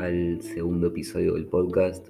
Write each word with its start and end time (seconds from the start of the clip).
al 0.00 0.42
segundo 0.42 0.88
episodio 0.88 1.34
del 1.34 1.46
podcast. 1.46 2.08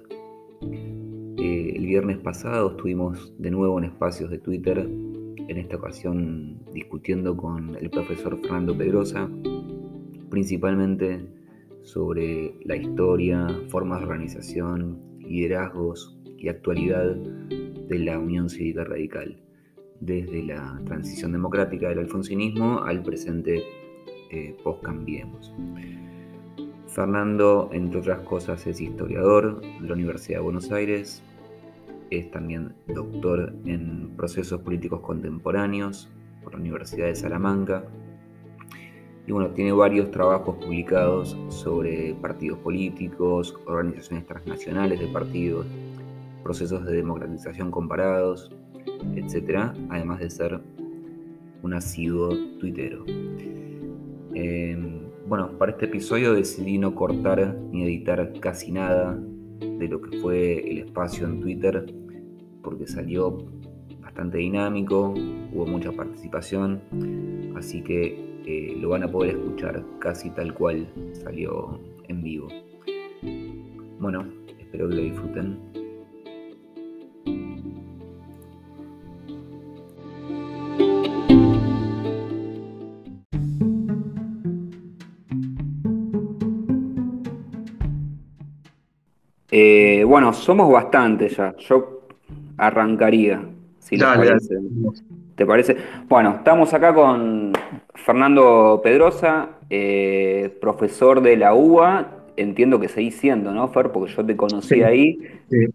Eh, 1.37 1.73
el 1.75 1.85
viernes 1.85 2.17
pasado 2.17 2.71
estuvimos 2.71 3.31
de 3.37 3.51
nuevo 3.51 3.77
en 3.77 3.85
espacios 3.85 4.31
de 4.31 4.39
Twitter, 4.39 4.79
en 4.79 5.57
esta 5.57 5.75
ocasión 5.75 6.57
discutiendo 6.73 7.37
con 7.37 7.75
el 7.75 7.91
profesor 7.91 8.39
Fernando 8.41 8.75
Pedrosa, 8.75 9.29
principalmente 10.31 11.23
sobre 11.83 12.55
la 12.63 12.77
historia, 12.77 13.47
formas 13.69 13.99
de 13.99 14.05
organización, 14.07 14.97
liderazgos 15.19 16.17
y 16.39 16.47
actualidad 16.47 17.15
de 17.15 17.99
la 17.99 18.17
Unión 18.17 18.49
Cívica 18.49 18.85
Radical, 18.85 19.37
desde 19.99 20.41
la 20.41 20.81
transición 20.85 21.31
democrática 21.31 21.89
del 21.89 21.99
alfonsinismo 21.99 22.83
al 22.83 23.03
presente 23.03 23.61
eh, 24.31 24.55
post-cambiemos. 24.63 25.53
Fernando, 26.93 27.69
entre 27.73 27.99
otras 27.99 28.21
cosas, 28.21 28.67
es 28.67 28.79
historiador 28.79 29.61
de 29.61 29.87
la 29.87 29.93
Universidad 29.93 30.37
de 30.37 30.43
Buenos 30.43 30.71
Aires, 30.71 31.23
es 32.11 32.29
también 32.29 32.75
doctor 32.87 33.53
en 33.65 34.11
procesos 34.15 34.61
políticos 34.61 35.01
contemporáneos 35.01 36.09
por 36.43 36.53
la 36.53 36.59
Universidad 36.59 37.07
de 37.07 37.15
Salamanca 37.15 37.83
y 39.25 39.31
bueno, 39.31 39.49
tiene 39.51 39.71
varios 39.71 40.11
trabajos 40.11 40.57
publicados 40.57 41.37
sobre 41.47 42.13
partidos 42.15 42.59
políticos, 42.59 43.57
organizaciones 43.65 44.27
transnacionales 44.27 44.99
de 44.99 45.07
partidos, 45.07 45.65
procesos 46.43 46.85
de 46.85 46.97
democratización 46.97 47.71
comparados, 47.71 48.51
etc. 49.15 49.71
Además 49.89 50.19
de 50.19 50.29
ser 50.29 50.59
un 51.61 51.73
asiduo 51.73 52.29
tuitero. 52.59 53.05
Em, 54.35 55.02
bueno, 55.27 55.57
para 55.57 55.71
este 55.71 55.85
episodio 55.85 56.33
decidí 56.33 56.77
no 56.77 56.95
cortar 56.95 57.55
ni 57.71 57.83
editar 57.83 58.33
casi 58.39 58.71
nada 58.71 59.17
de 59.59 59.87
lo 59.87 60.01
que 60.01 60.19
fue 60.19 60.69
el 60.69 60.79
espacio 60.79 61.25
en 61.25 61.39
Twitter, 61.39 61.85
porque 62.61 62.87
salió 62.87 63.45
bastante 64.01 64.39
dinámico, 64.39 65.13
hubo 65.53 65.65
mucha 65.65 65.91
participación, 65.91 66.81
así 67.55 67.81
que 67.81 68.41
eh, 68.45 68.75
lo 68.79 68.89
van 68.89 69.03
a 69.03 69.07
poder 69.11 69.37
escuchar 69.37 69.83
casi 69.99 70.29
tal 70.31 70.53
cual 70.53 70.87
salió 71.13 71.79
en 72.07 72.21
vivo. 72.21 72.47
Bueno, 73.99 74.27
espero 74.59 74.89
que 74.89 74.95
lo 74.95 75.01
disfruten. 75.01 75.57
Eh, 89.55 90.03
bueno, 90.03 90.33
somos 90.33 90.71
bastantes 90.71 91.37
ya. 91.37 91.55
Yo 91.57 92.07
arrancaría, 92.57 93.39
si 93.77 93.97
les 93.97 94.07
parece. 94.07 94.55
¿Te 95.35 95.45
parece? 95.45 95.77
Bueno, 96.09 96.37
estamos 96.37 96.73
acá 96.73 96.91
con 96.91 97.53
Fernando 97.93 98.81
Pedrosa, 98.83 99.49
eh, 99.69 100.57
profesor 100.59 101.21
de 101.21 101.37
la 101.37 101.53
UBA. 101.53 102.07
Entiendo 102.35 102.79
que 102.79 102.87
seguís 102.87 103.15
siendo, 103.17 103.51
¿no, 103.51 103.67
Fer? 103.67 103.91
Porque 103.91 104.11
yo 104.11 104.25
te 104.25 104.35
conocí 104.35 104.81
ahí. 104.81 105.19
Sí. 105.51 105.67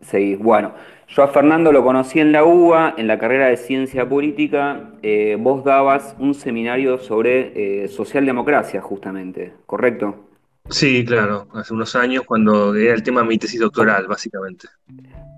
Seguís. 0.00 0.40
Bueno, 0.40 0.72
yo 1.06 1.22
a 1.22 1.28
Fernando 1.28 1.70
lo 1.70 1.84
conocí 1.84 2.18
en 2.18 2.32
la 2.32 2.42
UBA, 2.42 2.94
en 2.96 3.06
la 3.06 3.20
carrera 3.20 3.46
de 3.46 3.56
Ciencia 3.56 4.08
Política. 4.08 4.94
Eh, 5.00 5.36
vos 5.38 5.62
dabas 5.62 6.16
un 6.18 6.34
seminario 6.34 6.98
sobre 6.98 7.86
socialdemocracia, 7.86 8.80
justamente, 8.80 9.52
¿correcto? 9.66 10.31
Sí, 10.68 11.04
claro, 11.04 11.48
hace 11.54 11.74
unos 11.74 11.94
años 11.96 12.24
cuando 12.24 12.74
era 12.74 12.94
el 12.94 13.02
tema 13.02 13.22
de 13.22 13.26
mi 13.26 13.38
tesis 13.38 13.60
doctoral, 13.60 14.06
básicamente. 14.06 14.68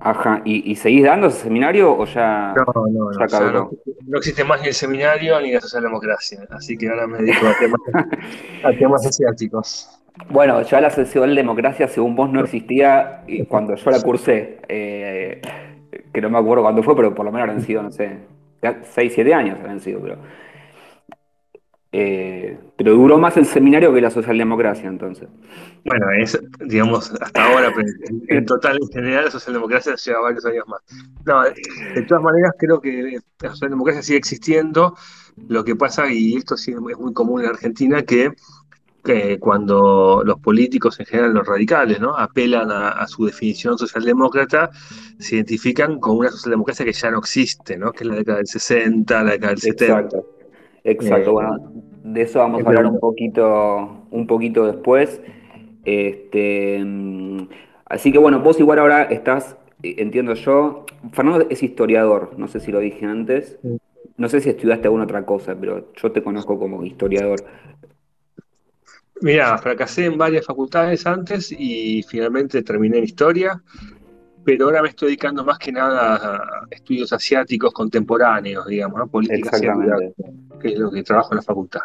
Ajá, 0.01 0.43
¿y, 0.45 0.77
seguís 0.77 1.05
dando 1.05 1.29
ese 1.29 1.41
seminario 1.45 1.97
o 1.97 2.05
ya, 2.05 2.55
no, 2.55 2.87
no, 2.91 3.11
no, 3.11 3.71
no, 4.07 4.19
existe 4.19 4.45
más 4.45 4.61
ni 4.61 4.69
el 4.69 4.75
seminario 4.75 5.41
ni 5.41 5.53
la 5.53 5.62
socialdemocracia, 5.62 6.47
así 6.51 6.77
que 6.77 6.91
ahora 6.91 7.07
me 7.07 7.19
dedico 7.19 7.47
a 7.47 7.55
temas, 7.59 7.81
a 8.65 8.79
temas 8.79 9.07
asiáticos. 9.07 9.99
Bueno, 10.29 10.61
ya 10.62 10.81
la 10.81 10.91
socialdemocracia, 10.91 11.89
según 11.89 12.15
vos, 12.15 12.31
no 12.31 12.43
existía 12.43 13.25
cuando 13.49 13.75
yo 13.75 13.91
la 13.91 14.03
cursé, 14.03 14.59
eh, 14.69 15.41
que 16.12 16.21
no 16.21 16.29
me 16.29 16.39
acuerdo 16.39 16.62
cuándo 16.65 16.83
fue, 16.83 16.95
pero 16.95 17.15
por 17.15 17.25
lo 17.25 17.33
menos 17.33 17.49
han 17.49 17.62
sido, 17.62 17.83
no 17.83 17.91
sé, 17.91 18.19
6, 18.61 19.12
7 19.15 19.35
años 19.35 19.59
han 19.67 19.81
sido, 19.81 20.01
pero 20.01 20.19
eh, 21.97 22.59
pero 22.77 22.93
duró 22.94 23.19
más 23.19 23.37
el 23.37 23.47
seminario 23.47 23.94
que 23.94 24.00
la 24.00 24.10
socialdemocracia, 24.10 24.88
entonces. 24.88 25.28
Bueno, 25.84 26.06
es, 26.19 26.37
digamos, 26.66 27.12
hasta 27.21 27.44
ahora, 27.44 27.72
pero 27.72 27.87
en 28.27 28.44
total, 28.47 28.81
en 28.82 28.88
general, 28.88 29.27
la 29.27 29.31
socialdemocracia 29.31 29.94
lleva 29.94 30.22
varios 30.22 30.44
años 30.44 30.65
más. 30.66 30.81
No, 31.25 31.44
de 31.44 32.03
todas 32.03 32.21
maneras, 32.21 32.50
creo 32.59 32.81
que 32.81 33.21
la 33.41 33.50
socialdemocracia 33.50 34.03
sigue 34.03 34.19
existiendo. 34.19 34.97
Lo 35.47 35.65
que 35.65 35.77
pasa, 35.77 36.12
y 36.12 36.34
esto 36.34 36.56
sí 36.56 36.72
es 36.72 36.81
muy 36.81 37.12
común 37.12 37.43
en 37.43 37.50
Argentina, 37.50 38.03
que, 38.03 38.32
cuando 39.38 40.22
los 40.25 40.41
políticos, 40.41 40.99
en 40.99 41.06
general 41.06 41.32
los 41.32 41.47
radicales, 41.47 42.00
¿no? 42.00 42.16
apelan 42.16 42.72
a, 42.72 43.06
su 43.06 43.25
definición 43.25 43.78
socialdemócrata, 43.78 44.71
se 45.21 45.37
identifican 45.37 46.00
con 46.00 46.16
una 46.16 46.31
socialdemocracia 46.31 46.84
que 46.84 46.93
ya 46.93 47.12
no 47.12 47.21
existe, 47.21 47.76
¿no? 47.76 47.93
que 47.93 48.03
es 48.03 48.11
la 48.11 48.16
década 48.16 48.38
del 48.38 48.49
60, 48.49 49.22
la 49.22 49.31
década 49.31 49.50
del 49.50 49.61
70. 49.61 50.34
Exacto, 50.84 51.33
bueno, 51.33 51.72
de 52.05 52.22
eso 52.22 52.39
vamos 52.41 52.62
a 52.62 52.69
hablar 52.69 52.87
un 52.87 53.00
poquito, 53.00 54.06
un 54.11 54.27
poquito 54.27 54.67
después. 54.67 55.21
Este, 55.84 56.83
mm, 56.84 57.49
así 57.87 58.12
que 58.12 58.19
bueno, 58.19 58.41
vos 58.41 58.61
igual 58.61 58.78
ahora 58.78 59.05
estás, 59.05 59.56
eh, 59.83 59.97
entiendo 59.99 60.34
yo, 60.34 60.84
Fernando 61.12 61.47
es 61.49 61.62
historiador, 61.62 62.33
no 62.39 62.49
sé 62.49 62.61
si 62.61 62.71
lo 62.71 62.81
dije 62.81 63.06
antes, 63.06 63.59
no 64.17 64.28
sé 64.28 64.41
si 64.41 64.50
estudiaste 64.50 64.87
alguna 64.87 65.05
otra 65.05 65.25
cosa, 65.25 65.56
pero 65.59 65.93
yo 65.94 66.12
te 66.12 66.23
conozco 66.23 66.59
como 66.59 66.84
historiador. 66.84 67.41
Mira, 69.21 69.56
fracasé 69.59 70.06
en 70.06 70.19
varias 70.19 70.44
facultades 70.44 71.06
antes 71.06 71.50
y 71.50 72.03
finalmente 72.03 72.62
terminé 72.62 72.99
en 72.99 73.05
historia 73.05 73.62
pero 74.44 74.66
ahora 74.66 74.82
me 74.82 74.88
estoy 74.88 75.09
dedicando 75.09 75.44
más 75.44 75.59
que 75.59 75.72
nada 75.72 76.16
a 76.16 76.66
estudios 76.71 77.12
asiáticos 77.12 77.72
contemporáneos, 77.72 78.66
digamos, 78.66 78.99
¿no? 78.99 79.06
política 79.09 79.50
asiática, 79.50 79.97
que 80.60 80.69
es 80.69 80.78
lo 80.78 80.91
que 80.91 81.03
trabajo 81.03 81.32
en 81.32 81.37
la 81.37 81.43
facultad. 81.43 81.81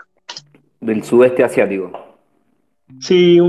Del 0.80 1.04
sudeste 1.04 1.44
asiático. 1.44 1.92
Sí, 3.00 3.40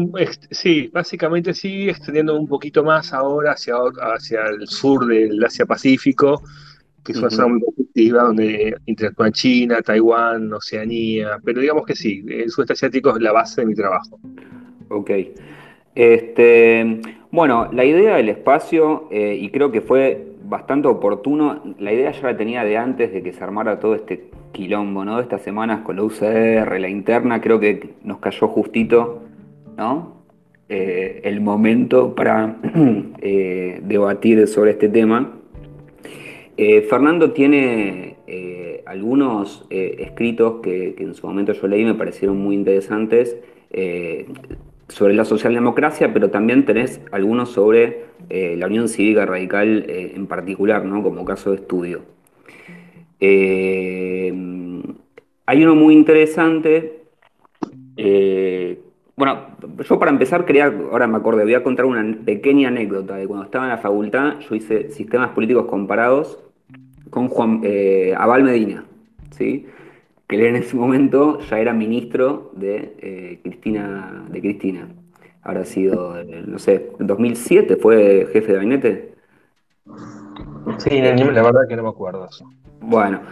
sí, 0.50 0.90
básicamente 0.92 1.54
sí, 1.54 1.88
extendiendo 1.88 2.38
un 2.38 2.46
poquito 2.46 2.84
más 2.84 3.12
ahora 3.12 3.52
hacia, 3.52 3.74
hacia 4.14 4.46
el 4.46 4.66
sur 4.66 5.06
del 5.06 5.42
Asia-Pacífico, 5.42 6.42
que 7.02 7.12
es 7.12 7.18
una 7.18 7.30
zona 7.30 7.48
muy 7.48 7.60
competitiva 7.62 8.24
donde 8.24 8.76
interactúan 8.84 9.32
China, 9.32 9.80
Taiwán, 9.80 10.52
Oceanía, 10.52 11.38
pero 11.42 11.62
digamos 11.62 11.86
que 11.86 11.96
sí, 11.96 12.22
el 12.28 12.50
sudeste 12.50 12.74
asiático 12.74 13.16
es 13.16 13.22
la 13.22 13.32
base 13.32 13.62
de 13.62 13.66
mi 13.66 13.74
trabajo. 13.74 14.20
Ok. 14.90 15.10
Este, 15.94 17.00
bueno, 17.32 17.68
la 17.72 17.84
idea 17.84 18.16
del 18.16 18.28
espacio, 18.28 19.06
eh, 19.10 19.38
y 19.40 19.50
creo 19.50 19.70
que 19.70 19.80
fue 19.80 20.26
bastante 20.42 20.88
oportuno, 20.88 21.62
la 21.78 21.92
idea 21.92 22.10
ya 22.10 22.22
la 22.22 22.36
tenía 22.36 22.64
de 22.64 22.76
antes 22.76 23.12
de 23.12 23.22
que 23.22 23.32
se 23.32 23.44
armara 23.44 23.78
todo 23.78 23.94
este 23.94 24.30
quilombo, 24.50 25.04
¿no? 25.04 25.16
De 25.16 25.22
estas 25.22 25.42
semanas 25.42 25.82
con 25.82 25.94
la 25.94 26.02
UCR, 26.02 26.80
la 26.80 26.88
interna, 26.88 27.40
creo 27.40 27.60
que 27.60 27.90
nos 28.02 28.18
cayó 28.18 28.48
justito, 28.48 29.22
¿no? 29.76 30.16
Eh, 30.68 31.20
el 31.22 31.40
momento 31.40 32.16
para 32.16 32.56
eh, 33.20 33.80
debatir 33.84 34.46
sobre 34.48 34.72
este 34.72 34.88
tema. 34.88 35.36
Fernando 36.90 37.30
tiene 37.32 38.16
algunos 38.84 39.66
escritos 39.70 40.60
que, 40.60 40.94
en 40.98 41.14
su 41.14 41.26
momento 41.26 41.54
yo 41.54 41.66
leí, 41.66 41.86
me 41.86 41.94
parecieron 41.94 42.36
muy 42.36 42.54
interesantes 42.54 43.34
sobre 44.90 45.14
la 45.14 45.24
socialdemocracia, 45.24 46.12
pero 46.12 46.30
también 46.30 46.64
tenés 46.64 47.00
algunos 47.12 47.50
sobre 47.50 48.04
eh, 48.28 48.56
la 48.58 48.66
Unión 48.66 48.88
Cívica 48.88 49.24
Radical 49.24 49.84
eh, 49.88 50.12
en 50.16 50.26
particular, 50.26 50.84
¿no? 50.84 51.02
como 51.02 51.24
caso 51.24 51.50
de 51.50 51.56
estudio. 51.56 52.02
Eh, 53.20 54.32
hay 55.46 55.62
uno 55.62 55.74
muy 55.74 55.94
interesante. 55.94 57.02
bueno, 59.16 59.46
yo 59.88 59.98
para 59.98 60.10
empezar 60.10 60.44
quería, 60.44 60.66
ahora 60.66 61.06
me 61.06 61.18
acordé, 61.18 61.44
voy 61.44 61.54
a 61.54 61.62
contar 61.62 61.84
una 61.84 62.16
pequeña 62.24 62.68
anécdota 62.68 63.16
de 63.16 63.26
cuando 63.26 63.44
estaba 63.44 63.64
en 63.64 63.70
la 63.70 63.78
facultad, 63.78 64.40
yo 64.40 64.54
hice 64.54 64.90
sistemas 64.90 65.30
políticos 65.30 65.66
comparados 65.66 66.38
con 67.10 67.28
Juan 67.28 67.62
Abal 68.16 68.44
Medina, 68.44 68.84
¿sí? 69.30 69.66
Que 70.30 70.36
él 70.36 70.42
en 70.42 70.56
ese 70.56 70.76
momento 70.76 71.40
ya 71.40 71.58
era 71.58 71.72
ministro 71.72 72.52
de, 72.54 72.94
eh, 73.00 73.40
Cristina, 73.42 74.26
de 74.30 74.40
Cristina. 74.40 74.88
Habrá 75.42 75.64
sido, 75.64 76.14
no 76.46 76.58
sé, 76.60 76.92
en 77.00 77.06
2007 77.08 77.76
fue 77.76 78.28
jefe 78.32 78.46
de 78.46 78.54
gabinete. 78.54 79.14
Sí, 80.78 81.00
la 81.00 81.42
verdad 81.42 81.62
que 81.68 81.74
no 81.74 81.82
me 81.82 81.88
acuerdo. 81.88 82.28
Bueno, 82.80 83.22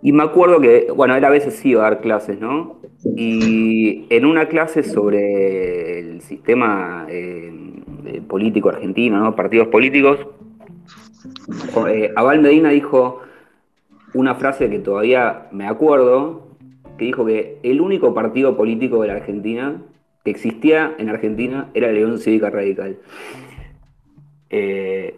y 0.00 0.12
me 0.12 0.22
acuerdo 0.22 0.58
que, 0.58 0.86
bueno, 0.96 1.14
él 1.14 1.24
a 1.26 1.28
veces 1.28 1.56
sí 1.56 1.70
iba 1.70 1.86
a 1.86 1.90
dar 1.90 2.00
clases, 2.00 2.40
¿no? 2.40 2.80
Y 3.04 4.06
en 4.08 4.24
una 4.24 4.48
clase 4.48 4.82
sobre 4.82 5.98
el 5.98 6.22
sistema 6.22 7.06
eh, 7.10 7.52
político 8.26 8.70
argentino, 8.70 9.20
¿no? 9.20 9.36
Partidos 9.36 9.68
políticos, 9.68 10.26
eh, 11.88 12.12
Abal 12.16 12.40
Medina 12.40 12.70
dijo 12.70 13.20
una 14.14 14.34
frase 14.36 14.70
que 14.70 14.78
todavía 14.78 15.48
me 15.52 15.66
acuerdo, 15.66 16.45
que 16.96 17.04
dijo 17.04 17.24
que 17.24 17.58
el 17.62 17.80
único 17.80 18.14
partido 18.14 18.56
político 18.56 19.02
de 19.02 19.08
la 19.08 19.14
Argentina 19.14 19.82
que 20.26 20.32
existía 20.32 20.92
en 20.98 21.08
Argentina 21.08 21.70
era 21.72 21.88
Unión 21.88 22.18
Cívica 22.18 22.50
Radical. 22.50 22.96
Eh, 24.50 25.14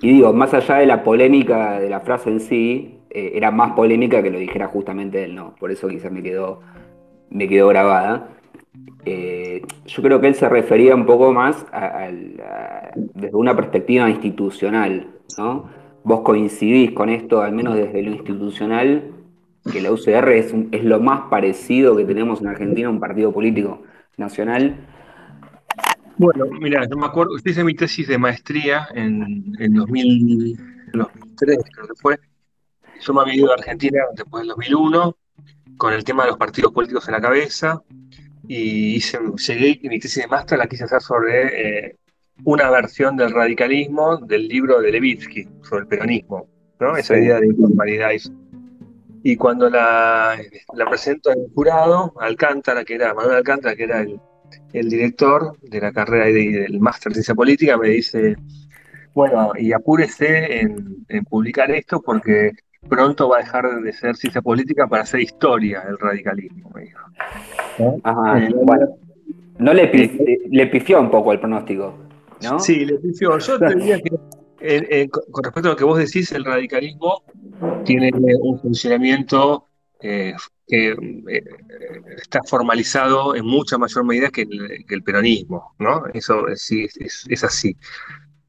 y 0.00 0.12
digo, 0.12 0.32
más 0.32 0.54
allá 0.54 0.76
de 0.76 0.86
la 0.86 1.02
polémica 1.02 1.80
de 1.80 1.90
la 1.90 1.98
frase 1.98 2.30
en 2.30 2.38
sí, 2.38 2.98
eh, 3.10 3.32
era 3.34 3.50
más 3.50 3.72
polémica 3.72 4.22
que 4.22 4.30
lo 4.30 4.38
dijera 4.38 4.68
justamente 4.68 5.24
él, 5.24 5.34
¿no? 5.34 5.56
Por 5.58 5.72
eso 5.72 5.88
quizás 5.88 6.12
me 6.12 6.22
quedó, 6.22 6.60
me 7.28 7.48
quedó 7.48 7.66
grabada. 7.66 8.28
Eh, 9.04 9.62
yo 9.86 10.02
creo 10.02 10.20
que 10.20 10.28
él 10.28 10.36
se 10.36 10.48
refería 10.48 10.94
un 10.94 11.06
poco 11.06 11.32
más 11.32 11.66
desde 12.94 13.34
una 13.34 13.56
perspectiva 13.56 14.08
institucional, 14.08 15.08
¿no? 15.38 15.68
Vos 16.04 16.20
coincidís 16.20 16.92
con 16.92 17.08
esto, 17.08 17.42
al 17.42 17.52
menos 17.52 17.74
desde 17.74 18.00
lo 18.00 18.12
institucional, 18.12 19.10
que 19.72 19.80
la 19.80 19.92
UCR 19.92 20.28
es, 20.30 20.54
es 20.72 20.84
lo 20.84 21.00
más 21.00 21.28
parecido 21.28 21.96
que 21.96 22.04
tenemos 22.04 22.40
en 22.40 22.48
Argentina 22.48 22.88
a 22.88 22.90
un 22.90 23.00
partido 23.00 23.32
político 23.32 23.82
nacional. 24.16 24.76
Bueno, 26.18 26.46
mira, 26.60 26.86
yo 26.88 26.96
me 26.96 27.06
acuerdo, 27.06 27.32
hice 27.44 27.62
mi 27.62 27.74
tesis 27.74 28.08
de 28.08 28.16
maestría 28.16 28.88
en, 28.94 29.52
en 29.58 29.74
2003, 29.74 31.58
creo 31.72 31.86
que 31.86 31.94
fue. 32.00 32.18
Yo 33.00 33.12
me 33.12 33.20
había 33.20 33.34
ido 33.34 33.50
a 33.50 33.54
Argentina 33.54 34.00
después 34.14 34.42
del 34.42 34.48
2001 34.48 35.16
con 35.76 35.92
el 35.92 36.04
tema 36.04 36.24
de 36.24 36.30
los 36.30 36.38
partidos 36.38 36.72
políticos 36.72 37.06
en 37.08 37.12
la 37.12 37.20
cabeza 37.20 37.82
y 38.48 38.96
hice, 38.96 39.18
llegué 39.46 39.80
mi 39.88 39.98
tesis 39.98 40.22
de 40.22 40.28
máster 40.28 40.58
la 40.58 40.66
quise 40.66 40.84
hacer 40.84 41.02
sobre 41.02 41.88
eh, 41.88 41.96
una 42.44 42.70
versión 42.70 43.16
del 43.16 43.32
radicalismo 43.32 44.18
del 44.18 44.48
libro 44.48 44.80
de 44.80 44.92
Levitsky 44.92 45.48
sobre 45.62 45.82
el 45.82 45.88
peronismo, 45.88 46.48
¿no? 46.80 46.96
Esa 46.96 47.18
idea 47.18 47.40
de 47.40 47.48
informalidad. 47.48 48.12
Y 48.12 48.18
cuando 49.34 49.68
la, 49.68 50.36
la 50.74 50.88
presento 50.88 51.32
en 51.32 51.40
el 51.40 51.50
jurado, 51.52 52.12
Alcántara, 52.20 52.84
que 52.84 52.94
era 52.94 53.14
Manuel 53.14 53.38
Alcántara, 53.38 53.74
que 53.74 53.84
era 53.84 54.02
el, 54.02 54.20
el 54.72 54.88
director 54.88 55.56
de 55.62 55.80
la 55.80 55.90
carrera 55.90 56.28
y 56.28 56.52
del 56.52 56.78
máster 56.78 57.10
de 57.10 57.14
ciencia 57.14 57.34
política, 57.34 57.76
me 57.76 57.88
dice, 57.88 58.36
bueno, 59.14 59.52
y 59.58 59.72
apúrese 59.72 60.60
en, 60.60 61.04
en 61.08 61.24
publicar 61.24 61.70
esto 61.70 62.00
porque 62.02 62.52
pronto 62.88 63.28
va 63.28 63.38
a 63.38 63.40
dejar 63.40 63.80
de 63.80 63.92
ser 63.92 64.14
ciencia 64.16 64.42
política 64.42 64.86
para 64.86 65.02
hacer 65.02 65.20
historia 65.20 65.82
el 65.88 65.98
radicalismo, 65.98 66.70
me 66.74 66.82
dijo. 66.82 67.00
Ajá, 68.04 68.38
eh, 68.38 68.54
bueno, 68.54 68.86
no 69.58 69.74
le, 69.74 69.84
eh, 69.84 70.38
le 70.50 70.66
pifió 70.68 71.00
un 71.00 71.10
poco 71.10 71.32
el 71.32 71.40
pronóstico, 71.40 71.98
¿no? 72.42 72.60
Sí, 72.60 72.84
le 72.84 72.98
pifió. 72.98 73.38
Yo 73.38 73.58
te 73.58 73.74
diría 73.74 74.00
que 74.00 74.10
eh, 74.60 75.08
con 75.08 75.44
respecto 75.44 75.68
a 75.68 75.72
lo 75.72 75.76
que 75.76 75.84
vos 75.84 75.98
decís, 75.98 76.32
el 76.32 76.44
radicalismo 76.44 77.22
tiene 77.84 78.10
un 78.40 78.60
funcionamiento 78.60 79.68
que 79.98 80.34
está 82.16 82.40
formalizado 82.44 83.34
en 83.34 83.46
mucha 83.46 83.78
mayor 83.78 84.04
medida 84.04 84.30
que 84.30 84.42
el, 84.42 85.02
peronismo, 85.02 85.74
¿no? 85.78 86.04
Eso 86.12 86.44
sí 86.54 86.86
es 87.28 87.44
así. 87.44 87.76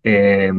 Eh, 0.09 0.49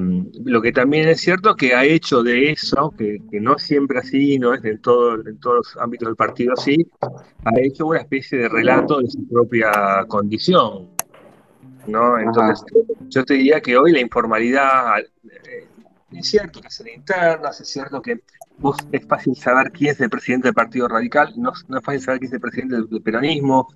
lo 0.45 0.61
que 0.61 0.73
también 0.73 1.09
es 1.09 1.23
cierto 1.23 1.57
que 1.57 1.75
ha 1.75 1.83
hecho 1.83 2.23
de 2.23 2.51
eso, 2.51 2.93
que, 2.99 3.19
no 3.41 3.57
es 3.57 3.63
siempre 3.63 3.99
así, 3.99 4.39
no 4.39 4.53
es 4.53 4.63
en, 4.63 4.79
todo, 4.83 5.17
todos 5.41 5.57
los 5.57 5.77
ámbitos 5.79 6.09
del 6.09 6.17
partido 6.17 6.53
así, 6.53 6.77
ha 7.01 7.59
hecho 7.59 7.87
una 7.87 8.01
especie 8.01 8.37
de 8.37 8.49
relato 8.51 9.01
de 9.01 9.09
su 9.09 9.27
propia 9.27 10.05
condición. 10.07 10.91
¿No? 11.89 12.19
Entonces, 12.19 12.65
yo 13.09 13.25
te 13.25 13.35
diría 13.35 13.61
que 13.61 13.77
hoy 13.77 13.93
la 13.93 14.01
informalidad, 14.01 14.99
eh, 15.01 15.67
es 16.13 16.29
cierto 16.29 16.61
que 16.61 16.69
es 16.69 16.81
en 16.81 16.89
internas, 16.89 17.61
es 17.61 17.69
cierto 17.69 18.01
que 18.01 18.21
vos 18.59 18.77
es 18.93 19.07
fácil 19.07 19.37
saber 19.37 19.73
quién 19.73 19.93
es 19.93 20.01
el 20.01 20.11
presidente 20.11 20.49
del 20.49 20.55
Partido 20.55 20.89
Radical, 20.89 21.33
no, 21.37 21.53
no 21.69 21.79
es 21.79 21.85
fácil 21.85 22.01
saber 22.01 22.21
quién 22.21 22.29
es 22.29 22.35
el 22.35 22.41
presidente 22.41 22.77
del 22.77 23.03
peronismo, 23.03 23.69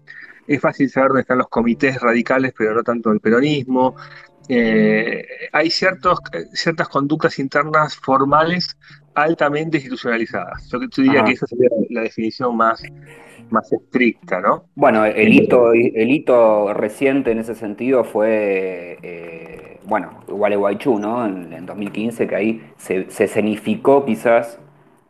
es 0.47 0.61
fácil 0.61 0.91
saber 0.91 1.09
dónde 1.09 1.21
están 1.23 1.39
los 1.39 1.49
comités 1.49 2.01
radicales, 2.01 2.53
pero 2.57 2.75
no 2.75 2.83
tanto 2.83 3.11
el 3.13 3.21
peronismo. 3.21 3.97
Eh, 4.49 5.25
hay 5.53 5.71
ciertos, 5.71 6.19
ciertas 6.53 6.89
conductas 6.89 7.39
internas 7.39 7.97
formales 7.97 8.77
altamente 9.15 9.79
institucionalizadas. 9.79 10.69
Yo, 10.71 10.79
diría 10.79 11.25
que 11.25 11.33
esa 11.33 11.47
sería 11.47 11.69
la 11.91 12.03
definición 12.03 12.57
más, 12.57 12.83
más 13.51 13.73
estricta, 13.73 14.41
¿no? 14.41 14.65
Bueno, 14.75 15.05
el 15.05 15.33
hito, 15.33 15.73
el 15.73 16.11
hito 16.11 16.73
reciente 16.75 17.33
en 17.33 17.39
ese 17.39 17.55
sentido 17.55 18.05
fue, 18.05 18.99
eh, 19.03 19.79
bueno, 19.85 20.21
Gualeguaychú, 20.29 20.99
¿no? 20.99 21.27
En, 21.27 21.67
2015, 21.67 22.27
que 22.27 22.35
ahí 22.35 22.63
se, 22.77 23.11
se 23.11 23.25
escenificó 23.25 24.05
quizás 24.05 24.59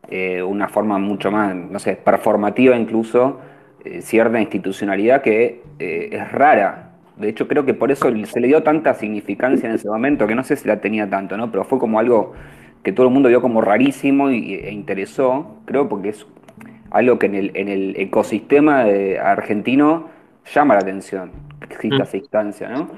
eh, 0.08 0.42
una 0.42 0.68
forma 0.68 0.98
mucho 0.98 1.30
más, 1.30 1.54
no 1.54 1.78
sé, 1.78 1.96
performativa 1.96 2.76
incluso, 2.76 3.40
eh, 3.84 4.02
cierta 4.02 4.40
institucionalidad 4.40 5.22
que 5.22 5.62
es 5.78 6.30
rara 6.30 6.92
de 7.16 7.28
hecho, 7.28 7.46
creo 7.46 7.64
que 7.64 7.74
por 7.74 7.92
eso 7.92 8.10
se 8.26 8.40
le 8.40 8.48
dio 8.48 8.62
tanta 8.62 8.94
significancia 8.94 9.68
en 9.68 9.74
ese 9.74 9.88
momento, 9.88 10.26
que 10.26 10.34
no 10.34 10.44
sé 10.44 10.56
si 10.56 10.66
la 10.66 10.80
tenía 10.80 11.08
tanto, 11.08 11.36
¿no? 11.36 11.50
Pero 11.50 11.64
fue 11.64 11.78
como 11.78 11.98
algo 11.98 12.32
que 12.82 12.92
todo 12.92 13.06
el 13.06 13.12
mundo 13.12 13.28
vio 13.28 13.40
como 13.40 13.60
rarísimo 13.60 14.30
y, 14.30 14.54
e 14.54 14.72
interesó, 14.72 15.58
creo, 15.66 15.88
porque 15.88 16.10
es 16.10 16.26
algo 16.90 17.18
que 17.18 17.26
en 17.26 17.34
el, 17.34 17.52
en 17.54 17.68
el 17.68 17.94
ecosistema 17.96 18.84
argentino 19.22 20.10
llama 20.54 20.74
la 20.74 20.80
atención, 20.80 21.30
que 21.68 21.74
exista 21.74 21.98
mm. 21.98 22.02
esa 22.02 22.16
instancia, 22.16 22.68
¿no? 22.68 22.90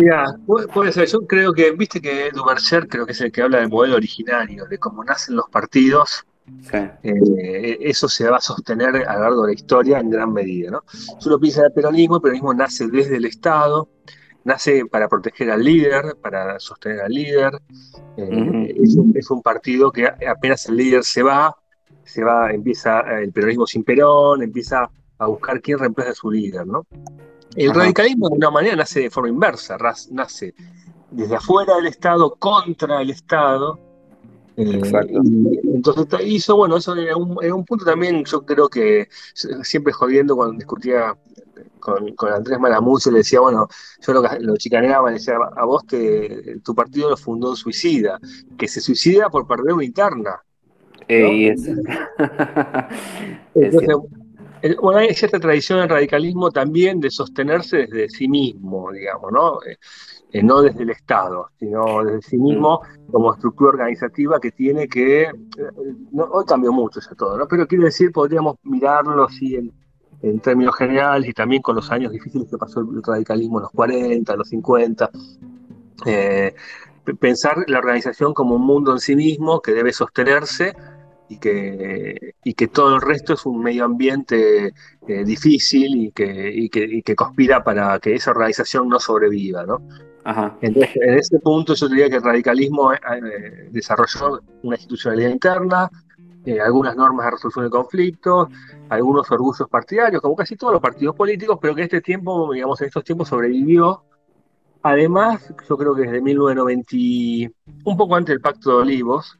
Mira, 0.00 0.24
puede 0.72 0.90
ser. 0.90 1.06
Yo 1.06 1.20
creo 1.26 1.52
que, 1.52 1.70
viste 1.70 2.00
que 2.00 2.30
Duverger 2.32 2.88
creo 2.88 3.06
que 3.06 3.12
es 3.12 3.20
el 3.20 3.30
que 3.30 3.42
habla 3.42 3.58
del 3.58 3.68
modelo 3.68 3.94
originario, 3.96 4.66
de 4.66 4.78
cómo 4.78 5.04
nacen 5.04 5.36
los 5.36 5.48
partidos 5.48 6.26
eh, 7.02 7.78
eso 7.80 8.06
se 8.06 8.28
va 8.28 8.36
a 8.36 8.40
sostener 8.40 9.08
a 9.08 9.14
lo 9.14 9.20
largo 9.20 9.42
de 9.42 9.48
la 9.48 9.54
historia 9.54 9.98
en 9.98 10.10
gran 10.10 10.32
medida. 10.32 10.70
¿no? 10.70 10.84
Uno 11.24 11.38
piensa 11.38 11.60
en 11.60 11.66
el 11.66 11.72
peronismo, 11.72 12.16
el 12.16 12.22
peronismo 12.22 12.54
nace 12.54 12.86
desde 12.88 13.16
el 13.16 13.24
Estado, 13.24 13.88
nace 14.44 14.86
para 14.86 15.08
proteger 15.08 15.50
al 15.50 15.64
líder, 15.64 16.16
para 16.20 16.58
sostener 16.60 17.00
al 17.00 17.12
líder. 17.12 17.60
Eh, 18.16 18.74
es, 19.14 19.30
un, 19.30 19.42
partido 19.42 19.90
que 19.90 20.06
apenas 20.06 20.68
el 20.68 20.76
líder 20.76 21.04
se 21.04 21.22
va, 21.22 21.56
se 22.04 22.22
va, 22.22 22.52
empieza 22.52 23.00
el 23.20 23.32
peronismo 23.32 23.66
sin 23.66 23.82
Perón, 23.84 24.42
empieza 24.42 24.88
a 25.18 25.26
buscar 25.26 25.60
quién 25.60 25.78
reemplaza 25.78 26.10
a 26.10 26.14
su 26.14 26.30
líder. 26.30 26.66
¿no? 26.66 26.86
El 27.56 27.74
radicalismo 27.74 28.28
de 28.28 28.36
una 28.36 28.50
manera 28.50 28.76
nace 28.76 29.00
de 29.00 29.10
forma 29.10 29.28
inversa, 29.28 29.76
nace 30.10 30.54
desde 31.10 31.36
afuera 31.36 31.76
del 31.76 31.86
Estado 31.86 32.34
contra 32.34 33.00
el 33.00 33.10
Estado 33.10 33.78
Exacto. 34.56 35.18
Eh, 35.18 35.60
entonces 35.64 36.06
hizo, 36.26 36.56
bueno, 36.56 36.76
eso 36.76 36.94
en 36.96 37.52
un, 37.52 37.64
punto 37.64 37.84
también 37.84 38.24
yo 38.24 38.44
creo 38.44 38.68
que 38.68 39.08
siempre 39.62 39.92
jodiendo 39.92 40.36
cuando 40.36 40.56
discutía 40.56 41.16
con, 41.80 42.14
Andrés 42.32 42.58
Malamuz, 42.58 43.06
le 43.06 43.18
decía, 43.18 43.40
bueno, 43.40 43.68
yo 44.06 44.12
lo, 44.12 44.22
lo 44.40 44.56
chicaneaba, 44.56 45.10
le 45.10 45.18
decía, 45.18 45.36
a 45.56 45.64
vos 45.64 45.86
te, 45.86 46.60
tu 46.60 46.74
partido 46.74 47.10
lo 47.10 47.16
fundó 47.16 47.50
un 47.50 47.56
suicida, 47.56 48.18
que 48.56 48.68
se 48.68 48.80
suicida 48.80 49.28
por 49.28 49.46
perder 49.46 49.74
una 49.74 49.84
interna. 49.84 50.40
Entonces, 53.54 53.54
bueno, 54.80 54.98
hay 54.98 55.14
cierta 55.14 55.38
tradición 55.38 55.80
en 55.80 55.88
radicalismo 55.88 56.50
también 56.50 57.00
de 57.00 57.10
sostenerse 57.10 57.86
desde 57.86 58.08
sí 58.08 58.28
mismo, 58.28 58.90
digamos, 58.92 59.32
¿no? 59.32 59.58
Eh, 60.34 60.42
no 60.42 60.62
desde 60.62 60.82
el 60.82 60.90
Estado, 60.90 61.48
sino 61.60 62.02
desde 62.02 62.22
sí 62.22 62.36
mismo 62.36 62.80
como 63.08 63.32
estructura 63.32 63.68
organizativa 63.70 64.40
que 64.40 64.50
tiene 64.50 64.88
que, 64.88 65.22
eh, 65.22 65.30
hoy 66.12 66.44
cambió 66.44 66.72
mucho 66.72 66.98
eso 66.98 67.14
todo, 67.14 67.38
¿no? 67.38 67.46
pero 67.46 67.68
quiero 67.68 67.84
decir, 67.84 68.10
podríamos 68.10 68.56
mirarlo 68.64 69.26
así 69.26 69.54
en, 69.54 70.40
términos 70.40 70.74
generales 70.74 71.28
y 71.28 71.32
también 71.32 71.62
con 71.62 71.76
los 71.76 71.88
años 71.92 72.10
difíciles 72.10 72.48
que 72.50 72.56
pasó 72.56 72.80
el 72.80 73.00
radicalismo 73.00 73.58
en 73.58 73.62
los 73.62 73.70
40, 73.70 74.32
en 74.32 74.38
los 74.38 74.48
50, 74.48 75.10
eh, 76.06 76.54
pensar 77.20 77.58
la 77.68 77.78
organización 77.78 78.34
como 78.34 78.56
un 78.56 78.66
mundo 78.66 78.90
en 78.90 78.98
sí 78.98 79.14
mismo 79.14 79.60
que 79.60 79.70
debe 79.70 79.92
sostenerse 79.92 80.74
y 81.28 81.38
que, 81.38 82.34
y 82.42 82.54
que 82.54 82.66
todo 82.66 82.96
el 82.96 83.02
resto 83.02 83.34
es 83.34 83.46
un 83.46 83.62
medio 83.62 83.84
ambiente 83.84 84.72
difícil 85.06 85.94
y 86.06 86.10
que, 86.10 86.50
y 86.52 86.68
que, 86.70 86.82
y 86.82 87.02
que 87.02 87.14
conspira 87.14 87.62
para 87.62 88.00
que 88.00 88.14
esa 88.14 88.32
organización 88.32 88.88
no 88.88 88.98
sobreviva, 88.98 89.64
¿no? 89.64 89.80
Entonces, 90.60 90.96
en 90.96 91.18
ese 91.18 91.38
punto 91.38 91.74
yo 91.74 91.88
diría 91.88 92.08
que 92.08 92.16
el 92.16 92.22
radicalismo 92.22 92.92
eh, 92.92 92.98
eh, 92.98 93.68
desarrolló 93.70 94.40
una 94.62 94.76
institucionalidad 94.76 95.30
interna, 95.30 95.90
eh, 96.46 96.60
algunas 96.60 96.96
normas 96.96 97.26
de 97.26 97.30
resolución 97.32 97.64
de 97.66 97.70
conflictos, 97.70 98.48
algunos 98.88 99.30
orgullos 99.30 99.68
partidarios, 99.68 100.22
como 100.22 100.36
casi 100.36 100.56
todos 100.56 100.72
los 100.72 100.82
partidos 100.82 101.14
políticos, 101.14 101.58
pero 101.60 101.74
que 101.74 101.82
en 101.82 101.84
este 101.84 102.00
tiempo, 102.00 102.52
digamos, 102.52 102.80
en 102.80 102.86
estos 102.88 103.04
tiempos 103.04 103.28
sobrevivió. 103.28 104.02
Además, 104.82 105.52
yo 105.68 105.76
creo 105.78 105.94
que 105.94 106.02
desde 106.02 106.20
1990, 106.20 107.54
un 107.84 107.96
poco 107.96 108.16
antes 108.16 108.34
del 108.34 108.40
Pacto 108.40 108.70
de 108.70 108.76
Olivos, 108.76 109.38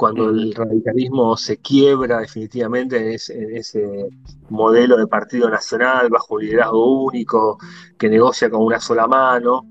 cuando 0.00 0.30
el 0.30 0.54
radicalismo 0.54 1.36
se 1.36 1.58
quiebra 1.58 2.20
definitivamente 2.20 2.96
en 2.96 3.56
ese, 3.56 4.08
modelo 4.48 4.96
de 4.96 5.06
partido 5.06 5.50
nacional 5.50 6.08
bajo 6.08 6.38
liderazgo 6.38 7.04
único, 7.04 7.58
que 7.98 8.08
negocia 8.08 8.48
con 8.48 8.62
una 8.62 8.80
sola 8.80 9.06
mano, 9.06 9.66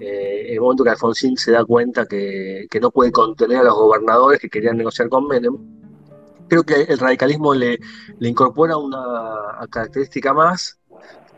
eh, 0.00 0.46
el 0.54 0.60
momento 0.60 0.82
que 0.82 0.90
Alfonsín 0.90 1.36
se 1.36 1.52
da 1.52 1.64
cuenta 1.64 2.06
que, 2.06 2.66
no 2.80 2.90
puede 2.90 3.12
contener 3.12 3.58
a 3.58 3.64
los 3.64 3.74
gobernadores 3.74 4.40
que 4.40 4.48
querían 4.48 4.78
negociar 4.78 5.08
con 5.08 5.26
Menem, 5.26 5.56
creo 6.48 6.64
que 6.64 6.82
el 6.82 6.98
radicalismo 6.98 7.54
le, 7.54 7.78
incorpora 8.20 8.76
una 8.76 9.66
característica 9.70 10.32
más, 10.32 10.78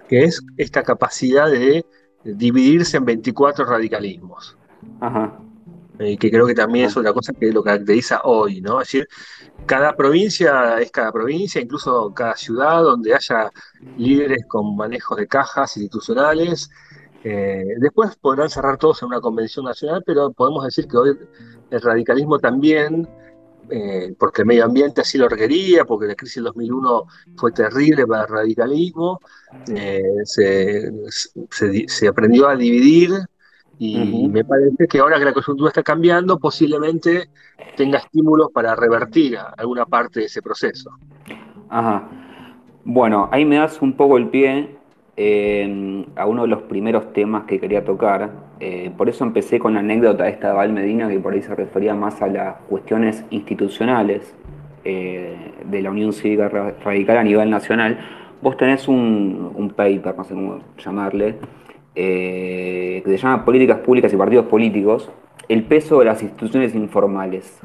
que 0.09 0.25
es 0.25 0.43
esta 0.57 0.83
capacidad 0.83 1.51
de 1.51 1.85
dividirse 2.25 2.97
en 2.97 3.05
24 3.05 3.65
radicalismos. 3.65 4.57
Ajá. 5.01 5.39
Eh, 5.99 6.17
que 6.17 6.31
creo 6.31 6.47
que 6.47 6.55
también 6.55 6.87
es 6.87 6.97
otra 6.97 7.13
cosa 7.13 7.33
que 7.33 7.53
lo 7.53 7.63
caracteriza 7.63 8.23
hoy, 8.25 8.61
¿no? 8.61 8.81
Es 8.81 8.89
decir, 8.89 9.09
cada 9.67 9.95
provincia 9.95 10.81
es 10.81 10.91
cada 10.91 11.13
provincia, 11.13 11.61
incluso 11.61 12.13
cada 12.15 12.35
ciudad 12.35 12.83
donde 12.83 13.15
haya 13.15 13.51
líderes 13.97 14.45
con 14.49 14.75
manejos 14.75 15.19
de 15.19 15.27
cajas 15.27 15.77
institucionales. 15.77 16.71
Eh, 17.25 17.65
después 17.79 18.17
podrán 18.17 18.51
cerrar 18.51 18.79
todos 18.79 19.03
en 19.03 19.09
una 19.09 19.21
convención 19.21 19.65
nacional, 19.65 20.03
pero 20.05 20.33
podemos 20.33 20.65
decir 20.65 20.87
que 20.89 20.97
hoy 20.97 21.17
el 21.71 21.81
radicalismo 21.81 22.39
también, 22.39 23.09
eh, 23.71 24.15
porque 24.19 24.43
el 24.43 24.47
medio 24.47 24.65
ambiente 24.65 25.01
así 25.03 25.19
lo 25.19 25.29
requería, 25.29 25.85
porque 25.85 26.07
la 26.07 26.15
crisis 26.15 26.37
del 26.37 26.45
2001 26.45 27.05
fue 27.37 27.53
terrible 27.53 28.07
para 28.07 28.23
el 28.23 28.29
radicalismo, 28.29 29.21
se, 30.25 30.93
se 31.87 32.09
aprendió 32.09 32.49
a 32.49 32.57
dividir 32.57 33.13
y 33.85 34.29
me 34.29 34.45
parece 34.45 34.87
que 34.87 35.01
ahora 35.01 35.19
que 35.19 35.25
la 35.25 35.33
coyuntura 35.33 35.69
está 35.69 35.83
cambiando, 35.83 36.39
posiblemente 36.39 37.31
tenga 37.77 37.99
estímulos 37.99 38.51
para 38.53 38.77
revertir 38.77 39.37
alguna 39.57 39.87
parte 39.87 40.21
de 40.21 40.27
ese 40.27 40.41
proceso. 40.41 40.91
Ajá. 41.69 42.09
Bueno, 42.85 43.29
ahí 43.33 43.45
me 43.45 43.57
das 43.57 43.83
un 43.83 43.97
poco 43.97 44.19
el 44.19 44.29
pie 44.29 44.79
eh, 45.17 46.05
a 46.17 46.27
uno 46.27 46.43
de 46.43 46.49
los 46.49 46.63
primeros 46.63 47.13
temas 47.13 47.45
que 47.45 47.61
quería 47.61 47.85
tocar. 47.85 48.31
Eh, 48.61 48.91
por 48.97 49.09
eso 49.09 49.25
empecé 49.25 49.59
con 49.59 49.75
la 49.75 49.81
anécdota 49.81 50.25
de 50.25 50.31
esta 50.31 50.49
de 50.49 50.55
Val 50.55 50.73
Medina, 50.73 51.09
que 51.09 51.19
por 51.19 51.33
ahí 51.33 51.43
se 51.43 51.55
refería 51.55 51.95
más 51.95 52.23
a 52.23 52.29
las 52.29 52.57
cuestiones 52.69 53.25
institucionales 53.31 54.35
eh, 54.85 55.37
de 55.65 55.83
la 55.83 55.91
Unión 55.91 56.13
Cívica 56.13 56.49
Radical 56.49 57.19
a 57.19 57.25
nivel 57.25 57.51
nacional. 57.51 57.99
Vos 58.41 58.57
tenés 58.57 58.89
un, 58.89 59.53
un 59.55 59.71
paper, 59.71 60.17
no 60.17 60.25
sé 60.25 60.35
cómo 60.35 60.59
llamarle, 60.79 61.37
eh, 61.95 63.03
que 63.05 63.11
se 63.11 63.19
llama 63.19 63.45
Políticas 63.45 63.79
Públicas 63.79 64.13
y 64.13 64.17
Partidos 64.17 64.47
Políticos, 64.47 65.11
el 65.49 65.65
peso 65.65 65.99
de 65.99 66.07
las 66.07 66.23
instituciones 66.23 66.75
informales. 66.75 67.61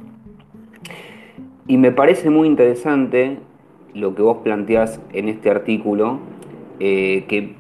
Y 1.68 1.78
me 1.78 1.92
parece 1.92 2.30
muy 2.30 2.48
interesante 2.48 3.38
lo 3.94 4.14
que 4.16 4.22
vos 4.22 4.38
planteás 4.44 5.02
en 5.14 5.30
este 5.30 5.50
artículo, 5.50 6.20
eh, 6.80 7.26
que 7.28 7.56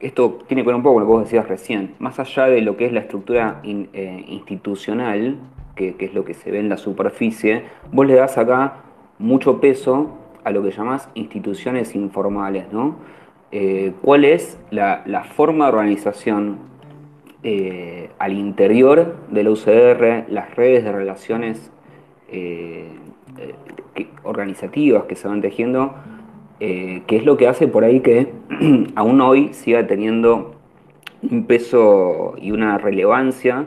esto 0.00 0.38
tiene 0.46 0.62
que 0.62 0.66
ver 0.66 0.76
un 0.76 0.82
poco 0.82 0.94
con 0.94 1.02
lo 1.02 1.08
que 1.08 1.12
vos 1.12 1.24
decías 1.24 1.48
recién, 1.48 1.94
más 1.98 2.18
allá 2.18 2.46
de 2.46 2.60
lo 2.60 2.76
que 2.76 2.86
es 2.86 2.92
la 2.92 3.00
estructura 3.00 3.60
eh, 3.64 4.24
institucional, 4.28 5.36
que, 5.74 5.96
es 5.98 6.14
lo 6.14 6.24
que 6.24 6.34
se 6.34 6.50
ve 6.50 6.60
en 6.60 6.68
la 6.68 6.76
superficie, 6.76 7.64
vos 7.92 8.06
le 8.06 8.14
das 8.14 8.38
acá 8.38 8.76
mucho 9.18 9.60
peso 9.60 10.18
a 10.44 10.50
lo 10.50 10.62
que 10.62 10.70
llamás 10.70 11.08
instituciones 11.14 11.94
informales, 11.94 12.72
¿no? 12.72 12.96
Eh, 13.50 13.92
cuál 14.02 14.24
es 14.24 14.58
la, 14.70 15.04
forma 15.36 15.66
de 15.66 15.72
organización 15.72 16.58
al 18.18 18.32
interior 18.32 19.16
de 19.30 19.42
la 19.42 19.50
UCR, 19.50 20.32
las 20.32 20.54
redes 20.56 20.82
de 20.82 20.92
relaciones 20.92 21.70
organizativas 24.22 25.04
que 25.04 25.14
se 25.14 25.28
van 25.28 25.40
tejiendo, 25.40 25.94
que 26.58 27.04
es 27.08 27.24
lo 27.24 27.36
que 27.36 27.48
hace 27.48 27.68
por 27.68 27.84
ahí 27.84 28.00
que 28.00 28.32
aún 28.94 29.20
hoy 29.20 29.50
siga 29.52 29.86
teniendo 29.86 30.54
un 31.22 31.46
peso 31.46 32.34
y 32.40 32.52
una 32.52 32.78
relevancia 32.78 33.66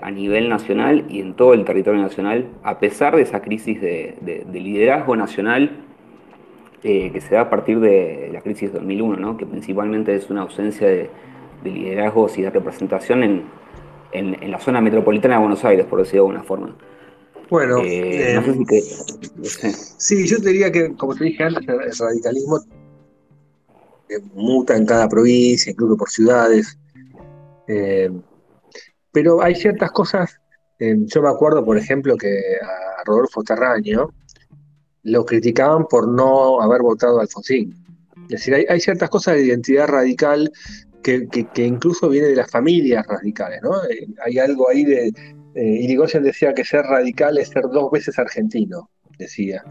a 0.00 0.10
nivel 0.10 0.48
nacional 0.48 1.04
y 1.08 1.20
en 1.20 1.34
todo 1.34 1.52
el 1.54 1.64
territorio 1.64 2.00
nacional, 2.00 2.48
a 2.62 2.78
pesar 2.78 3.14
de 3.14 3.22
esa 3.22 3.42
crisis 3.42 3.80
de 3.80 4.46
liderazgo 4.52 5.14
nacional 5.14 5.84
eh, 6.84 7.10
que 7.12 7.20
se 7.20 7.34
da 7.34 7.40
a 7.40 7.50
partir 7.50 7.80
de 7.80 8.30
la 8.32 8.40
crisis 8.40 8.72
de 8.72 8.78
2001, 8.78 9.16
¿no? 9.16 9.36
que 9.36 9.44
principalmente 9.44 10.14
es 10.14 10.30
una 10.30 10.42
ausencia 10.42 10.86
de, 10.86 11.10
liderazgos 11.64 12.38
y 12.38 12.42
de 12.42 12.50
representación 12.50 13.24
en, 13.24 13.42
en, 14.12 14.48
la 14.48 14.60
zona 14.60 14.80
metropolitana 14.80 15.34
de 15.34 15.40
Buenos 15.40 15.64
Aires, 15.64 15.86
por 15.86 15.98
decirlo 15.98 16.22
de 16.22 16.28
alguna 16.28 16.44
forma. 16.44 16.76
Bueno, 17.50 17.78
eh, 17.78 18.36
eh, 18.36 19.72
sí, 19.96 20.26
yo 20.26 20.36
diría 20.38 20.70
que, 20.70 20.94
como 20.94 21.14
te 21.14 21.24
dije 21.24 21.44
antes, 21.44 21.66
el 21.68 21.98
radicalismo 21.98 22.60
muta 24.34 24.76
en 24.76 24.86
cada 24.86 25.08
provincia, 25.08 25.72
incluso 25.72 25.96
por 25.96 26.10
ciudades. 26.10 26.78
pero 29.12 29.42
hay 29.42 29.54
ciertas 29.54 29.90
cosas, 29.92 30.40
yo 30.78 31.22
me 31.22 31.28
acuerdo, 31.28 31.64
por 31.64 31.78
ejemplo, 31.78 32.16
que 32.16 32.38
a 32.62 33.04
Rodolfo 33.04 33.42
Terraño, 33.42 34.10
lo 35.02 35.24
criticaban 35.24 35.86
por 35.86 36.08
no 36.08 36.60
haber 36.60 36.82
votado 36.82 37.18
a 37.18 37.22
Alfonsín. 37.22 37.74
Es 38.24 38.28
decir, 38.28 38.66
hay, 38.68 38.80
ciertas 38.80 39.08
cosas 39.08 39.36
de 39.36 39.46
identidad 39.46 39.88
radical 39.88 40.50
que, 41.02 41.26
incluso 41.56 42.08
viene 42.10 42.28
de 42.28 42.36
las 42.36 42.50
familias 42.50 43.06
radicales, 43.06 43.60
¿no? 43.62 43.82
Eh, 43.84 44.06
hay 44.24 44.38
algo 44.38 44.68
ahí 44.68 44.84
de... 44.84 45.12
Eh, 45.58 45.84
Irigoyen 45.84 46.22
decía 46.22 46.54
que 46.54 46.64
ser 46.64 46.82
radical 46.82 47.36
es 47.38 47.48
ser 47.48 47.64
dos 47.64 47.90
veces 47.90 48.18
argentino, 48.18 48.90
decía, 49.18 49.64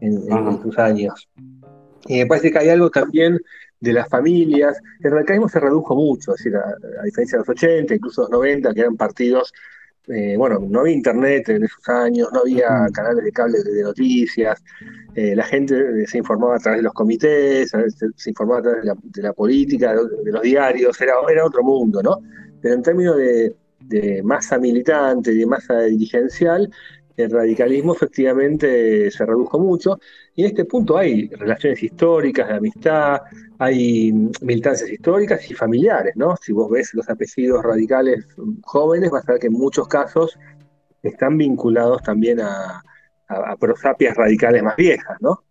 en, 0.00 0.20
sus 0.62 0.78
años. 0.78 1.28
Y 2.06 2.18
me 2.18 2.26
parece 2.26 2.52
que 2.52 2.58
hay 2.58 2.68
algo 2.68 2.90
también 2.90 3.40
de 3.80 3.92
las 3.92 4.08
familias. 4.08 4.80
El 5.00 5.10
radicalismo 5.10 5.48
se 5.48 5.60
redujo 5.60 5.96
mucho, 5.96 6.34
es 6.34 6.44
decir, 6.44 6.56
a, 6.56 6.60
a 7.00 7.04
diferencia 7.04 7.38
de 7.38 7.40
los 7.40 7.48
80, 7.48 7.94
incluso 7.94 8.22
los 8.22 8.30
90, 8.30 8.74
que 8.74 8.80
eran 8.80 8.96
partidos 8.96 9.52
eh, 10.06 10.36
bueno, 10.36 10.58
no 10.60 10.80
había 10.80 10.92
internet 10.92 11.48
en 11.48 11.64
esos 11.64 11.88
años, 11.88 12.28
no 12.30 12.40
había 12.40 12.86
canales 12.92 13.24
de 13.24 13.32
cable 13.32 13.62
de 13.62 13.82
noticias, 13.82 14.62
eh, 15.14 15.34
la 15.34 15.44
gente 15.44 16.02
eh, 16.02 16.06
se 16.06 16.18
informaba 16.18 16.56
a 16.56 16.58
través 16.58 16.80
de 16.80 16.82
los 16.82 16.92
comités, 16.92 17.70
se, 17.70 18.28
informaba 18.28 18.58
a 18.58 18.62
través 18.62 18.84
de 18.84 19.22
la, 19.22 19.32
política, 19.32 19.94
de, 19.94 20.30
los 20.30 20.42
diarios, 20.42 21.00
era, 21.00 21.14
era, 21.30 21.46
otro 21.46 21.62
mundo, 21.62 22.02
¿no? 22.02 22.18
Pero 22.60 22.74
en 22.74 22.82
términos 22.82 23.16
de, 23.16 23.56
de 23.88 24.22
masa 24.22 24.58
militante, 24.58 25.34
de 25.34 25.46
masa 25.46 25.82
dirigencial, 25.82 26.70
el 27.16 27.30
radicalismo 27.30 27.94
efectivamente 27.94 29.10
se 29.10 29.24
redujo 29.24 29.58
mucho 29.58 29.98
y 30.34 30.42
en 30.42 30.48
este 30.48 30.64
punto 30.64 30.98
hay 30.98 31.28
relaciones 31.28 31.82
históricas 31.82 32.48
de 32.48 32.54
amistad, 32.54 33.20
hay 33.58 34.12
militancias 34.40 34.90
históricas 34.90 35.48
y 35.48 35.54
familiares, 35.54 36.16
¿no? 36.16 36.34
Si 36.42 36.52
vos 36.52 36.68
ves 36.70 36.92
los 36.94 37.08
apellidos 37.08 37.62
radicales 37.62 38.26
jóvenes, 38.64 39.10
vas 39.10 39.28
a 39.28 39.32
ver 39.32 39.40
que 39.40 39.46
en 39.46 39.52
muchos 39.52 39.86
casos 39.86 40.36
están 41.02 41.38
vinculados 41.38 42.02
también 42.02 42.40
a, 42.40 42.82
prosapias 43.58 44.16
radicales 44.16 44.62
más 44.62 44.76
viejas, 44.76 45.16
¿no? 45.20 45.42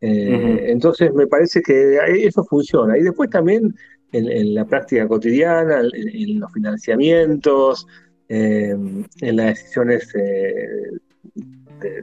Eh, 0.00 0.64
entonces 0.68 1.12
me 1.12 1.26
parece 1.26 1.60
que 1.60 1.98
eso 2.24 2.44
funciona. 2.44 2.96
Y 2.96 3.02
después 3.02 3.28
también 3.30 3.74
en, 4.12 4.54
la 4.54 4.64
práctica 4.64 5.06
cotidiana, 5.06 5.80
en 5.80 6.40
los 6.40 6.52
financiamientos, 6.52 7.86
eh, 8.28 8.70
en 8.70 9.36
las 9.36 9.46
decisiones 9.48 10.14
eh, 10.14 10.64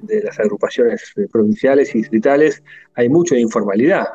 de, 0.02 0.24
las 0.24 0.38
agrupaciones 0.40 1.14
provinciales 1.32 1.96
y 1.96 2.00
distritales 2.00 2.62
hay 2.96 3.08
mucha 3.08 3.38
informalidad. 3.38 4.06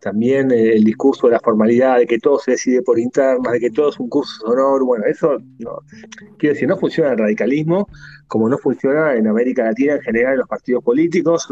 también 0.00 0.50
eh, 0.50 0.72
el 0.72 0.82
discurso 0.82 1.28
de 1.28 1.34
la 1.34 1.40
formalidad, 1.40 1.98
de 1.98 2.06
que 2.06 2.18
todo 2.18 2.40
se 2.40 2.52
decide 2.52 2.82
por 2.82 2.98
internas, 2.98 3.52
de 3.52 3.60
que 3.60 3.70
todo 3.70 3.90
es 3.90 4.00
un 4.00 4.08
curso 4.08 4.46
de 4.46 4.52
honor, 4.52 4.84
bueno, 4.84 5.04
eso 5.04 5.38
no, 5.58 5.78
quiero 6.38 6.54
decir, 6.54 6.68
no 6.68 6.76
funciona 6.76 7.12
el 7.12 7.18
radicalismo 7.18 7.88
como 8.26 8.48
no 8.48 8.58
funciona 8.58 9.14
en 9.14 9.28
América 9.28 9.64
Latina 9.64 9.94
en 9.94 10.00
general 10.00 10.32
en 10.32 10.38
los 10.40 10.48
partidos 10.48 10.82
políticos. 10.82 11.46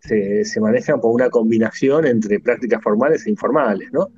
Se 0.00 0.60
manejan 0.60 1.00
por 1.00 1.14
una 1.14 1.30
combinación 1.30 2.06
entre 2.06 2.40
prácticas 2.40 2.82
formales 2.82 3.24
e 3.26 3.30
informales, 3.30 3.90
¿no? 3.92 4.08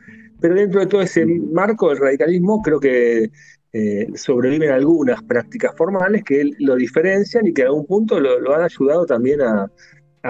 Pero 0.40 0.54
dentro 0.54 0.80
de 0.80 0.86
todo 0.86 1.02
ese 1.02 1.24
marco 1.24 1.88
del 1.88 1.98
radicalismo, 1.98 2.60
creo 2.62 2.78
que 2.78 3.30
eh, 3.78 4.08
sobreviven 4.14 4.70
algunas 4.70 5.22
prácticas 5.22 5.74
formales 5.76 6.24
que 6.24 6.50
lo 6.60 6.76
diferencian 6.76 7.46
y 7.46 7.52
que 7.52 7.62
a 7.62 7.66
algún 7.66 7.84
punto 7.84 8.18
lo, 8.18 8.54
han 8.54 8.62
ayudado 8.62 9.04
también 9.04 9.42
a, 9.42 9.70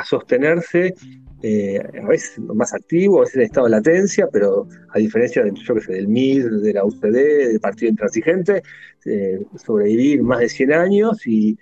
sostenerse, 0.05 0.95
eh, 1.43 1.81
a 2.03 2.09
veces 2.09 2.39
más 2.41 2.75
activo, 2.75 3.19
a 3.19 3.21
veces 3.21 3.37
en 3.37 3.43
estado 3.43 3.67
de 3.67 3.71
latencia, 3.71 4.29
pero 4.33 4.67
a 4.91 4.99
diferencia 4.99 5.45
de, 5.45 5.53
yo 5.55 5.75
que 5.75 5.81
sé, 5.81 5.93
del 5.93 6.09
MID, 6.09 6.61
de 6.61 6.73
la 6.75 6.85
UCD, 6.85 7.49
del 7.49 7.61
Partido 7.61 7.91
Intransigente, 7.91 8.63
eh, 9.05 9.41
sobrevivir 9.65 10.23
más 10.23 10.41
de 10.41 10.49
100 10.49 10.73
años 10.73 11.27
y, 11.27 11.57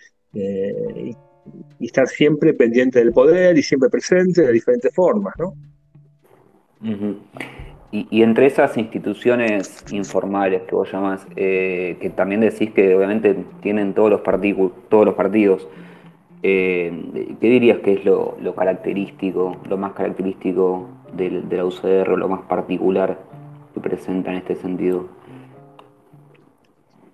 estar 1.79 2.09
siempre 2.09 2.55
pendiente 2.55 2.99
del 2.99 3.13
poder 3.13 3.57
y 3.57 3.63
siempre 3.63 3.89
presente 3.91 4.43
de 4.43 4.53
diferentes 4.53 4.93
formas, 4.93 5.35
¿no? 5.39 5.55
Y, 7.95 8.23
entre 8.23 8.47
esas 8.47 8.77
instituciones 8.77 9.85
informales 9.93 10.63
que 10.63 10.75
vos 10.75 10.91
llamás, 10.91 11.25
eh, 11.37 11.97
que 12.01 12.11
también 12.11 12.41
decís 12.41 12.73
que 12.73 12.93
obviamente 12.93 13.37
tienen 13.63 13.95
todos 13.95 14.11
los, 14.11 14.23
todos 14.89 15.05
los 15.07 15.15
partidos, 15.15 15.69
Eh, 16.47 16.93
¿Qué 17.41 17.49
dirías 17.49 17.79
que 17.79 17.95
es 17.95 18.05
lo, 18.05 18.55
característico, 18.55 19.57
lo 19.67 19.77
más 19.79 19.93
característico 19.95 20.91
de, 21.17 21.41
de 21.41 21.57
la 21.57 21.65
UCR, 21.65 22.19
lo 22.19 22.29
más 22.29 22.43
particular 22.43 23.19
que 23.73 23.81
presenta 23.81 24.31
en 24.31 24.39
este 24.39 24.57
sentido? 24.57 25.09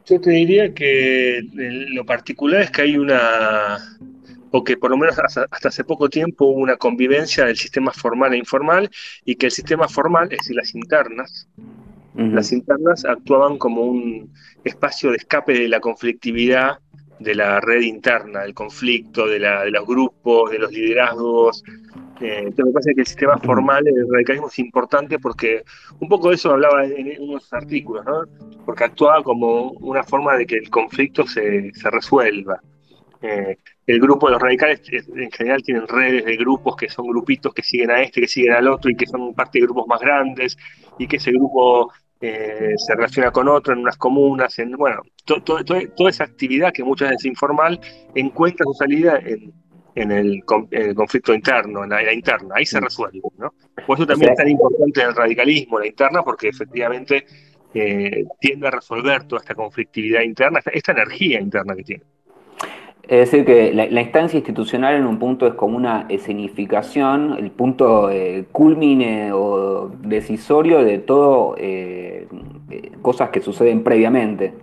Yo 0.06 0.20
te 0.20 0.30
diría 0.30 0.74
que 0.74 1.42
lo 1.90 2.04
particular 2.04 2.62
es 2.62 2.70
que 2.72 2.82
hay 2.82 2.96
una, 2.96 3.78
o 4.50 4.64
que 4.64 4.76
por 4.76 4.90
lo 4.90 4.96
menos 4.96 5.18
hasta, 5.18 5.46
hace 5.50 5.84
poco 5.84 6.08
tiempo 6.08 6.46
hubo 6.46 6.60
una 6.60 6.76
convivencia 6.76 7.44
del 7.44 7.56
sistema 7.56 7.92
formal 7.92 8.34
e 8.34 8.38
informal 8.38 8.90
y 9.24 9.36
que 9.36 9.46
el 9.46 9.52
sistema 9.52 9.88
formal, 9.88 10.28
es 10.32 10.38
decir, 10.38 10.56
las 10.56 10.74
internas, 10.74 11.48
las 12.14 12.52
internas 12.52 13.04
actuaban 13.04 13.56
como 13.56 13.82
un 13.82 14.32
espacio 14.64 15.10
de 15.10 15.16
escape 15.16 15.54
de 15.54 15.68
la 15.68 15.80
conflictividad 15.80 16.78
de 17.20 17.34
la 17.34 17.60
red 17.60 17.82
interna, 17.82 18.40
del 18.40 18.54
conflicto, 18.54 19.26
de, 19.26 19.38
la, 19.38 19.62
de 19.62 19.70
los 19.70 19.86
grupos, 19.86 20.50
de 20.50 20.58
los 20.58 20.72
liderazgos. 20.72 21.62
Eh, 22.20 22.38
entonces 22.38 22.64
me 22.66 22.72
parece 22.72 22.94
que 22.94 23.00
el 23.02 23.06
sistema 23.06 23.38
formal 23.38 23.84
del 23.84 24.06
radicalismo 24.10 24.48
es 24.48 24.58
importante 24.58 25.18
porque 25.18 25.62
un 26.00 26.08
poco 26.08 26.30
de 26.30 26.34
eso 26.34 26.50
hablaba 26.50 26.84
en, 26.84 27.20
unos 27.20 27.52
artículos, 27.52 28.04
¿no? 28.04 28.22
porque 28.64 28.84
actuaba 28.84 29.22
como 29.22 29.72
una 29.72 30.02
forma 30.02 30.36
de 30.36 30.46
que 30.46 30.56
el 30.56 30.70
conflicto 30.70 31.26
se, 31.26 31.72
se 31.74 31.90
resuelva. 31.90 32.60
Eh, 33.22 33.58
el 33.90 34.00
grupo 34.00 34.26
de 34.26 34.32
los 34.32 34.42
radicales 34.42 34.80
en 34.90 35.30
general 35.30 35.62
tienen 35.62 35.86
redes 35.88 36.24
de 36.24 36.36
grupos 36.36 36.76
que 36.76 36.88
son 36.88 37.06
grupitos 37.08 37.52
que 37.52 37.62
siguen 37.62 37.90
a 37.90 38.02
este, 38.02 38.20
que 38.20 38.28
siguen 38.28 38.52
al 38.52 38.68
otro 38.68 38.90
y 38.90 38.96
que 38.96 39.06
son 39.06 39.34
parte 39.34 39.58
de 39.58 39.66
grupos 39.66 39.86
más 39.86 40.00
grandes 40.00 40.56
y 40.98 41.06
que 41.06 41.16
ese 41.16 41.32
grupo 41.32 41.92
eh, 42.20 42.74
se 42.76 42.94
relaciona 42.94 43.30
con 43.30 43.48
otro 43.48 43.72
en 43.72 43.80
unas 43.80 43.96
comunas, 43.96 44.58
en, 44.58 44.72
bueno, 44.72 45.02
toda 45.24 46.10
esa 46.10 46.24
actividad 46.24 46.72
que 46.72 46.84
muchas 46.84 47.08
veces 47.10 47.24
es 47.24 47.30
informal 47.30 47.80
encuentra 48.14 48.64
su 48.64 48.74
salida 48.74 49.18
en, 49.94 50.12
el, 50.12 50.44
conflicto 50.44 51.34
interno, 51.34 51.84
en 51.84 51.90
la, 51.90 52.12
interna, 52.12 52.54
ahí 52.56 52.66
se 52.66 52.78
mm. 52.80 52.84
resuelve, 52.84 53.20
¿no? 53.38 53.54
Por 53.86 53.98
eso 53.98 54.06
también 54.06 54.32
es 54.32 54.36
tan 54.36 54.48
importante 54.48 55.02
el 55.02 55.14
radicalismo, 55.14 55.78
la 55.78 55.86
interna, 55.86 56.22
porque 56.22 56.48
efectivamente 56.48 57.24
eh, 57.74 58.24
tiende 58.38 58.68
a 58.68 58.70
resolver 58.70 59.24
toda 59.24 59.40
esta 59.40 59.54
conflictividad 59.54 60.20
interna, 60.20 60.60
esta 60.72 60.92
energía 60.92 61.40
interna 61.40 61.74
que 61.74 61.84
tiene. 61.84 62.04
Es 63.08 63.30
decir, 63.30 63.44
que 63.44 63.72
la, 63.74 64.00
instancia 64.00 64.36
institucional 64.36 64.94
en 64.94 65.04
un 65.04 65.18
punto 65.18 65.46
es 65.46 65.54
como 65.54 65.76
una 65.76 66.06
escenificación, 66.08 67.36
el 67.38 67.50
punto 67.50 68.08
eh, 68.10 68.46
culmine 68.52 69.32
o 69.32 69.90
decisorio 70.00 70.84
de 70.84 70.98
todo 70.98 71.56
eh, 71.58 72.28
eh, 72.70 72.92
cosas 73.02 73.30
que 73.30 73.40
suceden 73.40 73.82
previamente. 73.82 74.54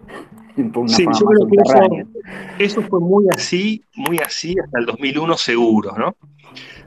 sí, 0.87 1.05
yo 1.05 1.25
creo 1.25 1.47
que 1.47 2.63
eso, 2.63 2.81
fue 2.83 2.99
muy 2.99 3.25
así, 3.35 3.83
muy 3.95 4.17
así 4.19 4.55
hasta 4.63 4.79
el 4.79 4.85
2001 4.85 5.37
seguro, 5.37 5.91
¿no? 5.97 6.15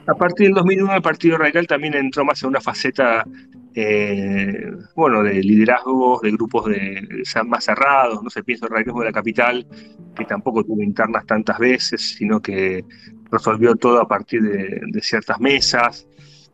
A 0.07 0.15
partir 0.15 0.47
del 0.47 0.55
2001 0.55 0.95
el 0.95 1.03
Partido 1.03 1.37
Radical 1.37 1.67
también 1.67 1.95
entró 1.95 2.25
más 2.25 2.43
en 2.43 2.49
una 2.49 2.61
faceta 2.61 3.25
eh, 3.75 4.73
bueno, 4.97 5.23
de 5.23 5.35
liderazgos, 5.35 6.23
de 6.23 6.33
grupos 6.33 6.67
de, 6.67 7.25
más 7.47 7.65
cerrados, 7.65 8.23
no 8.23 8.31
se 8.31 8.43
piensa 8.43 8.67
en 8.67 8.73
el 8.73 8.75
radicalismo 8.75 9.01
de 9.01 9.07
la 9.07 9.13
capital, 9.13 9.67
que 10.17 10.25
tampoco 10.25 10.65
tuvo 10.65 10.83
internas 10.83 11.25
tantas 11.27 11.59
veces, 11.59 12.01
sino 12.17 12.41
que 12.41 12.85
resolvió 13.31 13.77
todo 13.77 14.01
a 14.01 14.09
partir 14.09 14.43
de, 14.43 15.01
ciertas 15.01 15.41
mesas. 15.41 16.07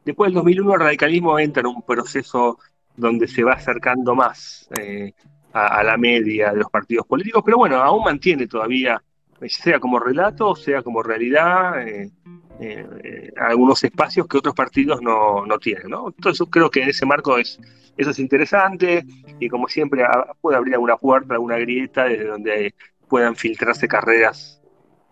Después 0.04 0.28
del 0.28 0.34
2001 0.34 0.74
el 0.74 0.80
radicalismo 0.80 1.38
entra 1.38 1.60
en 1.60 1.68
un 1.68 1.82
proceso 1.82 2.58
donde 2.96 3.28
se 3.28 3.42
va 3.42 3.54
acercando 3.54 4.14
más 4.14 4.68
eh, 4.78 5.12
a, 5.52 5.82
la 5.82 5.96
media 5.96 6.52
de 6.52 6.58
los 6.58 6.70
partidos 6.70 7.06
políticos, 7.06 7.42
pero 7.44 7.56
bueno, 7.56 7.76
aún 7.76 8.04
mantiene 8.04 8.46
todavía, 8.46 9.02
sea 9.48 9.80
como 9.80 9.98
relato, 9.98 10.54
sea 10.54 10.82
como 10.82 11.02
realidad, 11.02 11.86
eh, 11.86 12.10
eh, 12.58 13.32
algunos 13.36 13.84
espacios 13.84 14.26
que 14.26 14.38
otros 14.38 14.54
partidos 14.54 15.00
no, 15.02 15.44
tienen. 15.60 15.88
¿no? 15.88 16.08
Entonces 16.08 16.46
creo 16.50 16.70
que 16.70 16.82
en 16.82 16.88
ese 16.88 17.06
marco 17.06 17.38
es, 17.38 17.60
eso 17.96 18.10
es 18.10 18.18
interesante 18.18 19.04
y 19.38 19.48
como 19.48 19.68
siempre 19.68 20.04
puede 20.40 20.56
abrir 20.56 20.74
alguna 20.74 20.96
puerta, 20.96 21.34
alguna 21.34 21.58
grieta 21.58 22.04
desde 22.04 22.24
donde 22.24 22.74
puedan 23.08 23.36
filtrarse 23.36 23.86
carreras 23.86 24.60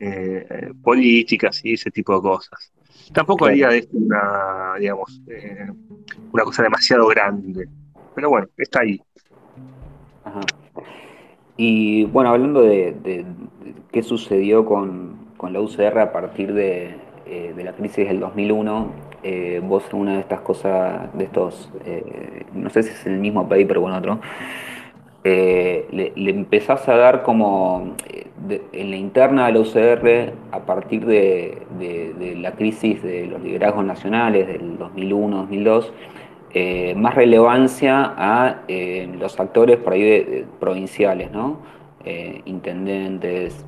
eh, 0.01 0.73
políticas 0.83 1.65
y 1.65 1.75
ese 1.75 1.91
tipo 1.91 2.15
de 2.15 2.21
cosas. 2.23 2.73
Tampoco 3.13 3.47
haría 3.47 3.69
de 3.69 3.79
esto 3.79 3.97
una, 3.97 4.75
digamos, 4.79 5.21
eh, 5.29 5.67
una 6.33 6.45
cosa 6.45 6.63
demasiado 6.63 7.07
grande, 7.09 7.69
pero 8.15 8.31
bueno, 8.31 8.49
está 8.57 8.81
ahí. 8.81 9.01
Y 11.57 12.05
bueno, 12.07 12.31
hablando 12.31 12.63
de, 12.63 13.27
qué 13.93 14.03
sucedió 14.03 14.65
con, 14.65 15.29
con 15.37 15.53
la 15.53 15.61
UCR 15.61 15.99
a 15.99 16.13
partir 16.13 16.53
de, 16.55 16.97
eh, 17.27 17.55
de 17.57 17.65
la 17.65 17.73
crisis 17.73 18.07
del 18.07 18.21
2001, 18.21 18.89
eh, 19.23 19.63
vos 19.65 19.85
una 19.95 20.15
de 20.15 20.21
estas 20.21 20.41
cosas, 20.41 21.09
de 21.17 21.25
estos, 21.25 21.71
eh, 21.87 22.45
no 22.53 22.69
sé 22.69 22.83
si 22.83 22.91
es 22.91 23.07
el 23.07 23.19
mismo 23.19 23.49
paper 23.49 23.79
o 23.79 23.89
en 23.89 23.95
otro, 23.95 24.21
le, 25.25 26.13
empezás 26.17 26.87
a 26.87 26.97
dar 26.97 27.23
como 27.23 27.95
en 28.73 28.91
la 28.91 28.97
interna 28.97 29.47
de 29.47 29.53
la 29.53 29.61
UCR, 29.61 30.35
a 30.53 30.67
partir 30.67 31.07
de, 31.07 31.63
la 32.37 32.53
crisis 32.53 33.03
de 33.03 33.27
los 33.29 33.41
liderazgos 33.41 33.87
nacionales 33.87 34.47
del 34.47 34.79
2001-2002, 34.79 36.97
más 36.97 37.15
relevancia 37.15 38.13
a 38.19 38.65
los 39.19 39.41
actores 39.41 39.79
por 39.79 39.95
ahí 39.95 40.45
provinciales, 40.61 41.33
¿no? 41.33 41.57
intendentes, 42.45 43.65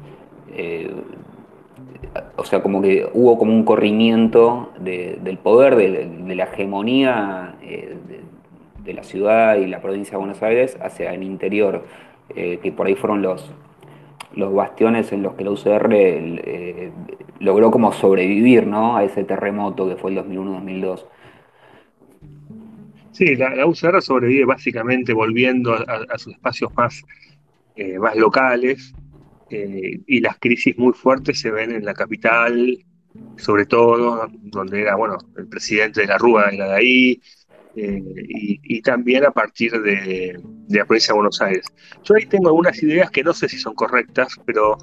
o 2.37 2.45
sea, 2.45 2.63
como 2.63 2.83
que 2.83 3.09
hubo 3.13 3.39
como 3.39 3.53
un 3.53 3.65
corrimiento 3.65 4.73
del 4.79 5.39
poder, 5.39 5.77
de, 5.77 6.35
la 6.35 6.45
hegemonía 6.45 7.57
eh, 7.63 7.97
de, 8.85 8.93
la 8.95 9.03
ciudad 9.03 9.57
y 9.57 9.67
la 9.67 9.81
provincia 9.81 10.13
de 10.13 10.19
Buenos 10.19 10.43
Aires 10.43 10.79
hacia 10.81 11.13
el 11.13 11.23
interior, 11.23 11.85
eh, 12.35 12.61
que 12.63 12.71
por 12.73 12.87
ahí 12.87 12.95
fueron 12.95 13.21
los, 13.21 13.51
los 14.35 14.55
bastiones 14.55 15.13
en 15.13 15.23
los 15.23 15.35
que 15.35 15.45
la 15.45 15.51
UCR 15.51 15.89
eh, 15.93 16.93
logró 17.41 17.71
como 17.71 17.93
sobrevivir 17.93 18.67
¿no? 18.67 18.97
a 18.97 19.05
ese 19.05 19.25
terremoto 19.25 19.89
que 19.89 19.97
fue 19.97 20.13
el 20.13 20.19
2001-2002. 20.19 21.05
Sí, 23.11 23.35
la, 23.35 23.67
UCR 23.67 24.01
sobrevive 24.03 24.45
básicamente 24.45 25.13
volviendo 25.13 25.75
a, 25.75 26.19
sus 26.19 26.35
espacios 26.35 26.73
más, 26.77 27.03
más 27.99 28.15
locales, 28.15 28.95
eh, 29.51 30.01
y 30.07 30.21
las 30.21 30.39
crisis 30.39 30.77
muy 30.77 30.93
fuertes 30.93 31.41
se 31.41 31.51
ven 31.51 31.73
en 31.73 31.85
la 31.85 31.95
capital, 31.95 32.79
sobre 33.37 33.67
todo, 33.67 34.29
donde 34.43 34.83
era, 34.83 34.97
bueno, 34.97 35.17
el 35.37 35.47
presidente 35.49 36.03
de 36.03 36.07
la 36.09 36.19
Rúa 36.19 36.51
era 36.51 36.69
de 36.69 36.75
ahí, 36.75 37.21
eh, 37.79 38.03
y, 38.63 38.81
también 38.81 39.27
a 39.27 39.31
partir 39.31 39.71
de, 39.83 40.41
la 40.71 40.87
provincia 40.87 41.13
de 41.13 41.17
Buenos 41.17 41.43
Aires. 41.43 41.67
Yo 42.03 42.15
ahí 42.17 42.25
tengo 42.25 42.49
algunas 42.49 42.83
ideas 42.83 43.11
que 43.11 43.23
no 43.23 43.35
sé 43.35 43.51
si 43.51 43.59
son 43.59 43.75
correctas, 43.75 44.35
pero 44.47 44.79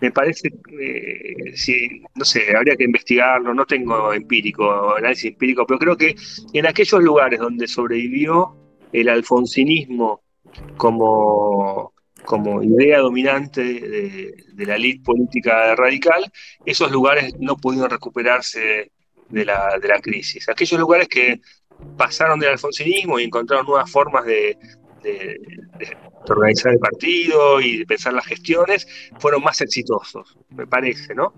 me 0.00 0.10
parece, 0.10 0.48
eh, 0.80 1.52
si, 1.54 2.02
no 2.14 2.24
sé, 2.24 2.56
habría 2.56 2.74
que 2.76 2.84
investigarlo, 2.84 3.52
no 3.52 3.66
tengo 3.66 4.14
empírico, 4.14 4.96
análisis 4.96 5.32
empírico, 5.32 5.66
pero 5.66 5.78
creo 5.78 5.96
que 5.96 6.16
en 6.54 6.66
aquellos 6.66 7.02
lugares 7.02 7.38
donde 7.38 7.68
sobrevivió 7.68 8.56
el 8.92 9.10
alfonsinismo 9.10 10.22
como 10.78 11.92
como 12.28 12.62
idea 12.62 12.98
dominante 12.98 13.62
de, 13.62 14.66
la 14.66 14.76
élite 14.76 15.02
política 15.02 15.74
radical, 15.74 16.30
esos 16.66 16.92
lugares 16.92 17.32
no 17.38 17.56
pudieron 17.56 17.88
recuperarse 17.88 18.92
de 19.30 19.44
la, 19.46 19.80
crisis. 20.02 20.46
Aquellos 20.50 20.78
lugares 20.78 21.08
que 21.08 21.40
pasaron 21.96 22.38
del 22.38 22.50
alfonsinismo 22.50 23.18
y 23.18 23.24
encontraron 23.24 23.64
nuevas 23.64 23.90
formas 23.90 24.26
de, 24.26 24.58
organizar 26.28 26.74
el 26.74 26.78
partido 26.78 27.62
y 27.62 27.78
de 27.78 27.86
pensar 27.86 28.12
las 28.12 28.26
gestiones, 28.26 28.86
fueron 29.18 29.42
más 29.42 29.62
exitosos, 29.62 30.36
me 30.50 30.66
parece, 30.66 31.14
¿no? 31.14 31.32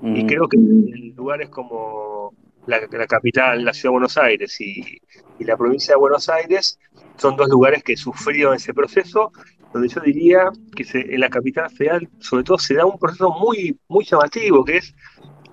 Y 0.00 0.22
mm. 0.22 0.26
creo 0.28 0.48
que 0.48 0.58
en 0.58 1.16
lugares 1.16 1.48
como 1.48 2.32
la, 2.66 2.86
capital, 3.08 3.64
la 3.64 3.72
ciudad 3.72 3.90
de 3.90 3.94
Buenos 3.94 4.16
Aires 4.16 4.60
y, 4.60 5.00
y, 5.40 5.44
la 5.44 5.56
provincia 5.56 5.94
de 5.94 5.98
Buenos 5.98 6.28
Aires, 6.28 6.78
son 7.16 7.36
dos 7.36 7.48
lugares 7.48 7.82
que 7.82 7.96
sufrieron 7.96 8.54
ese 8.54 8.72
proceso 8.72 9.32
donde 9.72 9.88
yo 9.88 10.00
diría 10.00 10.50
que 10.74 10.84
en 10.94 11.20
la 11.20 11.28
capital 11.28 11.70
federal, 11.70 12.08
sobre 12.18 12.44
todo, 12.44 12.58
se 12.58 12.74
da 12.74 12.86
un 12.86 12.98
proceso 12.98 13.30
muy, 13.30 13.78
muy 13.88 14.04
llamativo, 14.04 14.64
que 14.64 14.78
es 14.78 14.94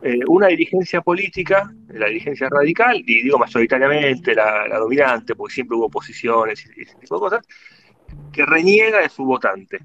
eh, 0.02 0.20
una 0.28 0.48
dirigencia 0.48 1.02
política, 1.02 1.72
la 1.90 2.08
dirigencia 2.08 2.50
radical, 2.50 3.04
y 3.06 3.24
digo 3.24 3.38
mayoritariamente 3.38 4.36
la, 4.36 4.68
dominante, 4.78 5.36
porque 5.36 5.56
siempre 5.56 5.78
hubo 5.78 5.86
oposiciones 5.86 6.66
y, 6.66 6.82
ese 6.82 6.96
tipo 6.96 7.16
de 7.16 7.20
cosas, 7.20 7.48
que 8.32 8.46
reniega 8.46 9.00
de 9.00 9.10
su 9.10 9.24
votante. 9.24 9.80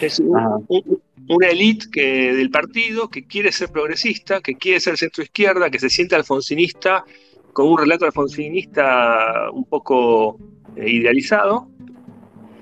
Es 0.00 0.20
una 0.20 1.46
élite 1.48 1.86
que, 1.90 2.32
del 2.34 2.50
partido 2.50 3.08
que 3.08 3.26
quiere 3.26 3.52
ser 3.52 3.68
progresista, 3.68 4.40
que 4.40 4.54
quiere 4.54 4.80
ser 4.80 4.96
centro 4.96 5.22
izquierda, 5.22 5.70
que 5.70 5.78
se 5.78 5.90
siente 5.90 6.14
alfonsinista, 6.14 7.04
con 7.52 7.68
un 7.68 7.78
relato 7.78 8.06
alfonsinista 8.06 9.50
un 9.52 9.64
poco 9.64 10.38
eh, 10.76 10.90
idealizado, 10.90 11.68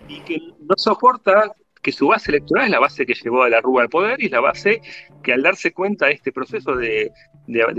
y 0.08 0.20
que 0.20 0.38
no 0.60 0.74
soporta 0.76 1.52
que 1.86 1.92
su 1.92 2.08
base 2.08 2.32
electoral 2.32 2.64
es 2.64 2.70
la 2.72 2.80
base 2.80 3.06
que 3.06 3.14
llevó 3.14 3.44
a 3.44 3.48
la 3.48 3.60
Rúa 3.60 3.82
al 3.82 3.88
poder 3.88 4.20
y 4.20 4.26
es 4.26 4.32
la 4.32 4.40
base 4.40 4.80
que 5.22 5.32
al 5.32 5.42
darse 5.42 5.72
cuenta 5.72 6.06
de 6.06 6.14
este 6.14 6.32
proceso 6.32 6.74
de, 6.74 7.12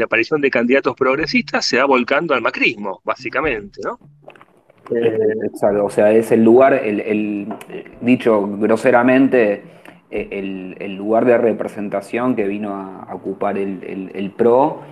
aparición 0.02 0.40
de 0.40 0.50
candidatos 0.50 0.96
progresistas 0.96 1.66
se 1.66 1.78
va 1.78 1.86
volcando 1.86 2.34
al 2.34 2.42
macrismo, 2.42 3.02
básicamente, 3.04 3.82
¿no? 3.84 4.00
Eh, 4.96 5.18
exacto, 5.44 5.84
o 5.84 5.90
sea, 5.90 6.14
es 6.14 6.32
el 6.32 6.42
lugar, 6.42 6.74
el, 6.74 7.54
dicho 8.00 8.48
groseramente, 8.58 9.64
eh, 10.10 10.76
el, 10.80 10.96
lugar 10.96 11.26
de 11.26 11.38
representación 11.38 12.34
que 12.34 12.48
vino 12.48 12.74
a, 12.74 13.14
ocupar 13.14 13.58
el, 13.58 14.34
PRO 14.38 14.84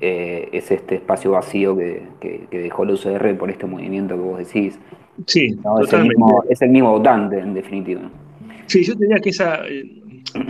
eh, 0.00 0.48
es 0.52 0.70
este 0.70 0.94
espacio 0.94 1.32
vacío 1.32 1.76
que, 1.76 2.48
dejó 2.50 2.84
el 2.84 2.92
UCR 2.92 3.36
por 3.36 3.50
este 3.50 3.66
movimiento 3.66 4.14
que 4.14 4.22
vos 4.22 4.38
decís. 4.38 4.78
Sí, 5.24 5.56
es, 5.82 5.92
el 5.92 6.08
mismo, 6.08 6.44
es 6.48 6.62
el 6.62 6.70
mismo 6.70 6.92
votante, 6.92 7.38
en 7.38 7.54
definitiva. 7.54 8.10
Sí, 8.66 8.84
yo 8.84 8.96
tenía 8.96 9.18
que 9.18 9.30
esa, 9.30 9.62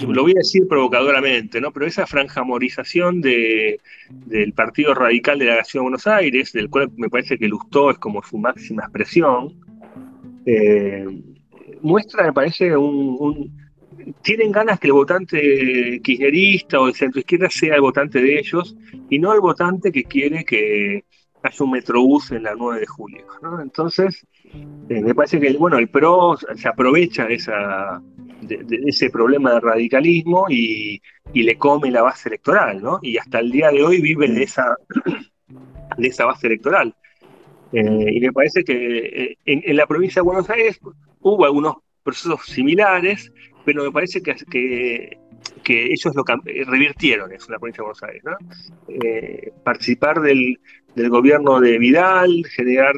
lo 0.08 0.22
voy 0.22 0.32
a 0.32 0.38
decir 0.38 0.66
provocadoramente, 0.68 1.60
¿no? 1.60 1.70
Pero 1.72 1.86
esa 1.86 2.06
franjamorización 2.06 3.20
de, 3.20 3.80
del 4.10 4.52
Partido 4.52 4.94
Radical 4.94 5.38
de 5.38 5.44
la 5.46 5.56
Nación 5.56 5.82
de 5.82 5.84
Buenos 5.84 6.06
Aires, 6.06 6.52
del 6.52 6.68
cual 6.68 6.90
me 6.96 7.08
parece 7.08 7.38
que 7.38 7.48
Lustó 7.48 7.90
es 7.90 7.98
como 7.98 8.22
su 8.22 8.38
máxima 8.38 8.84
expresión, 8.84 9.54
eh, 10.44 11.06
muestra, 11.82 12.24
me 12.24 12.32
parece, 12.32 12.76
un, 12.76 13.52
tienen 14.22 14.52
ganas 14.52 14.78
que 14.78 14.86
el 14.88 14.92
votante 14.92 16.00
kirchnerista 16.02 16.80
o 16.80 16.86
de 16.86 16.94
centro 16.94 17.20
izquierda 17.20 17.48
sea 17.50 17.74
el 17.74 17.80
votante 17.80 18.20
de 18.20 18.38
ellos 18.38 18.76
y 19.10 19.18
no 19.18 19.32
el 19.32 19.40
votante 19.40 19.90
que 19.90 20.04
quiere 20.04 20.44
que 20.44 21.04
haya 21.46 21.64
un 21.64 21.70
metrobús 21.70 22.30
en 22.32 22.42
la 22.42 22.54
9 22.54 22.80
de 22.80 22.86
julio. 22.86 23.26
Entonces, 23.62 24.26
eh, 24.52 25.02
me 25.02 25.14
parece 25.14 25.40
que 25.40 25.52
bueno, 25.54 25.78
el 25.78 25.88
PRO 25.88 26.36
se 26.36 26.68
aprovecha 26.68 27.26
de, 27.26 27.34
esa, 27.34 28.02
ese 28.86 29.10
problema 29.10 29.54
de 29.54 29.60
radicalismo 29.60 30.46
y, 30.48 31.00
le 31.34 31.58
come 31.58 31.90
la 31.90 32.02
base 32.02 32.28
electoral, 32.28 32.82
¿no? 32.82 32.98
Y 33.02 33.18
hasta 33.18 33.40
el 33.40 33.50
día 33.50 33.70
de 33.70 33.82
hoy 33.82 34.00
vive 34.00 34.26
de 34.28 34.42
esa, 34.42 34.74
de 35.98 36.08
esa 36.08 36.24
base 36.24 36.46
electoral. 36.46 36.94
Eh, 37.72 38.06
y 38.12 38.20
me 38.20 38.32
parece 38.32 38.64
que 38.64 38.98
eh, 38.98 39.38
en, 39.44 39.76
la 39.76 39.86
provincia 39.86 40.22
de 40.22 40.26
Buenos 40.26 40.48
Aires 40.48 40.80
hubo 41.20 41.44
algunos 41.44 41.76
procesos 42.02 42.40
similares, 42.46 43.32
pero 43.64 43.84
me 43.84 43.90
parece 43.90 44.22
que, 44.22 44.34
que, 44.50 45.92
ellos 45.92 46.14
lo 46.14 46.24
revirtieron 46.66 47.32
eso 47.32 47.46
en 47.48 47.52
la 47.52 47.58
provincia 47.58 47.82
de 47.82 47.86
Buenos 47.86 48.02
Aires. 48.02 48.22
¿no? 48.24 49.62
participar 49.64 50.20
del, 50.20 50.58
del 50.96 51.10
gobierno 51.10 51.60
de 51.60 51.78
Vidal, 51.78 52.44
generar 52.50 52.94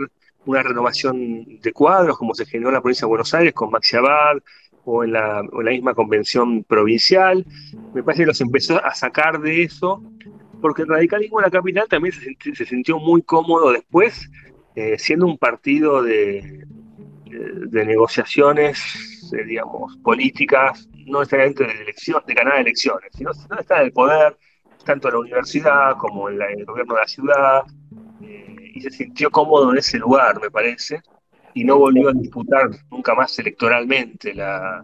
una 0.47 0.63
renovación 0.63 1.61
de 1.61 1.73
cuadros, 1.73 2.17
como 2.17 2.35
se 2.35 2.47
generó 2.47 2.71
en 2.71 2.75
la 2.77 2.81
provincia 2.81 3.05
de 3.05 3.09
Buenos 3.09 3.35
Aires 3.35 3.53
con 3.53 3.71
Maxi 3.71 3.97
Abad 3.97 4.39
o 4.85 5.05
en 5.05 5.13
la, 5.13 5.43
misma 5.53 5.95
convención 5.95 6.65
provincial. 6.65 7.45
Me 7.93 8.03
parece 8.03 8.23
que 8.23 8.29
los 8.29 8.41
empezó 8.41 8.83
a 8.83 8.95
sacar 8.95 9.41
de 9.41 9.65
eso, 9.65 10.03
porque 10.63 10.83
el 10.83 10.89
radicalismo 10.89 11.41
en 11.41 11.45
la 11.45 11.51
capital 11.51 11.87
también 11.89 12.15
se, 12.15 12.65
sintió 12.65 12.99
muy 12.99 13.21
cómodo 13.23 13.73
después, 13.73 14.31
eh, 14.77 14.97
siendo 14.97 15.27
un 15.27 15.37
partido 15.37 16.03
de, 16.03 16.65
de, 17.27 17.85
negociaciones, 17.85 19.33
eh, 19.37 19.45
digamos, 19.45 19.99
políticas, 19.99 20.89
no 21.05 21.19
necesariamente 21.19 21.65
de 21.65 21.83
elección, 21.83 22.23
de 22.27 22.35
ganar 22.35 22.61
elecciones, 22.61 23.11
sino, 23.13 23.35
sino 23.35 23.59
está 23.59 23.81
en 23.81 23.87
el 23.87 23.93
poder, 23.93 24.37
tanto 24.88 25.09
en 25.09 25.14
la 25.14 25.20
universidad 25.20 25.96
como 25.98 26.31
en, 26.31 26.40
en 26.40 26.61
el 26.61 26.64
gobierno 26.64 26.94
de 26.94 27.01
la 27.01 27.07
ciudad, 27.07 27.62
y 28.74 28.81
se 28.81 28.90
sintió 28.90 29.31
cómodo 29.31 29.70
en 29.70 29.79
ese 29.79 29.98
lugar, 29.98 30.40
me 30.40 30.51
parece, 30.51 31.03
y 31.55 31.64
no 31.64 31.79
volvió 31.79 32.09
a 32.09 32.12
disputar 32.12 32.70
nunca 32.90 33.14
más 33.14 33.38
electoralmente 33.38 34.35
la, 34.35 34.83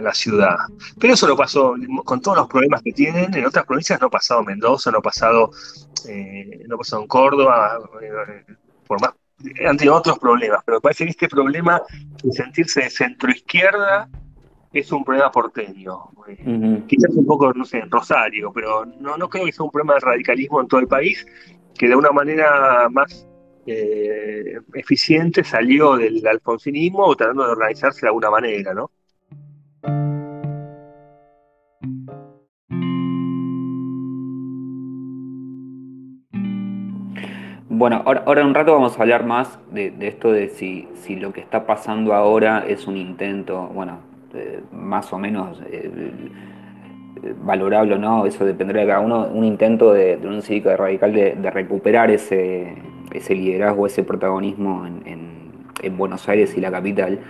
la, 0.00 0.14
ciudad. 0.14 0.56
Pero 0.98 1.14
eso 1.14 1.26
no 1.26 1.36
pasó, 1.36 1.74
con 2.04 2.20
todos 2.20 2.38
los 2.38 2.48
problemas 2.48 2.82
que 2.82 2.92
tienen, 2.92 3.34
en 3.34 3.44
otras 3.44 3.66
provincias 3.66 4.00
no 4.00 4.06
ha 4.06 4.10
pasado 4.10 4.40
en 4.40 4.46
Mendoza, 4.46 4.90
no 4.90 4.98
ha 4.98 5.02
pasado, 5.02 5.50
eh, 6.08 6.64
no 6.66 6.76
ha 6.76 6.78
pasado 6.78 7.02
en 7.02 7.08
Córdoba, 7.08 7.78
eh, 8.00 8.54
por 8.86 9.00
más, 9.00 9.10
han 9.66 9.76
tenido 9.76 9.94
otros 9.94 10.18
problemas, 10.18 10.62
pero 10.64 10.78
me 10.78 10.80
parece 10.80 11.04
que 11.04 11.10
este 11.10 11.28
problema 11.28 11.82
de 12.22 12.32
sentirse 12.32 12.82
de 12.82 12.90
centro 12.90 13.30
izquierda 13.30 14.08
es 14.72 14.92
un 14.92 15.04
problema 15.04 15.30
porteño. 15.30 16.10
Quizás 16.86 17.14
un 17.14 17.26
poco, 17.26 17.52
no 17.52 17.64
sé, 17.64 17.78
en 17.78 17.90
Rosario, 17.90 18.52
pero 18.52 18.84
no, 18.84 19.16
no 19.16 19.28
creo 19.28 19.44
que 19.44 19.52
sea 19.52 19.64
un 19.64 19.70
problema 19.70 19.94
de 19.94 20.00
radicalismo 20.00 20.60
en 20.60 20.68
todo 20.68 20.80
el 20.80 20.88
país, 20.88 21.26
que 21.76 21.88
de 21.88 21.96
una 21.96 22.10
manera 22.10 22.88
más 22.90 23.26
eh, 23.66 24.60
eficiente 24.74 25.42
salió 25.42 25.96
del 25.96 26.24
alfonsinismo 26.26 27.14
tratando 27.16 27.44
de 27.44 27.52
organizarse 27.52 28.02
de 28.02 28.08
alguna 28.08 28.30
manera, 28.30 28.74
¿no? 28.74 28.90
Bueno, 37.68 38.02
ahora, 38.06 38.40
en 38.40 38.46
un 38.46 38.54
rato 38.54 38.72
vamos 38.72 38.98
a 38.98 39.02
hablar 39.02 39.26
más 39.26 39.58
de, 39.70 39.92
esto 40.00 40.32
de 40.32 40.48
si, 40.48 40.88
si, 40.94 41.16
lo 41.16 41.34
que 41.34 41.40
está 41.40 41.66
pasando 41.66 42.14
ahora 42.14 42.64
es 42.66 42.86
un 42.86 42.96
intento, 42.96 43.66
bueno, 43.66 43.98
eh, 44.36 44.60
más 44.70 45.12
o 45.12 45.18
menos 45.18 45.62
eh, 45.70 45.90
valorable 47.42 47.94
o 47.94 47.98
no, 47.98 48.26
eso 48.26 48.44
dependerá 48.44 48.82
de 48.82 48.86
cada 48.86 49.00
uno, 49.00 49.26
un 49.32 49.44
intento 49.44 49.92
de, 49.92 50.18
un 50.22 50.42
cívico 50.42 50.74
radical 50.76 51.12
de, 51.12 51.50
recuperar 51.50 52.10
ese, 52.10 52.74
ese, 53.12 53.34
liderazgo, 53.34 53.86
ese 53.86 54.02
protagonismo 54.02 54.86
en, 54.86 55.36
Buenos 55.96 56.28
Aires 56.28 56.56
y 56.56 56.60
la 56.60 56.72
capital. 56.72 57.20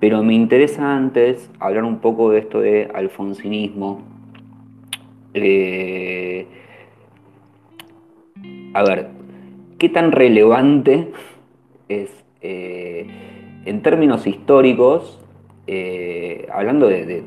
Pero 0.00 0.22
me 0.22 0.32
interesa 0.32 0.96
antes 0.96 1.50
hablar 1.58 1.84
un 1.84 1.98
poco 1.98 2.30
de 2.30 2.38
esto 2.38 2.60
de 2.60 2.90
alfonsinismo. 2.94 4.00
Eh, 5.34 6.46
a 8.72 8.82
ver, 8.82 9.08
¿qué 9.78 9.90
tan 9.90 10.10
relevante 10.10 11.12
es 11.88 12.10
en 12.40 13.82
términos 13.82 14.26
históricos, 14.26 15.20
eh, 15.72 16.48
hablando 16.52 16.88
de, 16.88 17.22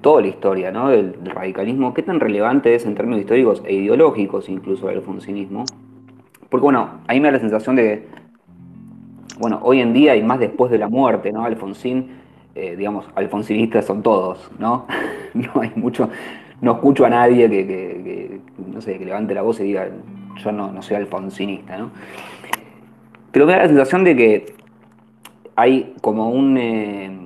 toda 0.00 0.20
la 0.22 0.26
historia, 0.26 0.72
¿no? 0.72 0.88
Del, 0.88 1.14
radicalismo, 1.24 1.94
qué 1.94 2.02
tan 2.02 2.18
relevante 2.18 2.74
es 2.74 2.84
en 2.84 2.96
términos 2.96 3.20
históricos 3.20 3.62
e 3.64 3.74
ideológicos 3.74 4.48
incluso 4.48 4.90
el 4.90 4.96
alfonsinismo. 4.96 5.64
Porque 6.48 6.64
bueno, 6.64 6.90
a 7.06 7.12
mí 7.12 7.20
me 7.20 7.28
da 7.28 7.32
la 7.34 7.38
sensación 7.38 7.76
de 7.76 8.08
bueno, 9.38 9.60
hoy 9.62 9.80
en 9.80 9.92
día 9.92 10.16
y 10.16 10.24
más 10.24 10.40
después 10.40 10.72
de 10.72 10.78
la 10.78 10.88
muerte, 10.88 11.30
¿no? 11.30 11.44
Alfonsín, 11.44 12.16
eh, 12.56 12.74
digamos, 12.74 13.06
alfonsinistas 13.14 13.84
son 13.84 14.02
todos, 14.02 14.50
¿no? 14.58 14.86
no 15.34 15.60
hay 15.60 15.70
mucho, 15.76 16.10
no 16.60 16.72
escucho 16.72 17.04
a 17.04 17.10
nadie 17.10 17.48
que, 17.48 18.40
no 18.66 18.80
sé, 18.80 18.98
que 18.98 19.04
levante 19.04 19.34
la 19.34 19.42
voz 19.42 19.60
y 19.60 19.62
diga, 19.62 19.88
yo 20.42 20.50
no, 20.50 20.72
no 20.72 20.82
soy 20.82 20.96
alfonsinista, 20.96 21.78
¿no? 21.78 21.92
Pero 23.30 23.46
me 23.46 23.52
da 23.52 23.58
la 23.58 23.68
sensación 23.68 24.02
de 24.02 24.16
que 24.16 24.54
hay 25.54 25.94
como 26.00 26.30
un... 26.30 26.58
Eh, 26.58 27.17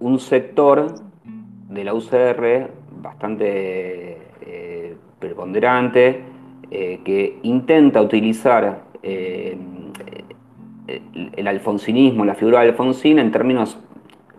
un 0.00 0.18
sector 0.18 0.94
de 1.68 1.84
la 1.84 1.94
UCR 1.94 2.70
bastante 3.00 4.18
eh, 4.40 4.96
preponderante 5.18 6.22
eh, 6.70 7.00
que 7.04 7.38
intenta 7.42 8.02
utilizar 8.02 8.84
eh, 9.02 9.56
el 11.36 11.46
alfonsinismo, 11.46 12.24
la 12.24 12.34
figura 12.34 12.62
de 12.62 12.70
Alfonsín 12.70 13.18
en 13.18 13.30
términos 13.30 13.78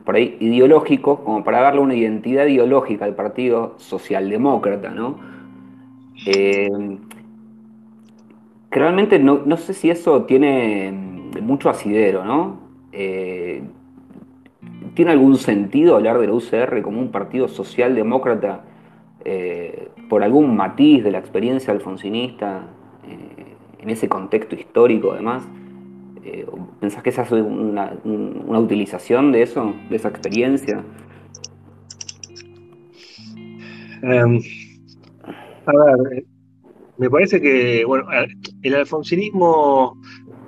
por 0.04 0.16
ahí 0.16 0.36
ideológicos, 0.40 1.20
como 1.20 1.44
para 1.44 1.62
darle 1.62 1.80
una 1.80 1.96
identidad 1.96 2.48
ideológica 2.48 3.06
al 3.06 3.16
Partido 3.16 3.76
Socialdemócrata, 3.78 4.90
¿no? 4.90 5.32
realmente 8.70 9.18
no, 9.18 9.42
no, 9.46 9.58
sé 9.58 9.74
si 9.74 9.90
eso 9.90 10.24
tiene 10.24 10.92
mucho 11.42 11.70
asidero, 11.70 12.24
¿no? 12.24 12.60
¿Tiene 14.96 15.12
algún 15.12 15.38
sentido 15.38 15.96
hablar 15.96 16.20
de 16.20 16.28
la 16.28 16.34
UCR 16.34 16.82
como 16.82 17.00
un 17.00 17.12
partido 17.12 17.48
socialdemócrata 17.48 18.64
eh, 19.24 19.90
por 20.10 20.24
algún 20.24 20.56
matiz 20.56 21.04
de 21.04 21.12
la 21.12 21.20
experiencia 21.20 21.72
alfonsinista 21.72 22.68
eh, 23.08 23.56
en 23.80 23.90
ese 23.90 24.10
contexto 24.10 24.56
histórico 24.56 25.12
además? 25.12 25.48
Eh, 26.24 26.46
¿Pensás 26.80 27.04
que 27.04 27.10
esa 27.10 27.22
es 27.24 27.32
una, 27.32 27.96
utilización 28.04 29.32
de 29.32 29.44
eso, 29.44 29.74
de 29.90 29.96
esa 29.96 30.10
experiencia? 30.10 30.84
Em, 34.02 34.40
a 35.66 35.72
ver, 36.10 36.26
me 36.98 37.10
parece 37.10 37.40
que, 37.40 37.86
bueno, 37.86 38.08
el 38.64 38.76
alfonsinismo, 38.76 39.96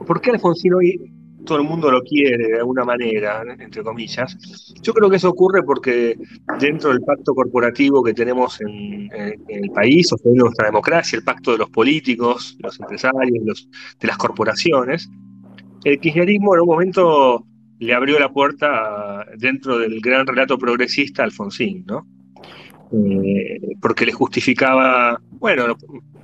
¿por 0.06 0.22
qué 0.22 0.32
Alfonsín 0.32 0.74
hoy 0.74 1.13
todo 1.46 1.58
el 1.58 1.64
mundo 1.64 1.92
lo 1.92 2.02
quiere 2.02 2.48
de 2.48 2.58
alguna 2.58 2.84
manera, 2.84 3.44
entre 3.60 3.84
comillas. 3.84 4.38
Yo 4.82 4.94
creo 4.94 5.10
que 5.10 5.18
eso 5.18 5.30
ocurre 5.30 5.64
porque 5.64 6.18
dentro 6.60 6.90
del 6.90 7.02
pacto 7.02 7.34
corporativo 7.34 8.04
que 8.04 8.14
tenemos 8.14 8.60
en, 8.62 9.10
el 9.48 9.70
país, 9.72 10.12
o 10.12 10.18
en 10.26 10.36
nuestra 10.36 10.68
democracia, 10.68 11.18
el 11.18 11.24
pacto 11.24 11.52
de 11.52 11.60
los 11.60 11.70
políticos, 11.70 12.58
los 12.60 12.80
empresarios, 12.80 13.70
de 14.00 14.08
las 14.08 14.18
corporaciones, 14.18 15.10
el 15.84 16.00
kirchnerismo 16.00 16.56
en 16.56 16.62
un 16.62 16.68
momento 16.68 17.46
le 17.80 17.94
abrió 17.94 18.18
la 18.20 18.32
puerta 18.32 19.26
dentro 19.38 19.78
del 19.78 20.00
gran 20.00 20.26
relato 20.26 20.58
progresista 20.58 21.24
Alfonsín, 21.24 21.86
¿no? 21.86 22.08
Eh, 22.94 23.60
porque 23.82 24.06
le 24.06 24.14
justificaba, 24.14 25.20
bueno, 25.32 25.76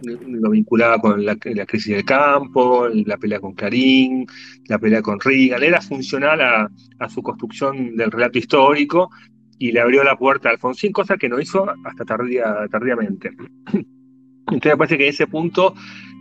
lo, 0.04 0.50
vinculaba 0.50 1.00
con 1.00 1.26
la, 1.26 1.36
crisis 1.36 1.96
del 1.96 2.06
campo, 2.06 2.88
la 2.88 3.18
pelea 3.18 3.40
con 3.40 3.54
Clarín, 3.54 4.26
la 4.68 4.80
pelea 4.80 5.02
con 5.02 5.20
Reagan, 5.20 5.64
era 5.64 5.82
funcional 5.82 6.42
a, 6.42 7.10
su 7.10 7.22
construcción 7.22 7.96
del 7.96 8.12
relato 8.12 8.38
histórico 8.38 9.10
y 9.58 9.72
le 9.72 9.82
abrió 9.82 10.04
la 10.04 10.18
puerta 10.18 10.50
a 10.50 10.54
Alfonsín, 10.54 10.92
cosa 10.92 11.18
que 11.18 11.30
no 11.30 11.40
hizo 11.40 11.66
hasta 11.84 12.06
tardía, 12.06 12.68
tardíamente. 12.72 13.32
Entonces 14.48 14.72
me 14.72 14.78
parece 14.78 14.98
que 14.98 15.04
en 15.04 15.10
ese 15.10 15.28
punto 15.28 15.74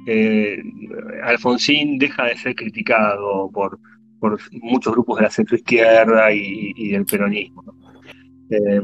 eh, 0.07 0.63
Alfonsín 1.23 1.99
deja 1.99 2.25
de 2.25 2.37
ser 2.37 2.55
criticado 2.55 3.51
por, 3.51 3.79
por 4.19 4.39
muchos 4.53 4.93
grupos 4.93 5.19
de 5.19 5.23
la 5.23 5.31
centroizquierda 5.31 6.33
y, 6.33 6.73
y 6.77 6.89
del 6.91 7.07
peronismo. 7.07 7.65
Eh, 8.51 8.81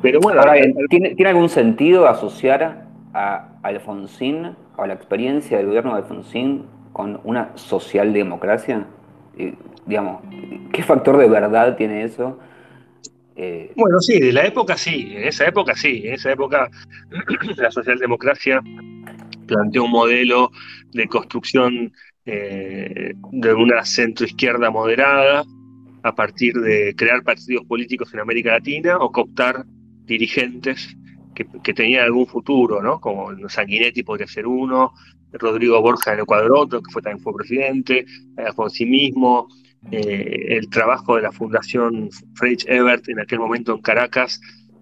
pero 0.00 0.20
bueno. 0.20 0.42
¿tiene, 0.88 1.14
¿tiene, 1.14 1.30
algún 1.30 1.48
sentido 1.48 2.08
asociar 2.08 2.91
a 3.12 3.58
Alfonsín, 3.62 4.56
a 4.76 4.86
la 4.86 4.94
experiencia 4.94 5.58
del 5.58 5.66
gobierno 5.66 5.92
de 5.92 6.02
Alfonsín, 6.02 6.66
con 6.92 7.20
una 7.24 7.52
socialdemocracia? 7.54 8.86
digamos, 9.86 10.22
¿qué 10.72 10.82
factor 10.82 11.16
de 11.16 11.28
verdad 11.28 11.76
tiene 11.76 12.04
eso? 12.04 12.38
Eh, 13.34 13.72
bueno, 13.76 13.98
sí, 14.00 14.20
de 14.20 14.32
la 14.32 14.46
época 14.46 14.76
sí, 14.76 15.14
en 15.16 15.24
esa 15.24 15.46
época 15.46 15.74
sí, 15.74 16.02
en 16.04 16.14
esa 16.14 16.32
época 16.32 16.70
la 17.56 17.70
socialdemocracia 17.70 18.60
planteó 19.46 19.84
un 19.84 19.90
modelo 19.90 20.50
de 20.92 21.08
construcción 21.08 21.92
eh, 22.26 23.14
de 23.32 23.54
una 23.54 23.84
centroizquierda 23.84 24.70
moderada 24.70 25.44
a 26.02 26.14
partir 26.14 26.54
de 26.54 26.94
crear 26.94 27.22
partidos 27.22 27.64
políticos 27.64 28.12
en 28.12 28.20
América 28.20 28.52
Latina 28.52 28.98
o 28.98 29.10
cooptar 29.10 29.64
dirigentes 30.04 30.94
que, 31.34 31.74
tenían 31.74 32.04
algún 32.04 32.26
futuro, 32.26 32.82
¿no? 32.82 33.00
Como 33.00 33.30
Sanguinetti 33.48 34.02
podría 34.02 34.26
ser 34.26 34.46
uno, 34.46 34.92
Rodrigo 35.32 35.80
Borja 35.80 36.12
en 36.12 36.20
Ecuador 36.20 36.52
otro, 36.54 36.82
que 36.82 36.92
fue, 36.92 37.02
también 37.02 37.22
fue 37.22 37.34
presidente, 37.34 38.04
Alfonsín 38.36 38.90
mismo, 38.90 39.48
eh, 39.90 40.46
el 40.48 40.68
trabajo 40.68 41.16
de 41.16 41.22
la 41.22 41.32
Fundación 41.32 42.08
Freich 42.34 42.64
Ebert 42.68 43.08
en 43.08 43.20
aquel 43.20 43.40
momento 43.40 43.74
en 43.74 43.80
Caracas 43.80 44.40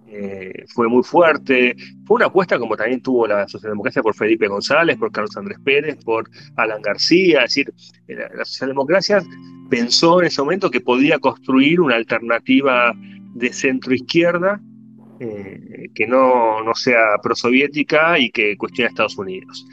eh, 0.08 0.64
fue 0.68 0.88
muy 0.88 1.02
fuerte. 1.02 1.76
Fue 2.04 2.16
una 2.16 2.26
apuesta 2.26 2.58
como 2.58 2.76
también 2.76 3.00
tuvo 3.00 3.26
la 3.26 3.46
socialdemocracia 3.48 4.02
por 4.02 4.14
Felipe 4.14 4.48
González, 4.48 4.98
por 4.98 5.12
Carlos 5.12 5.36
Andrés 5.36 5.58
Pérez, 5.64 5.96
por 6.04 6.28
Alan 6.56 6.82
García. 6.82 7.44
Es 7.44 7.54
decir, 7.54 7.72
la 8.08 8.44
socialdemocracia 8.44 9.22
pensó 9.70 10.20
en 10.20 10.26
ese 10.26 10.42
momento 10.42 10.70
que 10.70 10.80
podía 10.80 11.18
construir 11.18 11.80
una 11.80 11.94
alternativa 11.94 12.92
de 13.34 13.52
centro 13.52 13.94
izquierda 13.94 14.60
eh, 15.22 15.90
que 15.94 16.06
no, 16.06 16.62
no 16.62 16.74
sea 16.74 17.18
prosoviética 17.22 18.18
y 18.18 18.30
que 18.30 18.56
cuestione 18.56 18.86
a 18.86 18.88
Estados 18.88 19.18
Unidos. 19.18 19.66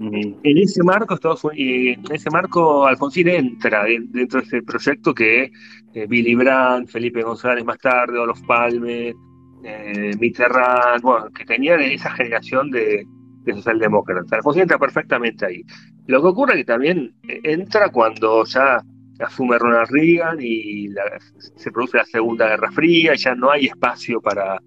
En 0.00 0.58
ese 0.58 0.82
marco, 0.82 1.14
Unidos, 1.14 1.50
en 1.54 2.12
ese 2.12 2.28
marco, 2.28 2.84
Alfonsín 2.84 3.28
entra 3.28 3.84
dentro 3.84 4.40
de 4.40 4.46
ese 4.46 4.62
proyecto 4.62 5.14
que 5.14 5.52
eh, 5.94 6.06
Billy 6.08 6.34
Brandt, 6.34 6.90
Felipe 6.90 7.22
González 7.22 7.64
más 7.64 7.78
tarde, 7.78 8.18
Olof 8.18 8.42
Palme, 8.42 9.14
eh, 9.62 10.10
Mitterrand, 10.18 11.02
bueno, 11.02 11.30
que 11.30 11.44
tenían 11.44 11.80
esa 11.80 12.10
generación 12.10 12.68
de, 12.72 13.06
de 13.44 13.54
socialdemócratas. 13.54 14.32
Alfonsín 14.32 14.62
entra 14.62 14.78
perfectamente 14.78 15.46
ahí. 15.46 15.62
Lo 16.08 16.20
que 16.20 16.28
ocurre 16.28 16.54
es 16.54 16.58
que 16.58 16.64
también 16.64 17.14
entra 17.22 17.90
cuando 17.90 18.44
ya 18.44 18.82
asume 19.18 19.58
Ronald 19.58 19.90
Reagan 19.90 20.38
y 20.40 20.88
se 21.56 21.70
produce 21.70 21.98
la 21.98 22.04
Segunda 22.04 22.48
Guerra 22.48 22.70
Fría, 22.72 23.14
ya 23.14 23.34
no 23.34 23.50
hay 23.50 23.66
espacio 23.66 24.20
para, 24.20 24.60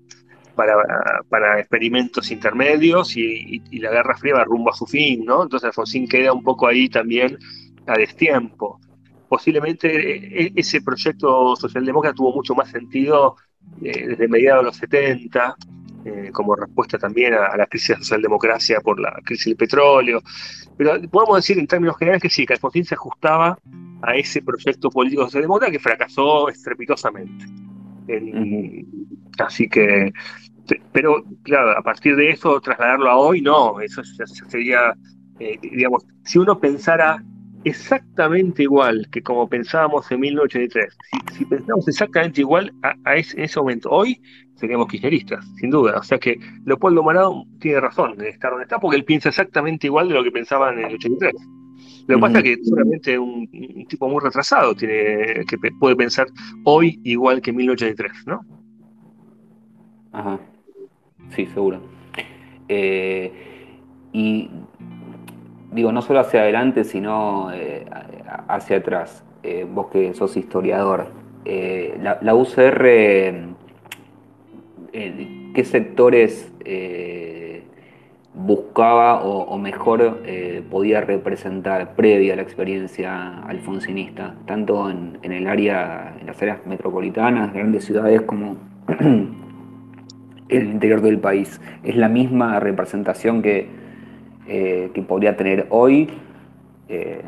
para, 0.56 1.60
experimentos 1.60 2.32
intermedios 2.32 3.16
y, 3.18 3.62
la 3.80 3.92
Guerra 3.92 4.18
Fría 4.18 4.36
va 4.36 4.44
rumbo 4.44 4.72
a 4.72 4.76
su 4.76 4.86
fin, 4.86 5.26
¿no? 5.26 5.44
Entonces 5.44 5.68
Alfonsín 5.68 6.08
queda 6.08 6.34
un 6.34 6.44
poco 6.44 6.68
ahí 6.68 6.90
también 6.90 7.38
a 7.88 7.98
destiempo. 7.98 8.80
Posiblemente 9.28 9.88
e, 9.88 10.46
e, 10.46 10.54
ese 10.56 10.82
proyecto 10.82 11.56
socialdemócrata 11.56 12.16
tuvo 12.16 12.34
mucho 12.34 12.56
más 12.56 12.70
sentido 12.70 13.36
eh, 13.82 14.08
desde 14.08 14.28
mediados 14.28 14.62
de 14.62 14.66
los 14.66 14.78
70, 14.78 15.56
eh, 16.06 16.30
como 16.32 16.56
respuesta 16.56 16.98
también 16.98 17.34
a, 17.34 17.58
la 17.58 17.66
crisis 17.66 17.90
de 17.90 17.94
la 17.96 18.00
socialdemocracia 18.02 18.80
por 18.80 19.00
la 19.00 19.12
crisis 19.24 19.48
del 19.48 19.58
petróleo. 19.58 20.22
Pero 20.78 21.02
podemos 21.10 21.38
decir 21.38 21.58
en 21.58 21.68
términos 21.68 21.98
generales 21.98 22.22
que 22.22 22.30
sí, 22.30 22.46
que 22.46 22.54
Alfonsín 22.54 22.86
se 22.86 22.96
ajustaba 22.96 23.58
a 24.06 24.16
ese 24.16 24.42
proyecto 24.42 24.90
político 24.90 25.24
socialdemócrata 25.24 25.72
que 25.72 25.80
fracasó 25.80 26.50
estrepitosamente. 26.50 27.46
Así 29.40 29.68
que, 29.68 30.14
pero 30.92 31.24
claro, 31.44 31.78
a 31.78 31.82
partir 31.82 32.16
de 32.16 32.30
eso, 32.30 32.60
trasladarlo 32.62 33.10
a 33.10 33.18
hoy, 33.18 33.42
no, 33.42 33.80
eso 33.82 34.04
sería, 34.50 34.96
eh, 35.40 35.58
digamos, 35.62 36.06
si 36.24 36.40
uno 36.40 36.60
pensara 36.60 37.24
exactamente 37.64 38.62
igual 38.62 39.08
que 39.12 39.24
como 39.24 39.50
pensábamos 39.50 40.10
en 40.12 40.20
1983, 40.20 40.98
si, 41.34 41.46
pensamos 41.46 41.88
exactamente 41.88 42.42
igual 42.42 42.72
a, 42.84 43.16
ese, 43.16 43.38
en 43.38 43.44
ese 43.46 43.60
momento, 43.60 43.90
hoy 43.90 44.22
seríamos 44.56 44.88
kirchneristas, 44.88 45.44
sin 45.60 45.72
duda. 45.72 45.98
O 45.98 46.04
sea 46.04 46.20
que 46.20 46.40
Leopoldo 46.66 47.04
Manado 47.04 47.44
tiene 47.60 47.82
razón 47.82 48.18
de 48.18 48.30
estar 48.30 48.52
donde 48.52 48.64
está, 48.64 48.80
porque 48.80 48.98
él 48.98 49.04
piensa 49.04 49.30
exactamente 49.30 49.88
igual 49.88 50.08
de 50.08 50.14
lo 50.14 50.24
que 50.24 50.32
pensaba 50.32 50.72
en 50.72 50.86
el 50.86 50.94
83. 50.94 51.34
Lo 52.08 52.18
que 52.18 52.22
pasa 52.22 52.38
es 52.38 52.44
que 52.44 52.58
solamente 52.64 53.18
un, 53.18 53.50
un, 53.52 53.86
tipo 53.88 54.08
muy 54.08 54.22
retrasado 54.22 54.76
tiene 54.76 55.44
que 55.46 55.58
puede 55.80 55.96
pensar 55.96 56.28
hoy 56.64 57.00
igual 57.04 57.42
que 57.42 57.50
en 57.50 57.58
1983, 57.58 58.28
¿no? 58.28 58.46
Ajá. 60.12 60.40
Sí, 61.32 61.46
seguro. 61.48 61.82
Eh, 62.68 63.32
y 64.14 64.50
digo, 65.72 65.92
no 65.92 66.02
solo 66.02 66.22
hacia 66.22 66.42
adelante, 66.42 66.84
sino 66.84 67.52
eh, 67.54 67.86
hacia 68.48 68.78
atrás. 68.78 69.24
Eh, 69.44 69.68
vos 69.70 69.88
que 69.88 70.14
sos 70.14 70.38
historiador, 70.38 71.08
la, 71.46 72.34
UCR, 72.34 72.84
¿qué 74.92 75.64
sectores 75.64 76.52
buscaba 78.36 79.22
o, 79.24 79.58
mejor 79.58 80.22
eh, 80.26 80.62
podía 80.70 81.02
representar 81.02 81.96
previa 81.96 82.34
a 82.34 82.36
la 82.36 82.42
experiencia 82.42 83.40
alfonsinista, 83.40 84.36
tanto 84.46 84.90
en, 84.90 85.18
el 85.24 85.48
área, 85.48 86.16
en 86.20 86.28
las 86.28 86.42
áreas 86.42 86.66
metropolitanas, 86.66 87.54
grandes 87.54 87.86
ciudades, 87.86 88.22
como 88.22 88.58
el 90.50 90.64
interior 90.66 91.02
del 91.02 91.20
país. 91.20 91.62
Es 91.84 91.96
la 91.96 92.10
misma 92.10 92.60
representación 92.60 93.42
que, 93.42 93.70
eh, 94.48 94.92
que 94.94 95.02
podría 95.02 95.38
tener 95.38 95.68
hoy, 95.70 96.10
eh, 96.90 97.22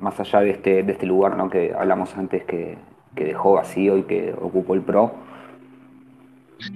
más 0.00 0.18
allá 0.20 0.40
de 0.40 0.50
este, 0.50 0.82
de 0.82 0.92
este 0.92 1.06
lugar 1.06 1.36
¿no? 1.36 1.50
que 1.50 1.74
hablamos 1.78 2.16
antes 2.16 2.44
que, 2.44 2.76
que 3.14 3.24
dejó 3.24 3.52
vacío 3.52 3.98
y 3.98 4.02
que 4.04 4.34
ocupó 4.40 4.74
el 4.74 4.80
PRO 4.80 5.23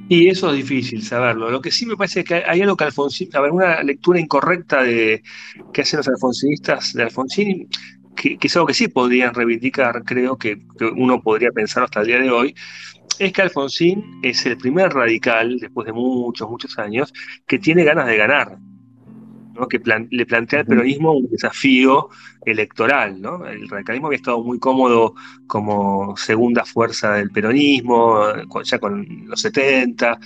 y 0.09 0.29
eso 0.29 0.51
es 0.51 0.57
difícil 0.57 1.03
saberlo. 1.03 1.51
Lo 1.51 1.61
que 1.61 1.71
sí 1.71 1.87
me 1.87 1.97
parece 1.97 2.21
es 2.21 2.27
que 2.27 2.35
hay 2.47 2.63
algo 2.63 2.77
que 2.77 2.85
Alfonsín, 2.85 3.31
a 3.35 3.41
ver, 3.41 3.51
una 3.51 3.83
lectura 3.83 4.21
incorrecta 4.21 4.83
de 4.83 5.23
que 5.73 5.83
hacen 5.83 5.99
los 5.99 6.09
alfonsinistas 6.09 6.93
de 6.93 7.03
Alfonsín, 7.05 7.69
que, 8.17 8.39
es 8.41 8.57
algo 8.57 8.67
que 8.67 8.75
sí 8.75 8.89
podrían 8.89 9.35
reivindicar, 9.35 10.03
creo 10.05 10.37
que, 10.37 10.59
uno 10.97 11.23
podría 11.23 11.53
pensar 11.53 11.85
hasta 11.85 12.01
el 12.01 12.07
día 12.07 12.19
de 12.21 12.31
hoy, 12.31 12.55
es 13.19 13.33
que 13.33 13.43
Alfonsín 13.43 14.21
es 14.23 14.45
el 14.47 14.57
primer 14.57 14.93
radical, 14.93 15.59
después 15.59 15.87
de 15.87 15.93
muchos, 15.93 16.49
muchos 16.49 16.79
años, 16.79 17.13
que 17.47 17.59
tiene 17.59 17.85
ganas 17.85 18.07
de 18.07 18.17
ganar 18.17 18.59
que 19.67 19.81
le 20.11 20.27
plantea 20.27 20.61
al 20.61 20.67
peronismo 20.67 21.13
un 21.13 21.31
desafío 21.31 22.11
electoral. 22.45 23.21
¿no? 23.21 23.47
El 23.47 23.69
radicalismo 23.69 24.09
había 24.09 24.19
estado 24.19 24.43
muy 24.45 24.59
cómodo 24.59 25.15
como 25.47 26.17
segunda 26.17 26.65
fuerza 26.65 27.15
del 27.15 27.31
peronismo, 27.31 28.23
ya 28.63 28.79
con 28.79 29.27
los 29.27 29.41
70, 29.41 30.19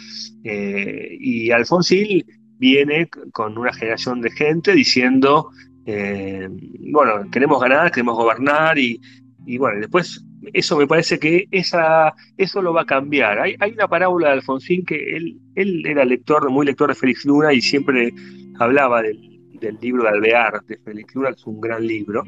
eh, 0.44 1.16
y 1.20 1.50
Alfonsín 1.50 2.24
viene 2.58 3.08
con 3.32 3.58
una 3.58 3.72
generación 3.72 4.20
de 4.20 4.30
gente 4.30 4.72
diciendo, 4.72 5.50
eh, 5.86 6.48
bueno, 6.92 7.28
queremos 7.30 7.60
ganar, 7.60 7.90
queremos 7.90 8.16
gobernar, 8.16 8.78
y, 8.78 9.00
bueno, 9.58 9.80
después 9.80 10.24
eso 10.52 10.76
me 10.76 10.86
parece 10.86 11.18
que 11.18 11.46
esa, 11.50 12.14
eso 12.36 12.62
lo 12.62 12.72
va 12.72 12.82
a 12.82 12.86
cambiar. 12.86 13.38
Hay, 13.38 13.56
hay 13.60 13.72
una 13.72 13.88
parábola 13.88 14.28
de 14.28 14.34
Alfonsín 14.34 14.84
que 14.84 15.16
él, 15.16 15.38
él 15.54 15.86
era 15.86 16.04
lector, 16.04 16.48
muy 16.50 16.66
lector 16.66 16.88
de 16.88 16.94
Félix 16.94 17.24
Luna 17.24 17.52
y 17.52 17.60
siempre 17.60 18.12
hablaba 18.58 19.02
del, 19.02 19.28
libro 19.80 20.02
de 20.02 20.08
Alvear, 20.08 20.60
de 20.66 20.76
Félix 20.78 21.14
Luna, 21.14 21.28
que 21.28 21.36
es 21.36 21.46
un 21.46 21.60
gran 21.60 21.86
libro. 21.86 22.24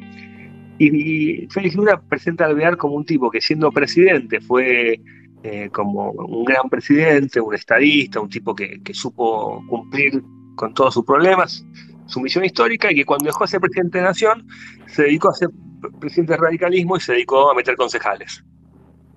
Y, 0.78 1.46
Félix 1.48 1.74
Luna 1.74 2.00
presenta 2.08 2.44
a 2.44 2.48
Alvear 2.48 2.76
como 2.76 2.94
un 2.94 3.04
tipo 3.04 3.30
que 3.30 3.40
siendo 3.40 3.72
presidente 3.72 4.40
fue 4.40 5.00
eh, 5.42 5.68
como 5.72 6.10
un 6.12 6.44
gran 6.44 6.68
presidente, 6.68 7.40
un 7.40 7.54
estadista, 7.54 8.20
un 8.20 8.28
tipo 8.28 8.54
que, 8.54 8.80
supo 8.92 9.62
cumplir 9.68 10.22
con 10.54 10.72
todos 10.72 10.94
sus 10.94 11.04
problemas, 11.04 11.66
su 12.06 12.20
misión 12.20 12.44
histórica, 12.44 12.90
y 12.92 12.94
que 12.94 13.04
cuando 13.04 13.26
dejó 13.26 13.44
de 13.44 13.48
ser 13.48 13.60
presidente 13.60 13.98
de 13.98 14.04
nación, 14.04 14.46
se 14.86 15.02
dedicó 15.02 15.30
a 15.30 15.34
ser 15.34 15.50
presidente 15.92 16.32
del 16.32 16.42
radicalismo 16.42 16.96
y 16.96 17.00
se 17.00 17.12
dedicó 17.12 17.50
a 17.50 17.54
meter 17.54 17.76
concejales, 17.76 18.44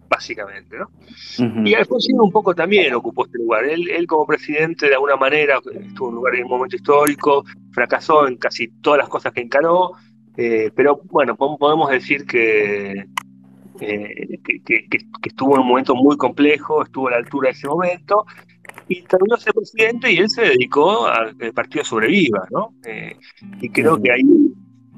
básicamente, 0.10 0.78
¿no? 0.78 0.90
Y 1.66 1.74
Alfonsín 1.74 2.20
un 2.20 2.32
poco 2.32 2.56
también 2.56 2.94
ocupó 2.94 3.26
este 3.26 3.38
lugar. 3.38 3.66
Él, 3.66 3.90
él, 3.90 4.08
como 4.08 4.26
presidente, 4.26 4.88
de 4.88 4.94
alguna 4.94 5.16
manera, 5.16 5.58
estuvo 5.58 6.08
en 6.08 6.14
un 6.14 6.16
lugar 6.16 6.36
en 6.36 6.44
un 6.44 6.50
momento 6.50 6.76
histórico, 6.76 7.44
fracasó 7.72 8.28
en 8.28 8.38
casi 8.38 8.68
todas 8.82 9.00
las 9.00 9.10
cosas 9.10 9.34
que 9.34 9.42
encaró, 9.42 9.94
eh, 10.38 10.72
pero 10.76 11.02
bueno, 11.06 11.36
podemos 11.36 11.90
decir 11.90 12.26
que, 12.26 13.06
eh, 13.80 14.40
que, 14.64 14.88
estuvo 15.24 15.56
en 15.56 15.62
un 15.62 15.68
momento 15.68 15.96
muy 15.96 16.16
complejo, 16.16 16.84
estuvo 16.84 17.08
a 17.08 17.12
la 17.12 17.18
altura 17.18 17.50
de 17.50 17.54
ese 17.54 17.68
momento, 17.68 18.26
y 18.88 19.02
terminó 19.04 19.36
ser 19.38 19.54
presidente 19.54 20.12
y 20.12 20.18
él 20.18 20.30
se 20.30 20.44
dedicó 20.44 21.08
a 21.08 21.34
que 21.38 21.48
el 21.48 21.54
partido 21.54 21.84
sobreviva, 21.84 22.48
¿no? 22.52 22.74
Eh, 22.86 23.18
y 23.62 23.70
creo 23.70 24.02
que 24.02 24.12
ahí 24.12 24.22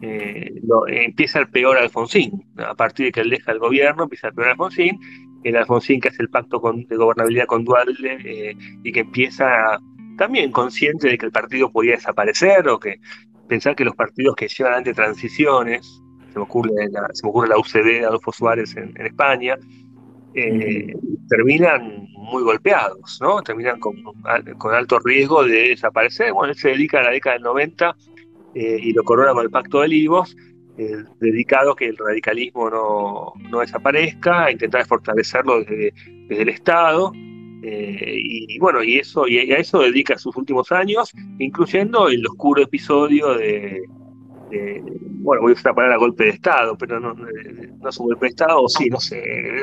eh, 0.02 0.62
empieza 0.88 1.40
el 1.40 1.50
peor 1.50 1.78
Alfonsín. 1.78 2.44
A 2.58 2.76
partir 2.76 3.08
de 3.08 3.12
que 3.12 3.22
él 3.22 3.30
deja 3.30 3.52
el 3.52 3.60
gobierno, 3.60 4.04
empieza 4.04 4.28
el 4.28 4.34
peor 4.34 4.50
Alfonsín. 4.50 5.00
El 5.44 5.56
Alfonsín 5.56 6.00
que 6.00 6.10
hace 6.10 6.22
el 6.22 6.30
pacto 6.30 6.62
de 6.74 6.96
gobernabilidad 6.96 7.46
con 7.46 7.64
Dualde 7.64 8.18
eh, 8.26 8.58
y 8.84 8.92
que 8.92 9.02
empieza 9.02 9.80
también 10.18 10.52
consciente 10.52 11.08
de 11.08 11.18
que 11.18 11.26
el 11.26 11.32
partido 11.32 11.72
podía 11.72 11.94
desaparecer 11.94 12.68
o 12.68 12.80
que 12.80 13.00
pensar 13.48 13.76
que 13.76 13.86
los 13.86 13.96
partidos 13.96 14.36
que 14.36 14.48
llevan 14.48 14.74
adelante 14.74 14.94
transiciones, 14.94 16.02
se 16.32 16.38
me 16.38 16.44
ocurre 16.44 16.72
la, 16.92 17.10
se 17.14 17.26
me 17.26 17.30
ocurre 17.30 17.48
la 17.48 17.58
UCD 17.58 17.84
de 17.84 18.06
Adolfo 18.06 18.32
Suárez 18.32 18.76
en, 18.76 18.94
España, 18.98 19.56
eh, 20.36 20.94
terminan 21.30 22.06
muy 22.16 22.44
golpeados, 22.44 23.18
¿no? 23.22 23.42
Terminan 23.42 23.80
con, 23.80 23.96
con, 24.58 24.76
alto 24.76 25.00
riesgo 25.00 25.44
de 25.44 25.70
desaparecer. 25.70 26.34
Bueno, 26.34 26.52
él 26.52 26.58
se 26.58 26.70
dedica 26.70 27.00
a 27.00 27.04
la 27.04 27.12
década 27.12 27.36
del 27.36 27.44
90 27.44 27.96
eh, 28.56 28.80
y 28.82 28.94
lo 28.94 29.04
corona 29.04 29.34
con 29.34 29.44
el 29.44 29.52
Pacto 29.52 29.80
de 29.80 29.86
Olivos, 29.86 30.36
eh, 30.78 31.04
dedicado 31.20 31.72
a 31.72 31.76
que 31.76 31.88
el 31.88 31.98
radicalismo 31.98 32.70
no, 32.70 33.34
no 33.50 33.60
desaparezca, 33.60 34.46
a 34.46 34.52
intentar 34.52 34.86
fortalecerlo 34.86 35.64
desde, 35.64 35.94
el 36.30 36.50
Estado. 36.50 37.12
Eh, 37.62 38.14
y, 38.16 38.58
bueno, 38.60 38.82
y 38.82 38.98
eso 38.98 39.28
y 39.28 39.38
a 39.40 39.58
eso 39.58 39.80
dedica 39.80 40.18
sus 40.18 40.36
últimos 40.38 40.72
años, 40.72 41.12
incluyendo 41.40 42.08
el 42.08 42.26
oscuro 42.26 42.64
episodio 42.64 43.34
de, 43.34 43.82
bueno, 45.22 45.42
voy 45.42 45.52
a 45.52 45.56
usar 45.56 45.72
la 45.72 45.76
palabra 45.76 45.98
golpe 45.98 46.24
de 46.24 46.30
Estado, 46.30 46.78
pero 46.78 47.00
no, 47.00 47.14
no 47.14 47.90
es 47.90 47.98
un 48.00 48.06
golpe 48.08 48.28
de 48.28 48.30
Estado, 48.30 48.64
o 48.64 48.70
sí, 48.70 48.90
no 48.90 49.00
sé, 49.00 49.22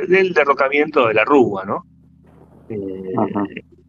del 0.08 0.34
derrocamiento 0.34 1.08
de 1.08 1.14
la 1.14 1.24
Rúa, 1.24 1.64
¿no? 1.64 1.84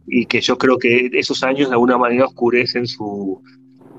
y 0.06 0.24
que 0.26 0.40
yo 0.40 0.56
creo 0.56 0.78
que 0.78 1.10
esos 1.12 1.42
años 1.42 1.68
de 1.68 1.74
alguna 1.74 1.98
manera 1.98 2.26
oscurecen 2.26 2.86
su, 2.86 3.42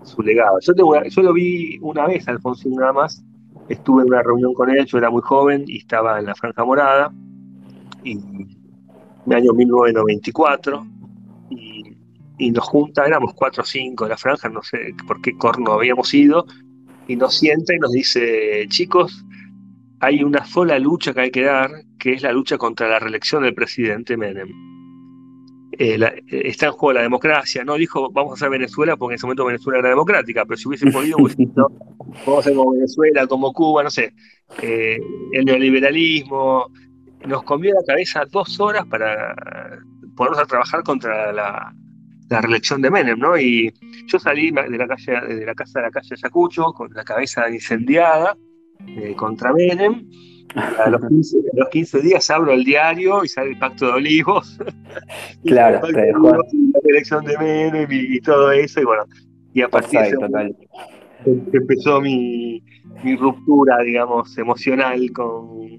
su 0.10 0.22
legado. 0.22 0.60
Yo, 0.62 0.74
yo 1.08 1.22
lo 1.22 1.34
vi 1.34 1.78
una 1.82 2.08
vez, 2.08 2.28
Alfonsín 2.28 2.76
nada 2.76 2.94
más, 2.94 3.24
estuve 3.70 4.04
en 4.04 4.10
una 4.10 4.24
reunión 4.24 4.54
con 4.54 4.70
él, 4.70 4.86
yo 4.86 4.98
era 4.98 5.10
muy 5.10 5.22
joven 5.22 5.64
y 5.68 5.78
estaba 5.78 6.20
en 6.20 6.26
la 6.26 6.36
Franja 6.36 6.66
Morada, 6.66 7.14
y 8.04 8.14
en 8.14 8.48
el 9.28 9.34
año 9.34 9.54
1994, 9.54 10.86
y, 11.52 11.84
y 12.38 12.52
nos 12.52 12.66
junta, 12.66 13.06
éramos 13.06 13.34
cuatro 13.34 13.64
o 13.64 13.66
cinco 13.66 14.06
de 14.06 14.12
la 14.12 14.18
Franja, 14.18 14.50
no 14.50 14.64
sé 14.64 14.94
por 15.08 15.22
qué 15.22 15.38
corno 15.38 15.74
habíamos 15.74 16.14
ido, 16.14 16.46
y 17.08 17.16
nos 17.16 17.38
sienta 17.38 17.74
y 17.74 17.80
nos 17.80 17.92
dice, 17.92 18.66
chicos, 18.70 19.26
hay 20.00 20.24
una 20.24 20.46
sola 20.46 20.80
lucha 20.80 21.14
que 21.14 21.22
hay 21.22 21.32
que 21.32 21.44
dar, 21.44 21.70
que 22.00 22.14
es 22.14 22.24
la 22.24 22.32
lucha 22.32 22.58
contra 22.58 22.88
la 22.88 23.00
reelección 23.00 23.44
del 23.44 23.54
presidente 23.54 24.16
Menem 24.16 24.79
eh, 25.72 25.98
eh, 26.02 26.42
está 26.46 26.68
en 26.68 26.72
juego 26.72 26.94
la 26.94 27.02
democracia, 27.02 27.64
no 27.64 27.76
dijo 27.76 28.10
vamos 28.12 28.32
a 28.32 28.34
hacer 28.36 28.50
Venezuela 28.50 28.98
porque 28.98 29.14
en 29.14 29.16
ese 29.18 29.26
momento 29.28 29.46
Venezuela 29.46 29.80
era 29.80 29.90
democrática, 29.90 30.46
pero 30.46 30.58
si 30.58 30.68
hubiese 30.68 30.90
podido, 30.92 31.18
vamos 31.18 32.38
a 32.38 32.40
hacer 32.40 32.56
como 32.56 32.72
Venezuela, 32.72 33.28
como 33.28 33.54
Cuba, 33.54 33.84
no 33.84 33.92
sé, 33.92 34.14
eh, 34.62 35.00
el 35.32 35.46
neoliberalismo, 35.46 36.72
nos 37.26 37.44
comió 37.44 37.74
la 37.76 37.84
cabeza 37.86 38.24
dos 38.32 38.60
horas 38.60 38.86
para 38.88 39.36
ponernos 40.16 40.42
a 40.42 40.46
trabajar 40.46 40.84
contra 40.84 41.32
la, 41.32 41.74
reelección 42.30 42.82
de 42.82 42.92
Menem, 42.92 43.18
¿no? 43.18 43.38
Y 43.38 43.74
yo 44.06 44.20
salí 44.20 44.52
de 44.52 44.78
la 44.78 44.88
calle, 44.88 45.36
de 45.36 45.46
la 45.46 45.56
casa 45.56 45.80
de 45.80 45.86
la 45.86 45.92
calle 45.92 46.16
Ayacucho 46.16 46.74
con 46.74 46.94
la 46.94 47.04
cabeza 47.04 47.50
incendiada 47.50 48.38
contra 49.16 49.52
Menem 49.52 50.08
a 50.56 50.90
los, 50.90 51.02
15, 51.70 52.02
días 52.02 52.30
abro 52.30 52.52
el 52.54 52.64
diario 52.64 53.24
y 53.24 53.28
sale 53.28 53.52
el 53.52 53.60
Pacto 53.60 53.88
de 53.88 53.92
Olivos. 53.94 54.58
claro, 55.46 55.82
te 55.88 56.02
dejó. 56.02 56.32
La 56.32 56.40
elección 56.86 57.26
de 57.26 57.38
Menem 57.38 57.88
y, 57.92 58.20
todo 58.22 58.52
eso. 58.52 58.82
Y 58.82 58.86
bueno, 58.86 59.04
y 59.54 59.62
a 59.62 59.70
partir 59.70 60.00
de 60.00 60.08
ese 60.08 60.18
empezó 61.54 62.02
mi, 62.02 62.64
ruptura, 63.20 63.80
digamos, 63.80 64.38
emocional 64.38 65.12
con, 65.12 65.70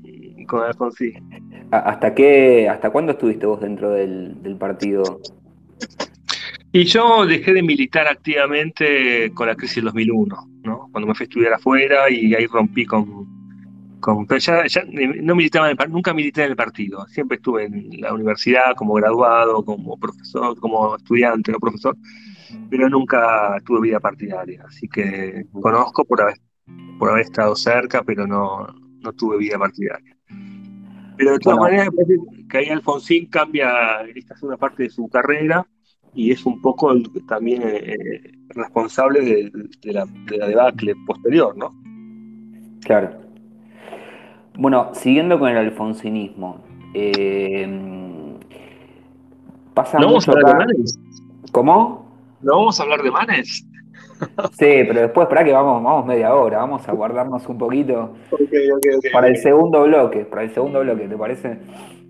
con 0.47 0.63
Alfonsín. 0.63 1.69
¿Hasta 1.71 2.15
qué, 2.15 2.69
hasta 2.69 2.91
cuándo 2.91 3.13
estuviste 3.13 3.47
vos 3.47 3.61
dentro 3.61 3.91
del, 3.91 4.43
del 4.43 4.57
partido? 4.57 5.21
Y 6.73 6.85
yo 6.85 7.27
dejé 7.27 7.53
de 7.53 7.63
militar 7.63 8.07
activamente 8.07 9.33
con 9.35 9.49
la 9.49 9.57
crisis 9.57 9.77
del 9.77 9.87
2001, 9.87 10.51
¿no? 10.63 10.89
Cuando 10.93 11.09
me 11.09 11.15
fui 11.15 11.25
a 11.25 11.29
estudiar 11.29 11.53
afuera 11.55 12.09
y 12.09 12.33
ahí 12.35 12.47
rompí 12.47 12.87
con, 12.87 13.40
pero 14.01 14.39
ya, 14.39 14.85
no 15.23 15.35
militaba 15.35 15.71
en 15.71 15.77
el, 15.81 15.91
nunca 15.91 16.15
milité 16.15 16.45
en 16.45 16.51
el 16.51 16.57
partido, 16.57 17.07
siempre 17.09 17.37
estuve 17.37 17.65
en 17.65 18.01
la 18.01 18.13
universidad 18.13 18.75
como 18.77 18.95
graduado, 18.95 19.65
como 19.65 19.99
profesor, 19.99 20.59
como 20.59 20.97
estudiante 20.97 21.53
o 21.55 21.59
profesor, 21.59 21.97
pero 22.69 22.89
nunca 22.89 23.57
tuve 23.65 23.83
vida 23.83 24.01
partidaria, 24.01 24.65
así 24.67 24.89
que 24.89 25.47
conozco 25.53 26.05
por 26.05 26.23
haber, 26.23 26.39
por 26.99 27.11
haber 27.11 27.23
estado 27.23 27.55
cerca, 27.55 28.03
pero 28.03 28.27
no, 28.27 28.67
no 29.01 29.13
tuve 29.13 29.39
vida 29.39 29.59
partidaria. 29.59 30.17
Pero 31.17 31.33
de 31.33 31.39
todas 31.39 31.59
maneras, 31.59 31.89
me 31.91 32.05
parece 32.05 32.49
que 32.49 32.59
ahí 32.59 32.69
Alfonsín 32.71 33.27
cambia 33.27 34.01
esta 34.15 34.35
segunda 34.37 34.57
parte 34.57 34.85
de 34.85 34.91
su 34.91 35.07
carrera 35.09 35.67
y 36.15 36.33
es 36.33 36.47
un 36.47 36.61
poco 36.61 36.93
también 37.29 37.63
eh, 37.63 38.33
responsable 38.49 39.21
de, 39.21 39.93
la, 39.93 40.07
de 40.07 40.39
la 40.39 40.47
debacle 40.49 40.95
posterior, 41.07 41.57
¿no? 41.57 41.79
Claro. 42.81 43.30
Bueno, 44.61 44.91
siguiendo 44.93 45.39
con 45.39 45.49
el 45.49 45.57
alfonsinismo. 45.57 46.59
Eh, 46.93 47.67
pasa 49.73 49.99
¿No 49.99 50.09
vamos 50.09 50.29
a 50.29 50.33
hablar 50.33 50.53
de 50.53 50.55
Manes? 50.55 51.01
¿Cómo? 51.51 52.05
¿No 52.43 52.57
vamos 52.59 52.79
a 52.79 52.83
hablar 52.83 53.03
de 53.03 53.11
Manes? 53.11 53.67
Sí, 54.53 54.85
pero 54.87 55.01
después, 55.01 55.29
para 55.29 55.43
que 55.43 55.51
vamos, 55.51 55.83
vamos 55.83 56.05
media 56.05 56.35
hora, 56.35 56.59
vamos 56.59 56.87
a 56.87 56.93
guardarnos 56.93 57.49
un 57.49 57.57
poquito 57.57 58.13
para 59.15 59.29
el 59.29 59.39
segundo 59.39 59.85
bloque, 59.85 60.27
para 60.27 60.43
el 60.43 60.53
segundo 60.53 60.81
bloque, 60.81 61.09
¿te 61.09 61.17
parece? 61.17 61.59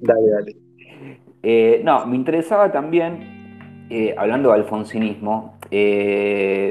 Dale, 0.00 0.28
dale. 0.28 0.56
Eh, 1.44 1.82
no, 1.84 2.04
me 2.06 2.16
interesaba 2.16 2.72
también, 2.72 3.86
eh, 3.90 4.12
hablando 4.18 4.48
de 4.48 4.56
alfonsinismo, 4.56 5.54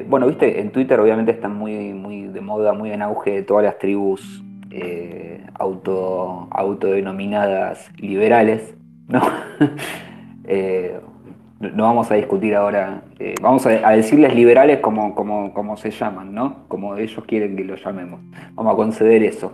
bueno, 0.10 0.28
viste, 0.28 0.60
en 0.60 0.74
Twitter 0.74 1.00
obviamente 1.00 1.32
están 1.32 1.56
muy, 1.56 1.94
muy 1.94 2.28
de 2.28 2.42
moda, 2.42 2.74
muy 2.74 2.92
en 2.92 3.02
auge 3.02 3.44
todas 3.44 3.63
las 3.63 3.80
tribus 3.80 4.44
eh, 4.71 5.43
auto, 5.55 6.47
autodenominadas 6.51 7.89
liberales, 7.97 8.75
¿no? 9.08 9.21
Eh, 10.51 10.99
no 11.60 11.84
vamos 11.84 12.10
a 12.10 12.15
discutir 12.15 12.55
ahora, 12.55 13.03
eh, 13.19 13.36
vamos 13.39 13.63
a, 13.67 13.91
decirles 13.91 14.34
liberales 14.34 14.79
como, 14.79 15.77
se 15.77 15.91
llaman, 15.91 16.34
¿no? 16.34 16.67
Como 16.67 16.95
ellos 16.95 17.23
quieren 17.27 17.55
que 17.55 17.63
lo 17.63 17.75
llamemos. 17.75 18.19
Vamos 18.55 18.73
a 18.73 18.75
conceder 18.75 19.21
eso. 19.21 19.53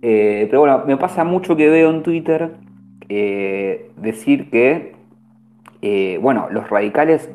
pero 0.00 0.58
bueno, 0.58 0.82
me 0.88 0.96
pasa 0.96 1.22
mucho 1.22 1.54
que 1.54 1.70
veo 1.70 1.90
en 1.90 2.02
Twitter 2.02 2.56
decir 3.96 4.50
que, 4.50 4.96
bueno, 6.20 6.48
los 6.50 6.68
radicales 6.68 7.30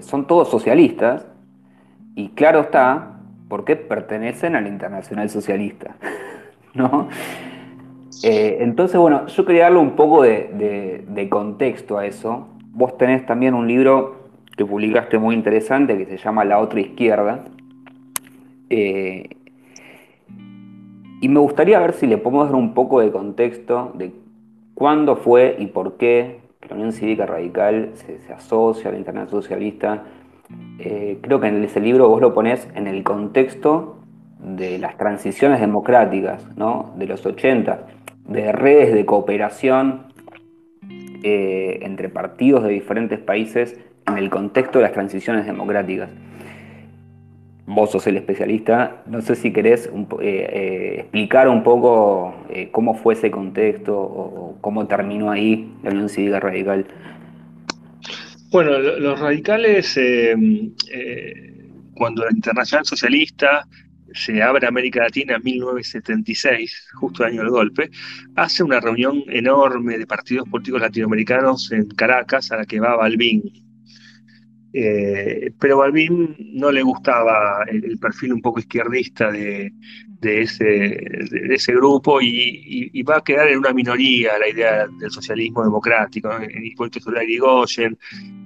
son 0.00 0.26
todos 0.26 0.50
socialistas 0.50 1.26
y 2.14 2.28
claro 2.30 2.60
está, 2.60 3.15
porque 3.48 3.76
pertenecen 3.76 4.56
a 4.56 4.60
la 4.60 4.68
Internacional 4.68 5.30
Socialista. 5.30 5.96
¿no? 6.74 7.08
Eh, 8.22 8.58
entonces, 8.60 8.98
bueno, 8.98 9.26
yo 9.26 9.44
quería 9.44 9.64
darle 9.64 9.78
un 9.78 9.96
poco 9.96 10.22
de, 10.22 11.26
contexto 11.30 11.98
a 11.98 12.06
eso. 12.06 12.48
Vos 12.72 12.96
tenés 12.96 13.26
también 13.26 13.54
un 13.54 13.66
libro 13.66 14.28
que 14.56 14.64
publicaste 14.64 15.18
muy 15.18 15.34
interesante 15.34 15.98
que 15.98 16.06
se 16.06 16.16
llama 16.16 16.44
La 16.44 16.58
otra 16.60 16.80
izquierda. 16.80 17.44
Eh, 18.70 19.28
y 21.20 21.28
me 21.28 21.40
gustaría 21.40 21.78
ver 21.78 21.92
si 21.92 22.06
le 22.06 22.18
podemos 22.18 22.46
dar 22.46 22.56
un 22.56 22.74
poco 22.74 23.00
de 23.00 23.10
contexto 23.10 23.92
de 23.94 24.12
cuándo 24.74 25.16
fue 25.16 25.56
y 25.58 25.66
por 25.66 25.96
qué 25.96 26.40
la 26.68 26.76
Unión 26.76 26.92
Cívica 26.92 27.26
Radical 27.26 27.90
se, 27.94 28.20
se 28.20 28.32
asocia 28.32 28.88
a 28.88 28.92
la 28.92 28.98
Internacional 28.98 29.30
Socialista 29.30 30.04
eh, 30.78 31.18
creo 31.22 31.40
que 31.40 31.48
en 31.48 31.64
ese 31.64 31.80
libro 31.80 32.08
vos 32.08 32.20
lo 32.20 32.34
ponés 32.34 32.68
en 32.74 32.86
el 32.86 33.02
contexto 33.02 33.98
de 34.38 34.78
las 34.78 34.96
transiciones 34.96 35.60
democráticas, 35.60 36.46
¿no? 36.56 36.92
de 36.96 37.06
los 37.06 37.24
80, 37.24 37.86
de 38.28 38.52
redes 38.52 38.94
de 38.94 39.04
cooperación 39.04 40.12
eh, 41.22 41.80
entre 41.82 42.08
partidos 42.08 42.62
de 42.62 42.70
diferentes 42.70 43.18
países 43.18 43.78
en 44.06 44.18
el 44.18 44.30
contexto 44.30 44.78
de 44.78 44.84
las 44.84 44.92
transiciones 44.92 45.46
democráticas. 45.46 46.10
vos 47.66 47.90
sos 47.90 48.06
el 48.06 48.16
especialista, 48.16 49.02
no 49.06 49.22
sé 49.22 49.34
si 49.34 49.52
querés 49.52 49.90
explicar 50.20 51.48
un 51.48 51.64
poco 51.64 52.34
cómo 52.70 52.94
fue 52.94 53.14
ese 53.14 53.32
contexto 53.32 53.98
o, 53.98 54.56
cómo 54.60 54.86
terminó 54.86 55.30
ahí 55.32 55.74
la 55.82 55.90
Unión 55.90 56.08
Cívica 56.08 56.38
Radical. 56.38 56.86
Bueno, 58.56 58.78
los 58.78 59.20
radicales, 59.20 60.00
cuando 61.92 62.24
la 62.24 62.30
Internacional 62.30 62.86
Socialista 62.86 63.68
se 64.14 64.42
abre 64.42 64.66
América 64.66 65.02
Latina 65.02 65.36
en 65.36 65.42
1976, 65.42 66.88
justo 66.94 67.22
el 67.22 67.32
año 67.32 67.42
del 67.42 67.50
golpe, 67.50 67.90
hace 68.34 68.62
una 68.62 68.80
reunión 68.80 69.24
enorme 69.28 69.98
de 69.98 70.06
partidos 70.06 70.48
políticos 70.48 70.80
latinoamericanos 70.80 71.70
en 71.70 71.86
Caracas 71.88 72.50
a 72.50 72.56
la 72.56 72.64
que 72.64 72.80
va 72.80 72.96
Balbín. 72.96 73.42
Eh, 74.78 75.52
pero 75.58 75.78
Balbín 75.78 76.36
no 76.52 76.70
le 76.70 76.82
gustaba 76.82 77.64
el, 77.66 77.98
perfil 77.98 78.34
un 78.34 78.42
poco 78.42 78.60
izquierdista 78.60 79.32
de, 79.32 79.72
ese, 80.20 81.72
grupo 81.72 82.20
y, 82.20 83.02
va 83.04 83.16
a 83.16 83.24
quedar 83.24 83.48
en 83.48 83.58
una 83.58 83.72
minoría 83.72 84.38
la 84.38 84.50
idea 84.50 84.86
del 84.86 85.10
socialismo 85.10 85.64
democrático, 85.64 86.28
¿no? 86.28 86.40
dispuesto 86.40 87.00
a 87.16 87.24
Irigoyen, 87.24 87.96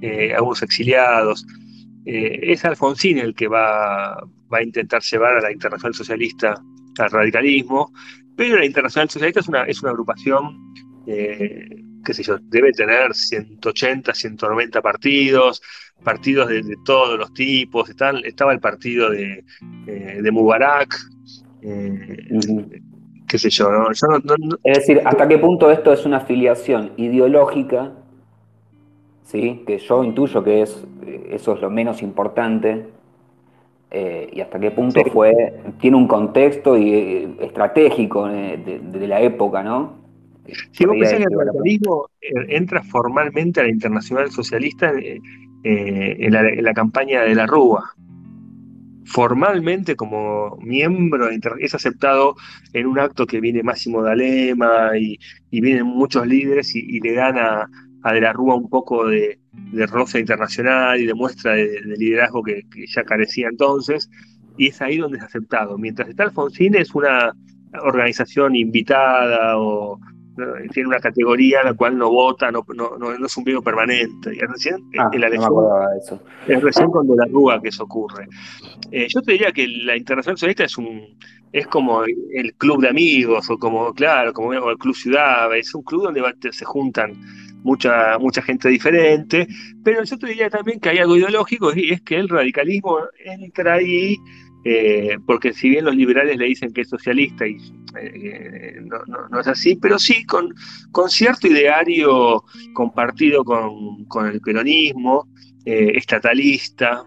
eh, 0.03 0.33
algunos 0.33 0.63
exiliados. 0.63 1.45
Eh, 2.07 2.39
es 2.43 2.65
Alfonsín 2.65 3.19
el 3.19 3.35
que 3.35 3.49
va, 3.49 4.13
a 4.13 4.63
intentar 4.63 5.03
llevar 5.03 5.39
a 5.39 5.41
la 5.41 5.51
Internacional 5.51 5.95
Socialista 5.95 6.63
al 6.97 7.11
radicalismo, 7.11 7.93
pero 8.37 8.57
la 8.57 8.65
Internacional 8.65 9.11
Socialista 9.11 9.41
es 9.41 9.49
una, 9.49 9.65
es 9.65 9.83
una 9.83 9.91
agrupación, 9.91 10.73
eh, 11.09 11.90
qué 12.05 12.15
sé 12.15 12.23
yo, 12.23 12.39
debe 12.43 12.73
tener 12.73 13.15
180, 13.15 14.15
190 14.15 14.83
partidos, 14.83 15.63
partidos 16.03 16.49
de, 16.49 16.63
todos 16.85 17.19
los 17.19 17.33
tipos, 17.35 17.91
estaba 17.91 18.53
el 18.53 18.61
partido 18.61 19.11
de, 19.11 19.45
eh, 19.87 20.21
de 20.23 20.31
Mubarak, 20.31 20.95
eh, 21.63 22.29
qué 23.29 23.39
sé 23.39 23.51
yo, 23.51 23.71
¿no? 23.71 23.91
Es 23.91 24.79
decir, 24.79 25.03
¿hasta 25.05 25.29
qué 25.29 25.39
punto 25.39 25.71
esto 25.71 25.93
es 25.93 26.05
una 26.07 26.19
afiliación 26.19 26.93
ideológica? 26.97 27.93
¿Sí? 29.25 29.63
Que 29.67 29.79
yo 29.79 30.03
intuyo 30.03 30.43
que 30.43 30.63
es, 30.63 30.85
eso 31.31 31.55
es 31.55 31.61
lo 31.61 31.71
menos 31.71 32.03
importante, 32.03 32.87
eh, 33.93 34.31
y 34.33 34.41
hasta 34.41 34.61
qué 34.61 34.71
punto 34.71 35.03
fue, 35.13 35.33
tiene 35.81 35.97
un 35.97 36.07
contexto 36.07 36.79
y, 36.79 37.37
estratégico 37.41 38.29
de, 38.29 39.07
la 39.09 39.21
época, 39.21 39.63
¿no? 39.65 40.00
Si 40.73 40.85
vos 40.85 40.97
pensás 40.99 41.19
que 41.19 41.25
el 41.25 41.39
radicalismo 41.39 42.09
entra 42.49 42.83
formalmente 42.83 43.61
a 43.61 43.65
la 43.65 43.71
Internacional 43.71 44.31
Socialista 44.31 44.93
eh, 44.99 45.21
en, 45.63 46.65
la, 46.65 46.75
campaña 46.75 47.23
de 47.23 47.35
la 47.35 47.47
Rúa. 47.47 47.93
Formalmente 49.05 49.97
como 49.97 50.57
miembro 50.63 51.29
es 51.59 51.75
aceptado 51.75 52.37
en 52.73 52.87
un 52.87 52.99
acto 52.99 53.27
que 53.27 53.41
viene 53.41 53.63
Máximo 53.63 54.03
D'Alema 54.03 54.97
y, 54.97 55.19
y 55.51 55.61
vienen 55.61 55.87
muchos 55.87 56.27
líderes 56.27 56.75
y, 56.75 57.01
le 57.01 57.15
dan 57.15 57.39
a, 57.39 57.69
a 58.03 58.13
De 58.13 58.21
la 58.21 58.33
Rúa 58.33 58.55
un 58.55 58.69
poco 58.71 59.07
de, 59.07 59.41
de 59.53 59.87
rosa 59.87 60.19
internacional 60.19 61.01
y 61.01 61.07
de 61.07 61.15
muestra 61.15 61.53
de, 61.55 61.81
liderazgo 61.97 62.43
que, 62.43 62.65
ya 62.87 63.05
carecía 63.05 63.49
entonces, 63.49 64.11
y 64.57 64.69
es 64.69 64.81
ahí 64.83 64.99
donde 64.99 65.19
es 65.19 65.25
aceptado. 65.25 65.79
Mientras 65.79 66.09
está 66.09 66.25
Alfonsín 66.25 66.75
es 66.75 66.95
una 66.95 67.33
organización 67.83 68.57
invitada 68.57 69.59
o 69.59 69.99
tiene 70.73 70.89
una 70.89 71.01
categoría 71.01 71.63
la 71.63 71.75
cual 71.75 71.99
no 71.99 72.11
vota, 72.11 72.51
no, 72.51 72.65
no, 72.75 73.27
es 73.27 73.37
un 73.37 73.45
vino 73.45 73.63
permanente. 73.63 74.35
Y 74.35 74.39
recién, 74.41 74.77
ah, 74.99 75.11
en 75.13 75.21
la 75.21 75.29
eso. 75.29 76.23
es 76.47 76.63
recién 76.63 76.89
cuando 76.89 77.15
la 77.15 77.27
Rúa 77.27 77.61
que 77.61 77.69
eso 77.69 77.85
ocurre. 77.85 78.27
Eh, 78.91 79.07
yo 79.09 79.23
te 79.23 79.33
diría 79.33 79.53
que 79.53 79.67
la 79.67 79.97
Internacional 79.97 80.37
Socialista 80.37 80.65
es 80.65 80.79
un 80.79 81.19
es 81.53 81.67
como 81.67 82.05
el 82.05 82.55
club 82.55 82.81
de 82.81 82.89
amigos, 82.89 83.51
o 83.51 83.59
como, 83.59 83.93
claro, 83.93 84.33
como 84.33 84.53
el 84.53 84.79
club 84.79 84.95
ciudad, 84.95 85.55
es 85.57 85.75
un 85.75 85.83
club 85.83 86.05
donde 86.05 86.23
se 86.53 86.65
juntan 86.65 87.13
mucha, 87.63 88.19
mucha 88.19 88.43
gente 88.43 88.69
diferente, 88.69 89.47
pero 89.85 90.03
yo 90.05 90.19
te 90.19 90.29
diría 90.29 90.49
también 90.49 90.81
que 90.81 90.91
hay 90.91 90.99
algo 90.99 91.17
ideológico 91.17 91.73
y 91.75 91.91
es 91.91 92.03
que 92.03 92.17
el 92.17 92.29
radicalismo 92.29 92.99
entra 93.25 93.75
ahí, 93.75 94.17
eh, 94.65 95.19
porque 95.27 95.53
si 95.53 95.69
bien 95.69 95.85
los 95.85 95.97
liberales 95.97 96.37
le 96.37 96.47
dicen 96.47 96.73
que 96.73 96.83
es 96.83 96.89
socialista 96.89 97.47
y 97.47 97.57
eh, 97.99 98.81
no, 99.31 99.41
es 99.41 99.47
así, 99.47 99.77
pero 99.77 99.99
sí 99.99 100.25
con, 100.25 100.55
cierto 101.09 101.49
ideario 101.49 102.45
compartido 102.73 103.45
con, 103.45 104.27
el 104.27 104.41
peronismo, 104.41 105.29
eh, 105.65 105.93
estatalista, 105.95 107.05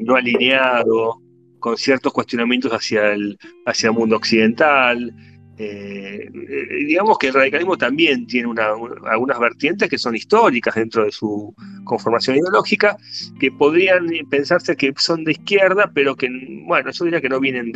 no 0.00 0.16
alineado, 0.16 1.22
con 1.64 1.78
ciertos 1.78 2.12
cuestionamientos 2.12 2.72
hacia 2.72 3.12
el, 3.12 3.38
hacia 3.64 3.88
el 3.88 3.94
mundo 3.94 4.16
occidental. 4.16 5.14
Eh, 5.56 6.28
eh, 6.32 6.84
digamos 6.84 7.16
que 7.16 7.28
el 7.28 7.34
radicalismo 7.34 7.76
también 7.76 8.26
tiene 8.26 8.52
algunas 8.60 9.38
vertientes 9.38 9.88
que 9.88 9.98
son 9.98 10.16
históricas 10.16 10.74
dentro 10.74 11.04
de 11.04 11.12
su 11.12 11.54
conformación 11.84 12.36
ideológica, 12.36 12.96
que 13.38 13.52
podrían 13.52 14.08
pensarse 14.28 14.76
que 14.76 14.92
son 14.96 15.22
de 15.22 15.32
izquierda, 15.32 15.90
pero 15.94 16.16
que, 16.16 16.28
bueno, 16.66 16.90
yo 16.90 17.04
diría 17.04 17.20
que 17.20 17.28
no 17.28 17.38
vienen 17.38 17.70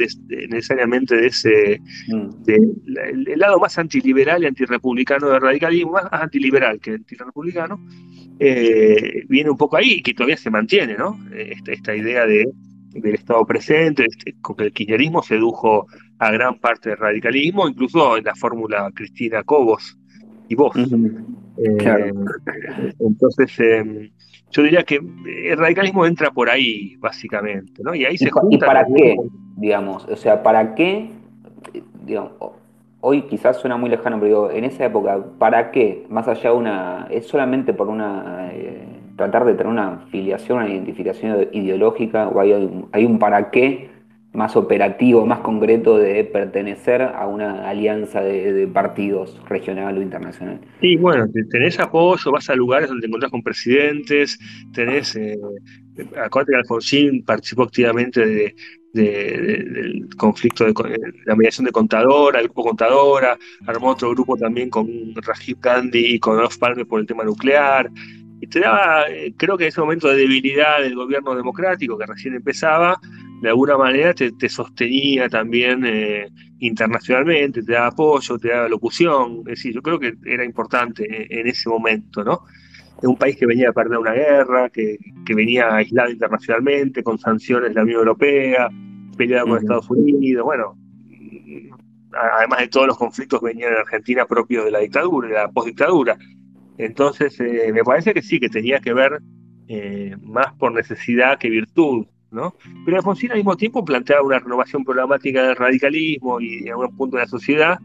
necesariamente 0.49 1.17
de 1.17 1.27
ese, 1.29 1.81
mm. 2.09 2.29
el, 2.49 3.39
lado 3.39 3.61
más 3.61 3.79
antiliberal 3.79 4.43
y 4.43 4.47
antirrepublicano 4.47 5.29
del 5.29 5.41
radicalismo, 5.41 5.93
más 5.93 6.09
antiliberal 6.11 6.81
que 6.81 6.93
antirrepublicano, 6.93 7.81
eh, 8.41 9.25
viene 9.29 9.51
un 9.51 9.57
poco 9.57 9.77
ahí, 9.77 10.03
que 10.03 10.15
todavía 10.15 10.37
se 10.37 10.51
mantiene, 10.51 10.97
¿no? 10.97 11.19
esta 11.67 11.95
idea 11.95 12.27
de 12.27 12.47
del 12.93 13.15
Estado 13.15 13.45
presente, 13.47 14.07
este, 14.07 14.35
con 14.41 14.57
que 14.57 14.65
el 14.65 14.73
kirchnerismo 14.73 15.23
sedujo 15.23 15.87
a 16.19 16.31
gran 16.33 16.59
parte 16.59 16.91
del 16.91 16.99
radicalismo, 16.99 17.69
incluso 17.69 18.17
en 18.17 18.25
la 18.25 18.35
fórmula 18.35 18.91
Cristina 18.95 19.43
Cobos 19.43 19.97
y 20.49 20.55
vos. 20.55 20.75
Eh, 21.59 22.13
entonces, 23.01 23.59
em, 23.59 24.11
yo 24.51 24.63
diría 24.63 24.83
que 24.85 25.01
el 25.45 25.59
radicalismo 25.59 26.07
entra 26.07 26.31
por 26.31 26.49
ahí, 26.49 26.97
básicamente, 26.99 27.83
¿no? 27.83 27.95
Y 27.95 28.05
ahí 28.05 28.17
se 28.17 28.31
junta. 28.31 28.57
¿Y 28.57 28.59
para 28.59 28.87
qué? 28.87 29.17
Digamos, 29.57 30.07
o 30.07 30.17
sea, 30.17 30.43
¿para 30.43 30.75
qué? 30.75 31.11
Digamos, 32.05 32.33
hoy 33.01 33.23
quizás 33.23 33.59
suena 33.59 33.77
muy 33.77 33.91
lejano, 33.91 34.19
pero 34.21 34.27
digo, 34.27 34.51
en 34.51 34.65
esa 34.65 34.87
época, 34.87 35.25
¿para 35.39 35.71
qué? 35.71 36.07
Más 36.09 36.29
allá 36.29 36.51
de 36.51 36.57
una. 36.57 37.09
¿Es 37.11 37.27
solamente 37.27 37.73
por 37.75 37.89
una. 37.89 38.51
Eh, 38.53 38.87
tratar 39.17 39.45
de 39.45 39.55
tener 39.55 39.67
una 39.67 40.07
filiación, 40.11 40.59
una 40.59 40.69
identificación 40.69 41.49
ideológica, 41.53 42.29
o 42.29 42.41
hay 42.41 42.53
un, 42.53 42.89
hay 42.93 43.05
un 43.05 43.19
para 43.19 43.51
qué 43.51 43.91
más 44.33 44.57
operativo, 44.57 45.25
más 45.25 45.41
concreto 45.41 45.99
de 45.99 46.25
pertenecer 46.25 47.03
a 47.03 47.27
una 47.27 47.69
alianza 47.69 48.21
de, 48.21 48.67
partidos 48.69 49.41
regional 49.49 49.99
o 49.99 50.03
internacional. 50.03 50.61
Sí, 50.81 50.97
bueno, 50.97 51.27
tenés 51.51 51.81
apoyo, 51.81 52.31
vas 52.31 52.49
a 52.51 52.55
lugares 52.55 52.89
donde 52.89 53.03
te 53.03 53.07
encontrás 53.07 53.33
con 53.33 53.43
presidentes, 53.43 54.39
tenés, 54.73 55.17
eh, 55.17 55.39
acuérdate 56.23 56.53
que 56.53 56.59
Alfonsín 56.59 57.25
participó 57.25 57.63
activamente 57.63 58.27
de, 58.27 58.55
del 58.93 60.09
conflicto 60.17 60.65
de 60.65 60.75
la 61.25 61.37
mediación 61.37 61.65
de 61.67 61.73
Contadora, 61.73 62.41
el 62.41 62.47
grupo 62.47 62.65
Contadora, 62.65 63.39
armó 63.67 63.89
otro 63.89 64.11
grupo 64.11 64.37
también 64.37 64.69
con 64.69 64.89
Rajiv 65.15 65.59
Gandhi 65.61 66.15
y 66.15 66.19
con 66.19 66.39
Olof 66.39 66.59
Palme 66.59 66.85
por 66.85 67.01
el 67.01 67.07
tema 67.07 67.25
nuclear, 67.25 67.91
y 68.41 68.47
te 68.47 68.61
daba, 68.61 69.09
eh, 69.09 69.33
creo 69.37 69.57
que 69.57 69.65
en 69.65 69.69
ese 69.69 69.81
momento 69.81 70.09
de 70.09 70.17
debilidad 70.17 70.81
del 70.81 70.95
gobierno 70.95 71.35
democrático 71.35 71.99
que 71.99 72.07
recién 72.07 72.35
empezaba, 72.35 73.01
de 73.41 73.49
alguna 73.49 73.77
manera 73.77 74.15
te, 74.15 74.49
sostenía 74.49 75.29
también 75.29 75.85
eh, 75.87 76.29
internacionalmente, 76.59 77.63
te 77.63 77.73
daba 77.73 77.89
apoyo, 77.89 78.39
te 78.39 78.49
daba 78.49 78.69
locución, 78.69 79.39
es 79.41 79.57
decir, 79.57 79.75
yo 79.75 79.83
creo 79.83 79.99
que 80.01 80.15
era 80.27 80.45
importante 80.45 81.07
en, 81.31 81.47
ese 81.47 81.69
momento, 81.69 82.25
¿no? 82.25 82.41
Es 83.01 83.05
un 83.05 83.17
país 83.17 83.37
que 83.37 83.47
venía 83.47 83.71
a 83.71 83.73
perder 83.73 83.99
una 83.99 84.13
guerra, 84.13 84.71
que, 84.71 84.99
venía 85.29 85.73
aislado 85.77 86.11
internacionalmente, 86.11 87.03
con 87.03 87.19
sanciones 87.19 87.69
de 87.69 87.75
la 87.75 87.83
Unión 87.83 88.01
Europea, 88.01 88.69
peleado 89.17 89.47
con 89.47 89.59
Estados 89.59 89.89
Unidos, 89.91 90.45
bueno, 90.45 90.77
además 92.13 92.61
de 92.61 92.69
todos 92.69 92.89
los 92.89 92.99
conflictos 92.99 93.41
que 93.41 93.47
venían 93.47 93.73
en 93.73 93.79
Argentina 93.79 94.27
propios 94.27 94.65
de 94.65 94.71
la 94.73 94.81
dictadura, 94.81 95.29
de 95.29 95.35
la 95.35 95.49
postdictadura. 95.49 96.17
Entonces, 96.77 97.39
eh, 97.41 97.71
me 97.73 97.85
parece 97.85 98.15
que 98.15 98.23
sí, 98.23 98.41
que 98.41 98.49
tenía 98.49 98.81
que 98.81 98.95
ver 98.95 99.21
eh, 99.69 100.17
más 100.23 100.55
por 100.55 100.73
necesidad 100.73 101.39
que 101.39 101.51
virtud, 101.51 102.07
¿no? 102.31 102.55
Pero 102.85 102.97
Alfonsín 102.97 103.31
al 103.31 103.39
mismo 103.39 103.57
tiempo 103.57 103.85
planteaba 103.85 104.23
una 104.23 104.39
renovación 104.39 104.85
programática 104.85 105.47
del 105.47 105.57
radicalismo 105.57 106.41
y 106.41 106.59
en 106.59 106.71
algún 106.71 106.97
punto 106.97 107.17
de 107.17 107.23
la 107.23 107.29
sociedad 107.29 107.79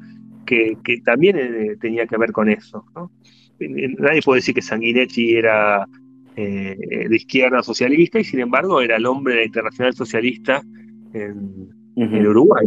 que, 0.45 0.77
también 1.05 1.37
eh, 1.37 1.77
tenía 1.79 2.05
que 2.05 2.17
ver 2.17 2.31
con 2.31 2.49
eso, 2.49 2.85
¿no? 2.95 3.11
Nadie 3.59 4.21
puede 4.21 4.39
decir 4.39 4.53
que 4.53 4.61
Sanguinetti 4.61 5.35
era 5.35 5.87
de 6.35 7.15
izquierda 7.15 7.61
socialista 7.61 8.19
y 8.19 8.23
sin 8.23 8.39
embargo 8.39 8.81
era 8.81 8.97
el 8.97 9.05
hombre 9.05 9.35
de 9.35 9.39
la 9.41 9.45
Internacional 9.45 9.93
Socialista 9.93 10.61
en, 11.13 11.69
Uruguay, 11.95 12.65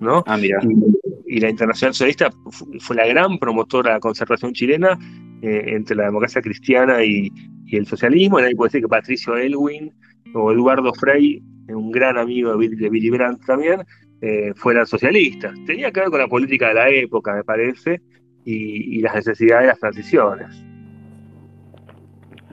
¿no? 0.00 0.22
Ah, 0.26 0.38
mira. 0.38 0.60
Y, 0.62 1.36
y, 1.36 1.40
la 1.40 1.50
Internacional 1.50 1.92
Socialista 1.92 2.30
fue 2.78 2.96
la 2.96 3.06
gran 3.06 3.38
promotora 3.38 3.90
de 3.90 3.96
la 3.96 4.00
conservación 4.00 4.52
chilena 4.52 4.96
eh, 5.42 5.74
entre 5.76 5.94
la 5.94 6.04
democracia 6.04 6.40
cristiana 6.40 7.04
y, 7.04 7.30
el 7.70 7.86
socialismo. 7.86 8.40
Nadie 8.40 8.54
puede 8.54 8.68
decir 8.68 8.80
que 8.80 8.88
Patricio 8.88 9.36
Elwin 9.36 9.92
o 10.34 10.52
Eduardo 10.52 10.92
Frey 10.94 11.42
un 11.74 11.90
gran 11.90 12.16
amigo 12.16 12.56
de 12.56 12.88
Willy 12.88 13.10
Brandt 13.10 13.44
también, 13.44 13.82
eh, 14.20 14.52
fueran 14.54 14.86
socialistas. 14.86 15.54
Tenía 15.66 15.90
que 15.90 16.00
ver 16.00 16.10
con 16.10 16.20
la 16.20 16.28
política 16.28 16.68
de 16.68 16.74
la 16.74 16.88
época, 16.88 17.34
me 17.34 17.44
parece, 17.44 18.00
y, 18.44 19.00
las 19.00 19.14
necesidades 19.14 19.64
de 19.64 19.68
las 19.68 19.80
transiciones. 19.80 20.64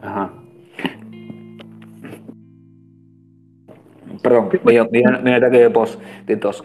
Ajá. 0.02 0.34
Perdón, 4.22 4.50
voy 4.64 4.78
a, 4.78 4.84
un 4.84 5.28
ataque 5.28 5.60
de, 5.60 5.70
pos, 5.70 6.00
de 6.26 6.38
tos. 6.38 6.64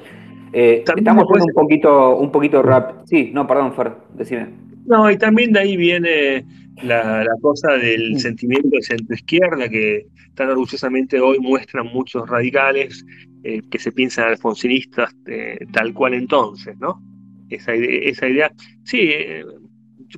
Eh, 0.53 0.85
estamos 0.97 1.25
un 1.29 1.53
poquito, 1.53 2.17
un 2.17 2.33
poquito 2.33 2.63
rap. 2.63 3.05
Sí, 3.05 3.31
no, 3.35 3.47
perdón, 3.47 3.75
Fer, 3.75 3.93
decime. 4.15 4.49
No, 4.87 5.11
y 5.11 5.19
también 5.19 5.53
de 5.53 5.61
ahí 5.61 5.77
viene 5.77 6.47
la, 6.83 7.27
cosa 7.43 7.73
del 7.73 8.19
sentimiento 8.19 8.71
de 8.71 8.83
centro-izquierda 8.83 9.69
que 9.69 10.07
tan 10.39 10.51
orgullosamente 10.51 11.21
hoy 11.21 11.39
muestran 11.41 11.87
muchos 11.87 12.29
radicales 12.29 13.05
eh, 13.43 13.61
que 13.69 13.79
se 13.79 13.91
piensan 13.91 14.29
alfonsinistas 14.29 15.13
eh, 15.27 15.59
tal 15.73 15.93
cual 15.93 16.15
entonces, 16.15 16.79
¿no? 16.79 17.03
Esa, 17.51 17.75
esa 17.75 18.29
idea. 18.29 18.53
Sí, 18.85 19.01
eh, 19.03 19.45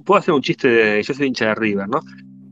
puedo 0.04 0.18
hacer 0.18 0.34
un 0.34 0.42
chiste 0.42 0.68
de. 0.68 1.02
Yo 1.02 1.14
soy 1.14 1.28
hincha 1.28 1.46
de 1.46 1.54
River, 1.54 1.88
¿no? 1.88 2.00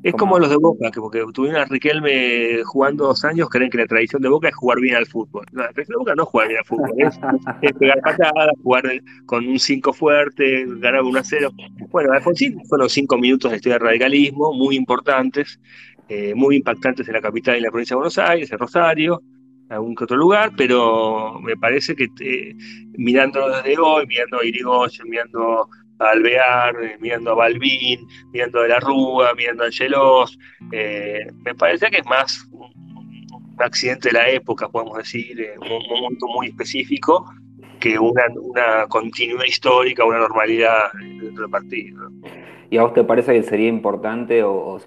Es 0.03 0.15
como 0.15 0.39
los 0.39 0.49
de 0.49 0.57
Boca, 0.57 0.91
que 0.93 1.01
porque 1.01 1.25
tuvieron 1.35 1.61
a 1.61 1.65
Riquelme 1.65 2.63
jugando 2.65 3.09
dos 3.09 3.25
años, 3.25 3.49
creen 3.51 3.69
que 3.69 3.79
la 3.79 3.87
tradición 3.87 4.23
de 4.23 4.29
Boca 4.29 4.49
es 4.49 4.55
jugar 4.55 4.81
bien 4.81 4.95
al 4.95 5.07
fútbol. 5.07 5.45
No, 5.53 5.63
la 5.63 5.73
tradición 5.73 5.97
de 5.97 5.99
Boca 5.99 6.15
no 6.15 6.23
es 6.23 6.29
jugar 6.29 6.49
bien 6.49 6.59
al 6.61 6.65
fútbol, 6.65 6.91
es, 6.97 7.19
pegar 7.79 8.01
patadas, 8.01 8.53
jugar 8.63 8.85
con 9.27 9.47
un 9.47 9.59
5 9.59 9.93
fuerte, 9.93 10.65
ganar 10.79 11.03
1 11.03 11.19
a 11.19 11.25
0. 11.25 11.51
Bueno, 11.91 12.13
Alfonsín 12.13 12.65
fueron 12.69 12.89
cinco 12.89 13.19
minutos 13.19 13.51
de 13.51 13.57
historia 13.57 13.79
de 13.79 13.85
radicalismo, 13.85 14.53
muy 14.55 14.77
importantes, 14.77 15.61
eh, 16.09 16.35
muy 16.35 16.57
impactantes 16.57 17.07
en 17.09 17.15
la 17.15 17.21
capital 17.21 17.55
y 17.55 17.59
en 17.59 17.65
la 17.65 17.71
provincia 17.71 17.95
de 17.95 17.99
Buenos 17.99 18.19
Aires, 18.19 18.51
en 18.51 18.59
Rosario, 18.59 19.23
algún 19.69 19.95
que 19.95 20.05
otro 20.05 20.17
lugar, 20.17 20.53
pero 20.57 21.39
me 21.41 21.57
parece 21.57 21.95
que 21.95 22.09
eh, 22.21 22.55
mirándolo 22.97 23.57
desde 23.57 23.79
hoy, 23.79 24.07
mirando 24.07 24.41
a 24.41 24.45
Irigoyen, 24.45 25.09
mirando 25.09 25.69
Alvear, 25.99 26.77
eh, 26.83 26.97
mirando 27.01 27.33
a 27.33 27.35
Balbín, 27.35 28.07
mirando 28.33 28.61
a 28.61 28.69
la 28.69 28.81
Rúa, 28.81 29.35
mirando 29.35 29.65
a 29.65 29.67
Angelos. 29.67 30.39
Eh, 30.73 31.27
me 31.45 31.55
parece 31.55 31.91
que 31.91 31.99
es 31.99 32.07
más 32.07 32.49
un, 32.53 32.69
accidente 33.59 34.11
de 34.11 34.13
la 34.13 34.29
época, 34.31 34.69
podemos 34.69 34.99
decir, 34.99 35.41
eh, 35.41 35.55
un, 35.59 36.01
momento 36.01 36.29
muy 36.29 36.47
específico 36.49 37.29
que 37.81 37.99
una, 37.99 38.87
continuidad 38.89 39.45
histórica, 39.45 40.05
una 40.05 40.19
normalidad 40.19 40.93
dentro 40.95 41.43
del 41.43 41.51
partido. 41.51 42.11
¿Y 42.71 42.77
a 42.77 42.83
vos 42.83 42.95
te 42.95 43.03
parece 43.03 43.33
que 43.33 43.43
sería 43.43 43.69
importante, 43.69 44.43
o, 44.45 44.79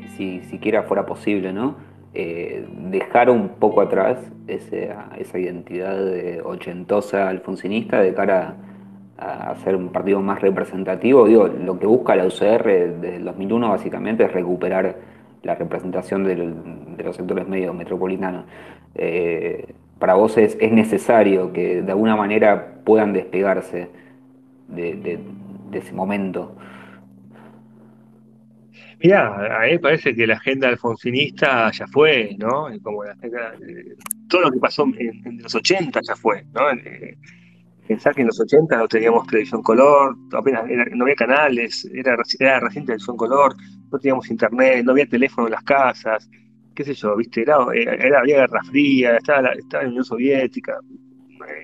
si, 0.00 0.08
si, 0.16 0.40
siquiera 0.50 0.82
fuera 0.84 1.06
posible, 1.06 1.52
¿no? 1.52 1.94
dejar 2.14 3.28
un 3.28 3.48
poco 3.58 3.80
atrás 3.80 4.18
esa, 4.46 5.08
esa 5.18 5.36
identidad 5.36 5.98
ochentosa 6.44 7.28
alfonsinista 7.28 8.00
de 8.00 8.14
cara 8.14 8.50
a 8.50 8.54
a 9.18 9.50
hacer 9.50 9.76
un 9.76 9.90
partido 9.90 10.20
más 10.20 10.40
representativo. 10.40 11.26
Digo, 11.26 11.46
lo 11.46 11.78
que 11.78 11.86
busca 11.86 12.16
la 12.16 12.26
UCR 12.26 12.64
desde 13.00 13.16
el 13.16 13.24
2001 13.24 13.68
básicamente 13.68 14.24
es 14.24 14.32
recuperar 14.32 14.96
la 15.42 15.54
representación 15.54 16.24
de 16.24 16.36
los 17.04 17.16
sectores 17.16 17.46
medios 17.46 17.74
metropolitanos. 17.74 18.44
Eh, 18.94 19.74
para 19.98 20.14
vos 20.14 20.36
es, 20.36 20.58
necesario 20.72 21.52
que 21.52 21.82
de 21.82 21.92
alguna 21.92 22.16
manera 22.16 22.78
puedan 22.84 23.12
despegarse 23.12 23.88
de, 24.68 25.18
ese 25.72 25.92
momento. 25.92 26.56
Mirá, 29.04 29.60
a 29.60 29.66
mí 29.66 29.78
parece 29.78 30.16
que 30.16 30.26
la 30.26 30.36
agenda 30.36 30.66
alfonsinista 30.66 31.70
ya 31.70 31.86
fue, 31.86 32.34
¿no? 32.38 32.68
Como 32.82 33.04
la 33.04 33.14
todo 34.30 34.40
lo 34.40 34.50
que 34.50 34.58
pasó 34.58 34.86
en, 34.96 35.42
los 35.42 35.54
80 35.54 36.00
ya 36.02 36.16
fue, 36.16 36.42
¿no? 36.54 36.70
Eh, 36.70 37.18
Pensar 37.86 38.14
que 38.14 38.22
en 38.22 38.28
los 38.28 38.40
80 38.40 38.78
no 38.78 38.88
teníamos 38.88 39.26
televisión 39.26 39.62
color, 39.62 40.16
apenas 40.32 40.64
no 40.92 41.04
había 41.04 41.16
canales, 41.16 41.86
era, 41.92 42.16
era 42.38 42.60
recién 42.60 42.86
televisión 42.86 43.14
color, 43.18 43.54
no 43.92 43.98
teníamos 43.98 44.30
internet, 44.30 44.82
no 44.82 44.92
había 44.92 45.06
teléfono 45.06 45.48
en 45.48 45.52
las 45.52 45.64
casas, 45.64 46.30
qué 46.74 46.82
sé 46.82 46.94
yo, 46.94 47.14
viste, 47.14 47.42
era, 47.42 47.58
era 47.74 48.20
había 48.20 48.36
guerra 48.38 48.62
fría, 48.64 49.18
estaba, 49.18 49.52
estaba 49.52 49.82
en 49.82 49.88
la 49.88 49.92
Unión 49.92 50.04
Soviética. 50.04 50.78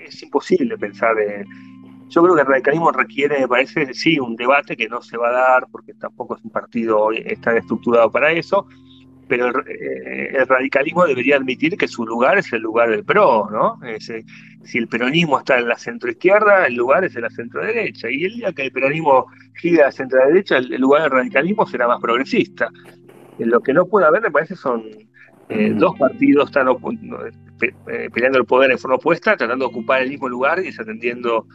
Es 0.06 0.22
imposible 0.22 0.76
pensar. 0.76 1.16
Yo 2.10 2.22
creo 2.22 2.34
que 2.34 2.40
el 2.42 2.46
radicalismo 2.46 2.90
requiere, 2.90 3.40
me 3.40 3.48
parece, 3.48 3.94
sí, 3.94 4.18
un 4.18 4.34
debate 4.36 4.76
que 4.76 4.88
no 4.88 5.00
se 5.00 5.16
va 5.16 5.28
a 5.28 5.32
dar 5.32 5.66
porque 5.70 5.94
tampoco 5.94 6.36
es 6.36 6.44
un 6.44 6.50
partido 6.50 7.12
está 7.12 7.56
estructurado 7.56 8.10
para 8.10 8.32
eso, 8.32 8.66
pero 9.28 9.48
eh, 9.66 10.32
el, 10.34 10.46
radicalismo 10.46 11.06
debería 11.06 11.36
admitir 11.36 11.76
que 11.76 11.86
su 11.86 12.04
lugar 12.04 12.38
es 12.38 12.52
el 12.52 12.62
lugar 12.62 12.90
del 12.90 13.04
PRO, 13.04 13.48
¿no? 13.50 13.78
si 14.00 14.78
el 14.78 14.88
peronismo 14.88 15.38
está 15.38 15.58
en 15.58 15.68
la 15.68 15.76
centroizquierda, 15.76 16.66
el 16.66 16.74
lugar 16.74 17.04
es 17.04 17.14
en 17.14 17.22
la 17.22 17.30
centroderecha, 17.30 18.10
y 18.10 18.24
el 18.24 18.34
día 18.34 18.52
que 18.52 18.62
el 18.62 18.72
peronismo 18.72 19.26
gira 19.54 19.84
a 19.84 19.86
la 19.86 19.92
centroderecha, 19.92 20.58
el, 20.58 20.80
lugar 20.80 21.02
del 21.02 21.12
radicalismo 21.12 21.64
será 21.64 21.86
más 21.86 22.00
progresista. 22.00 22.68
Lo 23.38 23.60
que 23.60 23.72
no 23.72 23.86
puede 23.86 24.06
haber, 24.06 24.20
me 24.20 24.30
parece, 24.32 24.56
son 24.56 24.82
eh, 25.48 25.72
dos 25.74 25.96
partidos 25.96 26.50
eh, 26.50 28.10
peleando 28.12 28.38
el 28.38 28.44
poder 28.44 28.72
en 28.72 28.78
forma 28.78 28.96
opuesta, 28.96 29.36
tratando 29.36 29.64
de 29.64 29.70
ocupar 29.70 30.02
el 30.02 30.10
mismo 30.10 30.28
lugar 30.28 30.58
y 30.58 30.64
desatendiendo 30.64 31.46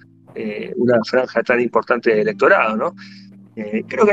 una 0.75 0.99
franja 1.03 1.43
tan 1.43 1.61
importante 1.61 2.13
de 2.13 2.21
electorado, 2.21 2.75
¿no? 2.75 2.95
Eh, 3.55 3.85
creo 3.87 4.05
que 4.05 4.11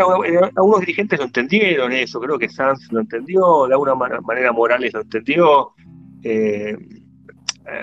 algunos 0.57 0.81
dirigentes 0.81 1.19
lo 1.19 1.25
entendieron 1.25 1.91
eso, 1.93 2.21
creo 2.21 2.39
que 2.39 2.49
Sanz 2.49 2.93
lo 2.93 3.01
entendió, 3.01 3.67
de 3.67 3.75
alguna 3.75 3.95
manera 3.95 4.53
Morales 4.53 4.93
lo 4.93 5.01
entendió. 5.01 5.73
Eh, 6.23 6.77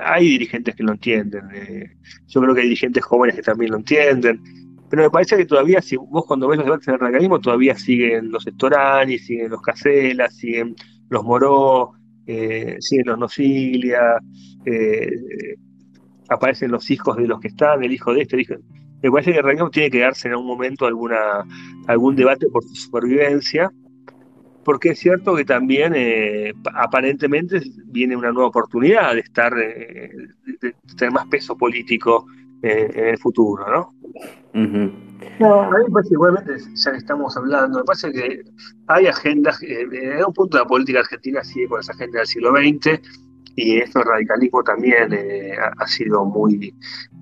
hay 0.03 0.25
dirigentes 0.29 0.75
que 0.75 0.83
lo 0.83 0.93
entienden, 0.93 1.43
eh, 1.53 1.97
yo 2.27 2.41
creo 2.41 2.53
que 2.53 2.61
hay 2.61 2.67
dirigentes 2.67 3.03
jóvenes 3.03 3.35
que 3.35 3.41
también 3.41 3.71
lo 3.71 3.77
entienden, 3.77 4.41
pero 4.89 5.03
me 5.03 5.09
parece 5.09 5.35
que 5.35 5.45
todavía, 5.45 5.81
si 5.81 5.97
vos 5.97 6.25
cuando 6.25 6.47
ves 6.47 6.57
los 6.57 6.65
debates 6.65 6.87
en 6.87 6.93
el 6.93 6.99
radicalismo, 6.99 7.39
todavía 7.39 7.75
siguen 7.75 8.31
los 8.31 8.47
Estorani, 8.47 9.19
siguen 9.19 9.51
los 9.51 9.61
Caselas, 9.61 10.35
siguen 10.35 10.75
los 11.09 11.23
Moró, 11.23 11.91
siguen 12.25 13.05
los 13.05 13.19
Nocilia, 13.19 14.19
aparecen 16.30 16.71
los 16.71 16.89
hijos 16.91 17.17
de 17.17 17.27
los 17.27 17.39
que 17.39 17.49
están, 17.49 17.84
el 17.84 17.91
hijo 17.91 18.13
de 18.13 18.21
este, 18.21 18.36
el 18.36 18.41
hijo 18.41 18.55
me 19.01 19.11
parece 19.11 19.32
que 19.32 19.39
el 19.39 19.71
tiene 19.71 19.91
que 19.91 19.99
darse 19.99 20.27
en 20.27 20.34
algún 20.34 20.47
momento 20.47 20.86
alguna, 20.86 21.45
algún 21.88 22.15
debate 22.15 22.47
por 22.47 22.63
su 22.63 22.75
supervivencia, 22.75 23.71
porque 24.65 24.89
es 24.89 24.99
cierto 24.99 25.36
que 25.36 25.45
también 25.45 25.93
eh, 25.95 26.53
aparentemente 26.75 27.61
viene 27.86 28.15
una 28.15 28.32
nueva 28.32 28.49
oportunidad 28.49 29.13
de 29.13 29.21
estar, 29.21 29.57
eh, 29.57 30.11
de, 30.61 30.75
tener 30.97 31.13
más 31.13 31.27
peso 31.27 31.57
político 31.57 32.25
eh, 32.61 32.91
en 32.93 33.07
el 33.07 33.17
futuro, 33.17 33.65
¿no? 33.71 33.93
No, 35.39 35.61
a 35.61 35.69
mí 35.69 35.84
me 35.88 35.93
parece 35.93 36.13
igualmente, 36.13 36.57
ya 36.75 36.91
que 36.91 36.97
estamos 36.97 37.38
hablando, 37.38 37.80
me 37.80 37.86
parece 37.86 38.11
que 38.11 38.43
hay 38.88 39.07
agendas, 39.07 39.61
en 39.63 40.25
un 40.25 40.34
punto 40.34 40.57
de 40.57 40.63
la 40.63 40.67
política 40.67 40.99
argentina 40.99 41.43
sigue 41.43 41.67
con 41.67 41.80
esa 41.80 41.93
agenda 41.93 42.19
del 42.19 42.27
siglo 42.27 42.51
XX, 42.51 42.99
y 43.62 43.78
esto 43.80 43.99
el 43.99 44.05
radicalismo 44.05 44.64
también 44.64 45.14
ha, 45.78 45.86
sido 45.86 46.24
muy 46.24 46.74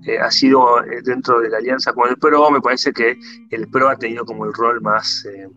eh, 0.06 0.18
ha 0.18 0.30
sido 0.30 0.84
eh, 0.84 1.02
dentro 1.02 1.40
de 1.40 1.48
la 1.48 1.58
alianza 1.58 1.92
con 1.92 2.08
el 2.08 2.16
PRO, 2.16 2.50
me 2.52 2.60
parece 2.60 2.92
que 2.92 3.18
el 3.50 3.68
PRO 3.68 3.88
ha 3.88 3.96
tenido 3.96 4.24
como 4.24 4.44
el 4.44 4.54
rol 4.54 4.80
más 4.80 5.24
eh, 5.24 5.48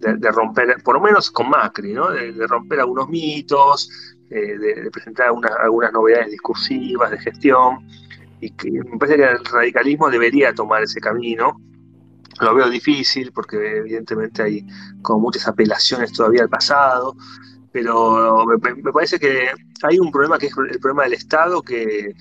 de, 0.00 0.30
romper, 0.32 0.82
por 0.82 0.96
lo 0.96 1.00
menos 1.00 1.30
con 1.30 1.48
Macri, 1.48 1.92
¿no? 1.92 2.10
de, 2.10 2.46
romper 2.48 2.80
algunos 2.80 3.08
mitos, 3.08 3.88
de, 4.28 4.90
presentar 4.92 5.28
algunas 5.28 5.92
novedades 5.92 6.32
discursivas 6.32 7.12
de 7.12 7.18
gestión, 7.18 7.88
y 8.40 8.50
que 8.50 8.70
me 8.70 8.98
parece 8.98 9.18
que 9.18 9.24
el 9.24 9.44
radicalismo 9.44 10.10
debería 10.10 10.52
tomar 10.52 10.82
ese 10.82 11.00
camino. 11.00 11.60
Lo 12.40 12.54
veo 12.54 12.68
difícil 12.70 13.32
porque 13.32 13.78
evidentemente 13.78 14.42
hay 14.42 14.66
como 15.02 15.20
muchas 15.20 15.48
apelaciones 15.48 16.12
todavía 16.12 16.42
al 16.42 16.48
pasado, 16.48 17.16
pero 17.72 18.44
me 18.46 18.92
parece 18.92 19.18
que 19.18 19.50
hay 19.82 19.98
un 19.98 20.10
problema 20.10 20.38
que 20.38 20.46
es 20.46 20.52
el 20.56 20.80
problema 20.80 21.04
del 21.04 21.14
Estado 21.14 21.62
que 21.62 22.14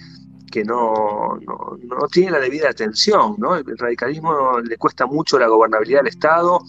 que 0.52 0.64
no, 0.64 1.38
no, 1.42 2.08
tiene 2.12 2.32
la 2.32 2.40
debida 2.40 2.70
atención. 2.70 3.36
¿no? 3.38 3.56
El 3.56 3.78
radicalismo 3.78 4.60
le 4.60 4.78
cuesta 4.78 5.06
mucho 5.06 5.38
la 5.38 5.48
gobernabilidad 5.48 6.00
del 6.00 6.08
Estado 6.08 6.60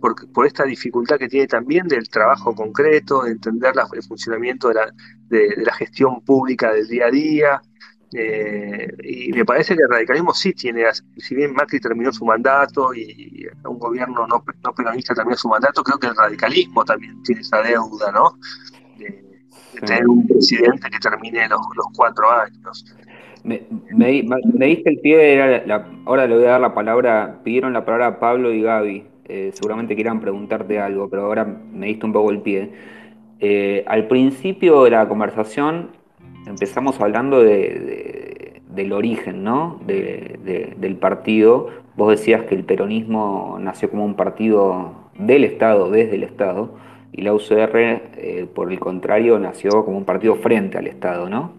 por, 0.00 0.30
por 0.32 0.46
esta 0.46 0.64
dificultad 0.64 1.18
que 1.18 1.28
tiene 1.28 1.46
también 1.46 1.88
del 1.88 2.08
trabajo 2.08 2.54
concreto, 2.54 3.22
de 3.22 3.32
entender 3.32 3.74
el 3.92 4.02
funcionamiento 4.02 4.68
de 4.68 4.74
la, 4.74 4.92
de, 5.28 5.54
la, 5.64 5.72
gestión 5.74 6.20
pública 6.22 6.72
del 6.72 6.86
día 6.86 7.06
a 7.06 7.10
día. 7.10 7.62
Eh, 8.16 8.86
y 9.02 9.32
me 9.32 9.44
parece 9.44 9.74
que 9.74 9.82
el 9.82 9.88
radicalismo 9.90 10.32
sí 10.32 10.52
tiene, 10.52 10.84
si 11.16 11.34
bien 11.34 11.52
Macri 11.52 11.80
terminó 11.80 12.12
su 12.12 12.24
mandato 12.24 12.94
y 12.94 13.44
un 13.64 13.78
gobierno 13.78 14.26
no, 14.28 14.44
no 14.62 14.74
peronista 14.74 15.14
terminó 15.14 15.36
su 15.36 15.48
mandato, 15.48 15.82
creo 15.82 15.98
que 15.98 16.06
el 16.06 16.14
radicalismo 16.14 16.84
también 16.84 17.20
tiene 17.24 17.40
esa 17.40 17.60
deuda, 17.62 18.12
¿no? 18.12 18.38
De, 19.74 19.86
tener 19.86 20.08
un 20.08 20.26
presidente 20.26 20.88
que 20.90 20.98
termine 20.98 21.48
los, 21.48 21.60
los 21.76 21.86
cuatro 21.96 22.24
años. 22.30 22.84
Me, 23.44 23.62
me, 23.92 24.66
diste 24.66 24.90
el 24.90 25.00
pie, 25.00 25.64
ahora 26.06 26.26
le 26.26 26.34
voy 26.34 26.44
a 26.44 26.52
dar 26.52 26.60
la 26.60 26.74
palabra, 26.74 27.40
pidieron 27.44 27.74
la 27.74 27.84
palabra 27.84 28.06
a 28.06 28.18
Pablo 28.18 28.50
y 28.50 28.62
Gaby, 28.62 29.04
eh, 29.26 29.50
seguramente 29.52 29.94
quieran 29.94 30.20
preguntarte 30.20 30.78
algo, 30.78 31.10
pero 31.10 31.26
ahora 31.26 31.44
me 31.44 31.86
diste 31.86 32.06
un 32.06 32.12
poco 32.14 32.30
el 32.30 32.40
pie. 32.40 32.72
Eh, 33.40 33.84
al 33.86 34.08
principio 34.08 34.84
de 34.84 34.90
la 34.90 35.06
conversación 35.08 35.90
empezamos 36.46 37.00
hablando 37.00 37.42
del 37.42 38.92
origen 38.92 39.44
¿no? 39.44 39.80
del 39.86 40.96
partido. 40.96 41.68
Vos 41.96 42.10
decías 42.10 42.44
que 42.44 42.54
el 42.54 42.64
peronismo 42.64 43.58
nació 43.60 43.90
como 43.90 44.04
un 44.04 44.14
partido 44.14 45.10
del 45.18 45.44
Estado, 45.44 45.90
desde 45.90 46.16
el 46.16 46.24
Estado, 46.24 46.74
y 47.16 47.22
la 47.22 47.32
UCR, 47.32 47.76
eh, 47.76 48.46
por 48.52 48.72
el 48.72 48.80
contrario, 48.80 49.38
nació 49.38 49.84
como 49.84 49.96
un 49.96 50.04
partido 50.04 50.34
frente 50.34 50.78
al 50.78 50.88
Estado, 50.88 51.28
¿no? 51.28 51.52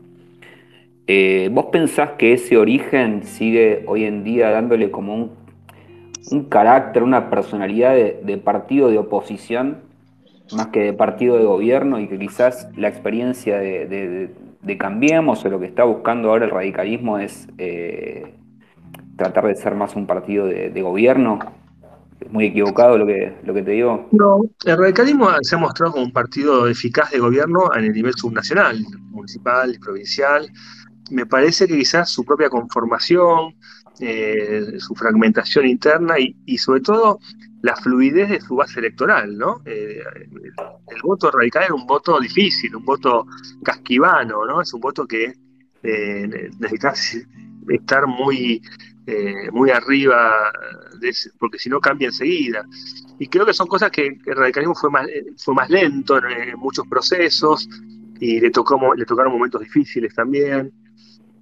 Eh, 1.07 1.49
¿Vos 1.49 1.67
pensás 1.71 2.11
que 2.17 2.33
ese 2.33 2.57
origen 2.57 3.23
sigue 3.23 3.85
hoy 3.87 4.03
en 4.03 4.25
día 4.25 4.49
dándole 4.49 4.91
como 4.91 5.29
un, 6.29 6.43
carácter, 6.49 7.03
una 7.03 7.29
personalidad 7.29 7.95
de, 7.95 8.37
partido 8.37 8.89
de 8.89 8.97
oposición 8.97 9.77
más 10.51 10.67
que 10.67 10.81
de 10.81 10.93
partido 10.93 11.37
de 11.37 11.45
gobierno 11.45 11.99
y 12.01 12.07
que 12.07 12.19
quizás 12.19 12.69
la 12.75 12.89
experiencia 12.89 13.57
de, 13.57 14.31
Cambiemos 14.77 15.45
o 15.45 15.49
lo 15.49 15.59
que 15.59 15.67
está 15.67 15.85
buscando 15.85 16.31
ahora 16.31 16.45
el 16.45 16.51
radicalismo 16.51 17.17
es 17.19 17.47
eh, 17.59 18.33
tratar 19.15 19.45
de 19.45 19.55
ser 19.55 19.75
más 19.75 19.95
un 19.95 20.05
partido 20.05 20.47
de, 20.47 20.81
gobierno? 20.81 21.39
¿Es 22.19 22.31
muy 22.31 22.45
equivocado 22.45 22.97
lo 22.97 23.05
que, 23.05 23.35
lo 23.43 23.53
que 23.53 23.61
te 23.61 23.71
digo? 23.71 24.07
No, 24.11 24.41
el 24.65 24.77
radicalismo 24.77 25.29
se 25.41 25.55
ha 25.55 25.57
mostrado 25.57 25.93
como 25.93 26.05
un 26.05 26.13
partido 26.13 26.67
eficaz 26.67 27.11
de 27.11 27.19
gobierno 27.19 27.69
en 27.75 27.85
el 27.85 27.91
nivel 27.91 28.13
subnacional, 28.13 28.79
municipal 29.09 29.73
y 29.73 29.79
provincial. 29.79 30.49
Me 31.11 31.25
parece 31.25 31.67
que 31.67 31.77
quizás 31.77 32.09
su 32.09 32.23
propia 32.23 32.49
conformación, 32.49 33.55
eh, 33.99 34.75
su 34.79 34.95
fragmentación 34.95 35.67
interna 35.67 36.15
y, 36.19 36.57
sobre 36.57 36.81
todo 36.81 37.19
la 37.61 37.75
fluidez 37.75 38.29
de 38.29 38.41
su 38.41 38.55
base 38.55 38.79
electoral, 38.79 39.37
¿no? 39.37 39.61
Eh, 39.65 39.99
el, 40.87 41.01
voto 41.01 41.31
radical 41.31 41.63
era 41.63 41.73
un 41.73 41.87
voto 41.87 42.19
difícil, 42.19 42.75
un 42.75 42.85
voto 42.85 43.25
casquivano, 43.63 44.45
¿no? 44.45 44.61
Es 44.61 44.73
un 44.73 44.81
voto 44.81 45.07
que 45.07 45.33
eh, 45.83 46.49
necesita 46.59 46.93
estar 47.69 48.05
muy 48.07 48.61
eh, 49.07 49.51
muy 49.51 49.69
arriba, 49.69 50.33
porque 51.37 51.59
si 51.59 51.69
no 51.69 51.79
cambia 51.79 52.07
enseguida. 52.07 52.65
Y 53.19 53.27
creo 53.27 53.45
que 53.45 53.53
son 53.53 53.67
cosas 53.67 53.91
que 53.91 54.07
el 54.07 54.35
radicalismo 54.35 54.73
fue 54.73 54.89
más, 54.89 55.07
eh, 55.07 55.25
fue 55.37 55.53
más 55.53 55.69
lento 55.69 56.17
en, 56.17 56.57
muchos 56.57 56.87
procesos 56.87 57.69
y 58.19 58.39
le, 58.39 58.49
tocó, 58.49 58.95
le 58.95 59.05
tocaron 59.05 59.33
momentos 59.33 59.61
difíciles 59.61 60.13
también. 60.15 60.73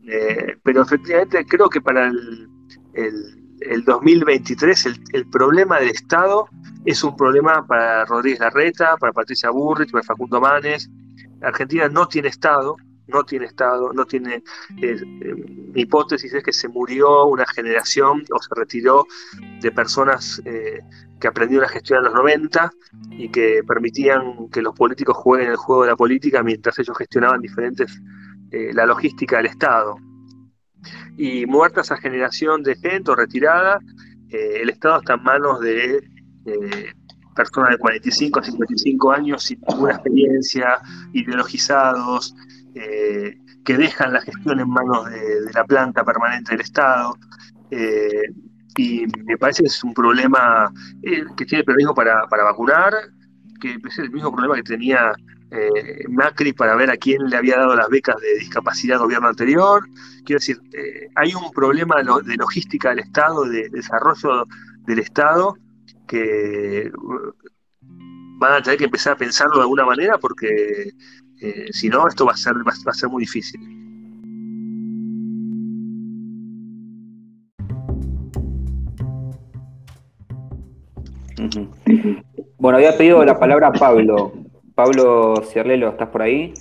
Eh, 0.05 0.57
pero 0.61 0.81
efectivamente 0.81 1.45
creo 1.45 1.69
que 1.69 1.79
para 1.79 2.07
el, 2.07 2.49
el, 3.61 3.83
2023 3.85 4.85
el, 4.87 4.99
el, 5.13 5.29
problema 5.29 5.79
del 5.79 5.91
Estado 5.91 6.49
es 6.83 7.01
un 7.01 7.15
problema 7.15 7.65
para 7.65 8.03
Rodríguez 8.03 8.41
Larreta, 8.41 8.97
para 8.97 9.13
Patricia 9.13 9.49
Burrich, 9.51 9.91
para 9.91 10.03
Facundo 10.03 10.41
Manes. 10.41 10.89
Argentina 11.41 11.87
no 11.87 12.09
tiene 12.09 12.27
Estado, 12.27 12.75
no 13.07 13.23
tiene 13.23 13.45
Estado, 13.45 13.91
no 13.93 14.05
tiene... 14.05 14.43
Eh, 14.81 15.01
mi 15.73 15.81
hipótesis 15.81 16.33
es 16.33 16.43
que 16.43 16.53
se 16.53 16.67
murió 16.67 17.25
una 17.25 17.45
generación 17.45 18.23
o 18.31 18.41
se 18.41 18.49
retiró 18.55 19.05
de 19.61 19.71
personas 19.71 20.41
eh, 20.45 20.79
que 21.19 21.27
aprendieron 21.27 21.65
a 21.65 21.69
gestionar 21.69 22.05
en 22.05 22.13
los 22.13 22.21
90 22.21 22.71
y 23.11 23.29
que 23.29 23.61
permitían 23.67 24.49
que 24.49 24.61
los 24.61 24.75
políticos 24.75 25.17
jueguen 25.17 25.51
el 25.51 25.57
juego 25.57 25.83
de 25.83 25.89
la 25.89 25.95
política 25.95 26.43
mientras 26.43 26.77
ellos 26.79 26.97
gestionaban 26.97 27.41
diferentes 27.41 27.99
eh, 28.51 28.71
la 28.73 28.85
logística 28.85 29.37
del 29.37 29.47
Estado. 29.47 29.95
Y 31.17 31.45
muerta 31.45 31.81
esa 31.81 31.97
generación 31.97 32.63
de 32.63 32.75
gente 32.75 33.11
o 33.11 33.15
retirada, 33.15 33.79
el 34.29 34.69
Estado 34.69 34.99
está 34.99 35.13
en 35.13 35.23
manos 35.23 35.59
de 35.59 36.01
personas 37.35 37.71
de 37.71 37.77
45 37.77 38.39
a 38.39 38.43
55 38.43 39.11
años 39.11 39.43
sin 39.43 39.59
ninguna 39.69 39.93
experiencia, 39.93 40.79
ideologizados, 41.13 42.35
eh, 42.75 43.37
que 43.63 43.77
dejan 43.77 44.13
la 44.13 44.21
gestión 44.21 44.59
en 44.59 44.69
manos 44.69 45.09
de, 45.09 45.51
la 45.53 45.63
planta 45.63 46.03
permanente 46.03 46.51
del 46.51 46.61
Estado. 46.61 47.17
Eh, 47.71 48.23
y 48.75 49.05
me 49.25 49.37
parece 49.37 49.63
que 49.63 49.67
es 49.67 49.83
un 49.83 49.93
problema 49.93 50.71
eh, 51.03 51.23
que 51.37 51.45
tiene 51.45 51.59
el 51.59 51.65
peronismo 51.65 51.93
para, 51.93 52.25
vacunar, 52.25 52.93
que 53.61 53.77
es 53.87 53.99
el 53.99 54.11
mismo 54.11 54.31
problema 54.31 54.55
que 54.55 54.63
tenía 54.63 55.13
Macri 56.09 56.51
para 56.51 56.73
ver 56.75 56.89
a 56.89 56.97
quién 56.97 57.29
le 57.29 57.37
había 57.37 57.57
dado 57.57 57.75
las 57.75 57.87
becas 57.87 58.15
de 58.19 58.39
discapacidad 58.39 58.97
al 58.97 59.03
gobierno 59.03 59.27
anterior. 59.27 59.87
Quiero 60.25 60.39
decir, 60.39 60.59
hay 61.13 61.35
un 61.35 61.51
problema 61.51 61.97
de 61.97 62.35
logística 62.37 62.89
del 62.89 62.99
Estado, 62.99 63.45
de 63.45 63.69
desarrollo 63.69 64.47
del 64.87 64.97
Estado, 64.97 65.55
que 66.07 66.91
van 68.43 68.53
a 68.53 68.61
tener 68.61 68.77
que 68.77 68.85
empezar 68.85 69.13
a 69.13 69.17
pensarlo 69.17 69.55
de 69.55 69.61
alguna 69.61 69.85
manera 69.85 70.17
porque 70.17 70.91
eh, 71.43 71.73
si 71.73 71.89
no, 71.89 72.07
esto 72.07 72.25
va 72.25 72.31
a 72.31 72.37
ser, 72.37 72.53
va, 72.55 72.71
a 72.71 72.93
ser 72.93 73.09
muy 73.09 73.23
difícil. 73.23 73.59
Bueno, 82.57 82.77
había 82.77 82.97
pedido 82.97 83.25
la 83.25 83.37
palabra 83.37 83.73
Pablo. 83.73 84.31
Pablo 84.73 85.35
Ciarlelo, 85.43 85.89
¿estás 85.89 86.07
por 86.07 86.21
ahí? 86.21 86.53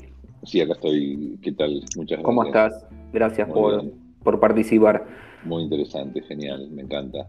Sí, 0.43 0.61
acá 0.61 0.73
estoy. 0.73 1.39
¿Qué 1.41 1.53
tal? 1.53 1.75
Muchas 1.97 2.19
gracias. 2.19 2.23
¿Cómo 2.25 2.45
estás? 2.45 2.85
Gracias 3.13 3.49
por, 3.49 3.85
por, 4.25 4.41
participar. 4.41 5.07
Muy 5.45 5.63
interesante, 5.63 6.23
genial, 6.23 6.69
me 6.73 6.83
encanta. 6.83 7.29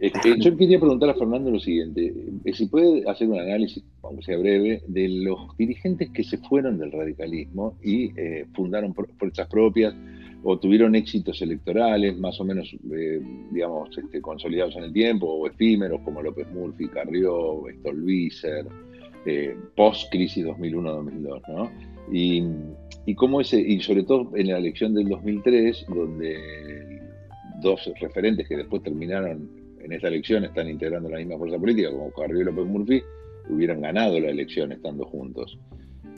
Este, 0.00 0.34
yo 0.38 0.56
quería 0.56 0.80
preguntar 0.80 1.10
a 1.10 1.14
Fernando 1.14 1.50
lo 1.50 1.60
siguiente, 1.60 2.12
eh, 2.44 2.52
si 2.54 2.66
puede 2.66 3.08
hacer 3.08 3.28
un 3.28 3.38
análisis, 3.38 3.84
aunque 4.02 4.22
sea 4.22 4.38
breve, 4.38 4.82
de 4.88 5.08
los 5.08 5.56
dirigentes 5.58 6.10
que 6.10 6.24
se 6.24 6.38
fueron 6.38 6.78
del 6.78 6.90
radicalismo 6.90 7.76
y 7.82 8.10
eh, 8.18 8.46
fundaron 8.54 8.94
fuerzas 8.94 9.46
propias 9.48 9.94
o 10.42 10.58
tuvieron 10.58 10.94
éxitos 10.94 11.42
electorales 11.42 12.18
más 12.18 12.40
o 12.40 12.44
menos, 12.44 12.74
eh, 12.90 13.20
digamos, 13.52 13.96
este, 13.96 14.22
consolidados 14.22 14.74
en 14.76 14.84
el 14.84 14.92
tiempo 14.92 15.26
o 15.26 15.46
efímeros 15.46 16.00
como 16.00 16.22
López 16.22 16.50
Murphy, 16.50 16.88
Carrió, 16.88 17.62
Stolbizer, 17.80 18.66
post-crisis 19.76 20.46
2001-2002, 20.46 21.42
¿no? 21.48 21.70
Y, 22.10 22.42
y, 23.04 23.14
cómo 23.14 23.42
ese, 23.42 23.60
y 23.60 23.78
sobre 23.80 24.02
todo 24.04 24.34
en 24.34 24.48
la 24.48 24.56
elección 24.56 24.94
del 24.94 25.10
2003, 25.10 25.84
donde 25.94 27.00
dos 27.60 27.90
referentes 28.00 28.48
que 28.48 28.56
después 28.56 28.82
terminaron 28.82 29.59
en 29.82 29.92
esta 29.92 30.08
elección 30.08 30.44
están 30.44 30.68
integrando 30.68 31.08
la 31.08 31.18
misma 31.18 31.38
fuerza 31.38 31.58
política, 31.58 31.90
como 31.90 32.12
Carrillo 32.12 32.40
y 32.40 32.44
López 32.44 32.66
Murphy, 32.66 33.02
hubieran 33.48 33.80
ganado 33.80 34.18
la 34.20 34.28
elección 34.28 34.72
estando 34.72 35.04
juntos. 35.04 35.58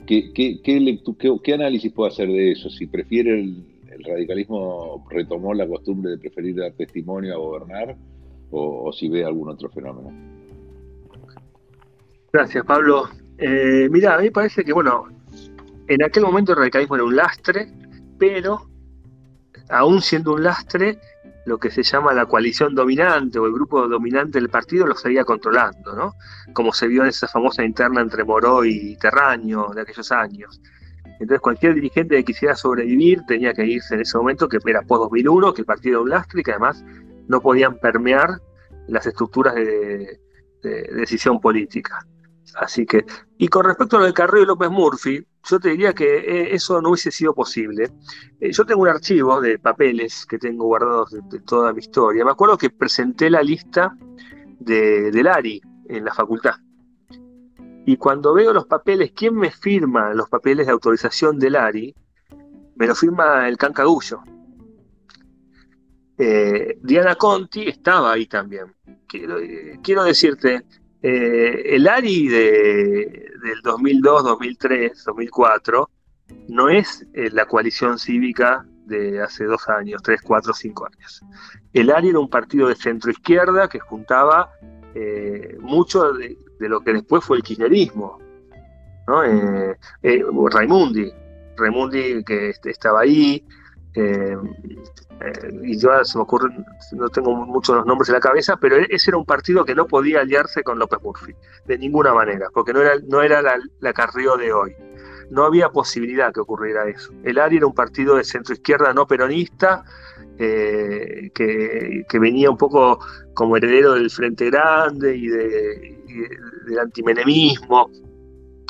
¿Qué, 0.05 1.53
análisis 1.53 1.91
puede 1.91 2.11
hacer 2.11 2.27
de 2.27 2.51
eso? 2.51 2.69
Si 2.69 2.87
prefiere 2.87 3.39
el, 3.39 3.65
radicalismo 4.05 5.05
retomó 5.09 5.53
la 5.53 5.67
costumbre 5.67 6.11
de 6.11 6.17
preferir 6.17 6.55
dar 6.55 6.71
testimonio 6.73 7.35
a 7.35 7.37
gobernar 7.37 7.95
o, 8.49 8.91
si 8.91 9.07
ve 9.07 9.23
algún 9.23 9.49
otro 9.49 9.69
fenómeno. 9.69 10.11
Gracias, 12.31 12.65
Pablo. 12.65 13.07
Eh, 13.37 13.87
mira, 13.91 14.15
a 14.15 14.19
mí 14.19 14.31
parece 14.31 14.63
que, 14.63 14.73
bueno, 14.73 15.05
en 15.87 16.03
aquel 16.03 16.23
momento 16.23 16.53
el 16.53 16.57
radicalismo 16.57 16.95
era 16.95 17.03
un 17.03 17.15
lastre, 17.15 17.67
pero 18.17 18.67
aún 19.69 20.01
siendo 20.01 20.33
un 20.33 20.43
lastre, 20.43 20.97
lo 21.45 21.57
que 21.57 21.69
se 21.69 21.83
llama 21.83 22.13
la 22.13 22.25
coalición 22.25 22.73
dominante 22.73 23.37
o 23.37 23.45
el 23.45 23.53
grupo 23.53 23.87
dominante 23.87 24.39
del 24.39 24.49
partido 24.49 24.87
lo 24.87 24.95
seguía 24.95 25.25
controlando, 25.25 25.93
¿no? 25.93 26.15
Como 26.53 26.71
se 26.71 26.87
vio 26.87 27.03
en 27.03 27.09
esa 27.09 27.27
famosa 27.27 27.63
interna 27.63 28.01
entre 28.01 28.23
Moró 28.23 28.63
y 28.63 28.95
Terraño 28.97 29.67
de 29.75 29.81
aquellos 29.81 30.11
años. 30.11 30.61
Entonces 31.19 31.41
cualquier 31.41 31.75
dirigente 31.75 32.15
que 32.15 32.23
quisiera 32.23 32.55
sobrevivir 32.55 33.21
tenía 33.27 33.53
que 33.53 33.65
irse 33.65 33.95
en 33.95 34.01
ese 34.01 34.17
momento, 34.17 34.47
que 34.47 34.59
era 34.65 34.81
post 34.81 35.03
2001, 35.03 35.53
que 35.53 35.61
el 35.61 35.65
partido 35.65 35.95
era 35.95 36.03
un 36.03 36.09
lastre 36.09 36.43
que 36.43 36.51
además 36.51 36.83
no 37.27 37.41
podían 37.41 37.77
permear 37.77 38.41
las 38.87 39.05
estructuras 39.05 39.55
de, 39.55 40.19
decisión 40.61 41.41
política. 41.41 42.05
Así 42.55 42.85
que, 42.85 43.05
y 43.37 43.47
con 43.49 43.65
respecto 43.65 43.97
a 43.97 43.99
lo 44.01 44.05
de 44.05 44.13
Carrillo 44.13 44.43
y 44.43 44.47
López 44.47 44.69
Murphy, 44.69 45.25
yo 45.45 45.59
te 45.59 45.69
diría 45.69 45.93
que 45.93 46.17
eh, 46.17 46.55
eso 46.55 46.81
no 46.81 46.89
hubiese 46.89 47.11
sido 47.11 47.33
posible. 47.33 47.91
Eh, 48.39 48.51
yo 48.51 48.65
tengo 48.65 48.81
un 48.81 48.87
archivo 48.87 49.41
de 49.41 49.59
papeles 49.59 50.25
que 50.25 50.37
tengo 50.37 50.65
guardados 50.65 51.11
de, 51.11 51.39
toda 51.41 51.73
mi 51.73 51.79
historia. 51.79 52.23
Me 52.23 52.31
acuerdo 52.31 52.57
que 52.57 52.69
presenté 52.69 53.29
la 53.29 53.43
lista 53.43 53.95
de, 54.59 55.11
del 55.11 55.27
ARI 55.27 55.61
en 55.89 56.05
la 56.05 56.13
facultad. 56.13 56.55
Y 57.85 57.97
cuando 57.97 58.33
veo 58.33 58.53
los 58.53 58.65
papeles, 58.65 59.11
¿quién 59.13 59.35
me 59.35 59.51
firma 59.51 60.13
los 60.13 60.29
papeles 60.29 60.65
de 60.67 60.71
autorización 60.71 61.37
del 61.37 61.57
ARI? 61.57 61.93
Me 62.75 62.87
lo 62.87 62.95
firma 62.95 63.47
el 63.49 63.57
Cancagullo. 63.57 64.21
Eh, 66.17 66.79
Diana 66.81 67.15
Conti 67.15 67.67
estaba 67.67 68.13
ahí 68.13 68.27
también. 68.27 68.73
quiero 69.07 70.03
decirte, 70.05 70.63
eh, 71.05 71.75
el 71.75 71.85
ARI 71.89 72.29
de, 72.29 73.29
del 73.43 73.61
2002, 73.61 74.23
2003, 74.23 75.03
2004 75.05 75.89
no 76.47 76.69
es 76.69 77.05
eh, 77.13 77.29
la 77.29 77.45
coalición 77.45 77.99
cívica 77.99 78.65
de 78.85 79.21
hace 79.21 79.43
dos 79.43 79.67
años, 79.67 80.01
tres, 80.01 80.21
cuatro, 80.21 80.53
cinco 80.53 80.85
años. 80.85 81.21
El 81.73 81.91
ARI 81.91 82.09
era 82.09 82.19
un 82.19 82.29
partido 82.29 82.69
de 82.69 82.75
centro 82.75 83.11
izquierda 83.11 83.67
que 83.67 83.79
juntaba 83.79 84.53
eh, 84.95 85.57
mucho 85.59 86.13
de, 86.13 86.37
lo 86.59 86.79
que 86.79 86.93
después 86.93 87.21
fue 87.25 87.35
el 87.37 87.43
kirchnerismo, 87.43 88.19
¿no? 89.07 89.21
Raimundi. 90.49 91.11
Remundi 91.57 92.23
que 92.23 92.53
estaba 92.63 93.01
ahí, 93.01 93.45
eh, 95.23 95.59
y 95.63 95.79
yo 95.79 96.03
se 96.03 96.17
me 96.17 96.23
ocurre, 96.23 96.49
no 96.91 97.07
tengo 97.07 97.33
muchos 97.33 97.85
nombres 97.85 98.09
en 98.09 98.15
la 98.15 98.19
cabeza, 98.19 98.57
pero 98.57 98.75
e-, 98.75 98.87
ese 98.89 99.11
era 99.11 99.17
un 99.17 99.25
partido 99.25 99.63
que 99.63 99.73
no 99.73 99.87
podía 99.87 100.19
aliarse 100.19 100.63
con 100.63 100.77
López 100.77 100.99
Murphy, 101.01 101.33
de 101.65 101.77
ninguna 101.77 102.13
manera, 102.13 102.47
porque 102.53 102.73
no 102.73 102.81
era, 102.81 102.95
no 103.07 103.21
era 103.21 103.41
la, 103.41 103.57
la 103.79 103.93
Carrió 103.93 104.35
de 104.35 104.51
hoy. 104.51 104.75
No 105.29 105.45
había 105.45 105.69
posibilidad 105.69 106.33
que 106.33 106.41
ocurriera 106.41 106.87
eso. 106.89 107.13
El 107.23 107.39
ARI 107.39 107.57
era 107.57 107.65
un 107.65 107.73
partido 107.73 108.17
de 108.17 108.25
centro 108.25 108.53
izquierda 108.53 108.93
no 108.93 109.07
peronista, 109.07 109.85
eh, 110.37 111.31
que, 111.33 112.19
venía 112.19 112.51
un 112.51 112.57
poco 112.57 112.99
como 113.33 113.55
heredero 113.55 113.93
del 113.93 114.09
Frente 114.09 114.49
Grande 114.49 115.15
y, 115.15 115.27
de, 115.27 115.99
del 116.65 116.79
antimenemismo, 116.79 117.89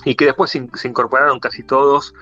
y 0.05 0.13
que 0.15 0.25
después 0.25 0.51
se 0.51 0.87
incorporaron 0.87 1.39
casi 1.39 1.63
todos 1.63 2.13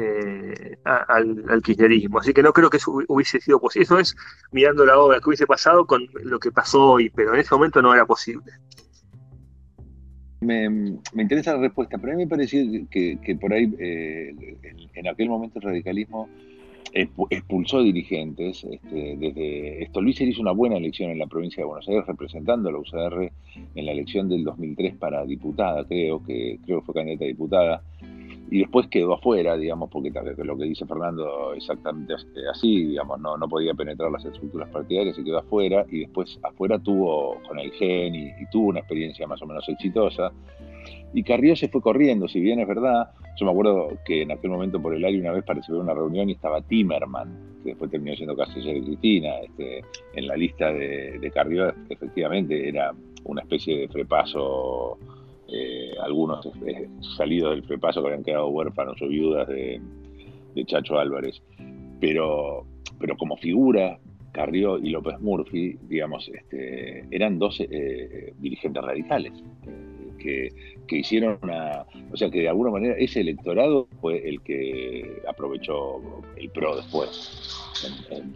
eh, 0.00 0.78
al, 0.84 1.62
kirchnerismo. 1.62 2.18
Así 2.18 2.32
que 2.32 2.42
no 2.42 2.52
creo 2.52 2.70
que 2.70 2.78
eso 2.78 2.92
hubiese 3.08 3.40
sido 3.40 3.60
posible. 3.60 3.84
Eso 3.84 3.98
es 3.98 4.16
mirando 4.52 4.84
la 4.84 4.98
obra 4.98 5.20
que 5.20 5.28
hubiese 5.28 5.46
pasado 5.46 5.86
con 5.86 6.06
lo 6.24 6.38
que 6.38 6.50
pasó 6.50 6.92
hoy, 6.92 7.10
pero 7.10 7.34
en 7.34 7.40
ese 7.40 7.54
momento 7.54 7.82
no 7.82 7.94
era 7.94 8.06
posible. 8.06 8.52
Me, 10.40 10.64
interesa 11.14 11.52
la 11.54 11.60
respuesta, 11.60 11.98
pero 11.98 12.14
a 12.14 12.16
mí 12.16 12.24
me 12.24 12.28
pareció 12.28 12.62
que, 12.90 13.38
por 13.38 13.52
ahí, 13.52 13.72
eh, 13.78 14.34
en, 14.94 15.08
aquel 15.08 15.28
momento 15.28 15.58
el 15.58 15.64
radicalismo 15.66 16.28
expulsó 16.92 17.82
dirigentes. 17.82 18.64
Este, 18.64 19.16
desde 19.16 19.86
Stolbizer 19.88 20.28
hizo 20.28 20.40
una 20.40 20.52
buena 20.52 20.76
elección 20.76 21.10
en 21.10 21.18
la 21.18 21.26
provincia 21.26 21.62
de 21.62 21.66
Buenos 21.66 21.88
Aires 21.88 22.06
representando 22.06 22.68
a 22.68 22.72
la 22.72 22.78
UCR 22.78 23.30
en 23.74 23.86
la 23.86 23.92
elección 23.92 24.28
del 24.28 24.44
2003 24.44 24.96
para 24.96 25.24
diputada, 25.24 25.84
creo 25.84 26.24
que 26.24 26.58
creo 26.64 26.80
que 26.80 26.86
fue 26.86 26.94
candidata 26.94 27.24
a 27.24 27.28
diputada 27.28 27.82
y 28.50 28.58
después 28.58 28.88
quedó 28.88 29.14
afuera, 29.14 29.56
digamos, 29.56 29.88
porque 29.90 30.10
lo 30.44 30.58
que 30.58 30.64
dice 30.64 30.84
Fernando 30.84 31.54
exactamente 31.54 32.14
así, 32.52 32.84
digamos, 32.86 33.20
no, 33.20 33.36
no 33.36 33.48
podía 33.48 33.74
penetrar 33.74 34.10
las 34.10 34.24
estructuras 34.24 34.68
partidarias 34.70 35.16
y 35.18 35.24
quedó 35.24 35.38
afuera, 35.38 35.86
y 35.88 36.00
después 36.00 36.36
afuera 36.42 36.76
tuvo 36.80 37.40
con 37.46 37.60
el 37.60 37.70
GEN 37.70 38.14
y, 38.16 38.32
tuvo 38.50 38.70
una 38.70 38.80
experiencia 38.80 39.28
más 39.28 39.40
o 39.40 39.46
menos 39.46 39.68
exitosa. 39.68 40.32
Y 41.14 41.22
Carrió 41.22 41.54
se 41.54 41.68
fue 41.68 41.80
corriendo, 41.80 42.26
si 42.26 42.40
bien 42.40 42.58
es 42.58 42.66
verdad, 42.66 43.10
yo 43.36 43.46
me 43.46 43.52
acuerdo 43.52 43.92
que 44.04 44.22
en 44.22 44.32
aquel 44.32 44.50
momento 44.50 44.82
por 44.82 44.94
el 44.94 45.04
aire 45.04 45.20
una 45.20 45.30
vez 45.30 45.44
pareció 45.44 45.78
una 45.78 45.94
reunión 45.94 46.28
y 46.28 46.32
estaba 46.32 46.60
Timerman, 46.60 47.60
que 47.62 47.70
después 47.70 47.88
terminó 47.90 48.16
siendo 48.16 48.36
canciller 48.36 48.74
de 48.74 48.82
Cristina, 48.82 49.38
este, 49.44 49.84
en 50.14 50.26
la 50.26 50.36
lista 50.36 50.72
de, 50.72 51.20
de 51.20 51.30
Carrió 51.30 51.72
efectivamente 51.88 52.68
era 52.68 52.92
una 53.24 53.42
especie 53.42 53.78
de 53.78 53.88
frepaso 53.88 54.98
eh, 55.52 55.92
algunos 56.00 56.46
eh, 56.66 56.88
salidos 57.16 57.50
del 57.52 57.62
prepaso 57.62 58.00
que 58.00 58.08
habían 58.08 58.24
quedado 58.24 58.48
huérfanos 58.48 59.00
o 59.02 59.08
viudas 59.08 59.48
de, 59.48 59.80
Chacho 60.66 60.98
Álvarez. 60.98 61.42
Pero, 62.00 62.66
pero 62.98 63.16
como 63.16 63.36
figura, 63.36 63.98
Carrió 64.32 64.78
y 64.78 64.90
López 64.90 65.18
Murphy, 65.20 65.76
digamos, 65.88 66.28
este, 66.28 67.04
eran 67.10 67.38
dos 67.38 67.60
eh, 67.60 68.32
dirigentes 68.38 68.82
radicales 68.82 69.32
que, 70.20 70.52
hicieron 70.90 71.38
una. 71.42 71.86
O 72.12 72.16
sea, 72.16 72.30
que 72.30 72.40
de 72.40 72.48
alguna 72.48 72.70
manera 72.70 72.94
ese 72.98 73.20
electorado 73.20 73.88
fue 74.00 74.28
el 74.28 74.42
que 74.42 75.22
aprovechó 75.26 76.00
el 76.36 76.50
PRO 76.50 76.76
después 76.76 77.64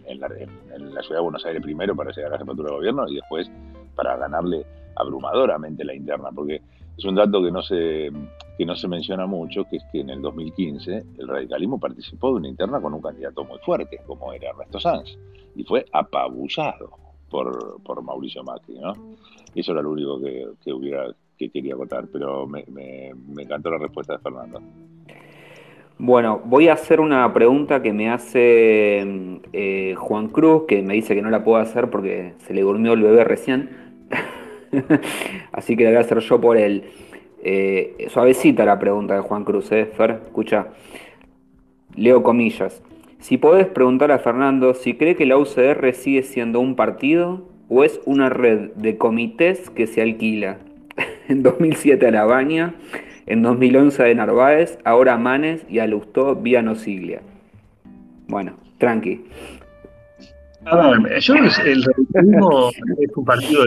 en, 0.06 0.20
la, 0.20 0.28
en 0.74 0.94
la, 0.94 1.02
ciudad 1.02 1.18
de 1.18 1.22
Buenos 1.22 1.44
Aires 1.44 1.62
primero 1.62 1.94
para 1.94 2.12
llegar 2.12 2.30
a 2.30 2.34
la 2.34 2.38
jefatura 2.38 2.70
de 2.70 2.76
gobierno 2.76 3.08
y 3.08 3.16
después 3.16 3.50
para 3.94 4.16
ganarle 4.16 4.64
abrumadoramente 4.96 5.84
la 5.84 5.94
interna, 5.94 6.30
porque 6.34 6.60
es 6.96 7.04
un 7.04 7.14
dato 7.14 7.42
que 7.42 7.50
no 7.50 7.62
se 7.62 8.10
que 8.56 8.64
no 8.64 8.76
se 8.76 8.86
menciona 8.86 9.26
mucho, 9.26 9.64
que 9.64 9.76
es 9.76 9.84
que 9.90 10.00
en 10.00 10.10
el 10.10 10.22
2015 10.22 11.04
el 11.18 11.28
radicalismo 11.28 11.78
participó 11.80 12.28
de 12.28 12.34
una 12.34 12.48
interna 12.48 12.80
con 12.80 12.94
un 12.94 13.02
candidato 13.02 13.44
muy 13.44 13.58
fuerte, 13.58 13.98
como 14.06 14.32
era 14.32 14.50
Ernesto 14.50 14.78
Sanz, 14.78 15.18
y 15.56 15.64
fue 15.64 15.84
apabullado 15.92 16.90
por, 17.28 17.82
por 17.82 18.00
Mauricio 18.02 18.44
Macri, 18.44 18.78
¿no? 18.78 18.92
Eso 19.54 19.72
era 19.72 19.82
lo 19.82 19.90
único 19.90 20.20
que, 20.20 20.72
hubiera 20.72 21.06
que 21.36 21.50
quería 21.50 21.74
contar, 21.74 22.06
pero 22.12 22.46
me, 22.46 22.64
encantó 23.38 23.70
la 23.70 23.78
respuesta 23.78 24.14
de 24.14 24.18
Fernando. 24.20 24.60
Bueno, 25.98 26.40
voy 26.44 26.68
a 26.68 26.74
hacer 26.74 27.00
una 27.00 27.32
pregunta 27.32 27.82
que 27.82 27.92
me 27.92 28.10
hace 28.10 29.40
eh, 29.52 29.94
Juan 29.96 30.28
Cruz, 30.28 30.64
que 30.66 30.82
me 30.82 30.94
dice 30.94 31.14
que 31.14 31.22
no 31.22 31.30
la 31.30 31.44
puedo 31.44 31.58
hacer 31.58 31.88
porque 31.88 32.34
se 32.38 32.52
le 32.52 32.62
durmió 32.62 32.92
el 32.92 33.02
bebé 33.02 33.24
recién. 33.24 33.83
Así 35.52 35.76
que 35.76 35.84
la 35.84 35.90
voy 35.90 35.98
a 35.98 36.00
hacer 36.00 36.18
yo 36.18 36.40
por 36.40 36.56
él. 36.56 36.84
Eh, 37.42 38.06
suavecita 38.08 38.64
la 38.64 38.78
pregunta 38.78 39.14
de 39.14 39.20
Juan 39.20 39.44
Cruz, 39.44 39.70
¿eh? 39.72 39.86
Fer, 39.86 40.22
escucha. 40.24 40.68
Leo 41.94 42.22
comillas. 42.22 42.82
Si 43.18 43.38
podés 43.38 43.66
preguntar 43.66 44.12
a 44.12 44.18
Fernando 44.18 44.74
si 44.74 44.94
cree 44.94 45.16
que 45.16 45.26
la 45.26 45.38
UCR 45.38 45.92
sigue 45.94 46.22
siendo 46.22 46.60
un 46.60 46.76
partido 46.76 47.48
o 47.68 47.84
es 47.84 48.00
una 48.04 48.28
red 48.28 48.70
de 48.74 48.96
comités 48.96 49.70
que 49.70 49.86
se 49.86 50.02
alquila. 50.02 50.58
en 51.28 51.42
2007 51.42 52.06
a 52.06 52.10
La 52.10 52.74
en 53.26 53.42
2011 53.42 54.02
de 54.02 54.14
Narváez, 54.14 54.78
ahora 54.84 55.14
a 55.14 55.18
Manes 55.18 55.64
y 55.68 55.78
a 55.78 55.86
Lustó 55.86 56.36
vía 56.36 56.62
Nosiglia. 56.62 57.22
Bueno, 58.28 58.56
tranqui. 58.78 59.24
A 60.66 60.98
ver, 60.98 61.20
yo 61.20 61.34
el 61.34 61.82
radicalismo 61.82 62.70
es 62.70 63.16
un 63.16 63.24
partido 63.24 63.64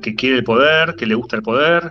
que 0.00 0.14
quiere 0.14 0.36
el 0.36 0.44
poder, 0.44 0.94
que 0.94 1.06
le 1.06 1.14
gusta 1.14 1.36
el 1.36 1.42
poder, 1.42 1.90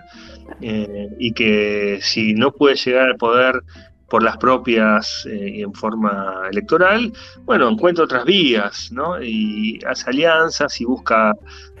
eh, 0.60 1.08
y 1.18 1.32
que 1.32 1.98
si 2.00 2.34
no 2.34 2.52
puede 2.52 2.76
llegar 2.76 3.08
al 3.08 3.16
poder 3.16 3.62
por 4.08 4.22
las 4.22 4.36
propias 4.38 5.24
eh, 5.26 5.60
en 5.60 5.72
forma 5.72 6.48
electoral, 6.50 7.12
bueno, 7.44 7.68
encuentra 7.68 8.04
otras 8.04 8.24
vías, 8.24 8.90
¿no? 8.92 9.22
Y 9.22 9.78
hace 9.86 10.10
alianzas 10.10 10.80
y 10.80 10.84
busca 10.84 11.34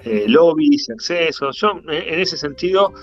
eh, 0.04 0.26
lobbies 0.28 0.88
accesos. 0.90 1.58
Yo, 1.58 1.80
en 1.88 2.20
ese 2.20 2.36
sentido, 2.36 2.94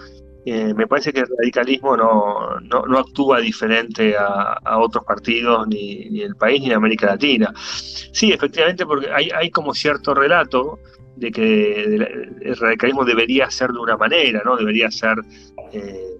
eh, 0.50 0.74
me 0.74 0.88
parece 0.88 1.12
que 1.12 1.20
el 1.20 1.28
radicalismo 1.38 1.98
no, 1.98 2.62
no, 2.62 2.98
actúa 2.98 3.42
diferente 3.42 4.16
a, 4.18 4.78
otros 4.78 5.04
partidos, 5.04 5.68
ni, 5.68 6.10
ni, 6.10 6.22
el 6.22 6.38
país, 6.38 6.62
ni 6.62 6.68
en 6.68 6.74
América 6.74 7.08
Latina. 7.08 7.54
Sí, 7.58 8.32
efectivamente, 8.32 8.86
porque 8.86 9.10
hay, 9.12 9.30
hay 9.30 9.50
como 9.52 9.74
cierto 9.74 10.14
relato 10.14 10.80
de 11.18 11.32
que 11.32 11.84
el 11.84 12.56
radicalismo 12.56 13.04
debería 13.04 13.52
ser 13.52 13.72
de 13.72 13.80
una 13.80 13.98
manera, 13.98 14.42
¿no? 14.46 14.56
Debería 14.56 14.90
ser 14.90 15.18
eh, 15.74 16.18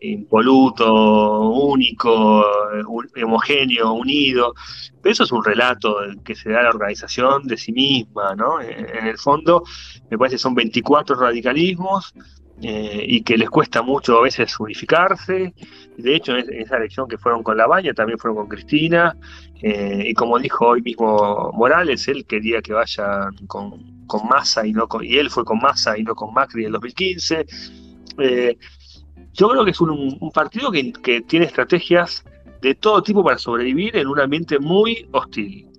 impoluto, 0.00 1.48
único, 1.48 2.44
homogéneo, 3.24 3.94
unido. 3.94 4.52
Pero 5.00 5.12
eso 5.14 5.24
es 5.24 5.32
un 5.32 5.42
relato 5.42 5.96
que 6.24 6.34
se 6.34 6.50
da 6.50 6.60
a 6.60 6.64
la 6.64 6.70
organización 6.70 7.46
de 7.46 7.56
sí 7.56 7.72
misma, 7.72 8.34
¿no? 8.34 8.60
En 8.60 9.06
el 9.06 9.16
fondo, 9.16 9.64
me 10.10 10.18
parece 10.18 10.34
que 10.36 10.40
son 10.40 10.54
24 10.54 11.16
radicalismos 11.16 12.12
eh, 12.62 13.04
y 13.08 13.22
que 13.22 13.36
les 13.36 13.50
cuesta 13.50 13.82
mucho 13.82 14.18
a 14.18 14.22
veces 14.22 14.58
unificarse. 14.60 15.52
De 15.96 16.14
hecho, 16.14 16.36
en 16.36 16.46
esa 16.52 16.76
elección 16.76 17.08
que 17.08 17.18
fueron 17.18 17.42
con 17.42 17.56
La 17.56 17.66
Baña, 17.66 17.92
también 17.92 18.18
fueron 18.18 18.36
con 18.36 18.48
Cristina. 18.48 19.16
Eh, 19.60 20.04
y 20.08 20.14
como 20.14 20.38
dijo 20.38 20.68
hoy 20.68 20.82
mismo 20.82 21.50
Morales, 21.54 22.06
él 22.06 22.24
quería 22.24 22.62
que 22.62 22.72
vayan 22.72 23.34
con, 23.48 24.06
con 24.06 24.28
Massa 24.28 24.64
y 24.64 24.72
no 24.72 24.86
con, 24.86 25.04
y 25.04 25.16
él 25.16 25.28
fue 25.28 25.44
con 25.44 25.58
Massa 25.58 25.98
y 25.98 26.04
no 26.04 26.14
con 26.14 26.32
Macri 26.32 26.62
en 26.62 26.66
el 26.66 26.72
2015. 26.72 27.46
Eh, 28.18 28.56
yo 29.32 29.48
creo 29.48 29.64
que 29.64 29.70
es 29.72 29.80
un, 29.80 30.30
partido 30.32 30.70
que, 30.70 30.92
que 30.92 31.20
tiene 31.22 31.46
estrategias 31.46 32.24
de 32.60 32.76
todo 32.76 33.02
tipo 33.02 33.24
para 33.24 33.38
sobrevivir 33.38 33.96
en 33.96 34.06
un 34.06 34.20
ambiente 34.20 34.60
muy 34.60 35.08
hostil. 35.10 35.71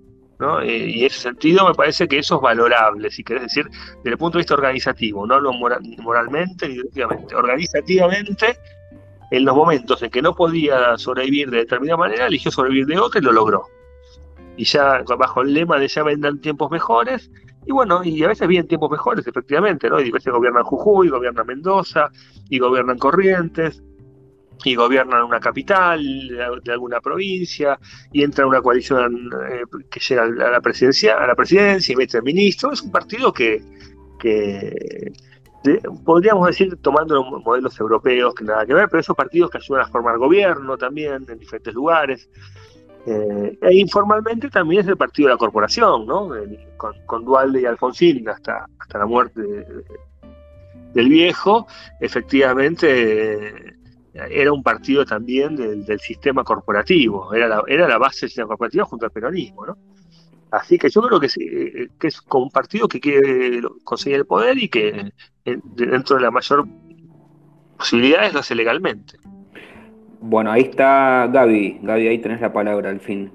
Eh, 0.60 0.90
y 0.90 1.00
en 1.00 1.06
ese 1.06 1.20
sentido 1.20 1.66
me 1.66 1.74
parece 1.74 2.08
que 2.08 2.18
eso 2.18 2.36
es 2.36 2.40
valorable, 2.42 3.10
si 3.10 3.22
querés 3.22 3.44
decir, 3.44 3.68
desde 3.98 4.10
el 4.10 4.18
punto 4.18 4.38
de 4.38 4.42
vista 4.42 4.54
organizativo, 4.54 5.26
no 5.26 5.40
moralmente 5.52 6.68
ni 6.68 6.74
directamente. 6.74 7.34
Organizativamente, 7.34 8.58
en 9.30 9.44
los 9.44 9.54
momentos 9.54 10.02
en 10.02 10.10
que 10.10 10.22
no 10.22 10.34
podía 10.34 10.96
sobrevivir 10.98 11.50
de 11.50 11.58
determinada 11.58 11.98
manera, 11.98 12.26
eligió 12.26 12.50
sobrevivir 12.50 12.86
de 12.86 12.98
otra 12.98 13.20
y 13.20 13.24
lo 13.24 13.32
logró. 13.32 13.64
Y 14.56 14.64
ya 14.64 15.02
bajo 15.18 15.42
el 15.42 15.52
lema 15.52 15.78
de 15.78 15.88
ya 15.88 16.02
vendrán 16.02 16.40
tiempos 16.40 16.70
mejores, 16.70 17.30
y 17.66 17.72
bueno, 17.72 18.04
y 18.04 18.22
a 18.22 18.28
veces 18.28 18.46
vienen 18.46 18.68
tiempos 18.68 18.90
mejores, 18.90 19.26
efectivamente, 19.26 19.88
¿no? 19.88 20.00
Y 20.00 20.10
a 20.10 20.12
veces 20.12 20.32
gobiernan 20.32 20.64
Jujuy, 20.64 21.08
gobiernan 21.08 21.46
Mendoza, 21.46 22.10
y 22.50 22.58
gobiernan 22.58 22.98
Corrientes, 22.98 23.82
y 24.64 24.74
gobiernan 24.74 25.22
una 25.22 25.38
capital 25.40 26.02
de, 26.62 26.72
alguna 26.72 27.00
provincia 27.00 27.78
y 28.12 28.22
entra 28.22 28.46
una 28.46 28.62
coalición 28.62 29.30
eh, 29.50 29.62
que 29.90 30.00
llega 30.00 30.22
a 30.22 30.26
la 30.26 30.60
presidencia 30.60 31.22
a 31.22 31.26
la 31.26 31.34
presidencia 31.34 31.92
y 31.92 31.96
mete 31.96 32.16
al 32.16 32.22
ministro 32.22 32.72
es 32.72 32.82
un 32.82 32.90
partido 32.90 33.32
que, 33.32 33.62
podríamos 36.04 36.46
decir 36.46 36.76
tomando 36.80 37.22
modelos 37.40 37.78
europeos 37.78 38.34
que 38.34 38.44
nada 38.44 38.64
que 38.64 38.72
ver 38.72 38.88
pero 38.88 39.00
esos 39.00 39.14
partidos 39.14 39.50
que 39.50 39.58
ayudan 39.58 39.82
a 39.82 39.88
formar 39.88 40.16
gobierno 40.16 40.78
también 40.78 41.26
en 41.28 41.38
diferentes 41.38 41.74
lugares 41.74 42.28
eh, 43.06 43.58
e 43.60 43.74
informalmente 43.74 44.48
también 44.48 44.80
es 44.80 44.88
el 44.88 44.96
partido 44.96 45.28
de 45.28 45.34
la 45.34 45.38
corporación 45.38 46.06
¿no? 46.06 46.30
con, 46.78 47.24
Dualde 47.24 47.60
y 47.60 47.66
Alfonsín 47.66 48.26
hasta 48.30 48.66
hasta 48.78 48.98
la 48.98 49.04
muerte 49.04 49.42
del 50.94 51.08
viejo 51.10 51.66
efectivamente 52.00 53.83
era 54.14 54.52
un 54.52 54.62
partido 54.62 55.04
también 55.04 55.56
del, 55.56 56.00
sistema 56.00 56.44
corporativo, 56.44 57.34
era 57.34 57.48
la, 57.48 57.62
era 57.66 57.88
la 57.88 57.98
base 57.98 58.22
del 58.22 58.30
sistema 58.30 58.48
corporativo 58.48 58.86
junto 58.86 59.06
al 59.06 59.12
peronismo, 59.12 59.66
¿no? 59.66 59.76
Así 60.50 60.78
que 60.78 60.88
yo 60.88 61.02
creo 61.02 61.18
que, 61.18 61.28
que 61.98 62.06
es 62.06 62.20
como 62.20 62.44
un 62.44 62.50
partido 62.50 62.86
que 62.86 63.00
quiere 63.00 63.60
conseguir 63.82 64.18
el 64.18 64.26
poder 64.26 64.56
y 64.56 64.68
que 64.68 65.10
dentro 65.44 66.16
de 66.16 66.22
la 66.22 66.30
mayor 66.30 66.64
posibilidad 67.76 68.32
lo 68.32 68.38
hace 68.38 68.54
legalmente. 68.54 69.18
Bueno, 70.20 70.52
ahí 70.52 70.62
está 70.62 71.26
Gaby. 71.26 71.80
Gaby, 71.82 72.06
ahí 72.06 72.18
tenés 72.18 72.40
la 72.40 72.52
palabra 72.52 72.90
al 72.90 73.00
fin. 73.00 73.32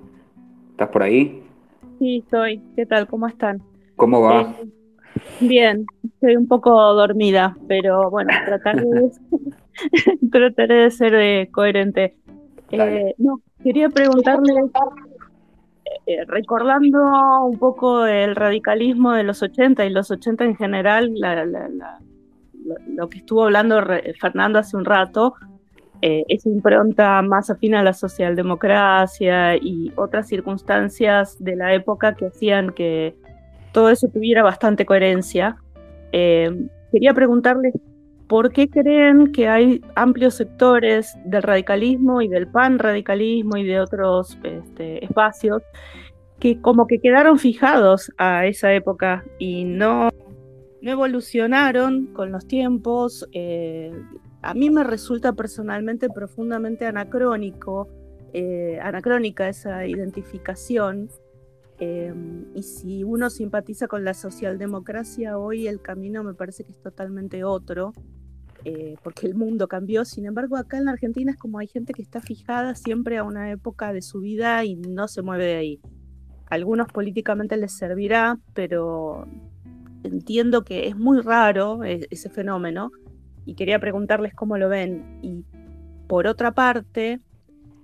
¿Estás 0.71 0.89
por 0.89 1.03
ahí? 1.03 1.43
Sí, 1.99 2.19
estoy. 2.23 2.61
¿Qué 2.77 2.85
tal? 2.85 3.05
¿Cómo 3.07 3.27
están? 3.27 3.61
¿Cómo 3.97 4.21
va? 4.21 4.41
Eh, 4.41 4.69
bien, 5.39 5.85
estoy 6.03 6.35
un 6.35 6.47
poco 6.47 6.71
dormida, 6.93 7.55
pero 7.67 8.09
bueno, 8.09 8.31
trataré 8.45 8.83
de, 8.83 9.11
trataré 10.31 10.75
de 10.75 10.91
ser 10.91 11.15
eh, 11.15 11.49
coherente. 11.51 12.15
Eh, 12.71 13.15
no, 13.17 13.41
quería 13.63 13.89
preguntarle, 13.89 14.53
recordando 16.27 16.99
un 17.45 17.57
poco 17.57 18.05
el 18.05 18.35
radicalismo 18.35 19.13
de 19.13 19.23
los 19.23 19.41
80 19.41 19.85
y 19.85 19.89
los 19.89 20.11
80 20.11 20.45
en 20.45 20.55
general, 20.55 21.13
lo 22.87 23.09
que 23.09 23.19
estuvo 23.19 23.43
hablando 23.43 23.81
Fernando 24.19 24.59
hace 24.59 24.77
un 24.77 24.85
rato, 24.85 25.35
eh, 26.01 26.23
esa 26.29 26.47
impronta 26.47 27.21
más 27.21 27.49
afín 27.49 27.75
a 27.75 27.83
la 27.83 27.91
socialdemocracia 27.91 29.57
y 29.57 29.91
otras 29.97 30.27
circunstancias 30.27 31.35
de 31.39 31.57
la 31.57 31.73
época 31.73 32.15
que 32.15 32.27
hacían 32.27 32.71
que 32.71 33.15
todo 33.71 33.89
eso 33.89 34.07
tuviera 34.07 34.43
bastante 34.43 34.85
coherencia. 34.85 35.57
Eh, 36.11 36.49
quería 36.91 37.13
preguntarles 37.13 37.73
por 38.27 38.51
qué 38.51 38.69
creen 38.69 39.31
que 39.31 39.47
hay 39.47 39.81
amplios 39.95 40.35
sectores 40.35 41.17
del 41.25 41.43
radicalismo 41.43 42.21
y 42.21 42.27
del 42.27 42.47
pan 42.47 42.77
radicalismo 42.77 43.57
y 43.57 43.65
de 43.65 43.79
otros 43.79 44.37
este, 44.43 45.03
espacios 45.03 45.63
que 46.39 46.61
como 46.61 46.87
que 46.87 46.99
quedaron 46.99 47.37
fijados 47.37 48.11
a 48.17 48.45
esa 48.45 48.73
época 48.73 49.25
y 49.39 49.65
no, 49.65 50.09
no 50.81 50.91
evolucionaron 50.91 52.07
con 52.13 52.31
los 52.31 52.47
tiempos, 52.47 53.27
eh, 53.33 53.91
a 54.41 54.53
mí 54.53 54.69
me 54.69 54.83
resulta 54.83 55.33
personalmente 55.33 56.07
profundamente 56.09 56.85
anacrónico, 56.85 57.89
eh, 58.33 58.79
anacrónica 58.81 59.49
esa 59.49 59.85
identificación. 59.85 61.09
Eh, 61.79 62.13
y 62.53 62.63
si 62.63 63.03
uno 63.03 63.29
simpatiza 63.29 63.87
con 63.87 64.03
la 64.03 64.13
socialdemocracia, 64.13 65.37
hoy 65.37 65.67
el 65.67 65.81
camino 65.81 66.23
me 66.23 66.33
parece 66.33 66.63
que 66.63 66.71
es 66.71 66.81
totalmente 66.81 67.43
otro, 67.43 67.93
eh, 68.65 68.95
porque 69.03 69.27
el 69.27 69.35
mundo 69.35 69.67
cambió. 69.67 70.03
Sin 70.03 70.25
embargo, 70.25 70.57
acá 70.57 70.77
en 70.77 70.85
la 70.85 70.91
Argentina 70.91 71.31
es 71.31 71.37
como 71.37 71.59
hay 71.59 71.67
gente 71.67 71.93
que 71.93 72.01
está 72.01 72.19
fijada 72.19 72.75
siempre 72.75 73.17
a 73.17 73.23
una 73.23 73.49
época 73.51 73.93
de 73.93 74.01
su 74.01 74.19
vida 74.19 74.65
y 74.65 74.75
no 74.75 75.07
se 75.07 75.21
mueve 75.21 75.45
de 75.45 75.55
ahí. 75.55 75.81
A 76.49 76.55
algunos 76.55 76.87
políticamente 76.87 77.55
les 77.55 77.71
servirá, 77.71 78.39
pero 78.53 79.25
entiendo 80.03 80.63
que 80.63 80.87
es 80.87 80.97
muy 80.97 81.21
raro 81.21 81.83
ese 81.83 82.29
fenómeno 82.29 82.91
y 83.45 83.55
quería 83.55 83.79
preguntarles 83.79 84.33
cómo 84.33 84.57
lo 84.57 84.67
ven. 84.67 85.19
Y 85.21 85.45
por 86.07 86.27
otra 86.27 86.53
parte, 86.53 87.21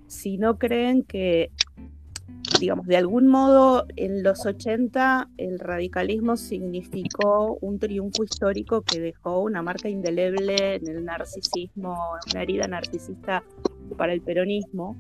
si 0.08 0.38
no 0.38 0.58
creen 0.58 1.04
que, 1.04 1.52
digamos, 2.60 2.88
de 2.88 2.98
algún 2.98 3.28
modo 3.28 3.86
en 3.96 4.24
los 4.24 4.46
80 4.46 5.30
el 5.38 5.60
radicalismo 5.60 6.38
significó 6.38 7.58
un 7.62 7.80
triunfo 7.80 8.24
histórico 8.24 8.82
que 8.82 9.00
dejó 9.00 9.42
una 9.42 9.62
marca 9.62 9.90
indeleble 9.90 10.76
en 10.76 10.88
el 10.88 11.06
narcisismo, 11.06 11.98
una 12.32 12.42
herida 12.42 12.68
narcisista 12.68 13.44
para 13.98 14.14
el 14.14 14.22
peronismo, 14.22 14.96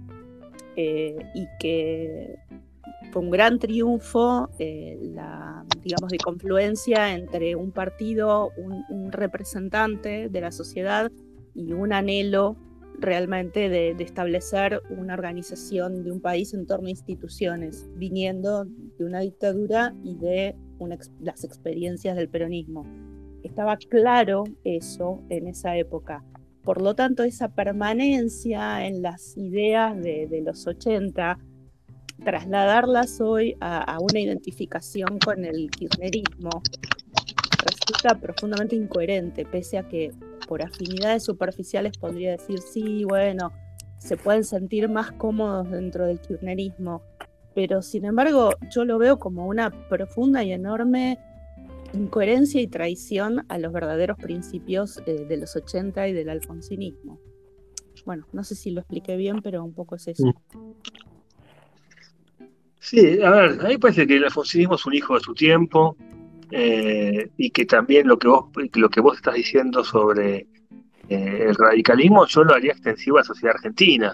eh, 0.76 1.18
y 1.34 1.47
que 1.60 2.36
fue 3.12 3.22
un 3.22 3.32
gran 3.32 3.60
triunfo, 3.60 4.49
eh, 4.60 4.99
la, 5.01 5.64
digamos, 5.82 6.12
de 6.12 6.18
confluencia 6.18 7.14
entre 7.14 7.56
un 7.56 7.72
partido, 7.72 8.51
un, 8.58 9.12
representante 9.12 10.28
de 10.28 10.41
la 10.41 10.51
sociedad 10.51 11.12
y 11.53 11.72
un 11.72 11.93
anhelo 11.93 12.58
realmente 12.99 13.69
de, 13.69 13.91
establecer 13.99 14.81
una 14.89 15.13
organización 15.13 16.03
de 16.03 16.11
un 16.11 16.21
país 16.21 16.53
en 16.53 16.65
torno 16.65 16.87
a 16.87 16.91
instituciones, 16.91 17.89
viniendo 17.95 18.65
de 18.65 19.05
una 19.05 19.19
dictadura 19.21 19.93
y 20.03 20.15
de 20.15 20.55
las 21.21 21.43
experiencias 21.43 22.15
del 22.15 22.29
peronismo. 22.29 22.85
Estaba 23.43 23.77
claro 23.77 24.43
eso 24.63 25.23
en 25.29 25.47
esa 25.47 25.77
época. 25.77 26.23
Por 26.63 26.81
lo 26.81 26.95
tanto, 26.95 27.23
esa 27.23 27.49
permanencia 27.49 28.85
en 28.87 29.01
las 29.01 29.37
ideas 29.37 29.95
de, 30.01 30.27
de 30.27 30.41
los 30.41 30.65
80, 30.65 31.37
trasladarlas 32.23 33.19
hoy 33.19 33.55
a, 33.59 33.97
una 33.99 34.19
identificación 34.19 35.19
con 35.19 35.43
el 35.43 35.69
kirchnerismo 35.69 36.61
resulta 37.63 38.19
profundamente 38.19 38.75
incoherente, 38.75 39.45
pese 39.45 39.77
a 39.77 39.87
que 39.87 40.11
por 40.47 40.61
afinidades 40.61 41.23
superficiales 41.23 41.97
podría 41.97 42.31
decir, 42.31 42.59
sí, 42.59 43.03
bueno, 43.03 43.51
se 43.97 44.17
pueden 44.17 44.43
sentir 44.43 44.89
más 44.89 45.11
cómodos 45.13 45.69
dentro 45.71 46.05
del 46.05 46.19
kirchnerismo, 46.19 47.01
pero 47.53 47.81
sin 47.81 48.05
embargo 48.05 48.51
yo 48.69 48.85
lo 48.85 48.97
veo 48.97 49.17
como 49.17 49.47
una 49.47 49.71
profunda 49.89 50.43
y 50.43 50.51
enorme 50.51 51.17
incoherencia 51.93 52.61
y 52.61 52.67
traición 52.67 53.45
a 53.49 53.57
los 53.57 53.71
verdaderos 53.71 54.17
principios 54.17 55.01
eh, 55.05 55.25
de 55.27 55.37
los 55.37 55.55
80 55.55 56.07
y 56.07 56.13
del 56.13 56.29
alfonsinismo. 56.29 57.19
Bueno, 58.05 58.27
no 58.33 58.43
sé 58.43 58.55
si 58.55 58.71
lo 58.71 58.81
expliqué 58.81 59.15
bien, 59.15 59.41
pero 59.41 59.63
un 59.63 59.73
poco 59.73 59.95
es 59.95 60.07
eso. 60.09 60.33
Sí, 62.79 63.19
a 63.21 63.31
ver, 63.31 63.65
a 63.65 63.69
mí 63.69 63.77
parece 63.77 64.05
que 64.05 64.17
el 64.17 64.25
alfonsinismo 64.25 64.75
es 64.75 64.85
un 64.85 64.93
hijo 64.93 65.15
de 65.15 65.21
su 65.21 65.33
tiempo 65.33 65.97
eh, 66.51 67.29
y 67.37 67.49
que 67.49 67.65
también 67.65 68.07
lo 68.07 68.17
que 68.17 68.27
vos, 68.27 68.45
lo 68.73 68.89
que 68.89 69.01
vos 69.01 69.17
estás 69.17 69.35
diciendo 69.35 69.83
sobre 69.83 70.47
eh, 71.09 71.45
el 71.47 71.55
radicalismo 71.55 72.25
yo 72.25 72.43
lo 72.43 72.53
haría 72.53 72.71
extensivo 72.71 73.17
a 73.17 73.21
la 73.21 73.25
sociedad 73.25 73.55
argentina, 73.55 74.13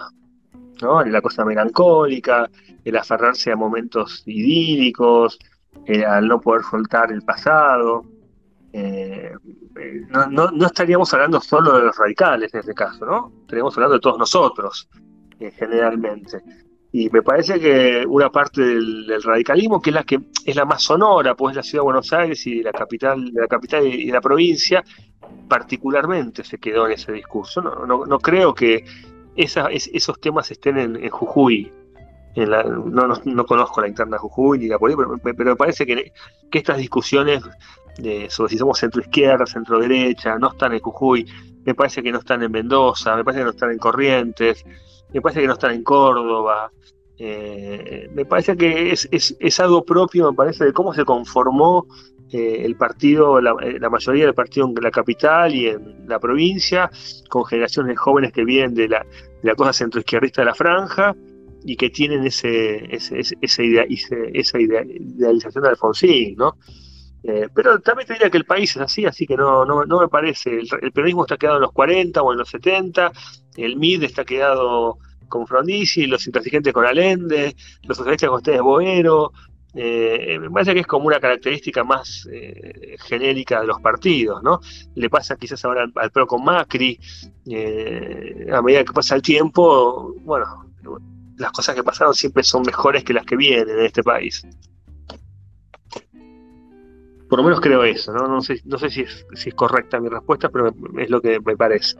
¿no? 0.80 1.02
La 1.04 1.20
cosa 1.20 1.44
melancólica, 1.44 2.48
el 2.84 2.96
aferrarse 2.96 3.52
a 3.52 3.56
momentos 3.56 4.22
idílicos, 4.26 5.38
eh, 5.86 6.04
al 6.04 6.28
no 6.28 6.40
poder 6.40 6.62
soltar 6.62 7.12
el 7.12 7.22
pasado. 7.22 8.04
No, 8.72 10.26
no, 10.30 10.50
no, 10.50 10.66
estaríamos 10.66 11.12
hablando 11.12 11.40
solo 11.40 11.76
de 11.76 11.84
los 11.84 11.96
radicales 11.96 12.54
en 12.54 12.60
este 12.60 12.72
caso, 12.72 13.04
¿no? 13.04 13.32
Estaríamos 13.42 13.76
hablando 13.76 13.94
de 13.94 14.00
todos 14.00 14.18
nosotros, 14.18 14.88
generalmente. 15.38 16.42
Y 16.94 17.08
me 17.08 17.22
parece 17.22 17.58
que 17.58 18.04
una 18.06 18.30
parte 18.30 18.60
del, 18.60 19.22
radicalismo, 19.22 19.80
que 19.80 19.90
es 19.90 19.94
la 19.94 20.04
que 20.04 20.20
es 20.44 20.54
la 20.54 20.66
más 20.66 20.82
sonora, 20.82 21.34
pues 21.34 21.56
la 21.56 21.62
ciudad 21.62 21.80
de 21.80 21.84
Buenos 21.86 22.12
Aires 22.12 22.46
y 22.46 22.62
la 22.62 22.72
capital, 22.72 23.30
la 23.32 23.46
capital 23.46 23.86
y 23.86 24.10
la 24.10 24.20
provincia, 24.20 24.84
particularmente 25.48 26.44
se 26.44 26.58
quedó 26.58 26.86
en 26.86 26.92
ese 26.92 27.12
discurso. 27.12 27.62
No, 27.62 28.04
no, 28.04 28.18
creo 28.18 28.54
que 28.54 28.84
esos 29.34 30.20
temas 30.20 30.50
estén 30.50 30.76
en, 30.76 31.08
Jujuy. 31.08 31.72
no, 32.36 33.46
conozco 33.46 33.80
la 33.80 33.88
interna 33.88 34.16
de 34.16 34.20
Jujuy 34.20 34.58
ni 34.58 34.66
la 34.66 34.78
política, 34.78 35.08
pero, 35.22 35.50
me 35.50 35.56
parece 35.56 35.86
que, 35.86 36.12
que 36.50 36.58
estas 36.58 36.76
discusiones 36.76 37.42
de, 37.96 38.28
sobre 38.28 38.50
si 38.50 38.58
somos 38.58 38.78
centro 38.78 39.00
izquierda, 39.00 39.46
centro 39.46 39.78
derecha, 39.78 40.38
no 40.38 40.50
están 40.50 40.74
en 40.74 40.80
Jujuy, 40.80 41.26
me 41.64 41.74
parece 41.74 42.02
que 42.02 42.12
no 42.12 42.18
están 42.18 42.42
en 42.42 42.52
Mendoza, 42.52 43.16
me 43.16 43.24
parece 43.24 43.40
que 43.40 43.44
no 43.44 43.50
están 43.52 43.70
en 43.70 43.78
Corrientes 43.78 44.62
me 45.12 45.20
parece 45.20 45.40
que 45.40 45.46
no 45.46 45.54
están 45.54 45.72
en 45.72 45.82
Córdoba, 45.82 46.72
eh, 47.18 48.08
me 48.14 48.24
parece 48.24 48.56
que 48.56 48.90
es, 48.92 49.60
algo 49.60 49.84
propio, 49.84 50.30
me 50.30 50.36
parece, 50.36 50.64
de 50.64 50.72
cómo 50.72 50.92
se 50.92 51.04
conformó 51.04 51.86
eh, 52.32 52.62
el 52.64 52.74
partido, 52.76 53.38
eh, 53.38 53.78
la, 53.78 53.90
mayoría 53.90 54.24
del 54.24 54.34
partido 54.34 54.66
en 54.66 54.74
la 54.82 54.90
capital 54.90 55.54
y 55.54 55.68
en 55.68 56.08
la 56.08 56.18
provincia, 56.18 56.90
con 57.28 57.44
generaciones 57.44 57.90
de 57.90 57.96
jóvenes 57.96 58.32
que 58.32 58.44
vienen 58.44 58.74
de 58.74 58.88
la, 58.88 59.06
de 59.42 59.48
la 59.48 59.54
cosa 59.54 59.72
centroizquierdista 59.72 60.42
de 60.42 60.46
la 60.46 60.54
franja 60.54 61.14
y 61.64 61.76
que 61.76 61.90
tienen 61.90 62.26
ese, 62.26 62.88
esa, 62.92 63.62
idea, 63.62 63.84
esa 64.32 64.58
idealización 64.58 65.62
de 65.62 65.70
Alfonsín, 65.70 66.34
¿no? 66.36 66.56
Pero 67.54 67.78
también 67.80 68.06
te 68.06 68.14
diría 68.14 68.30
que 68.30 68.38
el 68.38 68.44
país 68.44 68.74
es 68.74 68.82
así, 68.82 69.06
así 69.06 69.26
que 69.26 69.36
no, 69.36 69.64
no, 69.64 69.84
no 69.84 70.00
me 70.00 70.08
parece. 70.08 70.50
El, 70.50 70.68
el, 70.80 70.92
peronismo 70.92 71.22
está 71.22 71.36
quedado 71.36 71.58
en 71.58 71.62
los 71.62 71.72
40 71.72 72.20
o 72.20 72.32
en 72.32 72.38
los 72.38 72.48
70, 72.48 73.12
el 73.56 73.76
MID 73.76 74.04
está 74.04 74.24
quedado 74.24 74.98
con 75.28 75.46
Frondizi, 75.46 76.06
los 76.06 76.26
intransigentes 76.26 76.74
con 76.74 76.84
Allende, 76.84 77.56
los 77.84 77.96
socialistas 77.96 78.28
con 78.28 78.36
ustedes 78.36 78.60
Boero. 78.60 79.32
Eh, 79.74 80.38
me 80.38 80.50
parece 80.50 80.74
que 80.74 80.80
es 80.80 80.86
como 80.86 81.06
una 81.06 81.18
característica 81.18 81.82
más 81.82 82.28
eh, 82.30 82.96
genérica 83.00 83.62
de 83.62 83.66
los 83.66 83.80
partidos, 83.80 84.42
¿no? 84.42 84.60
Le 84.94 85.08
pasa 85.08 85.36
quizás 85.36 85.64
ahora 85.64 85.86
al, 85.94 86.10
PRO 86.10 86.26
con 86.26 86.44
Macri, 86.44 87.00
eh, 87.46 88.46
a 88.52 88.60
medida 88.60 88.84
que 88.84 88.92
pasa 88.92 89.14
el 89.14 89.22
tiempo, 89.22 90.14
bueno, 90.20 90.70
las 91.38 91.52
cosas 91.52 91.74
que 91.74 91.82
pasaron 91.82 92.14
siempre 92.14 92.42
son 92.42 92.62
mejores 92.62 93.02
que 93.02 93.14
las 93.14 93.24
que 93.24 93.36
vienen 93.36 93.70
en 93.70 93.86
este 93.86 94.02
país. 94.02 94.46
Por 97.32 97.38
lo 97.38 97.44
menos 97.44 97.62
creo 97.62 97.82
eso, 97.82 98.12
¿no? 98.12 98.28
No 98.28 98.42
sé, 98.42 98.60
no 98.66 98.76
sé 98.76 98.90
si, 98.90 99.00
es, 99.00 99.24
si 99.32 99.48
es 99.48 99.54
correcta 99.54 99.98
mi 99.98 100.10
respuesta, 100.10 100.50
pero 100.50 100.70
es 100.98 101.08
lo 101.08 101.22
que 101.22 101.40
me 101.40 101.56
parece. 101.56 101.96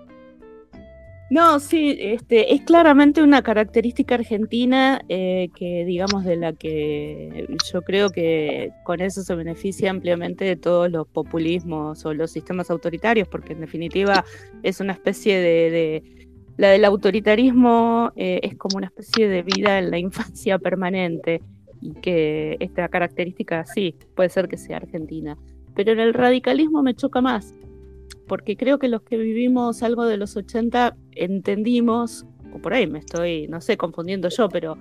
No, 1.30 1.58
sí, 1.58 1.96
este, 1.98 2.52
es 2.52 2.60
claramente 2.60 3.22
una 3.22 3.40
característica 3.40 4.16
argentina 4.16 5.00
eh, 5.08 5.48
que, 5.56 5.86
digamos, 5.86 6.26
de 6.26 6.36
la 6.36 6.52
que 6.52 7.46
yo 7.72 7.80
creo 7.80 8.10
que 8.10 8.72
con 8.84 9.00
eso 9.00 9.22
se 9.22 9.34
beneficia 9.34 9.90
ampliamente 9.90 10.44
de 10.44 10.56
todos 10.56 10.90
los 10.90 11.08
populismos 11.08 12.04
o 12.04 12.12
los 12.12 12.30
sistemas 12.30 12.70
autoritarios, 12.70 13.26
porque 13.26 13.54
en 13.54 13.60
definitiva 13.60 14.26
es 14.62 14.80
una 14.80 14.92
especie 14.92 15.38
de... 15.38 16.28
la 16.58 16.68
del 16.68 16.84
autoritarismo 16.84 18.12
eh, 18.16 18.40
es 18.42 18.54
como 18.58 18.76
una 18.76 18.88
especie 18.88 19.30
de 19.30 19.42
vida 19.42 19.78
en 19.78 19.90
la 19.90 19.96
infancia 19.96 20.58
permanente 20.58 21.40
y 21.82 21.94
que 21.94 22.56
esta 22.60 22.88
característica 22.88 23.64
sí, 23.66 23.96
puede 24.14 24.28
ser 24.28 24.48
que 24.48 24.56
sea 24.56 24.78
argentina. 24.78 25.36
Pero 25.74 25.92
en 25.92 26.00
el 26.00 26.14
radicalismo 26.14 26.82
me 26.82 26.94
choca 26.94 27.20
más, 27.20 27.54
porque 28.28 28.56
creo 28.56 28.78
que 28.78 28.88
los 28.88 29.02
que 29.02 29.16
vivimos 29.16 29.82
algo 29.82 30.04
de 30.04 30.16
los 30.16 30.36
80 30.36 30.96
entendimos, 31.12 32.24
o 32.54 32.58
por 32.60 32.72
ahí 32.72 32.86
me 32.86 33.00
estoy, 33.00 33.48
no 33.48 33.60
sé, 33.60 33.76
confundiendo 33.76 34.28
yo, 34.28 34.48
pero 34.48 34.78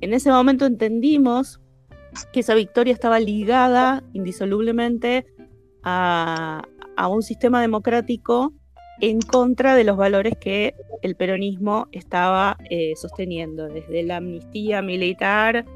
en 0.00 0.14
ese 0.14 0.30
momento 0.30 0.64
entendimos 0.66 1.60
que 2.32 2.40
esa 2.40 2.54
victoria 2.54 2.92
estaba 2.92 3.20
ligada 3.20 4.02
indisolublemente 4.12 5.26
a, 5.82 6.62
un 7.10 7.22
sistema 7.22 7.60
democrático 7.60 8.54
en 9.00 9.20
contra 9.20 9.74
de 9.74 9.84
los 9.84 9.96
valores 9.96 10.36
que 10.40 10.74
el 11.02 11.16
peronismo 11.16 11.88
estaba 11.92 12.56
eh, 12.70 12.92
sosteniendo, 12.96 13.68
desde 13.68 14.04
la 14.04 14.18
amnistía 14.18 14.80
militar 14.80 15.66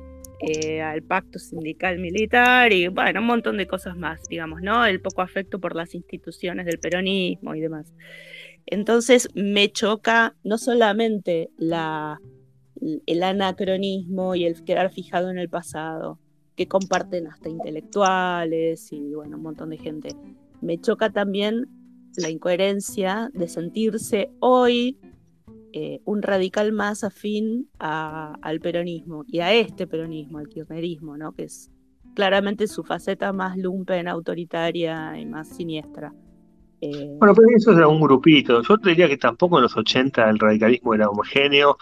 eh, 0.41 0.81
al 0.83 1.03
pacto 1.03 1.39
sindical 1.39 1.99
militar 1.99 2.73
y 2.73 2.89
bueno, 2.89 3.21
un 3.21 3.27
montón 3.27 3.57
de 3.57 3.67
cosas 3.67 3.97
más, 3.97 4.21
digamos, 4.29 4.63
¿no? 4.63 4.87
El 4.87 5.01
poco 5.01 5.23
afecto 5.23 5.59
por 5.59 5.75
las 5.75 5.95
instituciones 5.95 6.65
del 6.67 6.79
peronismo 6.79 7.55
y 7.55 7.61
demás. 7.61 7.93
Entonces 8.67 9.29
me 9.35 9.71
choca 9.73 10.37
no 10.45 10.59
solamente 10.59 11.51
la, 11.57 12.21
el 13.07 13.23
anacronismo 13.23 14.35
y 14.35 14.45
el 14.45 14.63
quedar 14.65 14.93
fijado 14.93 15.31
en 15.31 15.39
el 15.39 15.49
pasado, 15.49 16.21
que 16.55 16.69
comparten 16.69 17.27
hasta 17.27 17.49
intelectuales 17.49 18.93
y 18.93 19.15
bueno, 19.15 19.37
un 19.37 19.43
montón 19.43 19.71
de 19.71 19.79
gente. 19.79 20.11
Me 20.61 20.79
choca 20.81 21.11
también 21.11 21.67
la 22.17 22.31
incoherencia 22.31 23.31
de 23.33 23.49
sentirse 23.49 24.31
hoy 24.41 24.99
eh, 25.73 26.01
un 26.05 26.23
radical 26.23 26.73
más 26.73 27.05
afín 27.05 27.69
al 27.79 28.61
peronismo 28.61 29.25
y 29.27 29.41
a 29.41 29.53
este 29.53 29.87
peronismo, 29.87 30.39
al 30.39 30.49
kirchnerismo, 30.49 31.17
¿no? 31.17 31.33
que 31.33 31.45
es 31.45 31.71
claramente 32.15 32.67
su 32.67 32.85
faceta 32.85 33.33
más 33.33 33.57
lumpen, 33.57 34.09
autoritaria 34.09 35.19
y 35.19 35.27
más 35.27 35.49
siniestra. 35.57 36.13
Eh, 36.81 37.17
bueno, 37.19 37.35
pero 37.35 37.49
eso 37.57 37.73
era 37.73 37.89
un 37.89 38.01
grupito. 38.01 38.63
Yo 38.63 38.79
te 38.79 38.91
diría 38.91 39.09
que 39.09 39.17
tampoco 39.17 39.59
en 39.59 39.63
los 39.63 39.77
80 39.77 40.31
el 40.31 40.39
radicalismo 40.39 40.95
era 40.95 41.09
homogéneo. 41.09 41.77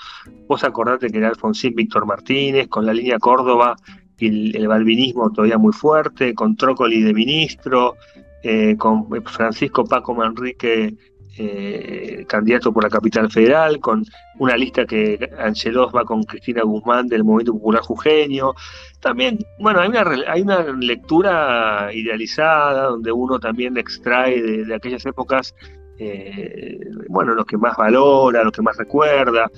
Vos 0.48 0.64
acordate 0.64 1.08
que 1.08 1.18
era 1.18 1.28
Alfonsín 1.28 1.74
Víctor 1.74 2.06
Martínez, 2.06 2.68
con 2.68 2.86
la 2.86 2.92
línea 2.92 3.18
Córdoba 3.18 3.76
y 4.18 4.56
el, 4.56 4.66
balvinismo 4.66 5.30
todavía 5.30 5.58
muy 5.58 5.72
fuerte, 5.72 6.34
con 6.34 6.56
Trócoli 6.56 7.02
de 7.02 7.12
ministro, 7.12 7.96
eh, 8.42 8.76
con 8.76 9.08
Francisco 9.24 9.84
Paco 9.84 10.14
Manrique 10.14 10.96
eh, 11.38 12.24
candidato 12.28 12.72
por 12.72 12.82
la 12.82 12.90
capital 12.90 13.30
federal, 13.30 13.78
con 13.80 14.04
una 14.38 14.56
lista 14.56 14.86
que 14.86 15.30
Angelos 15.38 15.92
va 15.94 16.04
con 16.04 16.22
Cristina 16.24 16.62
Guzmán 16.62 17.08
del 17.08 17.24
Movimiento 17.24 17.52
Popular 17.52 17.82
Jujeño. 17.82 18.52
También, 19.00 19.38
bueno, 19.58 19.80
hay 19.80 19.88
una, 19.88 20.04
hay 20.28 20.42
una 20.42 20.62
lectura 20.80 21.90
idealizada 21.92 22.84
donde 22.84 23.12
uno 23.12 23.38
también 23.38 23.76
extrae 23.76 24.40
de, 24.40 24.74
aquellas 24.74 25.04
épocas, 25.06 25.54
eh, 25.98 26.78
bueno, 27.08 27.34
lo 27.34 27.44
que 27.44 27.56
más 27.56 27.76
valora, 27.76 28.42
lo 28.42 28.52
que 28.52 28.62
más 28.62 28.76
recuerda. 28.76 29.50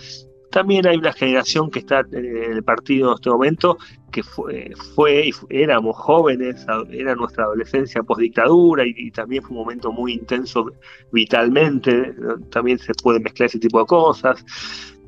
También 0.50 0.86
hay 0.86 0.96
una 0.96 1.12
generación 1.12 1.70
que 1.70 1.80
está 1.80 2.00
en 2.12 2.52
el 2.52 2.64
partido 2.64 3.10
en 3.10 3.14
este 3.14 3.30
momento 3.30 3.76
que 4.10 4.22
fue, 4.22 4.72
fue 4.94 5.30
éramos 5.50 5.96
jóvenes, 5.96 6.64
era 6.90 7.14
nuestra 7.14 7.44
adolescencia 7.44 8.02
postdictadura 8.02 8.86
y, 8.86 8.94
y 8.96 9.10
también 9.10 9.42
fue 9.42 9.50
un 9.50 9.62
momento 9.64 9.92
muy 9.92 10.14
intenso 10.14 10.72
vitalmente, 11.12 12.14
también 12.50 12.78
se 12.78 12.94
puede 12.94 13.20
mezclar 13.20 13.48
ese 13.48 13.58
tipo 13.58 13.78
de 13.80 13.86
cosas. 13.86 14.44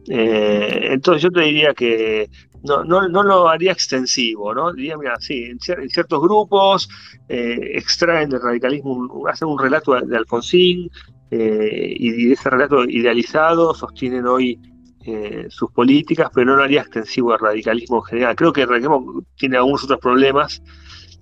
Eh, 0.08 0.88
entonces 0.92 1.22
yo 1.22 1.30
te 1.30 1.42
diría 1.42 1.74
que 1.74 2.28
no, 2.62 2.84
no, 2.84 3.08
no, 3.08 3.22
lo 3.22 3.48
haría 3.48 3.72
extensivo, 3.72 4.54
¿no? 4.54 4.72
Diría, 4.72 4.96
mira, 4.98 5.14
sí, 5.20 5.44
en, 5.44 5.58
ciertos 5.60 6.20
grupos 6.20 6.88
eh, 7.28 7.72
extraen 7.74 8.28
del 8.30 8.42
radicalismo, 8.42 9.26
hacen 9.28 9.48
un 9.48 9.58
relato 9.58 9.94
de, 10.00 10.16
Alfonsín 10.16 10.90
eh, 11.30 11.94
y 11.96 12.26
de 12.26 12.32
ese 12.32 12.50
relato 12.50 12.84
idealizado 12.84 13.74
sostienen 13.74 14.26
hoy 14.26 14.58
eh, 15.04 15.46
sus 15.48 15.70
políticas, 15.70 16.30
pero 16.34 16.46
no 16.46 16.56
lo 16.56 16.62
haría 16.62 16.82
extensivo 16.82 17.32
al 17.32 17.38
radicalismo 17.38 17.98
en 17.98 18.04
general. 18.04 18.36
Creo 18.36 18.52
que 18.52 18.62
el 18.62 18.68
radicalismo 18.68 19.24
tiene 19.34 19.56
algunos 19.56 19.84
otros 19.84 19.98
problemas, 19.98 20.62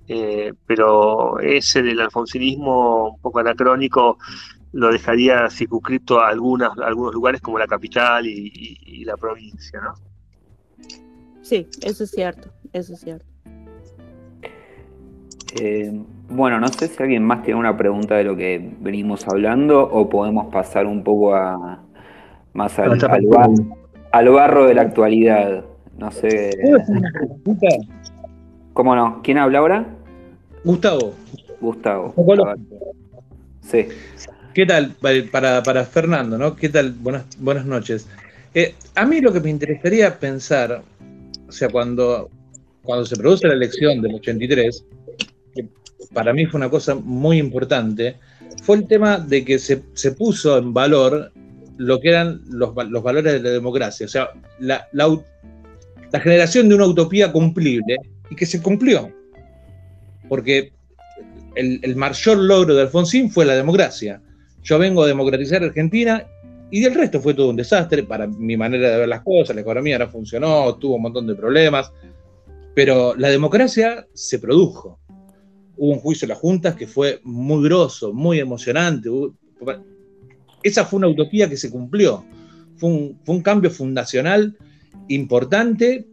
eh, 0.08 0.52
pero 0.66 1.38
ese 1.38 1.82
del 1.82 2.00
alfonsinismo 2.00 3.10
un 3.10 3.20
poco 3.20 3.38
anacrónico 3.38 4.18
lo 4.72 4.90
dejaría 4.90 5.48
circunscrito 5.50 6.20
a, 6.20 6.28
algunas, 6.28 6.76
algunos 6.78 7.14
lugares 7.14 7.40
como 7.40 7.58
la 7.58 7.66
capital 7.66 8.26
y, 8.26 9.04
la 9.04 9.16
provincia, 9.16 9.80
¿no? 9.80 9.94
Sí, 11.40 11.66
eso 11.82 12.04
es 12.04 12.10
cierto, 12.10 12.50
eso 12.72 12.92
es 12.92 13.00
cierto. 13.00 13.24
Eh, 15.60 15.90
bueno, 16.28 16.60
no 16.60 16.68
sé 16.68 16.88
si 16.88 17.02
alguien 17.02 17.24
más 17.24 17.42
tiene 17.42 17.58
una 17.58 17.74
pregunta 17.76 18.16
de 18.16 18.24
lo 18.24 18.36
que 18.36 18.76
venimos 18.80 19.26
hablando 19.26 19.80
o 19.80 20.10
podemos 20.10 20.52
pasar 20.52 20.84
un 20.84 21.02
poco 21.02 21.34
a, 21.34 21.88
más 22.59 22.76
al, 22.78 22.98
al, 24.11 24.28
barro 24.28 24.66
de 24.66 24.74
la 24.74 24.82
actualidad. 24.82 25.64
No 25.96 26.11
sé. 26.11 26.50
¿Cómo 28.72 28.96
no? 28.96 29.20
¿Quién 29.22 29.38
habla 29.38 29.61
ahora? 29.61 29.86
Gustavo. 30.64 31.14
Gustavo. 31.61 32.14
Sí. 33.62 33.86
¿Qué 34.54 34.66
tal? 34.66 34.92
Para, 35.30 35.62
para 35.62 35.84
Fernando, 35.84 36.36
¿no? 36.36 36.56
¿Qué 36.56 36.68
tal? 36.68 36.92
Buenas, 36.92 37.26
buenas 37.38 37.64
noches. 37.64 38.09
Eh, 38.54 38.74
a 38.96 39.06
mí 39.06 39.20
lo 39.20 39.32
que 39.32 39.40
me 39.40 39.50
interesaría 39.50 40.18
pensar, 40.18 40.82
o 41.48 41.52
sea, 41.52 41.68
cuando, 41.68 42.28
cuando 42.82 43.06
se 43.06 43.16
produce 43.16 43.46
la 43.46 43.54
elección 43.54 44.02
del 44.02 44.16
83, 44.16 44.84
que 45.54 45.68
para 46.12 46.32
mí 46.32 46.44
fue 46.46 46.59
una 46.59 46.70
cosa 46.70 46.96
muy 46.96 47.38
importante, 47.38 48.16
fue 48.64 48.78
el 48.78 48.88
tema 48.88 49.18
de 49.18 49.44
que 49.44 49.61
se, 49.61 49.82
se 49.92 50.12
puso 50.12 50.59
en 50.59 50.74
valor 50.74 51.30
lo 51.78 52.00
que 52.00 52.08
eran 52.08 52.42
los, 52.50 52.74
valores 52.74 53.32
de 53.32 53.40
la 53.40 53.50
democracia, 53.50 54.06
o 54.06 54.08
sea, 54.08 54.30
la, 54.58 54.86
generación 56.20 56.68
de 56.68 56.74
una 56.74 56.86
utopía 56.86 57.32
cumplible 57.32 57.96
y 58.28 58.34
que 58.34 58.46
se 58.46 58.60
cumplió. 58.60 59.10
Porque 60.28 60.72
el, 61.54 61.96
mayor 61.96 62.38
logro 62.38 62.74
de 62.74 62.82
Alfonsín 62.82 63.30
fue 63.30 63.46
la 63.46 63.54
democracia. 63.54 64.20
Yo 64.62 64.78
vengo 64.78 65.04
a 65.04 65.06
democratizar 65.06 65.62
Argentina 65.62 66.26
y 66.70 66.80
del 66.80 66.94
resto 66.94 67.20
fue 67.20 67.32
todo 67.32 67.50
un 67.50 67.56
desastre 67.56 68.02
para 68.02 68.26
mi 68.26 68.56
manera 68.56 68.90
de 68.90 68.98
ver 68.98 69.08
las 69.08 69.22
cosas. 69.22 69.54
La 69.54 69.62
economía 69.62 69.98
no 69.98 70.08
funcionó, 70.08 70.74
tuvo 70.76 70.96
un 70.96 71.02
montón 71.02 71.28
de 71.28 71.36
problemas, 71.36 71.92
pero 72.74 73.14
la 73.14 73.28
democracia 73.28 74.06
se 74.12 74.40
produjo. 74.40 74.98
Hubo 75.76 75.92
un 75.92 76.00
juicio 76.00 76.26
de 76.26 76.34
las 76.34 76.40
juntas 76.40 76.74
que 76.74 76.88
fue 76.88 77.20
muy 77.22 77.62
grosso, 77.62 78.12
muy 78.12 78.40
emocionante 78.40 79.08
esa 80.62 80.84
fue 80.84 80.98
una 80.98 81.09
utopía 81.09 81.48
que 81.48 81.56
se 81.56 81.70
cumplió. 81.70 82.24
Fue 82.76 82.90
un, 82.90 83.42
cambio 83.42 83.70
fundacional 83.70 84.56
importante 85.09 86.06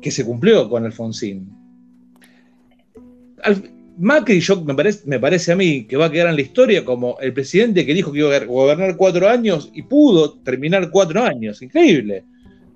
que 0.00 0.10
se 0.10 0.24
cumplió 0.24 0.68
con 0.68 0.84
Alfonsín. 0.84 1.50
Macri, 3.98 4.40
yo, 4.40 4.62
me, 4.62 4.74
parece, 4.74 5.02
me 5.06 5.18
parece 5.18 5.52
a 5.52 5.56
mí 5.56 5.84
que 5.84 5.96
va 5.96 6.06
a 6.06 6.10
quedar 6.10 6.28
en 6.28 6.36
la 6.36 6.42
historia 6.42 6.84
como 6.84 7.18
el 7.20 7.32
presidente 7.32 7.84
que 7.84 7.94
dijo 7.94 8.12
que 8.12 8.20
iba 8.20 8.34
a 8.34 8.44
gobernar 8.44 8.96
cuatro 8.96 9.28
años 9.28 9.70
y 9.74 9.82
pudo 9.82 10.38
terminar 10.38 10.90
cuatro 10.90 11.22
años. 11.22 11.60
Increíble. 11.62 12.24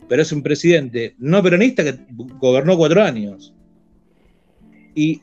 Pero 0.09 0.21
es 0.21 0.33
un 0.33 0.43
presidente 0.43 1.15
no 1.19 1.43
peronista 1.43 1.85
que 1.85 1.97
gobernó 2.39 2.77
cuatro 2.77 3.03
años. 3.03 3.55
¿Y 4.95 5.23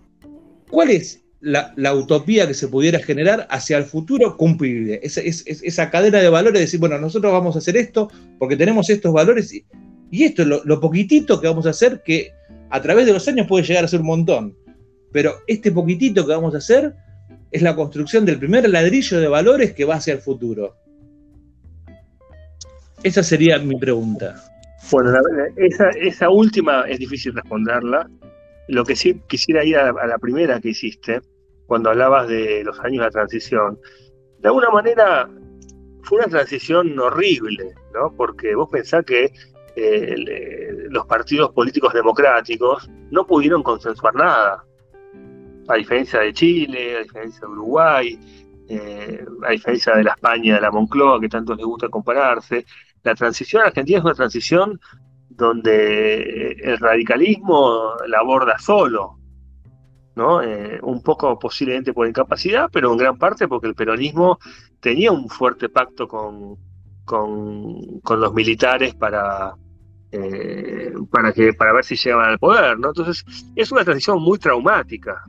cuál 0.72 0.90
es 0.90 1.22
la, 1.42 1.94
utopía 1.94 2.48
que 2.48 2.54
se 2.54 2.68
pudiera 2.68 3.00
generar 3.00 3.48
hacia 3.50 3.78
el 3.78 3.86
futuro 3.86 4.36
cumplible. 4.38 5.00
Esa, 5.04 5.22
esa 5.22 5.90
cadena 5.90 6.20
de 6.20 6.30
valores, 6.30 6.60
decir, 6.60 6.80
bueno, 6.80 7.00
nosotros 7.00 7.32
vamos 7.32 7.56
a 7.56 7.60
hacer 7.60 7.78
esto 7.78 8.10
porque 8.38 8.58
tenemos 8.58 8.90
estos 8.90 9.14
valores 9.14 9.54
y, 9.54 9.66
esto 10.24 10.42
es 10.42 10.48
lo, 10.48 10.80
poquitito 10.80 11.40
que 11.40 11.48
vamos 11.48 11.66
a 11.66 11.70
hacer 11.70 12.02
que 12.04 12.32
a 12.70 12.82
través 12.82 13.06
de 13.06 13.14
los 13.14 13.28
años 13.28 13.48
puede 13.48 13.66
llegar 13.66 13.86
a 13.86 13.88
ser 13.88 14.02
un 14.02 14.08
montón. 14.08 14.58
Pero 15.12 15.36
este 15.48 15.72
poquitito 15.72 16.26
que 16.26 16.34
vamos 16.34 16.54
a 16.56 16.60
hacer 16.60 16.94
es 17.52 17.62
la 17.62 17.76
construcción 17.76 18.26
del 18.26 18.38
primer 18.38 18.70
ladrillo 18.70 19.20
de 19.20 19.28
valores 19.28 19.74
que 19.74 19.86
va 19.86 19.96
hacia 19.96 20.14
el 20.14 20.20
futuro. 20.20 20.76
Esa 23.02 23.24
sería 23.24 23.58
mi 23.60 23.78
pregunta. 23.80 24.44
Bueno, 24.92 25.14
esa, 25.56 25.90
esa 25.92 26.30
última 26.30 26.84
es 26.88 27.00
difícil 27.00 27.34
responderla 27.34 28.10
lo 28.70 28.86
que 28.86 28.96
sí 28.96 29.20
quisiera 29.28 29.66
ir 29.66 29.78
a, 29.78 29.92
la 29.92 30.18
primera 30.20 30.60
que 30.62 30.70
hiciste, 30.70 31.22
cuando 31.70 31.92
hablabas 31.92 32.28
de 32.28 32.64
los 32.64 32.80
años 32.80 32.98
de 32.98 33.06
la 33.06 33.12
transición, 33.12 33.80
de 34.40 34.48
alguna 34.48 34.72
manera 34.72 35.30
fue 36.02 36.18
una 36.18 36.28
transición 36.28 36.98
horrible, 36.98 37.76
¿no? 37.94 38.12
Porque 38.18 38.56
vos 38.56 38.68
pensás 38.72 39.06
que 39.06 39.32
eh, 39.76 40.16
los 40.90 41.06
partidos 41.06 41.52
políticos 41.52 41.94
democráticos 41.94 42.90
no 43.12 43.28
pudieron 43.28 43.62
consensuar 43.62 44.16
nada, 44.16 44.66
a 45.68 45.76
diferencia 45.76 46.22
de 46.22 46.34
Chile, 46.34 46.98
a 46.98 47.04
diferencia 47.04 47.42
de 47.42 47.54
Uruguay, 47.54 48.20
eh, 48.68 49.24
a 49.48 49.52
diferencia 49.52 49.96
de 49.96 50.06
la 50.06 50.14
España, 50.14 50.56
de 50.56 50.62
la 50.62 50.72
Moncloa, 50.72 51.22
que 51.22 51.30
tanto 51.30 51.54
les 51.54 51.66
gusta 51.68 51.88
compararse. 51.88 52.66
La 53.04 53.14
transición 53.14 53.62
argentina 53.62 54.00
es 54.00 54.06
una 54.06 54.16
transición 54.16 54.80
donde 55.30 56.54
el 56.64 56.80
radicalismo 56.80 57.94
la 58.08 58.18
aborda 58.18 58.58
solo, 58.58 59.20
¿no? 60.16 60.42
Eh, 60.42 60.80
un 60.82 61.02
poco 61.02 61.38
posiblemente 61.40 61.94
por 61.94 62.08
incapacidad, 62.08 62.70
pero 62.72 62.92
en 62.92 62.98
gran 62.98 63.18
parte 63.18 63.48
porque 63.48 63.68
el 63.68 63.76
peronismo 63.76 64.40
tenía 64.80 65.12
un 65.12 65.30
fuerte 65.30 65.70
pacto 65.70 66.08
con, 66.08 66.58
con, 67.06 68.20
los 68.20 68.34
militares 68.34 68.96
para, 68.96 69.54
eh, 70.12 70.94
para, 71.12 71.34
que, 71.34 71.54
para 71.54 71.74
ver 71.74 71.86
si 71.86 71.96
llegaban 71.96 72.30
al 72.30 72.40
poder, 72.40 72.78
¿no? 72.80 72.90
Entonces, 72.90 73.26
es 73.56 73.72
una 73.72 73.84
transición 73.84 74.22
muy 74.22 74.38
traumática, 74.38 75.24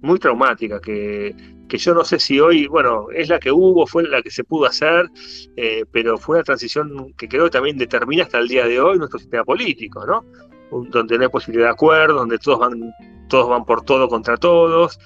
muy 0.00 0.18
traumática, 0.18 0.80
que, 0.80 1.34
que 1.68 1.78
yo 1.78 1.94
no 1.94 2.04
sé 2.04 2.18
si 2.18 2.40
hoy, 2.40 2.66
bueno, 2.66 3.10
es 3.14 3.28
la 3.28 3.38
que 3.38 3.52
hubo, 3.52 3.86
fue 3.86 4.02
la 4.08 4.22
que 4.22 4.30
se 4.30 4.42
pudo 4.42 4.66
hacer, 4.66 5.08
eh, 5.56 5.84
pero 5.92 6.18
fue 6.18 6.36
una 6.36 6.44
transición 6.44 7.12
que 7.16 7.28
creo 7.28 7.44
que 7.44 7.50
también 7.50 7.78
determina 7.78 8.24
hasta 8.24 8.38
el 8.38 8.48
día 8.48 8.66
de 8.66 8.80
hoy 8.80 8.98
nuestro 8.98 9.18
sistema 9.18 9.44
político, 9.44 10.04
¿no? 10.06 10.24
Donde 10.70 11.16
no 11.16 11.24
hay 11.24 11.30
posibilidad 11.30 11.68
de 11.68 11.72
acuerdo, 11.72 12.14
donde 12.16 12.38
todos 12.38 12.58
van, 12.58 12.92
todos 13.28 13.48
van 13.48 13.64
por 13.64 13.82
todo 13.84 14.08
contra 14.08 14.36
todos. 14.36 14.98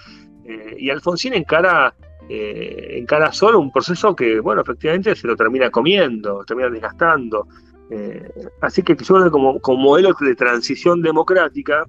Eh, 0.44 0.76
y 0.78 0.90
Alfonsín 0.90 1.34
encara 1.34 1.94
eh, 2.28 2.98
encara 2.98 3.32
solo 3.32 3.58
un 3.58 3.72
proceso 3.72 4.14
que, 4.14 4.40
bueno, 4.40 4.62
efectivamente 4.62 5.14
se 5.14 5.26
lo 5.26 5.36
termina 5.36 5.70
comiendo, 5.70 6.44
termina 6.46 6.70
desgastando. 6.70 7.46
Eh, 7.90 8.32
así 8.60 8.82
que 8.82 8.96
yo 8.96 9.14
creo 9.14 9.24
que 9.24 9.30
como, 9.30 9.60
como 9.60 9.82
modelo 9.82 10.14
de 10.18 10.34
transición 10.34 11.02
democrática, 11.02 11.84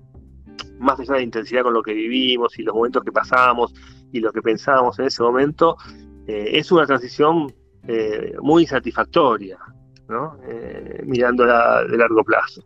más 0.79 0.99
allá 0.99 1.13
de 1.13 1.19
la 1.19 1.23
intensidad 1.23 1.63
con 1.63 1.73
lo 1.73 1.81
que 1.81 1.93
vivimos 1.93 2.57
y 2.59 2.63
los 2.63 2.75
momentos 2.75 3.03
que 3.03 3.11
pasamos 3.11 3.73
y 4.11 4.19
lo 4.19 4.31
que 4.31 4.41
pensábamos 4.41 4.99
en 4.99 5.05
ese 5.05 5.23
momento, 5.23 5.77
eh, 6.27 6.49
es 6.53 6.71
una 6.71 6.85
transición 6.85 7.53
muy 8.41 8.65
satisfactoria, 8.65 9.57
¿no? 10.07 10.37
mirándola 11.03 11.83
de 11.83 11.97
largo 11.97 12.23
plazo. 12.23 12.63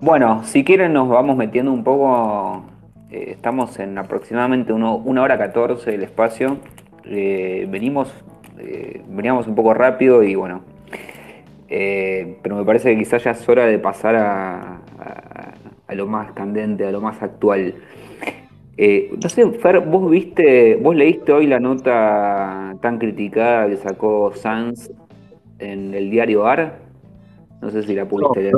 Bueno, 0.00 0.44
si 0.44 0.62
quieren 0.62 0.92
nos 0.92 1.08
vamos 1.08 1.36
metiendo 1.36 1.72
un 1.72 1.82
poco, 1.82 2.62
eh, 3.10 3.30
estamos 3.32 3.80
en 3.80 3.98
aproximadamente 3.98 4.72
una 4.72 5.22
hora 5.22 5.36
14 5.36 5.90
del 5.90 6.04
espacio, 6.04 6.58
eh, 7.04 7.66
venimos, 7.68 8.08
eh, 8.58 9.02
veníamos 9.08 9.48
un 9.48 9.56
poco 9.56 9.74
rápido 9.74 10.22
y 10.22 10.36
bueno, 10.36 10.62
pero 11.68 12.54
me 12.56 12.64
parece 12.64 12.92
que 12.92 12.98
quizás 12.98 13.24
ya 13.24 13.32
es 13.32 13.48
hora 13.48 13.66
de 13.66 13.80
pasar 13.80 14.14
a, 14.14 14.82
lo 15.92 16.06
más 16.06 16.30
candente, 16.30 16.86
a 16.86 16.92
lo 16.92 17.00
más 17.00 17.20
actual. 17.20 17.74
no 18.78 19.28
sé, 19.28 19.50
Fer, 19.50 19.80
vos 19.80 20.08
viste, 20.08 20.76
vos 20.76 20.94
leíste 20.94 21.32
hoy 21.32 21.48
la 21.48 21.58
nota 21.58 22.76
tan 22.80 22.98
criticada 22.98 23.68
que 23.68 23.76
sacó 23.78 24.32
Sanz 24.32 24.92
en 25.58 25.92
el 25.92 26.08
diario 26.08 26.46
AR, 26.46 26.78
no 27.60 27.70
sé 27.70 27.82
si 27.82 27.96
la 27.96 28.04
pudiste 28.04 28.42
leer. 28.42 28.54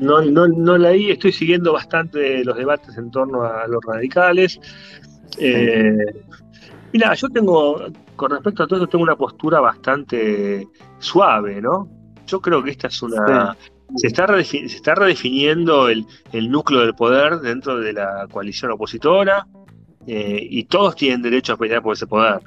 No, 0.00 0.22
no, 0.22 0.46
no 0.46 0.78
leí, 0.78 1.10
estoy 1.10 1.32
siguiendo 1.32 1.72
bastante 1.72 2.44
los 2.44 2.56
debates 2.56 2.96
en 2.96 3.10
torno 3.10 3.42
a 3.42 3.66
los 3.66 3.84
radicales. 3.84 4.60
Eh, 5.38 6.04
mira, 6.92 7.14
yo 7.14 7.28
tengo, 7.28 7.86
con 8.16 8.30
respecto 8.30 8.62
a 8.62 8.66
todo 8.66 8.80
esto, 8.80 8.88
tengo 8.88 9.04
una 9.04 9.16
postura 9.16 9.60
bastante 9.60 10.68
suave, 10.98 11.60
¿no? 11.60 11.88
Yo 12.26 12.40
creo 12.40 12.62
que 12.62 12.70
esta 12.70 12.88
es 12.88 13.02
una... 13.02 13.56
Se, 13.96 14.08
está 14.08 14.26
se 14.44 14.66
está 14.66 14.94
redefiniendo 14.94 15.88
el, 15.88 16.06
núcleo 16.32 16.82
del 16.82 16.94
poder 16.94 17.38
dentro 17.40 17.80
de 17.80 17.94
la 17.94 18.26
coalición 18.30 18.72
opositora 18.72 19.46
eh, 20.06 20.38
y 20.42 20.64
todos 20.64 20.94
tienen 20.94 21.22
derecho 21.22 21.54
a 21.54 21.56
pelear 21.56 21.82
por 21.82 21.94
ese 21.94 22.06
poder, 22.06 22.40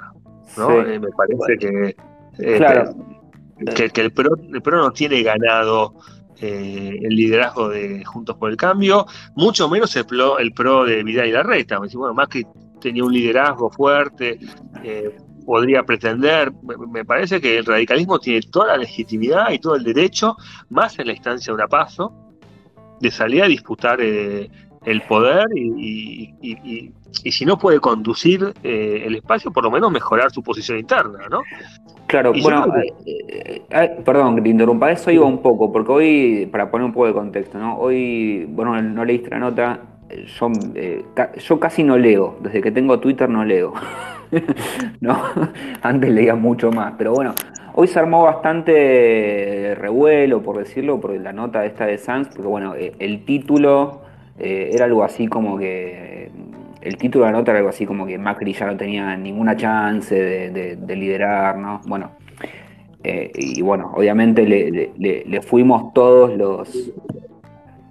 ¿no? 0.55 0.81
Eh, 0.81 0.99
me 0.99 1.07
parece 1.09 1.57
que, 1.57 1.95
que, 2.37 3.89
que, 3.89 4.01
el, 4.01 4.11
PRO, 4.11 4.35
el 4.53 4.61
PRO 4.61 4.77
no 4.77 4.91
tiene 4.91 5.23
ganado 5.23 5.95
eh, 6.39 6.99
el 7.01 7.15
liderazgo 7.15 7.69
de 7.69 8.03
Juntos 8.05 8.37
por 8.37 8.49
el 8.49 8.57
Cambio, 8.57 9.05
mucho 9.35 9.69
menos 9.69 9.95
el 9.95 10.05
pro, 10.05 10.85
de 10.85 11.03
Vidal 11.03 11.27
y 11.27 11.31
Larreta. 11.31 11.79
Bueno, 11.79 12.13
más 12.13 12.27
que 12.27 12.45
tenía 12.79 13.03
un 13.03 13.13
liderazgo 13.13 13.69
fuerte, 13.69 14.39
eh, 14.83 15.15
podría 15.45 15.83
pretender, 15.83 16.51
me 16.89 17.05
parece 17.05 17.41
que 17.41 17.57
el 17.57 17.65
radicalismo 17.65 18.19
tiene 18.19 18.41
toda 18.41 18.67
la 18.67 18.77
legitimidad 18.77 19.51
y 19.51 19.59
todo 19.59 19.75
el 19.75 19.83
derecho, 19.83 20.37
más 20.69 20.97
en 20.99 21.07
la 21.07 21.13
instancia 21.13 21.51
de 21.51 21.55
una 21.55 21.67
paso, 21.67 22.13
de 22.99 23.11
salir 23.11 23.43
a 23.43 23.47
disputar 23.47 23.99
eh, 24.01 24.49
el 24.85 25.01
poder 25.01 25.47
y, 25.55 26.93
si 27.11 27.45
no 27.45 27.57
puede 27.57 27.79
conducir 27.79 28.53
el 28.63 29.15
espacio, 29.15 29.51
por 29.51 29.63
lo 29.63 29.71
menos 29.71 29.91
mejorar 29.91 30.31
su 30.31 30.41
posición 30.41 30.79
interna, 30.79 31.27
¿no? 31.29 31.41
Claro, 32.11 32.33
bueno, 32.41 32.65
eh, 32.75 32.93
eh, 33.05 33.61
eh, 33.69 34.01
perdón 34.03 34.35
que 34.35 34.41
te 34.41 34.49
interrumpa, 34.49 34.91
eso 34.91 35.11
iba 35.11 35.25
un 35.25 35.41
poco, 35.41 35.71
porque 35.71 35.91
hoy, 35.93 36.49
para 36.51 36.69
poner 36.69 36.83
un 36.83 36.91
poco 36.91 37.07
de 37.07 37.13
contexto, 37.13 37.57
¿no? 37.57 37.77
Hoy, 37.77 38.45
bueno, 38.49 38.81
no 38.81 39.05
leíste 39.05 39.29
la 39.29 39.39
nota, 39.39 39.79
yo, 40.37 40.51
yo 41.39 41.59
casi 41.61 41.83
no 41.83 41.97
leo, 41.97 42.37
desde 42.41 42.61
que 42.61 42.69
tengo 42.69 42.99
Twitter 42.99 43.29
no 43.29 43.45
leo, 43.45 43.73
¿no? 44.99 45.21
Antes 45.81 46.09
leía 46.09 46.35
mucho 46.35 46.69
más, 46.69 46.95
pero 46.97 47.13
bueno, 47.13 47.33
hoy 47.75 47.87
se 47.87 47.97
armó 47.97 48.23
bastante 48.23 49.73
revuelo, 49.79 50.41
por 50.41 50.57
decirlo, 50.57 50.99
por 50.99 51.17
la 51.17 51.31
nota 51.31 51.63
esta 51.63 51.85
de 51.85 51.97
Sanz, 51.97 52.27
porque 52.27 52.49
bueno, 52.49 52.73
el 52.75 53.23
título 53.23 54.01
era 54.37 54.85
algo 54.85 55.03
así 55.03 55.27
como 55.27 55.57
que 55.57 56.31
el 56.81 56.97
título 56.97 57.25
de 57.25 57.31
la 57.31 57.37
nota 57.37 57.51
era 57.51 57.59
algo 57.59 57.69
así 57.69 57.85
como 57.85 58.05
que 58.05 58.17
Macri 58.17 58.53
ya 58.53 58.65
no 58.65 58.75
tenía 58.75 59.15
ninguna 59.15 59.55
chance 59.55 60.15
de, 60.15 60.95
liderar, 60.95 61.57
¿no? 61.57 61.81
Bueno, 61.85 62.11
eh, 63.03 63.31
y 63.35 63.61
bueno, 63.61 63.91
obviamente 63.95 64.45
le, 64.45 65.41
fuimos 65.41 65.93
todos 65.93 66.35
los, 66.35 66.91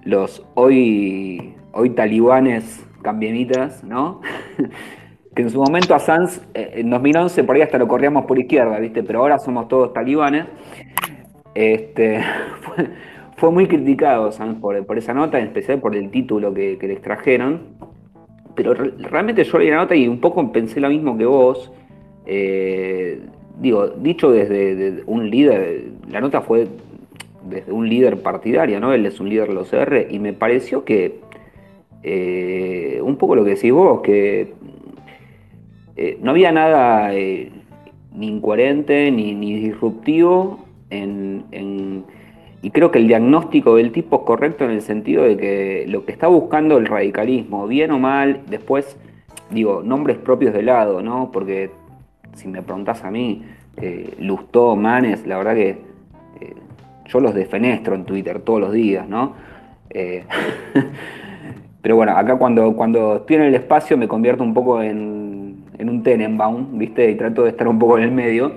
los 0.05 0.45
hoy, 0.55 1.55
hoy 1.73 1.91
talibanes 1.91 2.85
cambienitas, 3.03 3.85
¿no? 3.85 4.21
que 5.35 5.43
en 5.43 5.51
su 5.51 5.61
momento 5.61 5.95
a 5.95 6.01
Sanz, 6.01 6.41
eh, 6.55 6.73
en 6.75 6.91
2011 6.91 7.45
por 7.45 7.55
ahí 7.55 7.63
hasta 7.63 7.79
lo 7.79 7.87
corríamos 7.87 8.25
por 8.27 8.39
izquierda, 8.39 8.79
¿viste? 8.81 9.05
Pero 9.05 9.21
ahora 9.21 9.39
somos 9.39 9.69
todos 9.69 9.93
talibanes. 9.93 10.47
Este, 11.55 12.21
fue, 13.41 13.51
muy 13.51 13.67
criticado 13.67 14.31
Sanz 14.31 14.59
por, 14.61 14.77
esa 14.99 15.15
nota, 15.15 15.39
en 15.39 15.47
especial 15.47 15.81
por 15.81 15.97
el 15.97 16.11
título 16.11 16.55
que, 16.55 16.79
que 16.79 16.87
le 16.87 16.93
extrajeron 16.93 17.81
pero 18.55 18.75
realmente 18.75 19.45
yo 19.45 19.59
leí 19.59 19.71
la 19.71 19.77
nota 19.77 19.95
y 19.95 20.07
un 20.07 20.21
poco 20.21 20.53
pensé 20.53 20.81
lo 20.81 20.89
mismo 20.89 21.17
que 21.17 21.25
vos. 21.25 21.73
Eh, 22.27 23.21
digo, 23.59 23.89
dicho 23.89 24.31
desde 24.31 25.03
un 25.07 25.31
líder, 25.31 25.85
la 26.11 26.21
nota 26.21 26.43
fue 26.43 26.69
desde 27.49 27.73
un 27.73 27.89
líder 27.89 28.23
partidario, 28.23 28.81
¿no? 28.81 28.93
Él 28.93 29.07
es 29.07 29.21
un 29.21 29.29
líder 29.29 29.49
de 29.49 29.55
los 29.55 29.73
R 29.73 30.09
y 30.11 30.19
me 30.19 30.33
pareció 30.33 30.85
que 30.85 31.21
eh, 32.03 33.01
un 33.03 33.17
poco 33.17 33.35
lo 33.35 33.45
que 33.45 33.55
decís 33.55 33.73
vos, 33.73 34.03
que 34.03 34.53
eh, 35.97 36.19
no 36.21 36.33
había 36.33 36.53
nada 36.53 37.13
ni 37.13 38.29
incoherente 38.29 39.11
ni, 39.11 39.35
disruptivo 39.57 40.67
en 40.91 42.05
y 42.63 42.71
creo 42.71 42.91
que 42.91 42.99
el 42.99 43.09
diagnóstico 43.09 43.77
del 43.77 43.91
tipo 43.91 44.17
es 44.17 44.23
correcto 44.23 44.65
en 44.65 44.71
el 44.73 44.83
sentido 44.83 45.25
de 45.25 45.37
que 45.37 45.85
lo 45.89 46.05
que 46.05 46.13
está 46.13 46.27
buscando 46.27 46.77
el 46.77 46.87
radicalismo, 46.87 47.67
bien 47.67 47.91
o 47.91 47.99
mal, 47.99 48.43
después, 48.49 48.99
digo, 49.51 49.83
nombres 49.83 50.19
propios 50.19 50.53
de 50.53 50.63
lado, 50.63 51.03
¿no? 51.03 51.31
Porque 51.33 51.71
si 52.35 52.49
me 52.49 52.61
preguntás 52.63 53.03
a 53.03 53.11
mí, 53.11 53.43
eh, 53.81 54.15
Lustó, 54.19 54.77
Manes, 54.77 55.27
la 55.27 55.39
verdad 55.39 55.55
que 55.55 55.69
eh, 55.71 56.55
yo 57.07 57.21
los 57.21 57.35
defenestro 57.35 57.95
en 57.95 58.05
Twitter 58.05 58.41
todos 58.41 58.61
los 58.61 58.73
días, 58.73 59.09
¿no? 59.09 59.35
Eh, 59.89 60.25
pero 61.83 61.97
bueno, 61.97 62.13
acá 62.13 62.37
cuando, 62.37 62.77
cuando 62.77 63.17
estoy 63.17 63.37
en 63.37 63.43
el 63.43 63.55
espacio 63.55 63.97
me 63.97 64.07
convierto 64.07 64.45
un 64.45 64.53
poco 64.53 64.83
en, 64.83 65.65
en 65.79 65.89
un 65.89 66.03
Tenenbaum, 66.03 66.79
¿viste? 66.79 67.11
Y 67.11 67.15
trato 67.15 67.45
de 67.45 67.51
estar 67.51 67.67
un 67.67 67.79
poco 67.79 67.97
en 67.97 68.05
el 68.05 68.13
medio. 68.13 68.53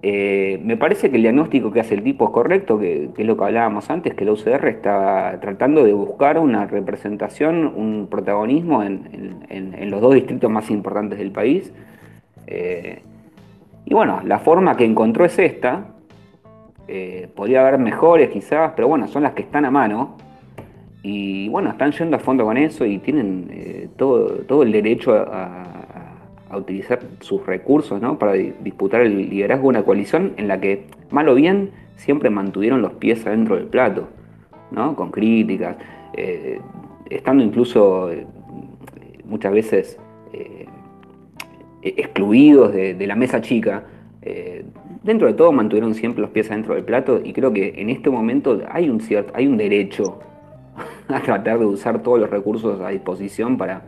Eh, 0.00 0.60
me 0.62 0.76
parece 0.76 1.10
que 1.10 1.16
el 1.16 1.22
diagnóstico 1.22 1.72
que 1.72 1.80
hace 1.80 1.94
el 1.94 2.04
tipo 2.04 2.26
es 2.26 2.30
correcto, 2.30 2.78
que, 2.78 3.10
es 3.16 3.26
lo 3.26 3.36
que 3.36 3.44
hablábamos 3.44 3.90
antes, 3.90 4.14
que 4.14 4.24
la 4.24 4.32
UCR 4.32 4.68
está 4.68 5.38
tratando 5.40 5.84
de 5.84 5.92
buscar 5.92 6.38
una 6.38 6.66
representación, 6.66 7.66
un 7.66 8.06
protagonismo 8.08 8.82
en, 8.84 9.90
los 9.90 10.00
dos 10.00 10.14
distritos 10.14 10.50
más 10.50 10.70
importantes 10.70 11.18
del 11.18 11.32
país. 11.32 11.72
Eh, 12.46 13.02
y 13.84 13.94
bueno, 13.94 14.20
la 14.24 14.38
forma 14.38 14.76
que 14.76 14.84
encontró 14.84 15.24
es 15.24 15.38
esta, 15.38 15.94
Eh, 16.90 17.28
podría 17.34 17.60
haber 17.60 17.78
mejores 17.78 18.30
quizás, 18.30 18.72
pero 18.74 18.88
bueno, 18.88 19.08
son 19.08 19.22
las 19.22 19.34
que 19.34 19.42
están 19.42 19.66
a 19.66 19.70
mano. 19.70 20.16
Y 21.02 21.48
bueno, 21.50 21.70
están 21.70 21.92
yendo 21.92 22.16
a 22.16 22.18
fondo 22.20 22.44
con 22.44 22.56
eso 22.56 22.86
y 22.86 22.98
tienen 22.98 23.90
todo, 23.96 24.26
todo 24.46 24.62
el 24.62 24.72
derecho 24.72 25.12
a, 25.14 25.77
utilizar 26.56 27.00
sus 27.20 27.44
recursos 27.44 28.00
¿no? 28.00 28.18
para 28.18 28.32
disputar 28.32 29.02
el 29.02 29.28
liderazgo 29.30 29.64
de 29.64 29.68
una 29.68 29.82
coalición 29.82 30.32
en 30.36 30.48
la 30.48 30.60
que, 30.60 30.86
mal 31.10 31.28
o 31.28 31.34
bien, 31.34 31.70
siempre 31.96 32.30
mantuvieron 32.30 32.80
los 32.80 32.92
pies 32.94 33.26
adentro 33.26 33.56
del 33.56 33.66
plato, 33.66 34.08
¿no? 34.70 34.96
con 34.96 35.10
críticas, 35.10 35.76
eh, 36.14 36.60
estando 37.10 37.44
incluso 37.44 38.10
muchas 39.24 39.52
veces 39.52 39.98
excluidos 41.82 42.72
de, 42.72 43.06
la 43.06 43.14
mesa 43.14 43.40
chica 43.40 43.84
dentro 45.02 45.26
de 45.26 45.34
todo 45.34 45.52
mantuvieron 45.52 45.94
siempre 45.94 46.20
los 46.20 46.30
pies 46.30 46.50
adentro 46.50 46.74
del 46.74 46.84
plato 46.84 47.20
y 47.22 47.32
creo 47.32 47.52
que 47.52 47.74
en 47.78 47.88
este 47.88 48.10
momento 48.10 48.60
hay 48.70 48.90
un, 48.90 49.00
cierto, 49.00 49.32
hay 49.34 49.46
un 49.46 49.56
derecho 49.56 50.18
a 51.08 51.20
tratar 51.20 51.58
de 51.58 51.66
usar 51.66 52.02
todos 52.02 52.20
los 52.20 52.30
recursos 52.30 52.80
a 52.80 52.90
disposición 52.90 53.56
para, 53.56 53.82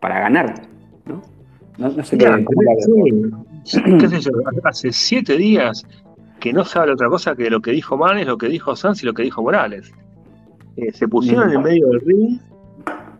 para 0.00 0.20
ganar. 0.20 0.54
¿no? 1.04 1.22
No, 1.78 2.04
sé 2.04 2.18
qué, 2.18 2.26
hace 4.64 4.92
siete 4.92 5.36
días 5.36 5.84
que 6.40 6.52
no 6.52 6.64
sabe 6.64 6.92
otra 6.92 7.08
cosa 7.08 7.36
que 7.36 7.50
lo 7.50 7.60
que 7.60 7.72
dijo 7.72 7.96
Manes, 7.96 8.26
lo 8.26 8.38
que 8.38 8.48
dijo 8.48 8.76
Sanz 8.76 9.02
y 9.02 9.06
lo 9.06 9.14
que 9.14 9.22
dijo 9.22 9.42
Morales. 9.42 9.92
Eh, 10.76 10.92
se 10.92 11.08
pusieron 11.08 11.52
en 11.52 11.62
medio 11.62 11.88
del 11.88 12.00
ring 12.00 12.40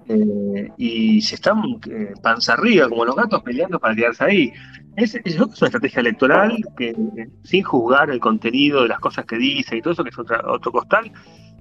eh, 0.08 0.68
y 0.76 1.20
se 1.20 1.34
están 1.34 1.62
eh, 1.90 2.14
panza 2.22 2.54
arriba 2.54 2.88
como 2.88 3.04
los 3.04 3.16
gatos 3.16 3.42
peleando 3.42 3.78
para 3.78 3.94
quedarse 3.94 4.24
ahí. 4.24 4.52
Es, 4.96 5.14
es, 5.14 5.38
una 5.38 5.52
estrategia 5.52 6.00
electoral 6.00 6.56
que, 6.76 6.96
sin 7.44 7.62
juzgar 7.62 8.10
el 8.10 8.18
contenido 8.18 8.82
de 8.82 8.88
las 8.88 8.98
cosas 8.98 9.24
que 9.24 9.36
dice 9.36 9.76
y 9.76 9.82
todo 9.82 9.92
eso, 9.92 10.02
que 10.02 10.10
es 10.10 10.18
otro 10.18 10.72
costal, 10.72 11.12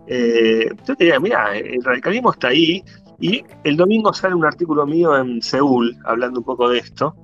eh, 0.07 0.69
yo 0.87 0.95
te 0.95 1.03
diría, 1.03 1.19
mira, 1.19 1.55
el 1.55 1.83
radicalismo 1.83 2.31
está 2.31 2.47
ahí 2.47 2.83
y 3.19 3.43
el 3.63 3.77
domingo 3.77 4.13
sale 4.13 4.35
un 4.35 4.45
artículo 4.45 4.85
mío 4.85 5.17
en 5.17 5.41
Seúl 5.41 5.97
hablando 6.05 6.39
un 6.39 6.45
poco 6.45 6.69
de 6.69 6.79
esto. 6.79 7.15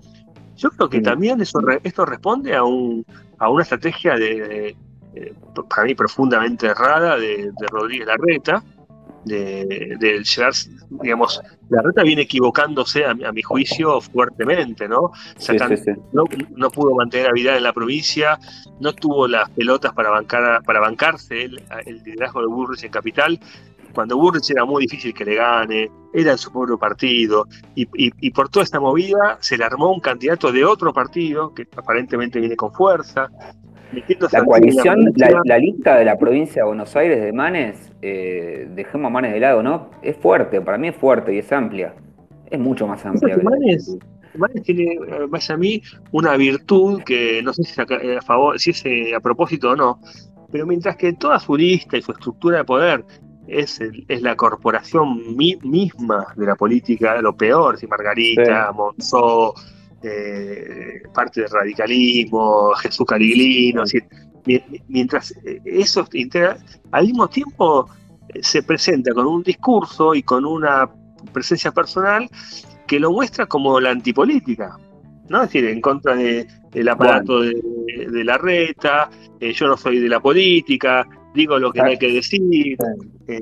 Yo 0.55 0.69
creo 0.71 0.89
que 0.89 1.01
también 1.01 1.41
eso, 1.41 1.59
esto 1.83 2.05
responde 2.05 2.55
a, 2.55 2.63
un, 2.63 3.05
a 3.37 3.49
una 3.49 3.63
estrategia 3.63 4.15
de, 4.15 4.75
para 5.69 5.83
mí 5.83 5.95
profundamente 5.95 6.67
errada 6.67 7.17
de, 7.17 7.51
de 7.51 7.67
Rodríguez 7.67 8.07
Larreta, 8.07 8.63
de, 9.25 10.23
llegar, 10.23 10.53
digamos, 10.89 11.41
la 11.69 11.81
reta 11.81 12.03
viene 12.03 12.23
equivocándose 12.23 13.05
a, 13.05 13.13
mi 13.13 13.41
juicio 13.41 14.01
fuertemente, 14.01 14.87
¿no? 14.87 15.11
¿no? 16.11 16.69
pudo 16.69 16.95
mantener 16.95 17.27
a 17.27 17.31
Vidal 17.31 17.57
en 17.57 17.63
la 17.63 17.73
provincia, 17.73 18.37
no 18.79 18.93
tuvo 18.93 19.27
las 19.27 19.49
pelotas 19.51 19.93
para 19.93 20.09
bancar 20.09 20.63
para 20.63 20.79
bancarse 20.79 21.43
el, 21.43 21.61
liderazgo 22.03 22.41
de 22.41 22.47
Burrich 22.47 22.83
en 22.83 22.91
Capital. 22.91 23.39
Cuando 23.93 24.17
Burrich 24.17 24.49
era 24.51 24.65
muy 24.65 24.83
difícil 24.83 25.13
que 25.13 25.25
le 25.25 25.35
gane, 25.35 25.91
era 26.13 26.31
en 26.31 26.37
su 26.37 26.51
propio 26.51 26.77
partido, 26.77 27.47
y, 27.75 27.87
y 27.95 28.31
por 28.31 28.49
toda 28.49 28.63
esta 28.63 28.79
movida 28.79 29.37
se 29.39 29.57
le 29.57 29.63
armó 29.63 29.91
un 29.91 29.99
candidato 29.99 30.51
de 30.51 30.65
otro 30.65 30.93
partido 30.93 31.53
que 31.53 31.67
aparentemente 31.75 32.39
viene 32.39 32.55
con 32.55 32.71
fuerza, 32.73 33.29
la 34.31 34.43
coalición, 34.43 35.13
la, 35.45 35.57
lista 35.57 35.97
de 35.97 36.05
la 36.05 36.17
provincia 36.17 36.63
de 36.63 36.67
Buenos 36.67 36.95
Aires 36.95 37.21
de 37.21 37.31
Manes, 37.31 37.91
eh, 38.01 38.67
dejemos 38.73 39.07
a 39.07 39.09
Manes 39.09 39.33
de 39.33 39.39
lado, 39.39 39.61
¿no? 39.61 39.91
Es 40.01 40.17
fuerte, 40.17 40.61
para 40.61 40.77
mí 40.77 40.87
es 40.89 40.95
fuerte 40.95 41.33
y 41.33 41.39
es 41.39 41.51
amplia. 41.51 41.93
Es 42.49 42.59
mucho 42.59 42.87
más 42.87 43.05
amplia. 43.05 43.37
Manes, 43.37 43.97
Manes 44.35 44.63
tiene, 44.63 44.97
más 45.29 45.49
a 45.49 45.57
mí, 45.57 45.81
una 46.11 46.35
virtud 46.37 47.03
que 47.03 47.41
no 47.43 47.53
sé 47.53 47.63
si 47.63 47.71
es 47.71 47.79
a, 47.79 48.21
favor, 48.21 48.59
si 48.59 48.71
es 48.71 48.85
eh, 48.85 49.15
a 49.15 49.19
propósito 49.19 49.71
o 49.71 49.75
no, 49.75 49.99
pero 50.51 50.65
mientras 50.65 50.95
que 50.95 51.13
toda 51.13 51.39
su 51.39 51.55
lista 51.55 51.97
y 51.97 52.01
su 52.01 52.11
estructura 52.11 52.59
de 52.59 52.63
poder 52.63 53.05
es, 53.47 53.79
es 54.07 54.21
la 54.21 54.35
corporación 54.35 55.35
misma 55.35 56.27
de 56.35 56.45
la 56.45 56.55
política, 56.55 57.21
lo 57.21 57.35
peor, 57.35 57.77
si 57.77 57.87
Margarita, 57.87 58.71
Monzó, 58.71 59.53
eh, 60.01 61.01
parte 61.13 61.41
del 61.41 61.49
radicalismo, 61.49 62.73
Jesús 62.75 63.05
Cariglino, 63.05 63.83
mientras 64.87 65.33
eso 65.65 66.07
integra, 66.13 66.57
al 66.91 67.05
mismo 67.05 67.27
tiempo 67.27 67.89
eh, 68.29 68.43
se 68.43 68.63
presenta 68.63 69.13
con 69.13 69.27
un 69.27 69.43
discurso 69.43 70.13
y 70.13 70.23
con 70.23 70.45
una 70.45 70.89
presencia 71.31 71.71
personal 71.71 72.29
que 72.87 72.99
lo 72.99 73.11
muestra 73.11 73.45
como 73.45 73.79
la 73.79 73.91
antipolítica, 73.91 74.77
¿no? 75.29 75.43
Es 75.43 75.49
decir, 75.49 75.65
en 75.65 75.81
contra 75.81 76.15
del 76.15 76.89
aparato 76.89 77.41
de, 77.41 78.23
la 78.25 78.37
reta, 78.37 79.09
eh, 79.39 79.53
yo 79.53 79.67
no 79.67 79.77
soy 79.77 79.99
de 79.99 80.09
la 80.09 80.19
política, 80.19 81.07
digo 81.33 81.59
lo 81.59 81.71
que 81.71 81.81
hay 81.81 81.97
que 81.97 82.13
decir. 82.13 82.77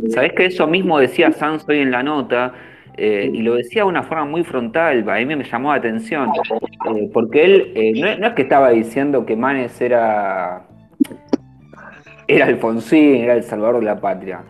¿Sabés 0.10 0.34
que 0.34 0.46
eso 0.46 0.68
mismo 0.68 1.00
decía 1.00 1.32
Sanz 1.32 1.68
hoy 1.68 1.80
en 1.80 1.92
la 1.92 2.04
nota? 2.04 2.54
Eh, 2.98 3.32
y 3.34 3.42
lo 3.42 3.56
decía 3.56 3.84
de 3.84 3.90
una 3.90 4.04
forma 4.04 4.26
muy 4.26 4.44
frontal, 4.44 5.10
a 5.10 5.16
mí 5.16 5.26
me 5.26 5.44
llamó 5.44 5.70
la 5.70 5.78
atención, 5.78 6.30
eh, 6.96 7.10
porque 7.14 7.46
él 7.46 7.72
eh, 7.74 8.18
no, 8.20 8.28
es 8.28 8.34
que 8.34 8.42
estaba 8.42 8.70
diciendo 8.72 9.26
que 9.26 9.36
Manes 9.36 9.80
era, 9.80 10.68
era 12.28 12.46
Alfonsín, 12.48 13.16
era 13.16 13.34
el 13.34 13.44
salvador 13.44 13.80
de 13.80 13.86
la 13.86 14.00
patria. 14.00 14.44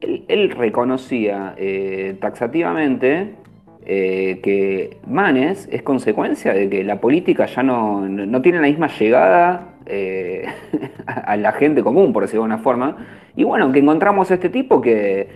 Él, 0.00 0.50
reconocía 0.50 1.54
taxativamente 2.20 3.34
que 4.42 4.98
Manes 5.06 5.68
es 5.70 5.82
consecuencia 5.82 6.54
de 6.54 6.68
que 6.68 6.84
la 6.84 7.00
política 7.00 7.46
ya 7.46 7.62
no, 7.62 8.08
no 8.08 8.42
tiene 8.42 8.60
la 8.60 8.66
misma 8.66 8.88
llegada 8.88 9.68
a 11.06 11.36
la 11.36 11.52
gente 11.52 11.82
común, 11.82 12.12
por 12.12 12.22
decirlo 12.22 12.42
de 12.42 12.46
una 12.46 12.58
forma. 12.58 12.96
Y 13.36 13.44
bueno, 13.44 13.72
que 13.72 13.78
encontramos 13.78 14.30
a 14.30 14.34
este 14.34 14.48
tipo 14.48 14.80
que 14.80 15.28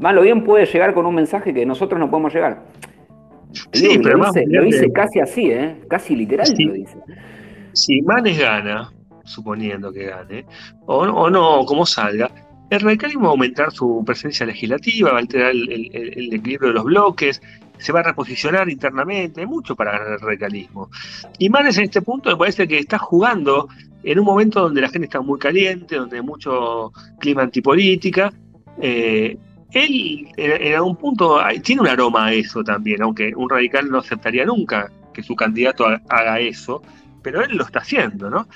mal 0.00 0.18
o 0.18 0.22
bien 0.22 0.44
puede 0.44 0.66
llegar 0.66 0.94
con 0.94 1.06
un 1.06 1.14
mensaje 1.14 1.54
que 1.54 1.64
nosotros 1.66 1.98
no 1.98 2.10
podemos 2.10 2.32
llegar. 2.32 2.62
Sí, 3.72 3.98
pero 4.02 4.18
lo, 4.18 4.32
dice, 4.64 4.92
casi 4.92 5.20
así, 5.20 5.50
¿eh? 5.50 5.76
casi 5.88 6.16
literal 6.16 6.46
lo 6.58 6.72
dice. 6.72 6.98
Si 7.72 8.02
Manes 8.02 8.38
gana, 8.38 8.92
suponiendo 9.24 9.92
que 9.92 10.06
gane, 10.06 10.44
o, 10.86 11.30
no, 11.30 11.64
como 11.64 11.86
salga, 11.86 12.30
el 12.70 12.80
radicalismo 12.80 13.24
va 13.24 13.28
a 13.28 13.32
aumentar 13.32 13.72
su 13.72 14.02
presencia 14.04 14.46
legislativa, 14.46 15.10
va 15.10 15.18
a 15.18 15.20
alterar 15.20 15.50
el, 15.50 16.32
equilibrio 16.32 16.68
de 16.68 16.74
los 16.74 16.84
bloques, 16.84 17.42
se 17.78 17.92
va 17.92 18.00
a 18.00 18.04
reposicionar 18.04 18.68
internamente, 18.68 19.40
hay 19.40 19.46
mucho 19.46 19.76
para 19.76 19.92
ganar 19.92 20.14
el 20.14 20.20
radicalismo. 20.20 20.90
Y 21.38 21.48
Manes 21.50 21.76
en 21.78 21.84
este 21.84 22.02
punto 22.02 22.30
me 22.30 22.36
parece 22.36 22.66
que 22.66 22.78
está 22.78 22.98
jugando 22.98 23.68
en 24.02 24.18
un 24.18 24.24
momento 24.24 24.60
donde 24.60 24.80
la 24.80 24.88
gente 24.88 25.06
está 25.06 25.20
muy 25.20 25.38
caliente, 25.38 25.96
donde 25.96 26.16
hay 26.16 26.22
mucho 26.22 26.92
clima 27.18 27.42
antipolítica, 27.42 28.32
eh, 28.80 29.36
él 29.72 30.28
en, 30.36 30.74
algún 30.74 30.96
punto 30.96 31.40
tiene 31.62 31.82
un 31.82 31.88
aroma 31.88 32.26
a 32.26 32.32
eso 32.32 32.62
también, 32.62 33.02
aunque 33.02 33.32
un 33.34 33.50
radical 33.50 33.90
no 33.90 33.98
aceptaría 33.98 34.44
nunca 34.44 34.90
que 35.12 35.22
su 35.22 35.34
candidato 35.34 35.86
haga 36.08 36.40
eso, 36.40 36.82
pero 37.22 37.42
él 37.42 37.56
lo 37.56 37.64
está 37.64 37.80
haciendo, 37.80 38.30
¿no? 38.30 38.46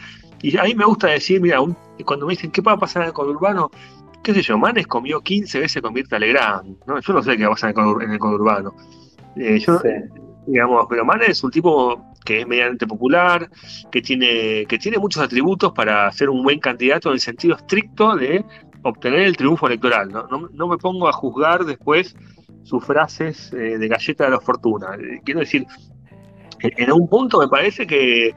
Y 0.40 0.56
a 0.56 0.64
mí 0.64 0.74
me 0.74 0.84
gusta 0.84 1.08
decir, 1.08 1.40
mira, 1.40 1.58
cuando 2.04 2.26
me 2.26 2.34
dicen, 2.34 2.50
¿qué 2.50 2.60
va 2.60 2.72
a 2.72 2.78
pasar 2.78 3.02
en 3.02 3.08
el 3.08 3.14
conurbano? 3.14 3.70
Qué 4.22 4.34
sé 4.34 4.42
yo, 4.42 4.58
Manes 4.58 4.86
comió 4.86 5.20
15 5.20 5.60
veces 5.60 5.82
con 5.82 5.92
Mirta 5.92 6.18
Legrand, 6.18 6.76
¿no? 6.86 7.00
Yo 7.00 7.12
no 7.12 7.22
sé 7.22 7.36
qué 7.36 7.44
va 7.44 7.50
a 7.50 7.52
pasar 7.52 7.74
en 8.02 8.10
el 8.10 8.18
conurbano. 8.18 8.74
Eh, 9.36 9.58
yo, 9.58 9.80
digamos, 10.46 10.86
pero 10.88 11.04
Manes 11.04 11.30
es 11.30 11.44
un 11.44 11.50
tipo 11.50 12.08
que 12.24 12.40
es 12.40 12.46
medianamente 12.46 12.86
popular, 12.86 13.48
que 13.90 14.02
tiene, 14.02 14.66
que 14.66 14.78
tiene 14.78 14.98
muchos 14.98 15.22
atributos 15.22 15.72
para 15.72 16.10
ser 16.12 16.28
un 16.28 16.42
buen 16.42 16.58
candidato 16.58 17.08
en 17.08 17.14
el 17.14 17.20
sentido 17.20 17.56
estricto 17.56 18.16
de 18.16 18.44
obtener 18.82 19.20
el 19.20 19.36
triunfo 19.36 19.66
electoral. 19.66 20.10
No, 20.10 20.68
me 20.68 20.76
pongo 20.76 21.08
a 21.08 21.12
juzgar 21.12 21.64
después 21.64 22.14
sus 22.64 22.84
frases 22.84 23.52
eh, 23.54 23.78
de 23.78 23.88
galleta 23.88 24.24
de 24.24 24.30
la 24.30 24.40
fortuna. 24.40 24.88
Eh, 24.96 25.20
quiero 25.24 25.40
decir, 25.40 25.66
en 26.60 26.86
algún 26.86 27.08
punto 27.08 27.40
me 27.40 27.48
parece 27.48 27.86
que, 27.86 28.34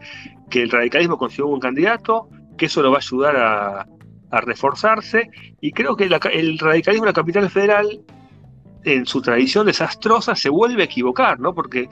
el 0.52 0.70
radicalismo 0.70 1.18
consiguió 1.18 1.48
un 1.48 1.60
candidato, 1.60 2.30
que 2.58 2.68
eso 2.68 2.82
lo 2.82 2.91
va 2.91 2.98
a 2.98 2.99
ayudar 2.99 3.36
a, 3.36 3.88
reforzarse, 4.40 5.30
y 5.60 5.72
creo 5.74 5.95
que 5.98 6.06
el 6.06 6.58
radicalismo 6.58 7.06
de 7.06 7.10
la 7.10 7.14
capital 7.14 7.49
federal, 7.49 8.02
en 8.86 9.06
su 9.06 9.22
tradición 9.22 9.66
desastrosa, 9.66 10.36
se 10.36 10.49
vuelve 10.49 10.84
a 10.84 10.86
equivocar, 10.86 11.40
¿no? 11.40 11.53
Porque 11.53 11.90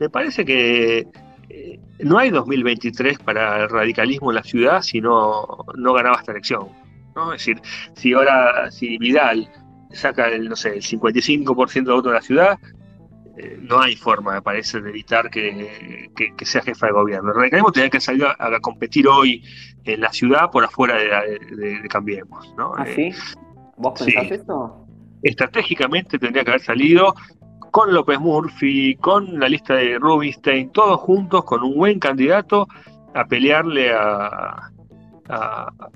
me 0.00 0.08
parece 0.08 0.44
que 0.44 1.06
eh, 1.48 1.78
no 2.00 2.18
hay 2.18 2.30
2023 2.30 3.18
para 3.18 3.62
el 3.62 3.68
radicalismo 3.68 4.30
en 4.30 4.36
la 4.36 4.42
ciudad 4.42 4.80
si 4.80 5.00
no, 5.00 5.46
no 5.76 5.92
ganaba 5.92 6.16
esta 6.16 6.32
elección. 6.32 6.68
¿no? 7.14 7.32
Es 7.32 7.44
decir, 7.44 7.60
si 7.94 8.14
ahora, 8.14 8.70
si 8.70 8.96
Vidal 8.98 9.48
saca 9.92 10.28
el, 10.28 10.48
no 10.48 10.56
sé, 10.56 10.70
el 10.70 10.82
55% 10.82 11.84
de 11.84 11.92
votos 11.92 12.04
de 12.04 12.18
la 12.18 12.22
ciudad, 12.22 12.58
eh, 13.36 13.58
no 13.62 13.80
hay 13.80 13.96
forma, 13.96 14.34
me 14.34 14.42
parece, 14.42 14.80
de 14.80 14.90
evitar 14.90 15.30
que, 15.30 16.10
sea 16.42 16.62
jefa 16.62 16.86
de 16.86 16.92
gobierno. 16.92 17.30
El 17.30 17.36
radicalismo 17.36 17.72
tendría 17.72 17.90
que 17.90 18.00
salir 18.00 18.24
a, 18.26 18.60
competir 18.60 19.08
hoy 19.08 19.42
en 19.84 20.00
la 20.00 20.12
ciudad 20.12 20.50
por 20.50 20.64
afuera 20.64 20.96
de, 20.96 21.88
Cambiemos. 21.88 22.54
¿no? 22.56 22.72
¿Ah, 22.76 22.84
sí? 22.86 23.12
¿Vos 23.76 23.98
pensás 23.98 24.30
esto? 24.30 24.86
Estratégicamente 25.22 26.18
tendría 26.18 26.44
que 26.44 26.50
haber 26.50 26.62
salido 26.62 27.14
con 27.70 27.94
López 27.94 28.20
Murphy, 28.20 28.96
con 28.96 29.40
la 29.40 29.48
lista 29.48 29.74
de 29.74 29.98
Rubinstein, 29.98 30.70
todos 30.70 31.00
juntos 31.00 31.44
con 31.44 31.62
un 31.62 31.74
buen 31.74 31.98
candidato 31.98 32.68
a 33.14 33.24
pelearle 33.24 33.92
a, 33.94 34.71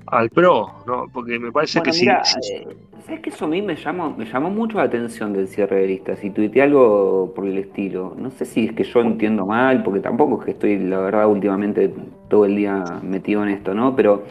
al 0.07 0.29
PRO, 0.29 0.71
¿no? 0.85 1.05
Porque 1.13 1.39
me 1.39 1.51
parece 1.51 1.81
que 1.81 1.93
sí. 1.93 2.07
Eh, 2.07 2.67
¿Sabes 3.05 3.21
que 3.21 3.29
eso 3.29 3.45
a 3.45 3.47
mí 3.47 3.61
me 3.61 3.75
llamó, 3.75 4.13
me 4.17 4.25
llamó 4.25 4.49
mucho 4.49 4.77
la 4.77 4.83
atención 4.83 5.31
del 5.31 5.47
cierre 5.47 5.81
de 5.81 5.87
listas? 5.87 6.23
Y 6.23 6.29
tuiteé 6.29 6.63
algo 6.63 7.31
por 7.35 7.45
el 7.45 7.57
estilo. 7.57 8.13
No 8.17 8.31
sé 8.31 8.45
si 8.45 8.65
es 8.65 8.73
que 8.73 8.83
yo 8.83 8.99
entiendo 9.01 9.45
mal, 9.45 9.83
porque 9.83 10.01
tampoco 10.01 10.39
es 10.39 10.45
que 10.45 10.51
estoy, 10.51 10.79
la 10.79 10.99
verdad, 10.99 11.27
últimamente 11.27 11.93
todo 12.27 12.45
el 12.45 12.55
día 12.55 12.83
metido 13.03 13.43
en 13.43 13.49
esto, 13.49 13.73
¿no? 13.73 13.95
Pero 13.95 14.23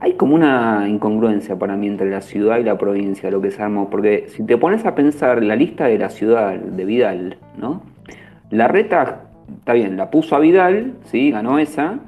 hay 0.00 0.14
como 0.14 0.34
una 0.34 0.88
incongruencia 0.88 1.58
para 1.58 1.76
mí 1.76 1.88
entre 1.88 2.08
la 2.10 2.22
ciudad 2.22 2.58
y 2.58 2.62
la 2.62 2.78
provincia, 2.78 3.30
lo 3.30 3.42
que 3.42 3.50
se 3.50 3.62
armó. 3.62 3.90
Porque 3.90 4.28
si 4.28 4.44
te 4.44 4.56
pones 4.56 4.86
a 4.86 4.94
pensar 4.94 5.42
la 5.42 5.54
lista 5.54 5.84
de 5.84 5.98
la 5.98 6.08
ciudad 6.08 6.54
de 6.54 6.84
Vidal, 6.86 7.36
¿no? 7.58 7.82
La 8.48 8.66
reta, 8.66 9.24
está 9.58 9.74
bien, 9.74 9.98
la 9.98 10.10
puso 10.10 10.36
a 10.36 10.38
Vidal, 10.38 10.94
¿sí? 11.04 11.30
Ganó 11.30 11.58
esa. 11.58 11.98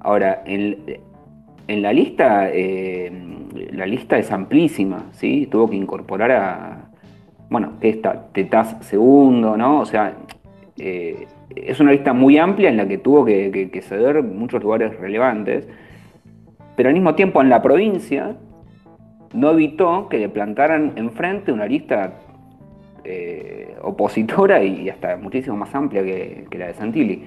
Ahora, 0.00 0.42
en, 0.46 0.78
en 1.68 1.82
la 1.82 1.92
lista, 1.92 2.48
eh, 2.52 3.10
la 3.72 3.86
lista 3.86 4.18
es 4.18 4.30
amplísima, 4.30 5.06
¿sí? 5.12 5.46
Tuvo 5.50 5.68
que 5.68 5.76
incorporar 5.76 6.30
a, 6.32 6.90
bueno, 7.50 7.74
que 7.80 7.88
está 7.88 8.28
Tetaz 8.32 8.84
segundo, 8.86 9.56
¿no? 9.56 9.80
O 9.80 9.86
sea, 9.86 10.14
eh, 10.78 11.26
es 11.54 11.80
una 11.80 11.92
lista 11.92 12.12
muy 12.12 12.38
amplia 12.38 12.68
en 12.68 12.76
la 12.76 12.86
que 12.86 12.98
tuvo 12.98 13.24
que, 13.24 13.70
que 13.72 13.82
ceder 13.82 14.22
muchos 14.22 14.62
lugares 14.62 14.98
relevantes 14.98 15.66
pero 16.76 16.90
al 16.90 16.94
mismo 16.94 17.14
tiempo 17.14 17.40
en 17.40 17.48
la 17.48 17.62
provincia 17.62 18.36
no 19.32 19.50
evitó 19.50 20.08
que 20.08 20.18
le 20.18 20.28
plantaran 20.28 20.92
enfrente 20.96 21.50
una 21.50 21.66
lista 21.66 22.12
eh, 23.02 23.74
opositora 23.82 24.62
y 24.62 24.88
hasta 24.88 25.16
muchísimo 25.16 25.56
más 25.56 25.74
amplia 25.74 26.04
que, 26.04 26.46
la 26.52 26.66
de 26.68 26.74
Santilli. 26.74 27.24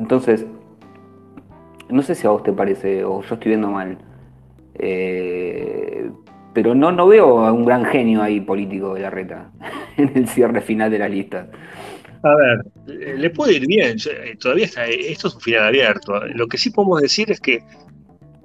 Entonces, 0.00 0.46
no 1.92 2.02
sé 2.02 2.14
si 2.14 2.26
a 2.26 2.30
vos 2.30 2.42
te 2.42 2.52
parece 2.52 3.04
o 3.04 3.22
yo 3.22 3.34
estoy 3.34 3.50
viendo 3.50 3.68
mal, 3.68 3.98
eh, 4.74 6.10
pero 6.52 6.74
no, 6.74 6.92
no 6.92 7.06
veo 7.06 7.44
a 7.44 7.52
un 7.52 7.64
gran 7.64 7.84
genio 7.84 8.22
ahí 8.22 8.40
político 8.40 8.94
de 8.94 9.00
la 9.00 9.10
reta 9.10 9.50
en 9.96 10.10
el 10.14 10.28
cierre 10.28 10.60
final 10.60 10.90
de 10.90 10.98
la 10.98 11.08
lista. 11.08 11.48
A 12.24 12.34
ver, 12.36 13.18
le 13.18 13.30
puede 13.30 13.54
ir 13.54 13.66
bien, 13.66 13.96
todavía 14.38 14.66
está, 14.66 14.86
esto 14.86 15.28
es 15.28 15.34
un 15.34 15.40
final 15.40 15.64
abierto. 15.64 16.24
Lo 16.34 16.46
que 16.46 16.56
sí 16.56 16.70
podemos 16.70 17.00
decir 17.00 17.30
es 17.32 17.40
que 17.40 17.64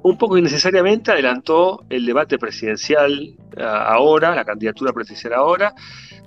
un 0.02 0.18
poco 0.18 0.38
innecesariamente 0.38 1.12
adelantó 1.12 1.86
el 1.90 2.06
debate 2.06 2.40
presidencial 2.40 3.36
ahora, 3.60 4.36
la 4.36 4.46
candidatura 4.46 4.94
presidencial 4.94 5.34
ahora, 5.34 5.76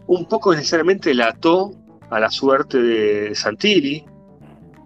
un 0.07 0.27
poco 0.27 0.55
necesariamente 0.55 1.15
la 1.15 1.29
ató 1.29 1.73
a 2.11 2.21
la 2.21 2.31
suerte 2.31 2.81
de 2.81 3.35
Santilli, 3.35 4.05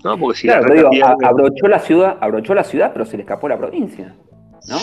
¿no? 0.04 0.18
Porque 0.18 0.40
si 0.40 0.46
claro, 0.46 0.72
digo, 0.72 0.90
abrochó 1.24 1.66
la 1.66 1.80
ciudad, 1.80 2.18
abrochó 2.20 2.54
la 2.54 2.64
ciudad, 2.64 2.92
pero 2.92 3.04
se 3.04 3.16
le 3.16 3.22
escapó 3.22 3.48
la 3.48 3.58
provincia, 3.58 4.14
¿no? 4.68 4.78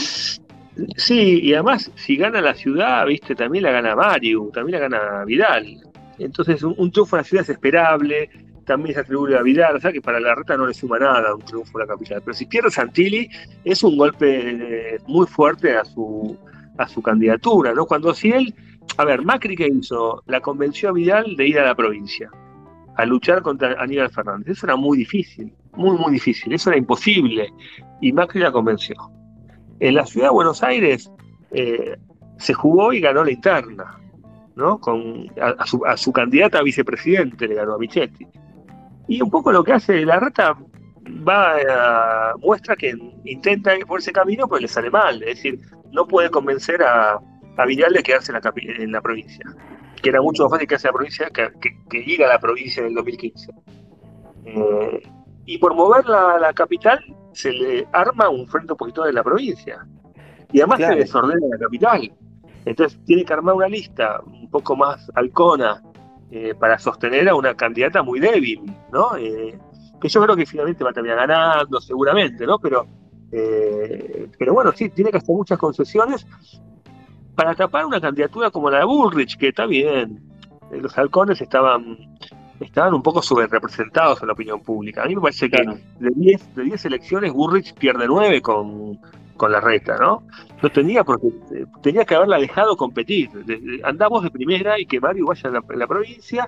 Sí, 0.96 1.40
y 1.44 1.54
además, 1.54 1.92
si 1.96 2.16
gana 2.16 2.42
la 2.42 2.56
ciudad, 2.56 3.06
viste, 3.06 3.36
también 3.36 3.64
la 3.64 3.72
gana 3.72 3.96
Mario, 3.96 4.50
también 4.54 4.80
la 4.80 4.88
gana 4.88 5.26
Vidal. 5.26 5.78
Entonces, 6.18 6.64
un, 6.64 6.74
un 6.78 6.92
triunfo 6.92 7.16
en 7.16 7.20
la 7.20 7.24
ciudad 7.24 7.44
es 7.44 7.50
esperable, 7.50 8.30
también 8.66 8.96
se 8.96 9.02
atribuye 9.02 9.38
a 9.38 9.42
Vidal, 9.42 9.76
o 9.76 9.80
sea 9.80 9.92
que 9.92 10.02
para 10.02 10.20
la 10.20 10.34
reta 10.34 10.56
no 10.58 10.66
le 10.66 10.74
suma 10.74 10.98
nada 10.98 11.36
un 11.36 11.42
triunfo 11.42 11.80
en 11.80 11.88
la 11.88 11.94
capital. 11.94 12.22
Pero 12.24 12.34
si 12.34 12.46
pierde 12.46 12.72
Santilli, 12.72 13.30
es 13.64 13.84
un 13.84 13.98
golpe 13.98 14.96
eh, 14.96 14.98
muy 15.08 15.28
fuerte 15.28 15.76
a 15.76 15.84
su, 15.84 16.38
a 16.78 16.88
su 16.88 17.02
candidatura, 17.02 17.74
¿no? 17.74 17.86
Cuando 17.86 18.14
si 18.14 18.32
él, 18.32 18.54
a 18.98 19.06
ver, 19.06 19.24
Macri 19.24 19.56
que 19.56 19.68
hizo, 19.68 20.24
la 20.26 20.40
convenció 20.40 20.90
a 20.90 20.94
Vidal 20.94 21.36
de 21.36 21.48
ir 21.48 21.60
a 21.60 21.66
la 21.66 21.76
provincia, 21.76 22.32
a 22.98 23.06
luchar 23.06 23.42
contra 23.42 23.82
Aníbal 23.82 24.10
Fernández. 24.12 24.58
Eso 24.58 24.66
era 24.66 24.76
muy 24.76 24.98
difícil, 24.98 25.54
muy, 25.74 25.98
muy 25.98 26.14
difícil, 26.14 26.54
eso 26.54 26.70
era 26.70 26.78
imposible. 26.78 27.52
Y 28.02 28.12
Macri 28.12 28.42
la 28.42 28.52
convenció. 28.52 28.96
En 29.80 29.96
la 29.96 30.06
ciudad 30.06 30.28
de 30.28 30.34
Buenos 30.34 30.64
Aires 30.64 31.12
eh, 31.52 31.98
se 32.38 32.54
jugó 32.54 32.94
y 32.94 33.00
ganó 33.00 33.24
la 33.24 33.32
interna. 33.32 33.98
¿no? 34.56 34.80
Con, 34.80 35.28
a, 35.42 35.66
su, 35.98 36.12
candidata 36.12 36.60
a 36.60 36.64
vicepresidente 36.64 37.48
le 37.48 37.56
ganó 37.56 37.76
a 37.76 37.78
Michetti. 37.78 38.28
Y 39.08 39.22
un 39.22 39.30
poco 39.30 39.52
lo 39.52 39.64
que 39.64 39.74
hace 39.74 40.06
la 40.06 40.20
rata 40.20 40.58
a, 41.28 42.34
muestra 42.40 42.76
que 42.76 42.94
intenta 43.26 43.76
ir 43.76 43.86
por 43.86 44.00
ese 44.00 44.12
camino, 44.12 44.48
pero 44.48 44.62
le 44.62 44.68
sale 44.68 44.90
mal. 44.90 45.22
Es 45.24 45.38
decir, 45.38 45.60
no 45.92 46.08
puede 46.08 46.30
convencer 46.30 46.82
a, 46.84 47.20
a 47.58 47.66
Vidal 47.66 47.94
de 47.94 48.04
quedarse 48.04 48.32
en 48.32 48.40
la, 48.42 48.54
en 48.56 48.92
la 48.92 49.02
provincia. 49.02 49.46
Que 50.02 50.10
era 50.10 50.22
mucho 50.22 50.44
más 50.44 50.52
fácil 50.52 50.68
en 50.70 50.80
la 50.84 50.92
provincia 50.92 51.30
que, 51.30 52.00
ir 52.00 52.24
a 52.24 52.28
la 52.30 52.40
provincia 52.40 52.82
en 52.82 52.90
el 52.90 52.96
2015. 52.96 53.52
Eh, 54.46 55.04
y 55.46 55.58
por 55.58 55.76
mover 55.76 56.06
la, 56.06 56.40
la, 56.40 56.54
capital 56.54 57.00
se 57.34 57.52
le 57.52 57.88
arma 57.92 58.30
un 58.30 58.48
frente 58.48 58.74
opositor 58.74 59.06
de 59.08 59.14
la 59.14 59.24
provincia. 59.24 59.86
Y 60.52 60.60
además 60.60 60.80
se 60.80 60.96
desordena 60.96 61.48
la 61.52 61.58
capital. 61.58 62.12
Entonces 62.66 63.00
tiene 63.06 63.24
que 63.24 63.34
armar 63.34 63.56
una 63.56 63.68
lista 63.68 64.22
un 64.26 64.50
poco 64.50 64.76
más 64.76 65.10
halcona 65.16 65.82
eh, 66.32 66.54
para 66.56 66.78
sostener 66.78 67.30
a 67.30 67.36
una 67.36 67.56
candidata 67.56 68.04
muy 68.04 68.20
débil, 68.20 68.62
¿no? 68.92 69.16
Eh, 69.18 69.58
que 70.00 70.10
yo 70.10 70.22
creo 70.24 70.36
que 70.36 70.46
finalmente 70.46 70.84
va 70.84 70.90
a 70.90 70.94
terminar 70.94 71.28
ganando, 71.28 71.80
seguramente, 71.80 72.46
¿no? 72.46 72.58
Pero, 72.60 72.88
pero 73.30 74.54
bueno, 74.54 74.72
sí, 74.74 74.90
tiene 74.90 75.12
que 75.12 75.18
hacer 75.18 75.36
muchas 75.36 75.60
concesiones 75.60 76.26
para 77.36 77.56
tapar 77.56 77.86
una 77.86 78.02
candidatura 78.02 78.52
como 78.52 78.70
la 78.70 78.80
de 78.80 78.86
Bullrich, 78.86 79.38
que 79.38 79.50
está 79.50 79.66
bien. 79.66 80.20
Los 80.72 80.98
halcones 80.98 81.42
estaban, 81.42 81.98
estaban 82.60 82.94
un 82.94 83.04
poco 83.04 83.22
subrepresentados 83.22 84.22
en 84.22 84.28
la 84.28 84.34
opinión 84.34 84.62
pública. 84.62 85.04
A 85.04 85.08
mí 85.08 85.16
me 85.16 85.22
parece 85.22 85.50
que 85.50 85.58
de 85.58 86.12
10 86.16 86.56
de 86.56 86.64
diez 86.64 86.86
elecciones, 86.86 87.34
Bullrich 87.34 87.74
pierde 87.74 88.08
9 88.08 88.42
con, 88.42 89.00
con 89.42 89.52
la 89.52 89.60
reta, 89.60 89.98
¿no? 89.98 90.24
No 90.62 90.70
tenía 90.70 91.04
porque 91.04 91.30
tenía 91.82 92.06
que 92.06 92.16
haberla 92.16 92.38
dejado 92.38 92.78
competir. 92.78 93.30
Andamos 93.84 94.24
de 94.24 94.30
primera 94.30 94.80
y 94.80 94.86
que 94.86 95.00
Mario 95.00 95.26
vaya 95.26 95.50
a 95.50 95.76
la, 95.76 95.88
provincia 95.88 96.48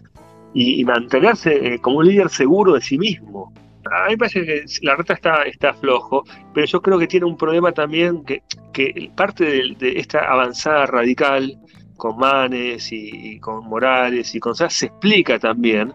y, 0.53 0.85
mantenerse 0.85 1.73
eh, 1.73 1.79
como 1.79 1.97
un 1.97 2.05
líder 2.05 2.29
seguro 2.29 2.73
de 2.73 2.81
sí 2.81 2.99
mismo. 2.99 3.51
A 3.93 4.05
mí 4.05 4.11
me 4.11 4.17
parece 4.17 4.45
que 4.45 4.65
la 4.81 4.95
reta 4.95 5.13
está, 5.13 5.43
está 5.43 5.73
flojo, 5.73 6.23
pero 6.53 6.65
yo 6.65 6.81
creo 6.81 6.97
que 6.97 7.07
tiene 7.07 7.25
un 7.25 7.37
problema 7.37 7.71
también 7.71 8.23
que, 8.23 8.41
que 8.73 9.11
parte 9.15 9.45
de, 9.45 9.99
esta 9.99 10.31
avanzada 10.31 10.85
radical 10.87 11.59
con 11.97 12.17
Manes 12.17 12.91
y, 12.91 13.39
con 13.39 13.67
Morales 13.67 14.33
y 14.33 14.39
con 14.39 14.55
Sass 14.55 14.73
se 14.73 14.85
explica 14.87 15.37
también, 15.37 15.93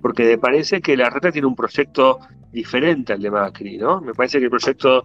porque 0.00 0.24
me 0.24 0.38
parece 0.38 0.80
que 0.80 0.96
la 0.96 1.10
reta 1.10 1.30
tiene 1.30 1.46
un 1.46 1.54
proyecto 1.54 2.18
diferente 2.50 3.12
al 3.12 3.20
de 3.20 3.30
Macri, 3.30 3.76
¿no? 3.76 4.00
Me 4.00 4.14
parece 4.14 4.38
que 4.38 4.44
el 4.44 4.50
proyecto 4.50 5.02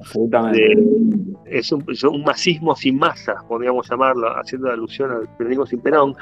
es, 1.46 1.72
un, 1.72 2.24
masismo 2.24 2.76
sin 2.76 2.98
masa, 2.98 3.36
podríamos 3.48 3.90
llamarlo, 3.90 4.30
haciendo 4.38 4.72
alusión 4.72 5.12
al 5.12 5.36
periodismo 5.36 5.66
sin 5.66 5.82
Perón, 5.82 6.16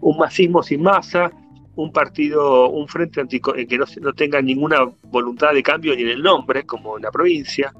un 0.00 0.18
masismo 0.18 0.62
sin 0.62 0.82
masa, 0.82 1.32
un 1.76 1.92
partido, 1.92 2.68
un 2.68 2.88
frente 2.88 3.22
que 3.26 3.78
no, 3.78 3.84
no, 4.00 4.12
tenga 4.12 4.40
ninguna 4.40 4.78
voluntad 5.04 5.52
de 5.52 5.62
cambio 5.62 5.94
ni 5.94 6.02
en 6.02 6.08
el 6.08 6.22
nombre, 6.22 6.64
como 6.64 6.96
en 6.96 7.02
la 7.02 7.10
provincia. 7.10 7.72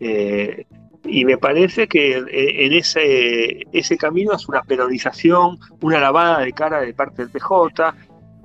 Eh, 0.00 0.66
y 1.04 1.24
me 1.24 1.38
parece 1.38 1.88
que 1.88 2.16
en 2.16 2.72
ese, 2.72 3.66
ese 3.72 3.96
camino 3.96 4.34
es 4.34 4.48
una 4.48 4.62
penalización, 4.62 5.58
una 5.80 5.98
lavada 5.98 6.40
de 6.40 6.52
cara 6.52 6.80
de 6.80 6.94
parte 6.94 7.22
del 7.22 7.30
PJ. 7.30 7.94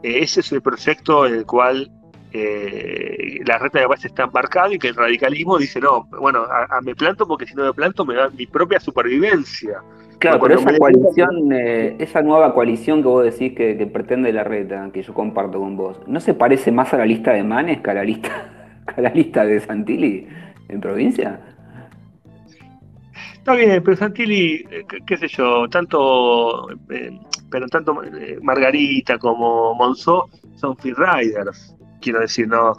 Eh, 0.04 0.20
ese 0.22 0.40
es 0.40 0.52
el 0.52 0.62
proyecto 0.62 1.28
en 1.28 1.36
el 1.36 1.46
cual 1.46 1.92
eh, 2.34 3.40
la 3.46 3.58
reta 3.58 3.80
de 3.80 3.86
base 3.86 4.08
está 4.08 4.24
embarcado 4.24 4.74
y 4.74 4.80
que 4.80 4.90
el 4.90 4.96
radicalismo 4.96 5.58
dice, 5.58 5.80
no, 5.80 6.06
bueno, 6.20 6.48
me 6.84 6.96
planto 6.96 7.28
porque 7.28 7.46
si 7.46 7.54
no 7.54 7.64
me 7.64 7.74
planto 7.74 8.06
me 8.06 8.16
da 8.16 8.30
mi 8.30 8.48
propia 8.48 8.80
supervivencia. 8.80 9.82
Claro, 10.20 10.40
pero 10.40 10.56
esa 10.56 10.76
coalición, 10.78 11.54
eh, 11.54 11.96
esa 12.00 12.22
nueva 12.22 12.54
coalición 12.54 13.02
que 13.02 13.08
vos 13.08 13.24
decís 13.24 13.54
que, 13.54 13.76
pretende 13.92 14.34
la 14.34 14.44
reta, 14.44 14.90
que 14.92 15.04
yo 15.04 15.14
comparto 15.14 15.60
con 15.60 15.78
vos, 15.78 16.00
¿no 16.08 16.20
se 16.20 16.34
parece 16.34 16.72
más 16.72 16.94
a 16.94 16.98
la 16.98 17.06
lista 17.06 17.34
de 17.34 17.44
Manes 17.44 17.82
que 17.82 17.92
a 17.92 17.94
la 17.94 18.04
lista, 18.04 18.32
a 18.98 19.02
la 19.02 19.10
lista 19.10 19.46
de 19.46 19.60
Santilli 19.60 20.28
en 20.70 20.82
provincia? 20.82 21.40
Está 23.34 23.54
bien, 23.54 23.82
pero 23.84 23.96
Santilli, 23.96 24.66
eh, 24.72 24.86
qué, 25.06 25.18
sé 25.18 25.28
yo, 25.28 25.70
tanto, 25.70 26.70
eh, 26.90 27.18
pero 27.50 27.68
tanto 27.68 28.02
Margarita 28.42 29.18
como 29.18 29.74
Monzó 29.76 30.30
son 30.56 30.76
freeriders 30.76 31.78
quiero 32.02 32.20
decir, 32.20 32.48
no 32.48 32.74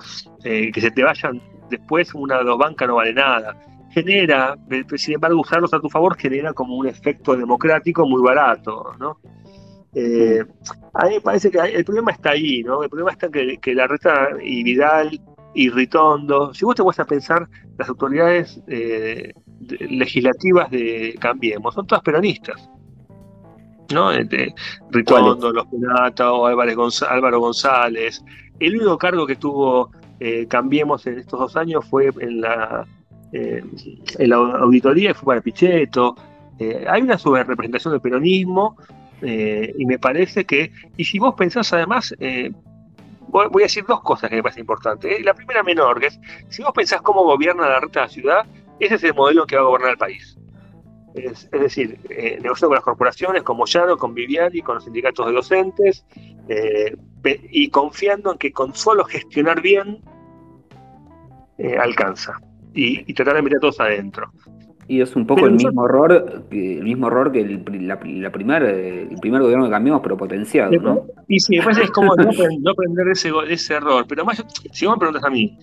eh, 0.45 0.71
que 0.73 0.81
se 0.81 0.91
te 0.91 1.03
vayan 1.03 1.41
después 1.71 2.15
una 2.15 2.39
o 2.39 2.45
dos 2.45 2.59
bancas 2.59 2.89
no 2.89 2.97
vale 2.97 3.13
nada. 3.13 3.57
Genera, 3.91 4.57
sin 4.97 5.15
embargo, 5.15 5.41
usarlos 5.41 5.73
a 5.73 5.81
tu 5.81 5.89
favor 5.89 6.17
genera 6.17 6.53
como 6.53 6.77
un 6.77 6.87
efecto 6.87 7.37
democrático 7.37 8.07
muy 8.07 8.23
barato, 8.23 8.93
¿no? 8.99 9.19
Eh, 9.95 10.45
a 10.93 11.07
mí 11.07 11.15
me 11.15 11.21
parece 11.21 11.51
que 11.51 11.59
el 11.59 11.85
problema 11.85 12.13
está 12.13 12.31
ahí, 12.31 12.63
¿no? 12.63 12.83
El 12.83 12.91
problema 12.91 13.13
está 13.13 13.31
que, 13.31 13.57
que 13.57 13.75
la 13.75 13.87
reta 13.87 14.29
y 14.43 14.63
Vidal 14.63 15.19
y 15.55 15.71
Ritondo, 15.71 16.53
si 16.55 16.65
vos 16.65 16.75
te 16.75 16.83
vas 16.83 17.01
a 17.01 17.05
pensar, 17.05 17.49
las 17.79 17.89
autoridades 17.89 18.61
eh, 18.69 19.33
legislativas 19.69 20.71
de 20.71 21.17
Cambiemos 21.19 21.75
son 21.75 21.87
todas 21.87 22.03
peronistas. 22.03 22.69
¿no? 23.93 24.11
Ritondo, 24.91 25.53
Los 25.53 25.67
Penata 25.67 26.33
o 26.33 26.47
Álvaro 26.47 27.41
González, 27.41 28.23
el 28.61 28.77
único 28.77 28.99
cargo 28.99 29.27
que 29.27 29.37
tuvo 29.37 29.91
eh, 30.21 30.47
Cambiemos 30.47 31.07
en 31.07 31.19
estos 31.19 31.41
dos 31.41 31.57
años 31.57 31.85
fue 31.87 32.11
en 32.21 32.41
la, 32.41 32.87
eh, 33.33 33.63
la 34.19 34.37
auditoría 34.37 35.15
fue 35.15 35.35
para 35.35 35.41
Pichetto. 35.41 36.17
Eh, 36.59 36.85
hay 36.89 37.03
una 37.03 37.19
subrepresentación 37.19 37.93
del 37.93 38.01
peronismo 38.01 38.77
eh, 39.23 39.75
y 39.77 39.87
me 39.87 39.99
parece 39.99 40.45
que, 40.45 40.73
y 40.97 41.05
si 41.05 41.19
vos 41.19 41.35
pensás 41.35 41.73
además, 41.73 42.15
voy, 43.29 43.63
a 43.63 43.65
decir 43.65 43.85
dos 43.87 44.01
cosas 44.03 44.31
que 44.31 44.37
me 44.37 44.43
parecen 44.43 44.63
importantes. 44.63 45.25
La 45.25 45.35
primera 45.35 45.63
menor, 45.63 46.01
que 46.01 46.07
es, 46.07 46.21
si 46.49 46.63
vos 46.63 46.73
pensás 46.73 47.03
cómo 47.03 47.25
gobierna 47.25 47.69
la 47.69 47.81
reta 47.81 48.01
de 48.01 48.07
la 48.07 48.13
ciudad, 48.13 48.47
ese 48.81 48.95
es 48.95 49.05
el 49.05 49.15
modelo 49.15 49.47
que 49.47 49.57
va 49.57 49.63
a 49.63 49.67
gobernar 49.67 49.91
el 49.93 49.99
país. 49.99 50.37
Es, 51.15 51.51
decir, 51.51 51.99
negociando 52.09 52.69
con 52.69 52.75
las 52.75 52.85
corporaciones, 52.85 53.43
con 53.43 53.57
Moyano, 53.57 53.97
con 53.97 54.15
Viviani, 54.15 54.61
con 54.61 54.77
los 54.77 54.85
sindicatos 54.85 55.27
de 55.27 55.33
docentes, 55.33 56.05
y 57.51 57.71
confiando 57.71 58.33
en 58.33 58.39
que 58.39 58.53
con 58.53 58.73
solo 58.75 59.05
gestionar 59.05 59.61
bien 59.61 60.01
alcanza 61.81 62.41
y, 62.79 63.15
tratar 63.15 63.37
de 63.37 63.43
meter 63.43 63.59
a 63.59 63.61
todos 63.61 63.81
adentro. 63.81 64.31
Y 64.87 65.03
es 65.03 65.15
un 65.17 65.27
poco 65.27 65.47
el 65.47 65.53
mismo 65.53 65.85
error, 65.85 66.45
el 66.51 66.83
mismo 66.83 67.09
error 67.09 67.31
que 67.31 67.41
el, 67.41 67.87
la, 67.87 67.99
primer, 68.33 68.63
el 68.63 69.19
primer 69.21 69.43
gobierno 69.43 69.67
que 69.67 69.71
cambiamos, 69.71 70.01
pero 70.03 70.17
potenciado, 70.17 70.71
¿no? 70.81 71.03
Y 71.29 71.41
sí, 71.41 71.57
después 71.57 71.77
es 71.77 71.91
como 71.91 72.15
no, 72.17 72.71
aprender 72.71 73.09
ese, 73.09 73.31
ese 73.49 73.75
error. 73.75 74.07
Pero 74.09 74.25
más, 74.25 74.43
si 74.73 74.87
vos 74.87 74.95
me 74.95 75.01
preguntas 75.01 75.25
a 75.25 75.31
mí, 75.31 75.59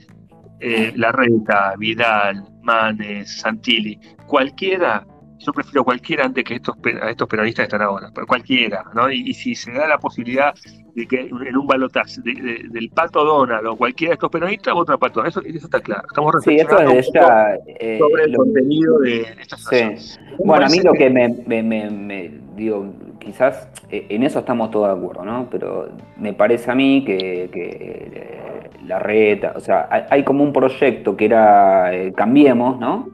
eh, 0.59 0.93
Larreta, 0.95 1.73
Vidal, 1.77 2.43
Manes, 2.61 3.39
Santilli, 3.39 3.99
cualquiera 4.27 5.07
yo 5.39 5.53
prefiero 5.53 5.83
cualquiera 5.83 6.25
antes 6.25 6.43
que 6.43 6.55
estos, 6.55 6.75
a 7.01 7.09
estos 7.09 7.27
peronistas 7.27 7.63
que 7.63 7.75
están 7.75 7.81
ahora, 7.81 8.11
cualquiera, 8.27 8.85
¿no? 8.93 9.11
Y, 9.11 9.33
si 9.33 9.55
se 9.55 9.71
da 9.71 9.87
la 9.87 9.97
posibilidad 9.97 10.53
de 10.93 11.07
que 11.07 11.21
en 11.21 11.57
un 11.57 11.67
balotaje 11.67 12.21
del 12.23 12.89
Pato 12.89 13.23
Donald 13.23 13.67
o 13.67 13.75
cualquiera 13.75 14.11
de 14.11 14.13
estos 14.15 14.29
peronistas, 14.31 14.73
vota 14.73 14.97
Pato 14.97 15.19
Donald, 15.19 15.37
eso, 15.37 15.41
eso 15.41 15.65
está 15.65 15.81
claro. 15.81 16.03
Estamos 16.07 16.33
reflexionando 16.33 16.91
sí, 16.91 16.97
eso 16.97 17.19
es 17.19 17.75
eh, 17.79 17.97
sobre 17.99 18.23
el 18.23 18.35
contenido 18.35 18.99
de 18.99 19.21
estas 19.39 19.63
sí. 19.65 20.17
Bueno, 20.43 20.65
a 20.65 20.69
mí 20.69 20.79
lo 20.81 20.93
que, 20.93 21.09
me, 21.09 21.29
me, 21.45 21.89
me, 21.89 22.31
digo, 22.55 22.93
quizás 23.19 23.67
eh, 23.89 24.07
en 24.09 24.23
eso 24.23 24.39
estamos 24.39 24.71
todos 24.71 24.87
de 24.87 24.93
acuerdo, 24.93 25.25
¿no? 25.25 25.47
Pero 25.49 25.89
me 26.17 26.33
parece 26.33 26.71
a 26.71 26.75
mí 26.75 27.03
que, 27.05 27.49
que 27.51 27.69
eh, 28.13 28.69
la 28.85 28.99
reta, 28.99 29.53
o 29.55 29.59
sea, 29.59 29.87
hay, 29.91 30.03
hay, 30.09 30.23
como 30.23 30.43
un 30.43 30.53
proyecto 30.53 31.17
que 31.17 31.25
era 31.25 31.91
Cambiemos, 32.15 32.79
¿no? 32.79 33.09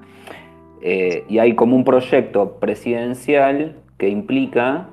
Eh, 0.81 1.25
y 1.29 1.37
hay 1.37 1.55
como 1.55 1.75
un 1.75 1.83
proyecto 1.83 2.57
presidencial 2.59 3.75
que 3.97 4.09
implica 4.09 4.89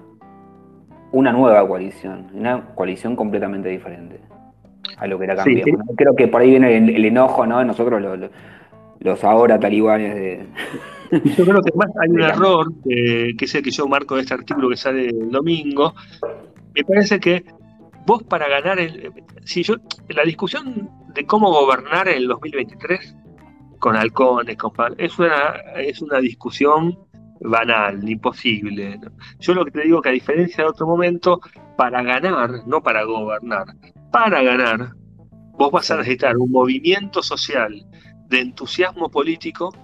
una 1.13 1.33
nueva 1.33 1.67
coalición, 1.67 2.27
una 2.35 2.75
coalición 2.75 3.17
completamente 3.17 3.71
diferente 3.71 4.21
a 4.99 5.07
lo 5.07 5.19
que 5.19 5.25
era 5.25 5.37
Cambiemos. 5.37 5.87
Creo 5.97 6.15
que 6.15 6.29
por 6.29 6.43
ahí 6.43 6.51
viene 6.51 6.77
el, 6.77 7.05
enojo, 7.05 7.47
¿no? 7.47 7.65
Nosotros 7.65 8.03
los, 9.01 9.25
ahora 9.25 9.59
talibanes 9.59 10.15
de... 10.15 10.47
Yo 11.39 11.45
creo 11.45 11.63
que 11.63 11.73
más 11.75 11.89
hay 12.03 12.11
un 12.11 12.21
error, 12.21 12.67
que 12.85 13.37
es 13.41 13.55
el 13.55 13.63
que 13.63 13.71
yo 13.71 13.89
marco 13.89 14.17
en 14.17 14.21
este 14.21 14.35
artículo 14.35 14.69
que 14.69 14.77
sale 14.77 15.07
el 15.09 15.31
domingo. 15.31 15.95
Me 16.75 16.85
parece 16.85 17.19
que 17.19 17.47
vos 18.05 18.23
para 18.25 18.47
ganar, 18.47 18.79
el, 18.79 19.11
si 19.43 19.63
yo, 19.63 19.77
la 20.11 20.23
discusión 20.25 20.91
de 21.15 21.25
cómo 21.25 21.51
gobernar 21.51 22.09
en 22.09 22.19
el 22.19 22.29
2023 22.29 23.17
con 23.79 23.97
halcones, 23.97 24.57
con 24.57 24.73
es 24.99 25.19
una, 25.19 25.55
es 25.77 26.01
una 26.01 26.19
discusión 26.19 26.99
banal, 27.41 28.09
imposible. 28.09 28.99
Yo 29.41 29.55
lo 29.55 29.65
que 29.65 29.71
te 29.71 29.83
digo 29.83 30.03
que 30.03 30.09
a 30.09 30.13
diferencia 30.13 30.65
de 30.65 30.71
otro 30.71 30.87
momento, 30.87 31.41
para 31.77 32.03
ganar, 32.03 32.67
no 32.67 32.83
para 32.83 33.05
gobernar, 33.05 33.67
para 34.11 34.43
ganar, 34.43 34.93
vos 35.53 35.71
vas 35.71 35.91
a 35.91 35.97
necesitar 35.97 36.37
un 36.37 36.51
movimiento 36.51 37.23
social 37.23 37.85
de 38.29 38.41
entusiasmo 38.41 39.11
político, 39.11 39.75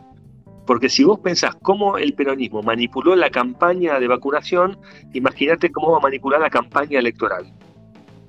porque 0.67 0.89
si 0.89 1.05
vos 1.05 1.21
pensás 1.21 1.55
cómo 1.63 1.99
el 1.99 2.15
peronismo 2.15 2.63
manipuló 2.63 3.15
la 3.15 3.31
campaña 3.31 4.01
de 4.01 4.09
vacunación, 4.09 4.79
imagínate 5.13 5.71
cómo 5.71 5.93
va 5.93 5.99
a 5.99 6.01
manipular 6.01 6.41
la 6.41 6.51
campaña 6.51 6.99
electoral. 6.99 7.53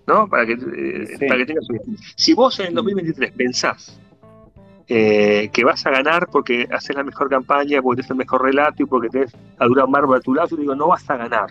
¿No? 0.08 0.28
Para 0.30 0.46
que, 0.46 0.54
eh, 0.54 1.28
para 1.28 1.38
que 1.38 1.46
tengas 1.48 1.66
Si 2.16 2.36
vos 2.36 2.60
en 2.60 2.68
el 2.68 2.74
2023 2.76 3.32
pensás 3.32 4.00
eh, 4.88 5.50
que 5.52 5.64
vas 5.64 5.86
a 5.86 5.90
ganar 5.90 6.28
porque 6.32 6.68
haces 6.72 6.96
la 6.96 7.04
mejor 7.04 7.30
campaña, 7.30 7.82
porque 7.82 8.02
tienes 8.02 8.12
el 8.12 8.18
mejor 8.18 8.44
relato 8.44 8.84
y 8.84 8.86
porque 8.86 9.10
tenés 9.10 9.36
a 9.58 9.66
Durán 9.66 9.92
Barba 9.92 10.18
a 10.18 10.20
tu 10.20 10.34
lado, 10.34 10.50
yo 10.50 10.58
digo, 10.58 10.76
no 10.76 10.90
vas 10.90 11.10
a 11.10 11.18
ganar. 11.18 11.48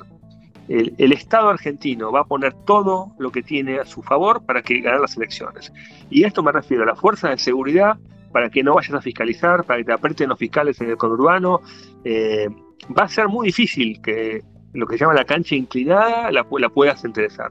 El, 0.68 1.12
Estado 1.12 1.50
argentino 1.50 2.10
va 2.10 2.20
a 2.20 2.24
poner 2.24 2.54
todo 2.64 3.12
lo 3.18 3.30
que 3.30 3.42
tiene 3.42 3.78
a 3.80 3.84
su 3.84 4.02
favor 4.02 4.44
para 4.46 4.62
que 4.62 4.80
ganen 4.80 5.02
las 5.02 5.16
elecciones. 5.16 5.72
Y 6.10 6.24
esto 6.24 6.42
me 6.42 6.52
refiero 6.52 6.84
a 6.84 6.86
la 6.86 6.94
fuerza 6.94 7.28
de 7.28 7.38
seguridad 7.38 7.98
para 8.32 8.48
que 8.48 8.62
no 8.62 8.74
vayas 8.74 8.94
a 8.94 9.00
fiscalizar, 9.00 9.64
para 9.64 9.78
que 9.80 9.84
te 9.84 9.92
aprieten 9.92 10.28
los 10.30 10.38
fiscales 10.38 10.80
en 10.80 10.90
el 10.90 10.96
conurbano. 10.96 11.60
Eh, 12.04 12.48
va 12.96 13.04
a 13.04 13.08
ser 13.08 13.28
muy 13.28 13.48
difícil 13.48 14.00
que 14.00 14.42
lo 14.72 14.86
que 14.86 14.96
se 14.96 15.04
llama 15.04 15.14
la 15.14 15.24
cancha 15.24 15.54
inclinada 15.54 16.30
la, 16.30 16.46
la 16.58 16.68
puedas 16.70 17.04
enderezar. 17.04 17.50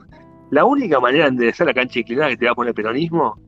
La 0.49 0.65
única 0.65 0.99
manera 0.99 1.25
de 1.25 1.29
enderezar 1.29 1.67
la 1.67 1.73
cancha 1.73 1.99
inclinada 1.99 2.29
que 2.29 2.37
te 2.37 2.45
va 2.45 2.51
a 2.51 2.55
poner 2.55 2.69
el 2.69 2.75
peronismo 2.75 3.39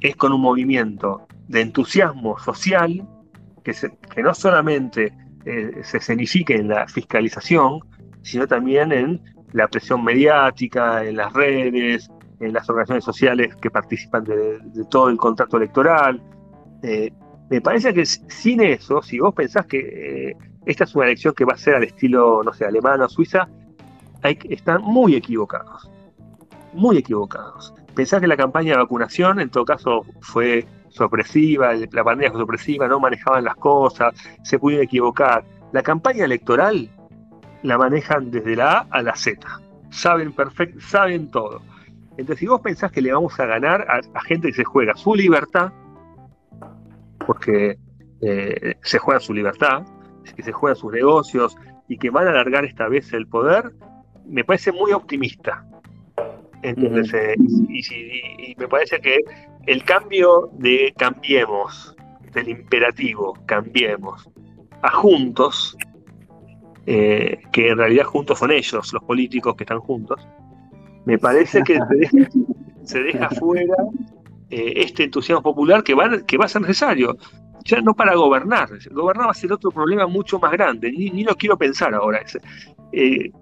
es 0.00 0.16
con 0.16 0.32
un 0.32 0.40
movimiento 0.40 1.26
de 1.48 1.60
entusiasmo 1.62 2.38
social 2.38 3.06
que, 3.64 3.74
que 4.14 4.22
no 4.22 4.34
solamente 4.34 5.12
eh, 5.44 5.80
se 5.82 5.96
escenifique 5.98 6.54
en 6.54 6.68
la 6.68 6.86
fiscalización, 6.88 7.80
sino 8.22 8.46
también 8.46 8.92
en 8.92 9.20
la 9.52 9.66
presión 9.66 10.04
mediática, 10.04 11.04
en 11.04 11.16
las 11.16 11.32
redes, 11.32 12.10
en 12.40 12.52
las 12.52 12.68
organizaciones 12.68 13.04
sociales 13.04 13.56
que 13.56 13.70
participan 13.70 14.24
de, 14.24 14.58
todo 14.90 15.08
el 15.08 15.16
contrato 15.16 15.56
electoral. 15.56 16.20
Eh, 16.82 17.10
me 17.48 17.60
parece 17.60 17.94
que 17.94 18.04
sin 18.04 18.60
eso, 18.60 19.00
si 19.00 19.20
vos 19.20 19.34
pensás 19.34 19.64
que 19.66 19.78
eh, 20.30 20.36
esta 20.66 20.84
es 20.84 20.94
una 20.94 21.06
elección 21.06 21.32
que 21.32 21.46
va 21.46 21.54
a 21.54 21.56
ser 21.56 21.76
al 21.76 21.84
estilo, 21.84 22.42
no 22.44 22.52
sé, 22.52 22.66
alemán 22.66 23.00
o 23.00 23.08
suiza, 23.08 23.48
están 24.22 24.82
muy 24.82 25.14
equivocados. 25.14 25.90
Muy 26.74 26.98
equivocados. 26.98 27.72
Pensás 27.94 28.20
que 28.20 28.26
la 28.26 28.36
campaña 28.36 28.72
de 28.72 28.78
vacunación, 28.78 29.40
en 29.40 29.48
todo 29.48 29.64
caso, 29.64 30.04
fue 30.20 30.66
sorpresiva, 30.98 31.72
la 31.74 32.04
pandemia 32.04 32.30
fue 32.30 32.40
sorpresiva, 32.40 32.88
no 32.88 33.00
manejaban 33.00 33.44
las 33.44 33.56
cosas, 33.56 34.14
se 34.42 34.58
pudieron 34.58 34.84
equivocar. 34.84 35.44
La 35.72 35.82
campaña 35.82 36.24
electoral 36.24 36.88
la 37.62 37.78
manejan 37.78 38.30
desde 38.30 38.56
la 38.56 38.78
A 38.78 38.86
a 38.90 39.02
la 39.02 39.14
Z. 39.14 39.46
Saben 39.90 40.32
perfecto, 40.32 40.80
saben 40.80 41.30
todo. 41.30 41.62
Entonces, 42.18 42.40
si 42.40 42.46
vos 42.46 42.60
pensás 42.60 42.90
que 42.90 43.00
le 43.00 43.12
vamos 43.12 43.38
a 43.38 43.46
ganar 43.46 43.86
a, 43.88 44.20
gente 44.22 44.48
que 44.48 44.54
se 44.54 44.64
juega 44.64 44.94
su 44.96 45.14
libertad, 45.14 45.72
porque 47.26 47.78
eh, 48.20 48.74
se 48.82 48.98
juega 48.98 49.20
su 49.20 49.32
libertad, 49.32 49.84
que 50.34 50.42
se 50.42 50.52
juegan 50.52 50.76
sus 50.76 50.92
negocios 50.92 51.56
y 51.88 51.96
que 51.96 52.10
van 52.10 52.26
a 52.26 52.30
alargar 52.30 52.64
esta 52.64 52.88
vez 52.88 53.12
el 53.12 53.26
poder, 53.26 53.72
me 54.26 54.44
parece 54.44 54.72
muy 54.72 54.92
optimista. 54.92 55.64
Entonces, 56.62 57.14
eh, 57.14 57.34
y, 57.38 58.54
me 58.58 58.68
parece 58.68 59.00
que 59.00 59.18
el 59.68 59.84
cambio 59.84 60.48
de 60.54 60.94
cambiemos, 60.96 61.94
del 62.32 62.48
imperativo 62.48 63.34
cambiemos, 63.44 64.26
a 64.80 64.90
juntos, 64.92 65.76
eh, 66.86 67.38
que 67.52 67.68
en 67.68 67.76
realidad 67.76 68.04
juntos 68.04 68.38
son 68.38 68.50
ellos, 68.50 68.90
los 68.94 69.02
políticos 69.04 69.54
que 69.56 69.64
están 69.64 69.80
juntos, 69.80 70.26
me 71.04 71.18
parece 71.18 71.62
que 71.62 71.78
se 72.82 73.02
deja, 73.02 73.28
fuera 73.38 73.74
eh, 74.48 74.72
este 74.76 75.04
entusiasmo 75.04 75.42
popular 75.42 75.84
que 75.84 75.92
va, 75.92 76.22
que 76.26 76.38
va 76.38 76.46
a 76.46 76.48
ser 76.48 76.62
necesario. 76.62 77.18
Ya 77.64 77.82
no 77.82 77.92
para 77.92 78.14
gobernar, 78.14 78.70
gobernar 78.90 79.26
va 79.26 79.32
a 79.32 79.34
ser 79.34 79.52
otro 79.52 79.70
problema 79.70 80.06
mucho 80.06 80.38
más 80.38 80.52
grande, 80.52 80.90
ni, 80.90 81.24
lo 81.24 81.34
quiero 81.34 81.58
pensar 81.58 81.92
ahora. 81.92 82.22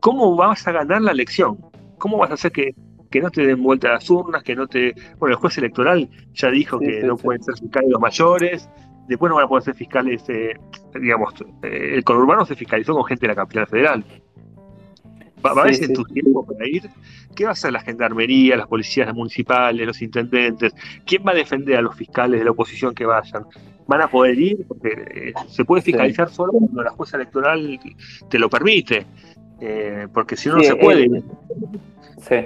¿Cómo 0.01 0.35
vas 0.35 0.67
a 0.67 0.73
ganar 0.73 1.03
la 1.03 1.13
elección? 1.13 1.57
¿Cómo 1.99 2.19
vas 2.19 2.33
a 2.33 2.35
hacer 2.35 2.51
que 2.51 2.75
que 3.11 3.21
no 3.21 3.31
te 3.31 3.47
den 3.47 3.63
vuelta 3.63 3.89
a 3.89 3.93
las 3.93 4.11
urnas, 4.11 4.43
que 4.43 4.55
no 4.55 4.67
te... 4.67 4.95
Bueno, 5.19 5.35
el 5.35 5.41
juez 5.41 5.59
electoral 5.59 6.09
ya 6.33 6.51
dijo 6.51 6.79
que 6.79 7.03
no 7.03 7.17
pueden 7.17 7.43
ser 7.43 7.57
fiscales 7.59 7.91
los 7.91 8.01
mayores, 8.01 8.69
después 9.09 9.31
no 9.31 9.37
van 9.37 9.45
a 9.45 9.49
poder 9.49 9.65
ser 9.65 9.75
fiscales, 9.75 10.25
eh, 10.29 10.55
digamos, 11.01 11.35
eh, 11.63 11.93
el 11.95 12.05
conurbano 12.05 12.45
se 12.45 12.55
fiscalizó 12.55 12.95
con 12.95 13.05
gente 13.05 13.23
de 13.23 13.29
la 13.29 13.35
capital 13.35 13.67
federal. 13.67 14.05
¿Va, 15.45 15.51
a 15.51 15.65
haber 15.65 15.93
tu 15.93 16.03
tiempo 16.05 16.45
para 16.45 16.69
ir? 16.69 16.89
¿Qué 17.37 17.45
va 17.45 17.51
a 17.51 17.53
hacer 17.53 17.73
la 17.73 17.81
gendarmería, 17.81 18.57
las 18.57 18.67
policías 18.67 19.13
municipales, 19.15 19.87
los 19.87 20.03
intendentes? 20.03 20.75
¿Quién 21.05 21.23
va 21.25 21.33
a 21.33 21.35
defender 21.35 21.77
a 21.77 21.83
los 21.83 21.95
fiscales 21.95 22.41
de 22.41 22.45
la 22.45 22.51
oposición 22.51 22.95
que 22.95 23.05
vayan? 23.05 23.45
¿Van 23.87 24.01
a 24.01 24.09
poder 24.09 24.39
ir? 24.39 24.67
Porque 24.67 24.89
eh, 24.89 25.33
se 25.47 25.65
puede 25.65 25.83
fiscalizar 25.83 26.31
solo 26.31 26.53
cuando 26.53 26.83
la 26.83 26.91
jueza 26.91 27.17
electoral 27.17 27.79
te 28.29 28.39
lo 28.39 28.49
permite. 28.49 29.07
porque 30.13 30.37
si 30.37 30.49
no, 30.49 30.57
no 30.57 30.63
se 30.63 30.75
puede. 30.75 31.23
sí. 32.23 32.37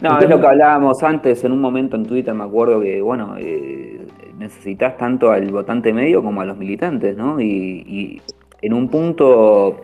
No, 0.00 0.18
es 0.18 0.28
lo 0.28 0.40
que 0.40 0.46
hablábamos 0.46 1.02
antes 1.02 1.42
en 1.44 1.52
un 1.52 1.60
momento 1.60 1.96
en 1.96 2.04
Twitter, 2.04 2.34
me 2.34 2.44
acuerdo 2.44 2.80
que, 2.80 3.00
bueno, 3.00 3.36
eh, 3.38 4.06
necesitas 4.38 4.96
tanto 4.96 5.30
al 5.30 5.50
votante 5.50 5.92
medio 5.92 6.22
como 6.22 6.42
a 6.42 6.44
los 6.44 6.56
militantes, 6.58 7.16
¿no? 7.16 7.40
Y, 7.40 8.20
en 8.62 8.72
un 8.72 8.88
punto, 8.88 9.76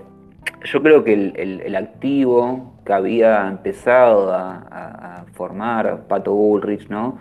yo 0.64 0.82
creo 0.82 1.05
que 1.05 1.12
el, 1.14 1.76
activo 1.76 2.74
que 2.84 2.93
había 2.93 3.48
empezado 3.48 4.32
a, 4.32 5.24
formar 5.32 6.06
Pato 6.09 6.34
Bullrich, 6.34 6.89
¿no? 6.89 7.16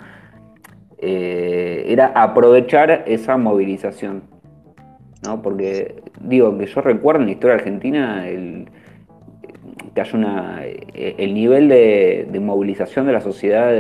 Eh, 0.98 1.86
era 1.88 2.08
aprovechar 2.08 3.04
esa 3.08 3.38
movilización 3.38 4.24
¿no? 5.24 5.42
Porque, 5.42 6.04
digo, 6.20 6.58
que 6.58 6.66
yo 6.66 6.82
recuerdo 6.82 7.22
en 7.22 7.28
la 7.28 7.32
historia 7.34 7.56
argentina 7.56 8.28
el, 8.28 8.68
que 9.94 10.02
haya 10.02 10.18
una, 10.18 10.62
el 10.64 11.34
nivel 11.34 11.68
de, 11.68 12.40
movilización 12.42 13.06
de 13.08 13.14
la 13.14 13.22
sociedad 13.22 13.72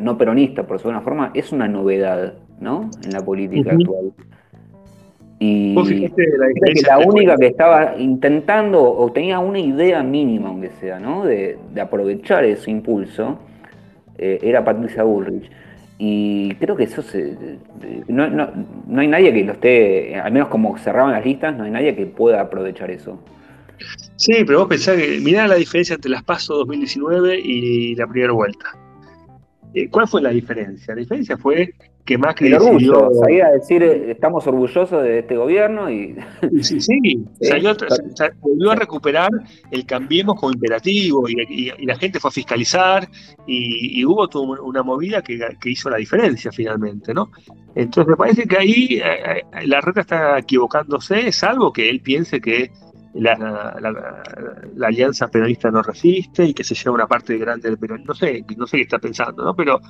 no 0.00 0.16
peronista, 0.16 0.66
por 0.66 0.78
alguna 0.78 1.00
forma, 1.02 1.30
es 1.34 1.52
una 1.52 1.68
novedad, 1.68 2.34
¿no? 2.60 2.90
En 3.04 3.12
la 3.12 3.20
política 3.20 3.72
actual. 3.72 4.12
Y 5.40 5.74
la, 6.86 6.98
única 6.98 7.36
que 7.36 7.46
estaba 7.46 7.96
intentando 7.96 8.82
o 8.82 9.12
tenía 9.12 9.38
una 9.38 9.60
idea 9.60 10.02
mínima, 10.02 10.48
aunque 10.48 10.70
sea, 10.80 10.98
¿no? 10.98 11.24
de, 11.24 11.56
aprovechar 11.80 12.44
ese 12.44 12.70
impulso, 12.72 13.38
eh, 14.16 14.40
era 14.42 14.64
Patricia 14.64 15.04
Bullrich. 15.04 15.48
Y 15.96 16.54
creo 16.56 16.76
que 16.76 16.84
eso 16.84 17.02
se, 17.02 17.36
no, 18.08 18.28
no, 18.28 18.48
no, 18.86 19.00
hay 19.00 19.08
nadie 19.08 19.32
que 19.32 19.44
lo 19.44 19.52
esté, 19.52 20.16
al 20.16 20.32
menos 20.32 20.48
como 20.48 20.76
cerraban 20.78 21.12
las 21.12 21.24
listas, 21.24 21.56
no 21.56 21.64
hay 21.64 21.70
nadie 21.70 21.94
que 21.94 22.06
pueda 22.06 22.40
aprovechar 22.40 22.90
eso. 22.90 23.18
Sí, 24.16 24.44
pero 24.46 24.60
vos 24.60 24.68
pensás 24.68 24.96
que, 24.96 25.20
mirá 25.20 25.46
la 25.46 25.56
diferencia 25.56 25.94
entre 25.94 26.10
las 26.10 26.24
PASO 26.24 26.56
2019 26.58 27.38
y 27.38 27.94
la 27.94 28.06
primera 28.06 28.32
vuelta. 28.32 28.76
Eh, 29.74 29.88
¿Cuál 29.90 30.08
fue 30.08 30.22
la 30.22 30.30
diferencia? 30.30 30.94
La 30.94 31.00
diferencia 31.00 31.36
fue 31.36 31.74
que 32.08 32.16
Macri 32.16 32.46
el 32.46 32.54
orgullo, 32.54 33.10
decidió... 33.10 33.52
decir 33.52 33.82
eh, 33.82 34.12
estamos 34.12 34.46
orgullosos 34.46 35.02
de 35.02 35.18
este 35.18 35.36
gobierno 35.36 35.90
y... 35.90 36.16
Sí, 36.62 36.80
sí, 36.80 37.26
salió, 37.42 37.76
volvió 38.40 38.70
a 38.70 38.76
recuperar 38.76 39.28
el 39.70 39.84
cambiemos 39.84 40.40
como 40.40 40.52
imperativo 40.52 41.28
y, 41.28 41.70
la 41.84 41.96
gente 41.96 42.18
fue 42.18 42.28
a 42.30 42.32
fiscalizar 42.32 43.06
y, 43.46 44.02
hubo 44.06 44.26
toda 44.26 44.58
una 44.62 44.82
movida 44.82 45.20
que, 45.20 45.38
hizo 45.66 45.90
la 45.90 45.98
diferencia 45.98 46.50
finalmente, 46.50 47.12
¿no? 47.12 47.30
Entonces 47.74 48.08
me 48.08 48.16
parece 48.16 48.46
que 48.46 48.56
ahí 48.56 49.02
eh, 49.04 49.42
la 49.66 49.82
reta 49.82 50.00
está 50.00 50.38
equivocándose, 50.38 51.30
salvo 51.30 51.74
que 51.74 51.90
él 51.90 52.00
piense 52.00 52.40
que 52.40 52.70
la, 53.14 54.14
alianza 54.82 55.28
peronista 55.28 55.70
no 55.70 55.82
resiste 55.82 56.44
y 56.44 56.54
que 56.54 56.64
se 56.64 56.74
lleva 56.74 56.94
una 56.94 57.06
parte 57.06 57.36
grande 57.38 57.68
del 57.68 57.78
peronismo. 57.78 58.12
No 58.12 58.14
sé, 58.14 58.44
no 58.56 58.66
sé 58.66 58.76
qué 58.78 58.82
está 58.82 58.98
pensando, 58.98 59.44
¿no? 59.44 59.54
Pero 59.54 59.80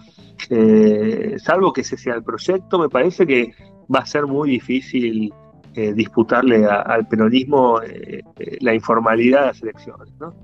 eh, 0.51 1.36
salvo 1.39 1.73
que 1.73 1.82
ese 1.82 1.97
sea 1.97 2.15
el 2.15 2.23
proyecto, 2.23 2.78
me 2.78 2.89
parece 2.89 3.27
que 3.27 3.53
va 3.95 4.01
a 4.01 4.07
ser 4.07 4.27
muy 4.27 4.51
difícil 4.51 5.32
eh, 5.74 5.93
disputarle 5.93 6.66
al 6.66 7.07
peronismo 7.07 7.81
eh, 7.82 8.23
la 8.61 8.74
informalidad 8.74 9.40
de 9.40 9.47
las 9.47 9.62
elecciones, 9.62 10.12
¿no? 10.19 10.35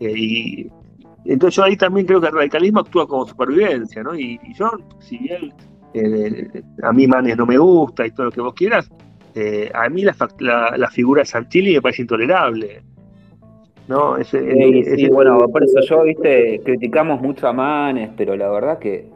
y 0.00 0.68
entonces 1.24 1.54
yo 1.54 1.62
ahí 1.62 1.76
también 1.76 2.04
creo 2.04 2.20
que 2.20 2.26
el 2.26 2.32
radicalismo 2.32 2.80
actúa 2.80 3.06
como 3.06 3.24
supervivencia, 3.24 4.02
¿no? 4.02 4.18
Y, 4.18 4.40
yo, 4.54 4.72
si 4.98 5.18
bien 5.18 5.52
a 6.82 6.92
mí 6.92 7.06
Manes 7.06 7.36
no 7.36 7.46
me 7.46 7.56
gusta 7.58 8.04
y 8.04 8.10
todo 8.10 8.26
lo 8.26 8.32
que 8.32 8.40
vos 8.40 8.54
quieras, 8.54 8.90
eh, 9.34 9.70
a 9.72 9.88
mí 9.88 10.02
la, 10.02 10.88
figura 10.90 11.22
de 11.22 11.26
Santilli 11.26 11.74
me 11.74 11.82
parece 11.82 12.02
intolerable. 12.02 12.82
¿no? 13.88 14.22
sí, 14.24 15.08
bueno, 15.10 15.38
por 15.48 15.64
eso 15.64 15.80
yo, 15.80 16.04
viste, 16.04 16.60
criticamos 16.64 17.20
mucho 17.20 17.48
a 17.48 17.52
Manes, 17.52 18.10
pero 18.16 18.36
la 18.36 18.48
verdad 18.48 18.78
que 18.78 19.08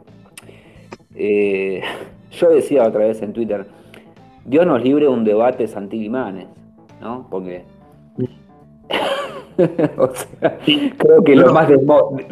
eh, 1.15 1.81
yo 2.31 2.49
decía 2.49 2.83
otra 2.83 3.05
vez 3.05 3.21
en 3.21 3.33
Twitter, 3.33 3.65
Dios 4.45 4.65
nos 4.65 4.81
libre 4.81 5.07
un 5.07 5.23
debate 5.23 5.67
Santilli-Manes, 5.67 6.47
¿no? 7.01 7.27
Porque... 7.29 7.63
o 9.97 10.13
sea, 10.13 10.59
creo 10.97 11.23
que 11.23 11.35
lo, 11.35 11.51
más 11.51 11.67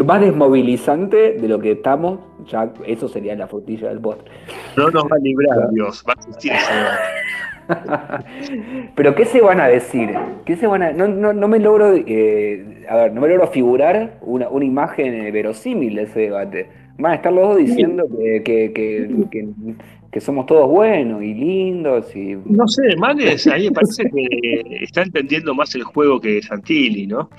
más 0.06 0.22
desmovilizante 0.22 1.34
de 1.34 1.48
lo 1.48 1.60
que 1.60 1.72
estamos, 1.72 2.20
ya 2.48 2.72
eso 2.86 3.08
sería 3.08 3.36
la 3.36 3.48
frutilla 3.48 3.90
del 3.90 4.00
postre. 4.00 4.30
No 4.78 4.92
nos 4.92 5.06
va 5.06 5.16
a 5.16 5.20
librar 5.20 5.72
Dios, 5.72 6.04
va 6.08 6.14
a 6.14 6.16
existir 6.22 6.52
ese 6.52 6.74
debate. 6.74 7.00
Pero 8.96 9.16
¿qué 9.16 9.26
se 9.26 9.42
van 9.42 9.60
a 9.60 9.68
decir? 9.68 10.12
¿Qué 10.46 10.56
se 10.56 10.68
van 10.68 10.84
a... 10.84 10.92
No, 10.92 11.08
no, 11.08 11.48
me 11.48 11.60
logro, 11.60 11.94
eh, 11.96 12.86
a 12.90 12.96
ver, 12.96 13.14
no 13.14 13.22
me 13.22 13.28
logro 13.28 13.48
figurar 13.48 14.18
una, 14.22 14.48
imagen 14.64 15.32
verosímil 15.34 15.96
de 15.96 16.04
ese 16.04 16.20
debate. 16.22 16.70
Van 16.98 17.14
a 17.14 17.16
estar 17.16 17.34
los 17.34 17.50
dos 17.50 17.58
diciendo 17.58 18.06
que, 18.44 20.22
somos 20.22 20.46
todos 20.46 20.70
buenos 20.70 21.22
y 21.22 21.34
lindos. 21.34 22.16
Y... 22.16 22.36
No 22.46 22.68
sé, 22.68 22.96
Manes, 22.98 23.48
a 23.48 23.58
mí 23.58 23.66
me 23.66 23.72
parece 23.72 24.04
que 24.10 24.84
está 24.84 25.02
entendiendo 25.02 25.54
más 25.54 25.76
el 25.76 25.84
juego 25.84 26.22
que 26.22 26.42
Santilli, 26.42 27.08
¿no? 27.08 27.30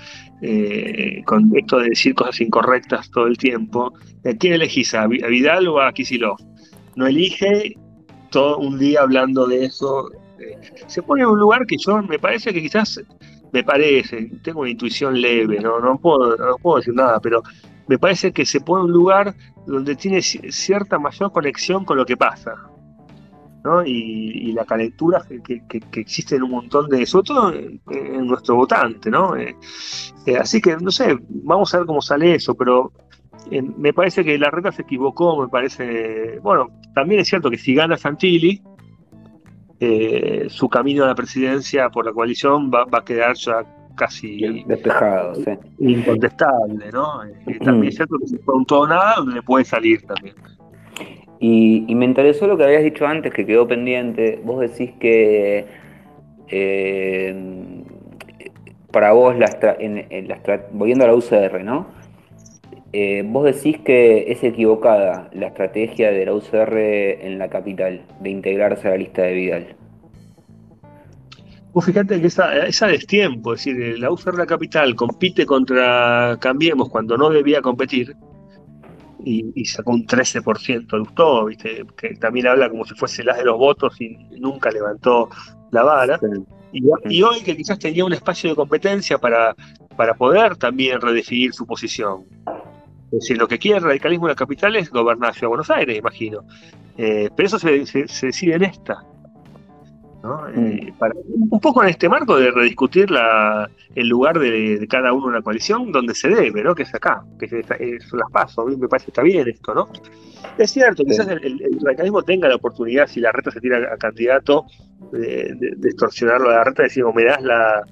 Eh, 0.43 1.23
con 1.25 1.51
esto 1.57 1.79
de 1.79 1.89
decir 1.89 2.15
cosas 2.15 2.41
incorrectas 2.43 3.11
todo 3.11 3.27
el 3.27 3.39
tiempo. 3.39 3.95
quién 4.39 4.53
elegís? 4.53 4.95
¿A 4.95 5.07
Vidal 5.07 5.69
o 5.69 5.81
a 5.81 5.93
Kisilov? 5.93 6.37
No 6.97 7.07
elige 7.07 7.77
todo 8.37 8.59
un 8.59 8.79
día 8.79 9.01
hablando 9.01 9.47
de 9.47 9.65
eso. 9.65 10.11
Eh, 10.39 10.61
se 10.89 11.03
pone 11.03 11.23
en 11.23 11.29
un 11.29 11.39
lugar 11.39 11.65
que 11.65 11.77
yo 11.79 12.03
me 12.03 12.19
parece 12.19 12.53
que 12.53 12.61
quizás, 12.61 13.01
me 13.51 13.65
parece, 13.65 14.31
tengo 14.43 14.61
una 14.61 14.69
intuición 14.69 15.19
leve, 15.19 15.59
no, 15.59 15.81
no, 15.81 15.97
puedo, 15.97 16.37
no 16.37 16.57
puedo 16.59 16.77
decir 16.77 16.93
nada, 16.93 17.19
pero 17.19 17.43
me 17.87 17.99
parece 17.99 18.33
que 18.33 18.45
se 18.45 18.61
pone 18.61 18.83
en 18.83 18.87
un 18.89 18.93
lugar 18.93 19.35
donde 19.67 19.97
tiene 19.97 20.21
cierta 20.21 20.99
mayor 20.99 21.33
conexión 21.33 21.87
con 21.87 21.97
lo 21.97 22.05
que 22.05 22.19
pasa. 22.19 22.53
¿no? 23.65 23.83
Y, 23.85 24.53
la 24.53 24.67
calentura 24.67 25.25
que, 25.43 25.63
existe 25.95 26.37
en 26.37 26.43
un 26.43 26.51
montón 26.51 26.91
de, 26.91 27.07
sobre 27.07 27.27
todo 27.27 27.53
en, 27.55 28.27
nuestro 28.27 28.57
votante, 28.57 29.11
¿no? 29.11 29.35
Eh, 29.35 29.57
eh, 30.27 30.37
así 30.37 30.61
que, 30.61 30.77
no 30.77 30.91
sé, 30.91 31.19
vamos 31.29 31.75
a 31.75 31.79
ver 31.79 31.87
cómo 31.87 32.03
sale 32.03 32.35
eso, 32.35 32.55
pero 32.55 32.93
me 33.51 33.93
parece 33.93 34.25
que 34.25 34.39
la 34.39 34.51
reta 34.51 34.73
se 34.73 34.83
equivocó, 34.83 35.41
me 35.41 35.49
parece. 35.49 36.39
Bueno, 36.41 36.69
también 36.95 37.21
es 37.21 37.29
cierto 37.29 37.51
que 37.51 37.59
si 37.59 37.75
gana 37.75 37.97
Santilli, 37.97 38.63
eh, 39.79 40.47
su 40.49 40.69
camino 40.69 41.05
a 41.05 41.09
la 41.09 41.15
presidencia 41.15 41.91
por 41.91 42.07
la 42.07 42.13
coalición 42.13 42.71
va, 42.71 42.87
a 42.91 43.05
quedar 43.05 43.37
ya 43.37 43.65
casi 43.95 44.65
despejado, 44.67 45.35
incontestable, 45.79 46.91
¿no? 46.93 47.25
Eh, 47.25 47.59
también 47.63 47.89
es 47.89 47.97
cierto 47.97 48.17
que 48.19 48.27
si 48.27 48.39
fue 48.39 48.55
un 48.55 48.65
todo 48.65 48.87
nada, 48.87 49.17
donde 49.19 49.43
puede 49.43 49.65
salir 49.65 50.03
también. 50.03 50.35
Y, 51.39 51.95
me 51.95 52.07
interesó 52.07 52.47
lo 52.47 52.57
que 52.57 52.65
habías 52.65 52.83
dicho 52.83 53.07
antes, 53.07 53.33
que 53.33 53.45
quedó 53.45 53.69
pendiente. 53.69 54.41
Vos 54.43 54.61
decís 54.61 54.93
que 54.99 55.67
eh, 56.49 57.85
para 58.91 59.13
vos, 59.13 59.37
la, 59.37 59.77
en, 59.79 60.29
volviendo 60.73 61.05
a 61.05 61.09
la 61.09 61.15
UCR, 61.15 61.63
¿no? 61.63 61.87
Eh, 62.99 63.23
vos 63.27 63.45
decís 63.45 63.77
que 63.85 64.33
es 64.33 64.43
equivocada 64.43 65.29
la 65.35 65.49
estrategia 65.49 66.11
de 66.11 66.25
la 66.25 66.33
UCR 66.33 66.79
en 66.79 67.39
la 67.39 67.51
capital, 67.51 68.01
de 68.23 68.31
integrarse 68.31 68.89
a 68.89 68.93
la 68.93 68.97
lista 68.97 69.21
de 69.21 69.35
Vidal. 69.35 69.77
Vos 71.75 71.85
fíjate 71.85 72.19
que 72.19 72.29
esa, 72.29 72.67
esa 72.67 72.87
destiempo, 72.87 73.53
es 73.53 73.67
decir, 73.67 73.99
la 73.99 74.11
UCR 74.11 74.39
la 74.39 74.47
capital 74.47 74.95
compite 74.95 75.45
contra 75.45 76.39
Cambiemos 76.41 76.89
cuando 76.89 77.19
no 77.19 77.29
debía 77.29 77.61
competir 77.61 78.17
y, 79.23 79.63
sacó 79.67 79.91
un 79.91 80.07
13%, 80.07 80.99
gustó, 80.99 81.45
¿viste? 81.45 81.85
que 81.99 82.15
también 82.15 82.47
habla 82.47 82.71
como 82.71 82.87
si 82.87 82.95
fuese 82.95 83.23
las 83.25 83.37
de 83.37 83.45
los 83.45 83.59
votos 83.59 84.01
y 84.01 84.17
nunca 84.41 84.71
levantó 84.71 85.29
la 85.71 85.83
vara. 85.83 86.19
Y, 86.73 86.83
y, 87.11 87.23
hoy 87.23 87.43
que 87.43 87.55
quizás 87.55 87.79
tenía 87.79 88.07
un 88.07 88.15
espacio 88.15 88.49
de 88.49 88.57
competencia 88.57 89.19
para, 89.19 89.55
para 89.97 90.15
poder 90.15 90.57
también 90.57 90.99
redefinir 90.99 91.53
su 91.53 91.67
posición. 91.67 92.25
Es 93.13 93.21
decir, 93.21 93.39
lo 93.39 93.47
que 93.47 93.59
quiere 93.59 93.79
el 93.79 93.85
radicalismo 93.85 94.27
en 94.27 94.31
la 94.31 94.37
capital 94.37 94.75
es 94.77 94.91
gobernar 94.91 95.33
Ciudad 95.33 95.43
de 95.43 95.49
Buenos 95.49 95.71
Aires, 95.71 95.99
imagino. 95.99 96.45
Eh, 96.99 97.31
pero 97.37 97.47
eso 97.47 97.59
se, 97.59 97.71
decide 97.71 98.55
en 98.55 98.65
esta. 98.65 99.05
Eh, 100.57 100.93
mm. 100.93 101.53
un 101.53 101.61
poco 101.61 101.85
en 101.85 101.91
este 101.91 102.09
marco 102.09 102.37
de 102.37 102.51
rediscutir 102.51 103.11
la, 103.13 103.71
el 103.95 104.09
lugar 104.09 104.39
de, 104.41 104.85
cada 104.91 105.13
uno 105.13 105.29
en 105.29 105.35
la 105.35 105.43
coalición 105.43 105.93
donde 105.93 106.17
se 106.17 106.29
debe, 106.29 106.65
¿no? 106.65 106.75
que 106.75 106.83
es 106.83 106.93
acá, 106.95 107.25
que 107.39 107.49
son 107.49 108.19
las 108.19 108.31
pasos. 108.33 108.67
A 108.67 108.69
mí 108.69 108.77
me 108.77 108.89
parece 108.89 109.07
que 109.07 109.11
está 109.11 109.23
bien 109.23 109.49
esto, 109.49 109.73
¿no? 109.73 109.89
Es 110.59 110.73
cierto, 110.73 111.05
quizás 111.05 111.29
el, 111.29 111.79
radicalismo 111.81 112.23
tenga 112.23 112.49
la 112.49 112.57
oportunidad, 112.57 113.07
si 113.07 113.21
la 113.21 113.31
reta 113.31 113.53
se 113.53 113.61
tira 113.61 113.79
a 113.93 113.97
candidato, 113.97 114.67
de, 115.13 115.55
de, 115.55 115.89
extorsionarlo 115.89 116.51
a 116.51 116.55
la 116.55 116.65
reta, 116.65 116.83
decir, 116.83 117.05
o 117.05 117.13
me 117.13 117.25
das 117.25 117.41
la, 117.43 117.85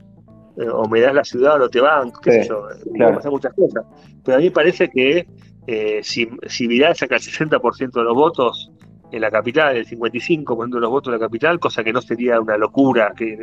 eh, 0.56 0.68
o 0.68 0.88
me 0.88 1.00
das 1.00 1.14
la 1.14 1.24
ciudad 1.24 1.60
o 1.60 1.68
te 1.68 1.80
banco, 1.80 2.20
qué 2.20 2.30
sé 2.30 2.48
yo, 2.48 2.68
claro. 2.94 3.16
pasar 3.16 3.32
muchas 3.32 3.52
cosas. 3.54 3.84
Pero 4.24 4.36
a 4.36 4.38
mí 4.38 4.46
me 4.46 4.50
parece 4.52 4.88
que 4.88 5.26
eh, 5.66 6.00
si, 6.02 6.28
si 6.46 6.66
Vidal 6.66 6.94
saca 6.94 7.16
el 7.16 7.22
60% 7.22 7.92
de 7.92 8.04
los 8.04 8.14
votos 8.14 8.70
en 9.10 9.20
la 9.20 9.30
capital, 9.30 9.76
el 9.76 9.86
55% 9.86 10.74
de 10.74 10.80
los 10.80 10.90
votos 10.90 11.12
en 11.12 11.20
la 11.20 11.26
capital, 11.26 11.58
cosa 11.58 11.82
que 11.82 11.92
no 11.92 12.00
sería 12.00 12.40
una 12.40 12.56
locura, 12.56 13.12
que, 13.16 13.36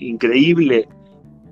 increíble, 0.00 0.88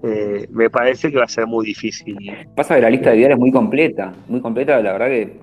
eh, 0.03 0.47
me 0.51 0.71
parece 0.71 1.11
que 1.11 1.19
va 1.19 1.25
a 1.25 1.29
ser 1.29 1.47
muy 1.47 1.67
difícil. 1.67 2.17
Pasa 2.55 2.77
que 2.77 2.83
la 2.83 2.91
lista 2.91 3.11
de 3.11 3.17
Vidal 3.17 3.33
es 3.33 3.39
muy 3.39 3.53
completa, 3.53 4.13
muy 4.29 4.41
completa, 4.41 4.81
la 4.81 4.93
verdad 4.93 5.09
que, 5.09 5.37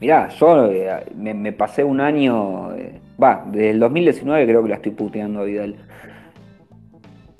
mirá, 0.00 0.28
yo 0.28 0.70
me, 1.16 1.32
me, 1.32 1.52
pasé 1.52 1.84
un 1.84 2.00
año, 2.00 2.70
va, 3.22 3.44
desde 3.46 3.70
el 3.70 3.80
2019 3.80 4.46
creo 4.46 4.62
que 4.62 4.68
la 4.68 4.76
estoy 4.76 4.92
puteando 4.92 5.40
a 5.40 5.44
Vidal. 5.44 5.76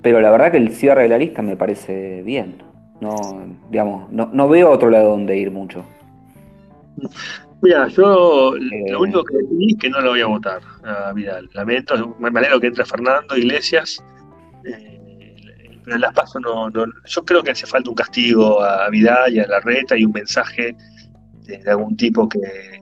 Pero 0.01 0.19
la 0.21 0.31
verdad 0.31 0.51
que 0.51 0.57
el 0.57 0.73
cierre 0.73 1.03
de 1.03 1.09
la 1.09 1.17
lista 1.17 1.41
me 1.41 1.55
parece 1.55 2.23
bien. 2.23 2.63
No, 2.99 3.15
digamos, 3.69 4.11
no, 4.11 4.49
veo 4.49 4.69
otro 4.69 4.89
lado 4.89 5.09
donde 5.09 5.37
ir 5.37 5.51
mucho. 5.51 5.83
Mira, 7.61 7.87
yo 7.87 8.55
lo 8.55 8.57
eh. 8.57 8.95
único 8.95 9.23
que 9.23 9.37
decidí 9.37 9.73
es 9.73 9.77
que 9.79 9.89
no 9.89 10.01
lo 10.01 10.11
voy 10.11 10.21
a 10.21 10.27
votar 10.27 10.61
a 10.83 11.11
Vidal. 11.13 11.49
Lamento, 11.53 12.15
me 12.19 12.29
alegro 12.29 12.59
que 12.59 12.67
entre 12.67 12.85
Fernando 12.85 13.35
Iglesias, 13.35 14.03
pero 14.63 15.95
en 15.95 16.01
las 16.01 16.13
pasos 16.13 16.41
no, 16.41 16.69
Yo 16.71 17.25
creo 17.25 17.43
que 17.43 17.51
hace 17.51 17.65
falta 17.65 17.89
un 17.89 17.95
castigo 17.95 18.61
a 18.61 18.89
Vidal 18.89 19.33
y 19.33 19.39
a 19.39 19.47
la 19.47 19.59
reta 19.59 19.97
y 19.97 20.05
un 20.05 20.11
mensaje 20.11 20.75
de, 21.45 21.69
algún 21.69 21.95
tipo 21.97 22.27
que. 22.29 22.80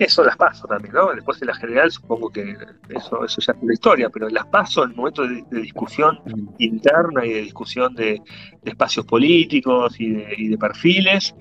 Eso 0.00 0.24
las 0.24 0.38
paso 0.38 0.66
también, 0.66 0.94
¿no? 0.94 1.12
Después 1.12 1.38
de 1.40 1.44
la 1.44 1.54
general 1.54 1.90
supongo 1.90 2.30
que 2.30 2.56
eso, 2.88 3.22
eso 3.22 3.40
ya 3.42 3.52
es 3.52 3.62
la 3.62 3.72
historia, 3.74 4.08
pero 4.08 4.30
las 4.30 4.46
paso, 4.46 4.82
en 4.82 4.92
el 4.92 4.96
momento 4.96 5.28
de, 5.28 5.44
discusión 5.50 6.18
interna 6.56 7.26
y 7.26 7.34
de 7.34 7.42
discusión 7.42 7.94
de, 7.94 8.18
espacios 8.64 9.04
políticos 9.04 10.00
y 10.00 10.48
de, 10.48 10.56
perfiles, 10.58 11.34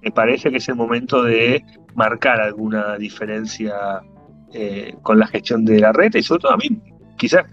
me 0.00 0.12
parece 0.12 0.52
que 0.52 0.58
es 0.58 0.68
el 0.68 0.76
momento 0.76 1.24
de 1.24 1.64
marcar 1.96 2.40
alguna 2.40 2.96
diferencia 2.98 3.74
eh, 4.52 4.94
con 5.02 5.18
la 5.18 5.26
gestión 5.26 5.64
de 5.64 5.80
la 5.80 5.90
red 5.90 6.14
y 6.14 6.22
sobre 6.22 6.42
todo 6.42 6.52
a 6.52 6.56
mí 6.56 6.68
quizás 7.16 7.44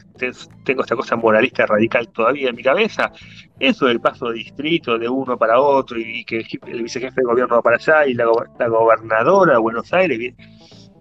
tengo 0.64 0.82
esta 0.82 0.96
cosa 0.96 1.16
moralista 1.16 1.66
radical 1.66 2.08
todavía 2.10 2.50
en 2.50 2.56
mi 2.56 2.64
cabeza, 2.64 3.12
eso 3.60 3.86
del 3.86 4.00
paso 4.00 4.30
de 4.30 4.36
distrito 4.36 4.98
de 4.98 5.08
uno 5.08 5.38
para 5.38 5.60
otro 5.60 6.00
y 6.00 6.24
que 6.26 6.46
el 6.68 6.84
vicejefe 6.84 7.22
de 7.22 7.28
gobierno 7.28 7.56
va 7.56 7.62
para 7.62 7.76
allá 7.78 8.06
y 8.08 8.14
la, 8.14 8.26
gobernadora 8.26 9.54
de 9.54 9.60
Buenos 9.60 9.92
Aires, 9.94 10.34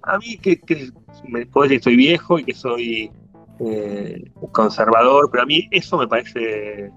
a 0.03 0.19
mí 0.19 0.39
que, 0.39 0.61
me 1.29 1.47
puede 1.47 1.69
decir 1.69 1.77
que 1.77 1.77
estoy 1.77 1.97
viejo 1.97 2.39
y 2.39 2.45
que 2.45 2.55
soy 2.55 3.11
eh, 3.61 4.25
conservador, 4.53 5.29
pero 5.31 5.43
a 5.43 5.47
mí 5.47 5.69
eso 5.71 5.99
me 5.99 6.09
parece 6.09 6.91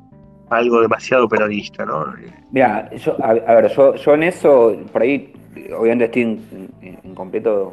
algo 0.49 0.81
demasiado 0.81 1.27
peronista, 1.27 1.85
¿no? 1.85 2.13
Mira, 2.51 2.89
yo, 2.95 3.17
a, 3.23 3.33
ver, 3.33 3.73
yo, 3.75 3.95
yo 3.95 4.13
en 4.13 4.23
eso, 4.23 4.77
por 4.91 5.01
ahí, 5.01 5.33
obviamente 5.75 6.05
estoy 6.05 6.39
en 6.81 7.15
completo 7.15 7.71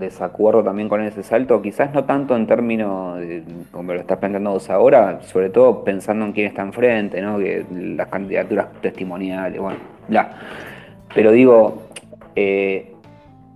desacuerdo 0.00 0.64
también 0.64 0.88
con 0.88 1.02
ese 1.02 1.22
salto, 1.22 1.62
quizás 1.62 1.92
no 1.92 2.04
tanto 2.04 2.34
en 2.34 2.46
términos 2.46 3.20
como 3.70 3.92
lo 3.92 4.00
estás 4.00 4.18
planteando 4.18 4.50
vos 4.50 4.68
ahora, 4.70 5.20
sobre 5.22 5.50
todo 5.50 5.84
pensando 5.84 6.24
en 6.24 6.32
quién 6.32 6.48
está 6.48 6.62
enfrente, 6.62 7.20
¿no? 7.20 7.38
que 7.38 7.64
las 7.70 8.08
candidaturas 8.08 8.72
testimoniales, 8.80 9.60
bueno, 9.60 9.78
bla. 10.08 10.32
Pero 11.14 11.32
digo, 11.32 11.82
eh, 12.34 12.94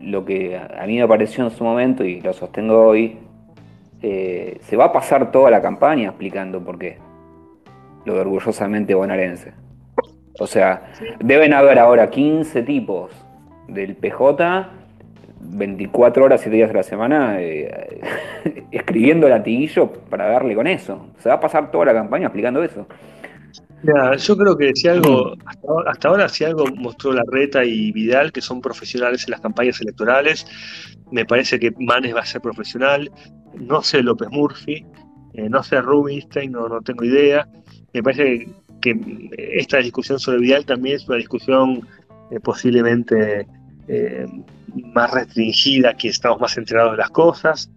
lo 0.00 0.24
que 0.24 0.56
a 0.56 0.86
mí 0.86 0.98
me 0.98 1.08
pareció 1.08 1.44
en 1.44 1.50
su 1.50 1.64
momento 1.64 2.04
y 2.04 2.20
lo 2.20 2.32
sostengo 2.32 2.86
hoy, 2.86 3.18
eh, 4.02 4.58
se 4.60 4.76
va 4.76 4.86
a 4.86 4.92
pasar 4.92 5.32
toda 5.32 5.50
la 5.50 5.62
campaña 5.62 6.10
explicando 6.10 6.62
por 6.62 6.78
qué. 6.78 6.98
Lo 8.04 8.14
de 8.14 8.20
orgullosamente 8.20 8.94
bonaerense. 8.94 9.52
O 10.38 10.46
sea, 10.46 10.92
deben 11.20 11.54
haber 11.54 11.78
ahora 11.78 12.10
15 12.10 12.62
tipos 12.62 13.12
del 13.68 13.96
PJ 13.96 14.83
24 15.44 16.24
horas, 16.24 16.40
7 16.40 16.56
días 16.56 16.68
de 16.68 16.74
la 16.74 16.82
semana 16.82 17.40
eh, 17.40 18.00
escribiendo 18.70 19.28
latiguillo 19.28 19.92
para 19.92 20.28
darle 20.28 20.54
con 20.54 20.66
eso. 20.66 21.08
Se 21.18 21.28
va 21.28 21.36
a 21.36 21.40
pasar 21.40 21.70
toda 21.70 21.86
la 21.86 21.94
campaña 21.94 22.26
explicando 22.26 22.62
eso. 22.62 22.86
yo 24.18 24.36
creo 24.36 24.56
que 24.56 24.72
si 24.74 24.88
algo, 24.88 25.34
hasta, 25.86 26.08
ahora, 26.08 26.28
si 26.28 26.44
algo 26.44 26.66
mostró 26.76 27.12
la 27.12 27.22
Reta 27.30 27.64
y 27.64 27.92
Vidal, 27.92 28.32
que 28.32 28.40
son 28.40 28.60
profesionales 28.60 29.24
en 29.24 29.32
las 29.32 29.40
campañas 29.40 29.80
electorales, 29.80 30.46
me 31.10 31.24
parece 31.24 31.58
que 31.58 31.72
Manes 31.78 32.14
va 32.14 32.20
a 32.20 32.26
ser 32.26 32.40
profesional, 32.40 33.10
no 33.54 33.82
sé 33.82 34.02
López 34.02 34.28
Murphy, 34.30 34.84
eh, 35.34 35.48
no 35.48 35.62
sé 35.62 35.80
Rubinstein, 35.80 36.52
no, 36.52 36.68
no 36.68 36.80
tengo 36.80 37.04
idea. 37.04 37.46
Me 37.92 38.02
parece 38.02 38.48
que, 38.80 38.96
esta 39.52 39.78
discusión 39.78 40.18
sobre 40.18 40.38
Vidal 40.38 40.64
también 40.64 40.96
es 40.96 41.08
una 41.08 41.18
discusión 41.18 41.86
eh, 42.30 42.40
posiblemente 42.40 43.46
más 44.74 45.10
restringida, 45.12 45.94
que 45.94 46.08
estamos 46.08 46.40
más 46.40 46.56
enterados 46.56 46.92
de 46.92 46.98
las 46.98 47.10
cosas. 47.10 47.70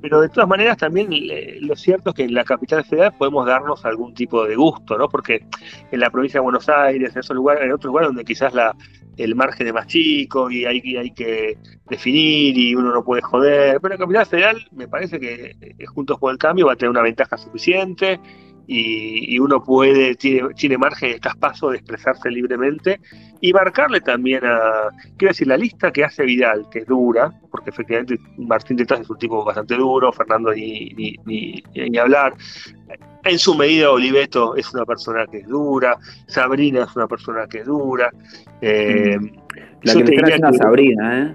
Pero 0.00 0.20
de 0.20 0.28
todas 0.28 0.48
maneras 0.48 0.76
también 0.76 1.08
lo 1.60 1.74
cierto 1.76 2.10
es 2.10 2.16
que 2.16 2.24
en 2.24 2.34
la 2.34 2.44
capital 2.44 2.84
federal 2.84 3.14
podemos 3.16 3.46
darnos 3.46 3.86
algún 3.86 4.12
tipo 4.12 4.44
de 4.44 4.54
gusto, 4.54 4.98
¿no? 4.98 5.08
Porque 5.08 5.46
en 5.90 6.00
la 6.00 6.10
provincia 6.10 6.40
de 6.40 6.42
Buenos 6.42 6.68
Aires, 6.68 7.14
en 7.14 7.20
esos 7.20 7.34
lugares, 7.34 7.64
en 7.64 7.72
otros 7.72 7.88
lugares 7.88 8.08
donde 8.08 8.22
quizás 8.22 8.52
la, 8.52 8.76
el 9.16 9.34
margen 9.34 9.66
es 9.66 9.72
más 9.72 9.86
chico 9.86 10.50
y 10.50 10.66
hay, 10.66 10.96
hay 10.96 11.10
que 11.10 11.56
definir 11.88 12.58
y 12.58 12.74
uno 12.74 12.92
no 12.92 13.02
puede 13.02 13.22
joder. 13.22 13.80
Pero 13.80 13.94
en 13.94 14.00
la 14.00 14.04
capital 14.04 14.26
federal 14.26 14.68
me 14.72 14.88
parece 14.88 15.18
que 15.18 15.56
eh, 15.58 15.86
Juntos 15.86 16.18
por 16.18 16.32
el 16.32 16.38
Cambio 16.38 16.66
va 16.66 16.74
a 16.74 16.76
tener 16.76 16.90
una 16.90 17.02
ventaja 17.02 17.38
suficiente 17.38 18.20
y, 18.66 19.38
uno 19.38 19.62
puede, 19.62 20.14
tiene, 20.14 20.54
tiene 20.54 20.78
margen 20.78 21.12
de 21.12 21.20
pasos 21.38 21.72
de 21.72 21.78
expresarse 21.78 22.30
libremente 22.30 23.00
y 23.40 23.52
marcarle 23.52 24.00
también 24.00 24.44
a, 24.44 24.88
quiero 25.16 25.32
decir, 25.32 25.46
la 25.46 25.56
lista 25.56 25.92
que 25.92 26.04
hace 26.04 26.24
Vidal, 26.24 26.66
que 26.70 26.80
es 26.80 26.86
dura, 26.86 27.32
porque 27.50 27.70
efectivamente 27.70 28.18
Martín 28.38 28.76
Detrás 28.76 29.00
es 29.00 29.10
un 29.10 29.18
tipo 29.18 29.44
bastante 29.44 29.74
duro, 29.74 30.12
Fernando 30.12 30.52
ni, 30.52 30.90
ni, 31.26 31.62
ni, 31.74 31.98
hablar. 31.98 32.34
En 33.24 33.38
su 33.38 33.54
medida, 33.54 33.90
Oliveto 33.90 34.56
es 34.56 34.72
una 34.72 34.84
persona 34.84 35.26
que 35.26 35.38
es 35.38 35.46
dura, 35.46 35.96
Sabrina 36.26 36.84
es 36.84 36.96
una 36.96 37.06
persona 37.06 37.46
que 37.46 37.58
es 37.58 37.66
dura. 37.66 38.10
Eh, 38.60 39.18
la 39.82 39.92
que 39.92 40.04
le 40.04 40.14
están 40.14 40.24
haciendo 40.24 40.48
a 40.48 40.52
Sabrina, 40.52 41.22
¿eh? 41.22 41.34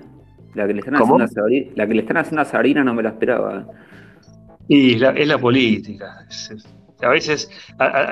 La 0.56 0.68
que 0.68 0.74
le 0.74 0.80
están 0.80 0.96
haciendo 0.96 1.24
a 1.24 1.28
Sabrina, 1.28 1.72
la 1.76 1.88
que 1.88 1.94
le 1.94 2.02
están 2.02 2.18
haciendo 2.18 2.42
a 2.42 2.46
Sabrina 2.46 2.84
no 2.84 2.94
me 2.94 3.04
la 3.04 3.10
esperaba. 3.10 3.68
Y 4.68 4.96
es 4.96 5.02
la, 5.02 5.10
es 5.12 5.28
la 5.28 5.38
política. 5.38 6.26
Es, 6.28 6.52
a 7.02 7.10
veces, 7.10 7.50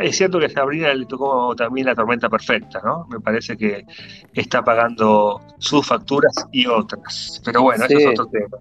es 0.01 0.17
cierto 0.17 0.39
que 0.39 0.45
a 0.45 0.49
Sabrina 0.49 0.93
le 0.93 1.05
tocó 1.05 1.55
también 1.55 1.87
la 1.87 1.95
tormenta 1.95 2.29
perfecta, 2.29 2.81
¿no? 2.83 3.05
Me 3.09 3.19
parece 3.19 3.57
que 3.57 3.85
está 4.33 4.63
pagando 4.63 5.41
sus 5.57 5.85
facturas 5.85 6.33
y 6.51 6.65
otras. 6.67 7.41
Pero 7.43 7.63
bueno, 7.63 7.85
eso 7.85 7.97
es 7.97 8.07
otro 8.07 8.27
tema. 8.27 8.57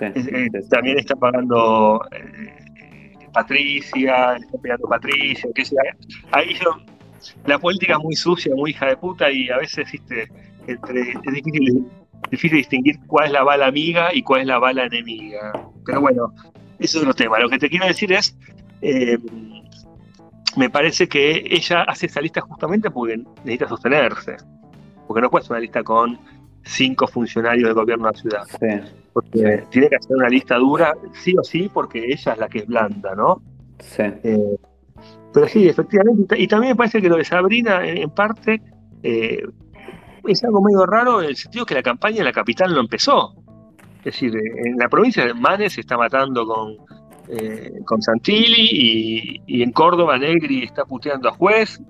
Eh, 0.00 0.48
también 0.68 0.98
está 0.98 1.14
pagando 1.14 2.00
eh, 2.10 3.28
Patricia, 3.32 4.36
está 4.36 4.58
pagando 4.58 4.88
Patricia, 4.88 5.48
que 5.54 5.64
sea. 5.64 5.96
Ahí 6.32 6.56
la 7.46 7.58
política 7.58 7.94
es 7.94 7.98
muy 8.00 8.16
sucia, 8.16 8.54
muy 8.54 8.70
hija 8.70 8.86
de 8.86 8.96
puta 8.96 9.30
y 9.30 9.48
a 9.48 9.58
veces 9.58 9.90
¿viste? 9.92 10.28
Entre, 10.66 11.10
es 11.10 11.32
difícil, 11.32 11.86
difícil 12.30 12.58
distinguir 12.58 12.98
cuál 13.06 13.26
es 13.26 13.32
la 13.32 13.44
bala 13.44 13.66
amiga 13.66 14.12
y 14.12 14.22
cuál 14.22 14.40
es 14.40 14.46
la 14.48 14.58
bala 14.58 14.86
enemiga. 14.86 15.52
Pero 15.84 16.00
bueno, 16.00 16.32
eso 16.78 16.98
es 16.98 17.02
otro 17.02 17.14
tema. 17.14 17.38
Lo 17.38 17.48
que 17.48 17.58
te 17.58 17.68
quiero 17.68 17.86
decir 17.86 18.12
es 18.12 18.36
eh, 18.82 19.18
me 20.56 20.68
parece 20.68 21.08
que 21.08 21.44
ella 21.48 21.82
hace 21.82 22.06
esa 22.06 22.20
lista 22.20 22.40
justamente 22.40 22.90
porque 22.90 23.22
necesita 23.44 23.68
sostenerse. 23.68 24.36
Porque 25.06 25.22
no 25.22 25.30
puede 25.30 25.44
ser 25.44 25.52
una 25.52 25.60
lista 25.60 25.82
con 25.82 26.18
cinco 26.64 27.06
funcionarios 27.06 27.68
del 27.68 27.74
gobierno 27.74 28.06
de 28.06 28.12
la 28.12 28.18
ciudad. 28.18 28.90
porque 29.12 29.64
tiene 29.70 29.88
que 29.88 29.96
hacer 29.96 30.16
una 30.16 30.28
lista 30.28 30.56
dura, 30.56 30.94
sí 31.14 31.34
o 31.38 31.42
sí, 31.42 31.70
porque 31.72 32.04
ella 32.04 32.32
es 32.32 32.38
la 32.38 32.48
que 32.48 32.60
es 32.60 32.66
blanda, 32.66 33.14
¿no? 33.14 33.42
Sí. 33.78 34.02
Eh, 34.02 34.56
pero 35.32 35.48
sí, 35.48 35.68
efectivamente. 35.68 36.38
Y 36.38 36.46
también 36.46 36.72
me 36.72 36.76
parece 36.76 37.00
que 37.00 37.08
lo 37.08 37.16
de 37.16 37.24
Sabrina, 37.24 37.86
en, 37.86 38.10
parte, 38.10 38.60
eh, 39.02 39.42
es 40.24 40.44
algo 40.44 40.62
medio 40.62 40.86
raro 40.86 41.22
en 41.22 41.28
el 41.28 41.36
sentido 41.36 41.66
que 41.66 41.74
la 41.74 41.82
campaña 41.82 42.18
en 42.18 42.24
la 42.24 42.32
capital 42.32 42.74
no 42.74 42.80
empezó. 42.80 43.34
Es 43.98 44.04
decir, 44.04 44.34
en 44.36 44.76
la 44.76 44.88
provincia 44.88 45.24
de 45.24 45.32
Manes 45.32 45.74
se 45.74 45.80
está 45.80 45.96
matando 45.96 46.46
con 46.46 46.76
eh, 47.34 47.80
con 47.86 48.02
Santilli 48.02 49.40
y, 49.46 49.62
en 49.62 49.72
Córdoba 49.72 50.18
Negri 50.18 50.64
está 50.64 50.84
puteando 50.84 51.30
a 51.30 51.32
juez, 51.32 51.80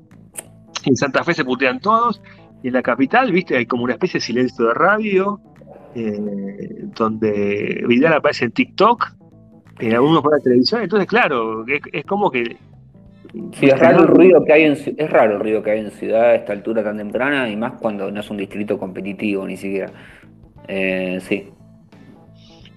en 0.84 0.96
Santa 0.96 1.24
Fe 1.24 1.34
se 1.34 1.44
putean 1.44 1.80
todos, 1.80 2.22
y 2.62 2.68
en 2.68 2.74
la 2.74 2.82
capital, 2.82 3.32
viste, 3.32 3.56
hay 3.56 3.66
como 3.66 3.82
una 3.82 3.94
especie 3.94 4.20
de 4.20 4.26
silencio 4.26 4.66
de 4.66 4.74
radio, 4.74 5.40
eh, 5.96 6.84
donde 6.94 7.84
Vidal 7.88 8.12
aparece 8.12 8.44
en 8.44 8.52
TikTok, 8.52 9.14
en 9.80 9.94
algunos 9.94 10.22
por 10.22 10.36
la 10.36 10.42
televisión, 10.42 10.82
entonces 10.82 11.08
claro, 11.08 11.64
es, 11.66 12.04
como 12.04 12.30
que 12.30 12.56
es 13.60 13.80
raro 13.80 14.02
el 14.02 14.08
ruido 14.08 14.44
que 14.44 14.52
hay 14.52 14.62
en 14.64 14.72
es 14.72 15.10
raro 15.10 15.34
el 15.34 15.40
ruido 15.40 15.62
que 15.62 15.72
hay 15.72 15.80
en 15.80 15.90
ciudad 15.90 16.22
a 16.22 16.34
esta 16.34 16.52
altura 16.52 16.84
tan 16.84 16.98
temprana 16.98 17.48
y 17.48 17.56
más 17.56 17.72
cuando 17.80 18.10
no 18.10 18.20
es 18.20 18.30
un 18.30 18.36
distrito 18.36 18.78
competitivo 18.78 19.44
ni 19.46 19.56
siquiera. 19.56 19.90
Eh, 20.68 21.18
sí. 21.20 21.48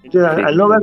Entonces, 0.06 0.44
al, 0.44 0.56
no 0.56 0.68
ver, 0.68 0.80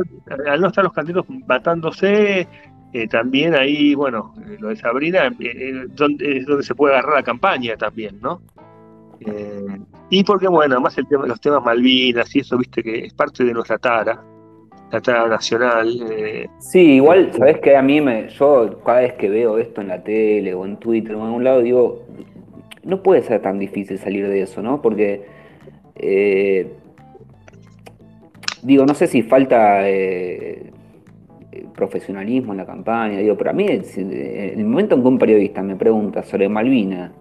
al 0.47 0.61
no 0.61 0.67
estar 0.67 0.83
los 0.83 0.93
candidatos 0.93 1.25
matándose, 1.47 2.45
eh, 2.91 3.07
también 3.07 3.55
ahí, 3.55 3.95
bueno, 3.95 4.33
eh, 4.45 4.57
lo 4.59 4.67
de 4.67 4.75
Sabrina 4.75 5.33
eh, 5.39 5.85
donde, 5.87 6.37
es 6.37 6.45
donde 6.45 6.63
se 6.63 6.75
puede 6.75 6.93
agarrar 6.93 7.15
la 7.15 7.23
campaña 7.23 7.75
también, 7.75 8.19
¿no? 8.21 8.41
y 10.09 10.21
porque, 10.25 10.49
bueno, 10.49 10.75
además 10.75 10.97
el 10.97 11.07
tema, 11.07 11.25
los 11.25 11.39
temas 11.39 11.63
Malvinas 11.63 12.35
y 12.35 12.39
eso, 12.39 12.57
viste, 12.57 12.83
que 12.83 13.05
es 13.05 13.13
parte 13.13 13.45
de 13.45 13.53
nuestra 13.53 13.77
tara, 13.77 14.21
la 14.91 14.99
tara 14.99 15.29
nacional. 15.29 15.87
sí, 16.59 16.95
igual, 16.95 17.31
sabes 17.31 17.59
que 17.59 17.77
a 17.77 17.81
mí, 17.81 18.01
me, 18.01 18.27
yo 18.27 18.81
cada 18.83 18.99
vez 18.99 19.13
que 19.13 19.29
veo 19.29 19.57
esto 19.59 19.79
en 19.79 19.87
la 19.87 20.03
tele 20.03 20.53
o 20.53 20.65
en 20.65 20.75
Twitter 20.75 21.15
o 21.15 21.19
en 21.19 21.25
algún 21.27 21.43
lado, 21.45 21.61
digo, 21.61 22.03
no 22.83 23.01
puede 23.01 23.23
ser 23.23 23.41
tan 23.41 23.59
difícil 23.59 23.97
salir 23.97 24.27
de 24.27 24.41
eso, 24.41 24.61
¿no? 24.61 24.81
Porque 24.81 25.25
digo, 28.63 28.85
no 28.85 28.93
sé 28.93 29.07
si 29.07 29.23
falta 29.23 29.87
eh, 29.87 30.71
profesionalismo 31.75 32.53
en 32.53 32.57
la 32.57 32.65
campaña, 32.65 33.19
digo, 33.19 33.37
pero 33.37 33.51
a 33.51 33.53
mí, 33.53 33.65
en 33.67 34.59
el 34.59 34.65
momento 34.65 34.95
en 34.95 35.01
que 35.01 35.07
un 35.07 35.19
periodista 35.19 35.61
me 35.61 35.75
pregunta 35.75 36.23
sobre 36.23 36.49
Malvina, 36.49 37.11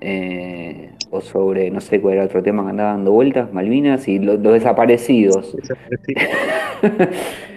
eh, 0.00 0.90
o 1.10 1.20
sobre, 1.20 1.70
no 1.70 1.80
sé 1.80 2.00
cuál 2.00 2.14
era 2.14 2.24
otro 2.24 2.42
tema 2.42 2.62
que 2.64 2.70
andaba 2.70 2.90
dando 2.90 3.12
vueltas, 3.12 3.52
Malvinas 3.52 4.06
y 4.08 4.18
los 4.18 4.42
desaparecidos. 4.42 5.56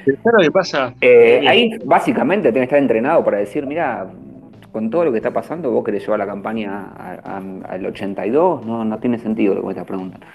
lo 0.06 0.40
que 0.42 0.52
pasa? 0.52 0.94
Eh, 1.02 1.46
ahí 1.48 1.78
básicamente 1.84 2.52
tiene 2.52 2.68
que 2.68 2.76
estar 2.76 2.80
entrenado 2.80 3.24
para 3.24 3.40
decir, 3.40 3.66
mira, 3.66 4.08
con 4.72 4.90
todo 4.90 5.06
lo 5.06 5.12
que 5.12 5.18
está 5.18 5.32
pasando, 5.32 5.70
vos 5.72 5.84
querés 5.84 6.04
llevar 6.04 6.20
la 6.20 6.26
campaña 6.26 6.92
al 7.24 7.86
82, 7.86 8.66
no, 8.66 8.86
no 8.86 9.00
tiene 9.00 9.18
sentido 9.18 9.54
lo 9.54 9.62
que 9.62 9.68
me 9.68 9.74
estás 9.74 9.88
preguntando. 9.88 10.26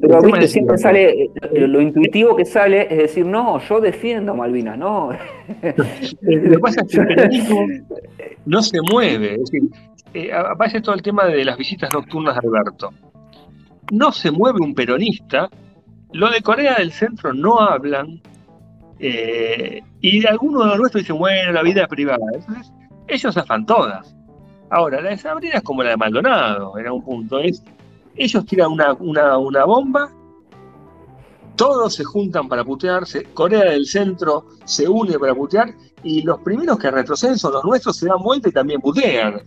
Pero 0.00 0.22
viste, 0.22 0.48
siempre 0.48 0.76
sale, 0.76 1.30
lo, 1.52 1.80
intuitivo 1.80 2.36
que 2.36 2.44
sale 2.44 2.82
es 2.90 2.98
decir, 2.98 3.24
no, 3.24 3.58
yo 3.60 3.80
defiendo 3.80 4.32
a 4.32 4.34
Malvinas, 4.34 4.76
no. 4.76 5.10
lo 5.62 6.50
que 6.50 6.58
pasa 6.58 6.82
es 6.82 6.92
que 6.92 7.00
el 7.00 7.06
periodismo 7.06 7.66
no 8.46 8.62
se 8.62 8.78
mueve, 8.82 9.34
es 9.34 9.40
decir, 9.40 9.62
eh, 10.14 10.32
aparece 10.32 10.80
todo 10.80 10.94
el 10.94 11.02
tema 11.02 11.24
de 11.26 11.44
las 11.44 11.56
visitas 11.56 11.92
nocturnas 11.92 12.34
de 12.34 12.46
Alberto. 12.46 12.90
No 13.90 14.12
se 14.12 14.30
mueve 14.30 14.58
un 14.60 14.74
peronista, 14.74 15.48
lo 16.12 16.30
de 16.30 16.42
Corea 16.42 16.76
del 16.76 16.92
Centro 16.92 17.32
no 17.32 17.58
hablan, 17.58 18.20
eh, 18.98 19.80
y 20.00 20.26
algunos 20.26 20.64
de 20.64 20.68
los 20.70 20.78
nuestros 20.78 21.04
dicen, 21.04 21.18
bueno, 21.18 21.52
la 21.52 21.62
vida 21.62 21.86
privada. 21.86 22.24
Entonces, 22.34 22.72
ellos 23.08 23.34
zafan 23.34 23.66
todas. 23.66 24.14
Ahora, 24.70 25.00
la 25.00 25.10
de 25.10 25.18
Sabrina 25.18 25.56
es 25.56 25.62
como 25.62 25.82
la 25.82 25.90
de 25.90 25.96
Maldonado, 25.96 26.76
en 26.78 26.90
un 26.90 27.02
punto. 27.02 27.38
Es, 27.38 27.62
ellos 28.16 28.44
tiran 28.44 28.72
una, 28.72 28.92
una, 28.94 29.64
bomba, 29.64 30.10
todos 31.56 31.94
se 31.94 32.04
juntan 32.04 32.48
para 32.48 32.64
putearse, 32.64 33.24
Corea 33.34 33.64
del 33.64 33.86
Centro 33.86 34.46
se 34.64 34.88
une 34.88 35.18
para 35.18 35.34
putear, 35.34 35.74
y 36.02 36.22
los 36.22 36.40
primeros 36.40 36.78
que 36.78 36.90
retroceden 36.90 37.38
son 37.38 37.54
los 37.54 37.64
nuestros, 37.64 37.96
se 37.96 38.06
dan 38.06 38.22
vuelta 38.22 38.48
y 38.48 38.52
también 38.52 38.80
putean. 38.80 39.42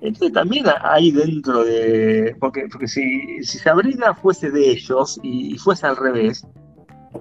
Entonces 0.00 0.32
también 0.32 0.64
hay 0.82 1.10
dentro 1.10 1.64
de. 1.64 2.36
Porque, 2.38 2.68
porque 2.70 2.86
si, 2.86 3.42
si 3.42 3.58
Sabrina 3.58 4.14
fuese 4.14 4.50
de 4.50 4.70
ellos 4.70 5.18
y, 5.22 5.58
fuese 5.58 5.86
al 5.86 5.96
revés, 5.96 6.46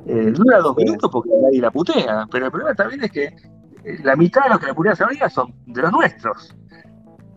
eh, 0.05 0.31
dura 0.31 0.59
dos 0.59 0.77
minutos 0.77 1.09
porque 1.11 1.31
nadie 1.41 1.61
la 1.61 1.71
putea. 1.71 2.27
Pero 2.31 2.45
el 2.45 2.51
problema 2.51 2.75
también 2.75 3.03
es 3.03 3.11
que 3.11 3.35
la 4.03 4.15
mitad 4.15 4.43
de 4.43 4.49
los 4.49 4.59
que 4.59 4.67
le 4.67 4.73
ponían 4.73 4.95
a 5.21 5.29
son 5.29 5.53
de 5.65 5.81
los 5.81 5.91
nuestros. 5.91 6.55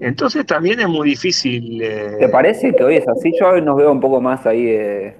Entonces 0.00 0.46
también 0.46 0.80
es 0.80 0.88
muy 0.88 1.10
difícil. 1.10 1.82
Eh, 1.82 2.16
¿Te 2.18 2.28
parece 2.28 2.74
que 2.74 2.82
hoy 2.82 2.96
es 2.96 3.06
así? 3.06 3.32
Yo 3.38 3.50
hoy 3.50 3.62
nos 3.62 3.76
veo 3.76 3.92
un 3.92 4.00
poco 4.00 4.20
más 4.20 4.46
ahí 4.46 4.66
eh, 4.66 5.16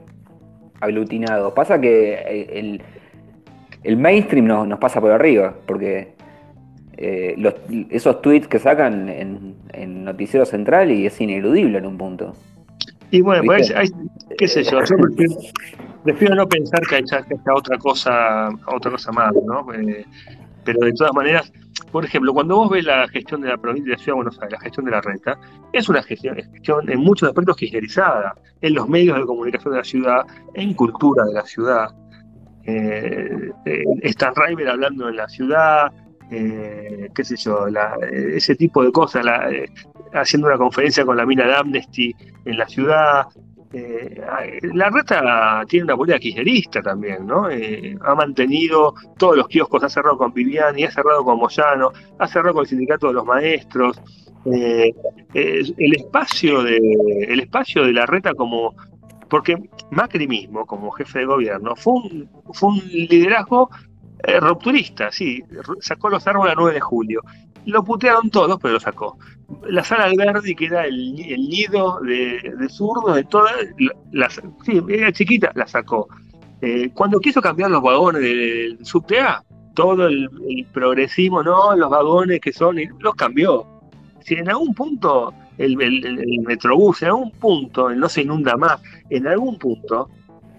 aglutinados. 0.81 1.53
Pasa 1.53 1.79
que 1.81 2.15
eh, 2.15 2.81
el, 3.83 3.97
mainstream 3.99 4.47
nos, 4.47 4.79
pasa 4.79 5.01
por 5.01 5.13
arriba, 5.13 5.55
porque 5.67 6.15
esos 6.97 8.21
tweets 8.21 8.47
que 8.47 8.59
sacan 8.59 9.09
en, 9.09 10.05
Noticiero 10.05 10.45
Central 10.45 10.91
y 10.91 11.07
es 11.07 11.21
ineludible 11.21 11.79
en 11.79 11.87
un 11.87 11.97
punto. 11.97 12.35
Y 13.11 13.21
bueno, 13.21 13.43
pues, 13.45 13.73
qué 14.39 14.49
sé 14.49 14.63
yo, 14.65 14.81
yo 14.85 14.97
prefiero, 16.05 16.35
no 16.35 16.49
pensar 16.49 16.81
que 16.87 16.97
hay, 16.97 17.05
otra 17.55 17.79
cosa, 17.79 18.49
otra 18.67 18.91
cosa 18.91 19.13
más, 19.13 19.33
¿no? 19.45 19.67
Pero 20.65 20.81
de 20.81 20.93
todas 20.93 21.13
maneras, 21.13 21.53
por 21.93 22.05
ejemplo, 22.05 22.33
cuando 22.33 22.57
vos 22.57 22.71
ves 22.71 22.85
la 22.85 23.09
gestión 23.09 23.41
de 23.41 23.49
la 23.49 23.57
provincia 23.57 23.91
de 23.91 23.97
la 23.97 24.03
Ciudad 24.03 24.13
de 24.13 24.23
Buenos 24.23 24.39
Aires, 24.41 24.53
la 24.53 24.61
gestión 24.61 24.85
de 24.87 24.93
la 24.93 25.01
renta, 25.01 25.39
es 25.73 25.89
una 25.89 26.03
gestión, 26.03 26.37
gestión 26.37 26.91
en 26.91 27.01
muchos 27.01 27.29
aspectos 27.29 27.57
kirchnerizada, 27.57 28.35
en 28.61 28.75
los 28.75 28.89
medios 28.89 29.19
de 29.19 29.27
comunicación 29.27 29.73
de 29.73 29.79
la 29.79 29.85
ciudad, 29.85 30.27
en 30.55 30.75
cultura 30.75 31.25
de 31.25 31.35
la 31.35 31.45
ciudad. 31.45 31.89
Eh, 32.65 33.51
eh 33.65 33.85
hablando 34.69 35.09
en 35.09 35.17
la 35.17 35.29
ciudad, 35.29 35.93
eh, 36.31 37.09
qué 37.15 37.25
sé 37.25 37.37
yo, 37.37 37.67
ese 38.13 38.55
tipo 38.55 38.85
de 38.85 38.93
cosas, 38.93 39.25
eh, 39.51 39.67
haciendo 40.13 40.49
una 40.49 40.59
conferencia 40.59 41.05
con 41.05 41.17
la 41.17 41.27
mina 41.27 41.47
de 41.47 41.57
Amnesty 41.57 42.15
en 42.45 42.57
la 42.57 42.69
ciudad, 42.69 43.27
eh, 43.73 44.59
la 44.63 44.91
reta 44.91 45.63
tiene 45.69 45.85
una 45.85 45.97
política 45.97 46.19
kirchnerista 46.19 46.83
también, 46.83 47.27
¿no? 47.27 47.49
Eh, 47.49 47.97
ha 48.01 48.15
mantenido 48.15 48.95
todos 49.17 49.37
los 49.37 49.47
kioscos, 49.47 49.85
ha 49.85 49.89
cerrado 49.89 50.19
con 50.19 50.33
Viviani, 50.33 50.85
ha 50.85 50.91
cerrado 50.91 51.25
con 51.25 51.39
Moyano, 51.39 51.93
ha 52.19 52.27
cerrado 52.27 52.55
con 52.55 52.63
el 52.63 52.69
sindicato 52.69 53.09
de 53.09 53.13
los 53.15 53.25
maestros. 53.25 54.01
Eh, 54.47 54.93
el, 55.35 55.95
espacio 55.95 56.63
de, 56.63 56.79
el 57.29 57.41
espacio 57.41 57.85
de 57.85 57.93
la 57.93 58.07
reta 58.07 58.35
como... 58.35 58.75
Porque 59.29 59.57
Macri 59.93 60.27
mismo, 60.27 60.67
como 60.67 60.91
jefe 60.91 61.21
de 61.21 61.27
gobierno, 61.27 61.77
fue 61.77 61.93
un, 61.93 62.29
fue 62.53 62.71
un 62.71 62.79
liderazgo 62.89 63.71
rupturista, 64.41 65.11
sí, 65.11 65.43
sacó 65.81 66.09
los 66.09 66.27
árboles 66.27 66.53
el 66.53 66.59
9 66.59 66.75
de 66.75 66.81
julio. 66.81 67.23
Lo 67.67 67.85
putearon 67.85 68.31
todos, 68.31 68.59
pero 68.61 68.75
lo 68.75 68.81
sacó. 68.81 69.19
La 69.69 69.85
sala 69.85 70.05
Alberdi, 70.05 70.55
que 70.55 70.67
era 70.67 70.87
el, 70.87 71.15
nido 71.15 72.01
de, 72.01 72.55
de 72.59 72.69
zurdos 72.69 73.17
de 73.17 73.25
todas, 73.25 73.53
las, 74.13 74.41
sí, 74.65 74.81
era 74.89 75.13
chiquita, 75.13 75.53
la 75.55 75.67
sacó. 75.67 76.09
Eh, 76.63 76.91
cuando 76.93 77.21
quiso 77.21 77.41
cambiar 77.41 77.71
los 77.71 77.83
vagones 77.83 78.23
del 78.23 78.79
subte 78.85 79.21
A, 79.21 79.43
todo 79.75 80.07
el, 80.07 80.29
progresismo, 80.73 81.43
no, 81.43 81.75
los 81.75 81.89
vagones 81.89 82.41
que 82.41 82.53
son, 82.53 82.77
los 82.99 83.15
cambió. 83.15 83.67
Si 84.21 84.35
en 84.35 84.49
algún 84.51 84.75
punto 84.75 85.33
el, 85.57 85.81
el, 85.81 86.41
metrobús, 86.47 87.03
en 87.03 87.09
algún 87.09 87.31
punto, 87.33 87.91
no 87.91 88.09
se 88.09 88.23
inunda 88.23 88.57
más, 88.57 88.81
en 89.09 89.27
algún 89.27 89.59
punto, 89.59 90.11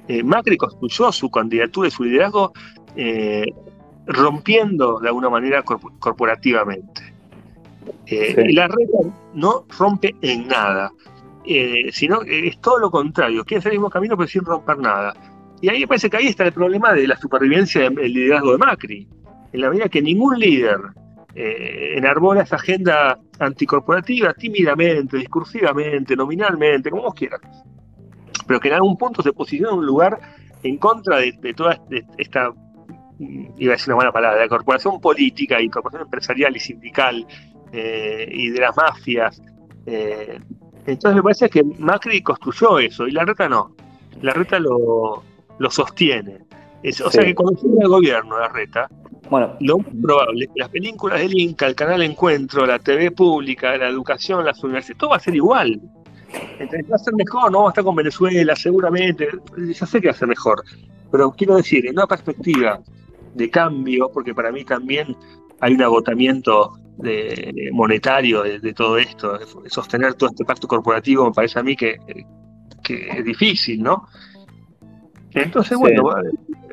eh, 0.07 0.23
Macri 0.23 0.57
construyó 0.57 1.11
su 1.11 1.29
candidatura 1.29 1.87
y 1.87 1.91
su 1.91 2.03
liderazgo 2.03 2.53
eh, 2.95 3.45
rompiendo 4.05 4.99
de 4.99 5.07
alguna 5.07 5.29
manera 5.29 5.63
corporativamente. 5.63 7.13
Eh, 8.05 8.53
la 8.53 8.67
red 8.67 8.87
no 9.33 9.65
rompe 9.77 10.15
en 10.21 10.47
nada, 10.47 10.91
eh, 11.45 11.89
sino 11.91 12.21
es 12.21 12.59
todo 12.59 12.79
lo 12.79 12.91
contrario, 12.91 13.43
quiere 13.43 13.59
hacer 13.59 13.71
el 13.71 13.79
mismo 13.79 13.89
camino 13.89 14.17
pero 14.17 14.27
sin 14.27 14.43
romper 14.43 14.77
nada. 14.77 15.13
Y 15.61 15.69
ahí 15.69 15.81
me 15.81 15.87
parece 15.87 16.09
que 16.09 16.17
ahí 16.17 16.27
está 16.27 16.43
el 16.43 16.53
problema 16.53 16.93
de 16.93 17.07
la 17.07 17.15
supervivencia 17.17 17.89
del 17.89 18.13
liderazgo 18.13 18.53
de 18.53 18.57
Macri. 18.57 19.07
En 19.53 19.61
la 19.61 19.69
medida 19.69 19.89
que 19.89 20.01
ningún 20.01 20.39
líder 20.39 20.79
eh, 21.35 21.93
enarbola 21.97 22.41
esa 22.41 22.57
agenda 22.57 23.17
anticorporativa 23.39 24.33
tímidamente, 24.33 25.17
discursivamente, 25.17 26.15
nominalmente, 26.15 26.89
como 26.89 27.03
vos 27.03 27.13
quieras, 27.13 27.39
pero 28.47 28.59
que 28.59 28.67
en 28.67 28.73
algún 28.73 28.97
punto 28.97 29.21
se 29.21 29.31
posiciona 29.31 29.71
en 29.71 29.79
un 29.79 29.85
lugar 29.85 30.19
en 30.63 30.77
contra 30.77 31.17
de, 31.17 31.53
toda 31.55 31.79
esta 32.17 32.51
iba 33.57 33.73
a 33.73 33.75
decir 33.75 33.89
una 33.89 33.95
buena 33.95 34.11
palabra, 34.11 34.37
de 34.37 34.45
la 34.45 34.49
corporación 34.49 34.99
política 34.99 35.61
y 35.61 35.69
corporación 35.69 36.03
empresarial 36.03 36.55
y 36.55 36.59
sindical 36.59 37.25
eh, 37.71 38.29
y 38.31 38.49
de 38.49 38.59
las 38.59 38.75
mafias. 38.75 39.41
Eh, 39.85 40.39
entonces 40.85 41.15
me 41.15 41.23
parece 41.23 41.49
que 41.49 41.63
Macri 41.63 42.21
construyó 42.21 42.79
eso 42.79 43.07
y 43.07 43.11
la 43.11 43.25
reta 43.25 43.47
no. 43.47 43.75
La 44.21 44.33
reta 44.33 44.59
lo, 44.59 45.23
sostiene. 45.69 46.39
o 47.03 47.11
sea 47.11 47.23
que 47.23 47.35
cuando 47.35 47.61
llega 47.61 47.83
el 47.83 47.89
gobierno, 47.89 48.39
la 48.39 48.49
reta, 48.49 48.89
bueno. 49.29 49.55
lo 49.59 49.77
más 49.77 49.87
probable 50.01 50.45
es 50.45 50.51
que 50.51 50.59
las 50.59 50.69
películas 50.69 51.19
del 51.19 51.39
Inca, 51.39 51.67
el 51.67 51.75
canal 51.75 52.01
Encuentro, 52.01 52.65
la 52.65 52.79
TV 52.79 53.11
pública, 53.11 53.77
la 53.77 53.87
educación, 53.87 54.45
las 54.45 54.63
universidades, 54.63 54.97
todo 54.97 55.11
va 55.11 55.17
a 55.17 55.19
ser 55.19 55.35
igual. 55.35 55.79
Entonces 56.59 56.91
va 56.91 56.95
a 56.95 56.99
ser 56.99 57.13
mejor, 57.13 57.51
no 57.51 57.59
vamos 57.59 57.69
a 57.69 57.71
estar 57.71 57.83
con 57.83 57.95
Venezuela, 57.95 58.55
seguramente. 58.55 59.27
Ya 59.57 59.85
sé 59.85 60.01
que 60.01 60.07
va 60.07 60.13
a 60.13 60.17
ser 60.17 60.27
mejor. 60.27 60.63
Pero 61.11 61.31
quiero 61.31 61.55
decir, 61.55 61.85
en 61.85 61.93
una 61.93 62.07
perspectiva 62.07 62.79
de 63.33 63.49
cambio, 63.49 64.09
porque 64.13 64.33
para 64.33 64.51
mí 64.51 64.63
también 64.63 65.15
hay 65.59 65.73
un 65.73 65.81
agotamiento 65.81 66.73
de, 66.97 67.69
monetario 67.71 68.43
de, 68.43 68.73
todo 68.73 68.97
esto, 68.97 69.39
sostener 69.67 70.13
todo 70.15 70.29
este 70.29 70.45
pacto 70.45 70.67
corporativo 70.67 71.25
me 71.25 71.31
parece 71.31 71.59
a 71.59 71.63
mí 71.63 71.75
que, 71.75 71.97
es 72.87 73.23
difícil, 73.23 73.81
¿no? 73.81 74.05
Entonces, 75.33 75.77
bueno, 75.77 76.03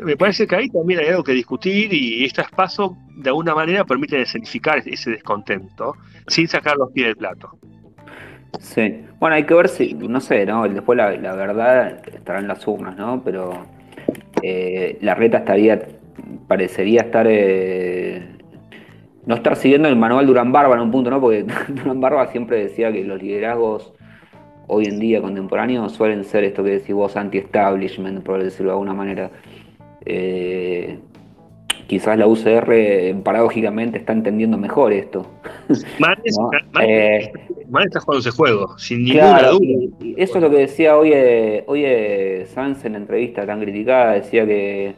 me 0.03 0.17
parece 0.17 0.49
que 0.49 0.57
ahí 0.57 0.69
también 0.69 0.99
hay 0.99 1.09
algo 1.09 1.23
que 1.23 1.33
discutir 1.33 1.93
y 1.93 2.25
este 2.25 2.43
pasos 2.57 2.93
de 3.17 3.31
alguna 3.31 3.55
manera 3.55 3.85
permiten 3.85 4.23
escenificar 4.23 4.83
ese 4.85 5.11
descontento 5.11 5.95
sin 6.27 6.49
sacar 6.49 6.77
los 6.77 6.91
pies 6.91 7.09
del 7.09 7.17
plato. 7.17 7.57
Sí, 8.59 9.05
bueno, 9.21 9.37
hay 9.37 9.45
que 9.45 9.55
ver 9.55 9.69
si, 9.69 9.95
no 9.95 10.21
sé, 10.21 10.45
¿no? 10.45 10.69
Después 10.69 10.97
la, 10.97 11.11
verdad 11.35 12.01
estará 12.13 12.41
en 12.41 12.49
las 12.49 12.67
urnas, 12.67 12.97
¿no? 12.97 13.23
Pero 13.23 13.65
eh, 14.43 14.99
la 15.03 15.15
reta 15.15 15.39
estaría 15.39 15.81
parecería 16.47 17.03
estar. 17.03 17.27
Eh, 17.28 18.23
no 19.27 19.35
estar 19.35 19.57
siguiendo 19.57 19.89
el 19.89 19.97
manual 19.97 20.27
Durán 20.27 20.53
Barba 20.53 20.74
en 20.74 20.81
un 20.81 20.90
punto, 20.90 21.11
¿no? 21.11 21.20
Porque 21.20 21.45
Durán 21.69 22.01
Barba 22.01 22.27
siempre 22.28 22.62
decía 22.62 22.90
que 22.93 23.05
los 23.05 23.23
liderazgos 23.23 23.93
hoy 24.66 24.86
en 24.86 24.99
día 24.99 25.20
contemporáneos 25.20 25.93
suelen 25.93 26.24
ser 26.24 26.45
esto 26.45 26.62
que 26.62 26.70
decís 26.70 26.95
vos, 26.95 27.16
anti-establishment, 27.16 28.23
por 28.23 28.43
decirlo 28.43 28.70
de 28.70 28.73
alguna 28.73 28.95
manera. 28.95 29.31
Eh, 30.05 30.99
quizás 31.86 32.16
la 32.19 32.27
UCR 32.27 33.23
paradójicamente 33.23 33.99
está 33.99 34.12
entendiendo 34.12 34.57
mejor 34.57 34.93
esto. 34.93 35.27
Manes, 35.99 36.36
eh, 36.81 37.32
está 37.85 38.01
jugando 38.01 38.20
ese 38.20 38.31
juego, 38.31 38.78
sin 38.78 39.05
ninguna 39.05 39.49
duda. 39.49 39.97
eso 40.16 40.35
es 40.36 40.43
lo 40.43 40.51
que 40.51 40.59
decía 40.59 40.97
hoy, 40.97 41.12
hoy 41.66 41.85
Sanz 42.47 42.85
en 42.85 42.93
la 42.93 42.99
entrevista 42.99 43.45
tan 43.45 43.61
criticada, 43.61 44.12
decía 44.12 44.47
que 44.47 44.95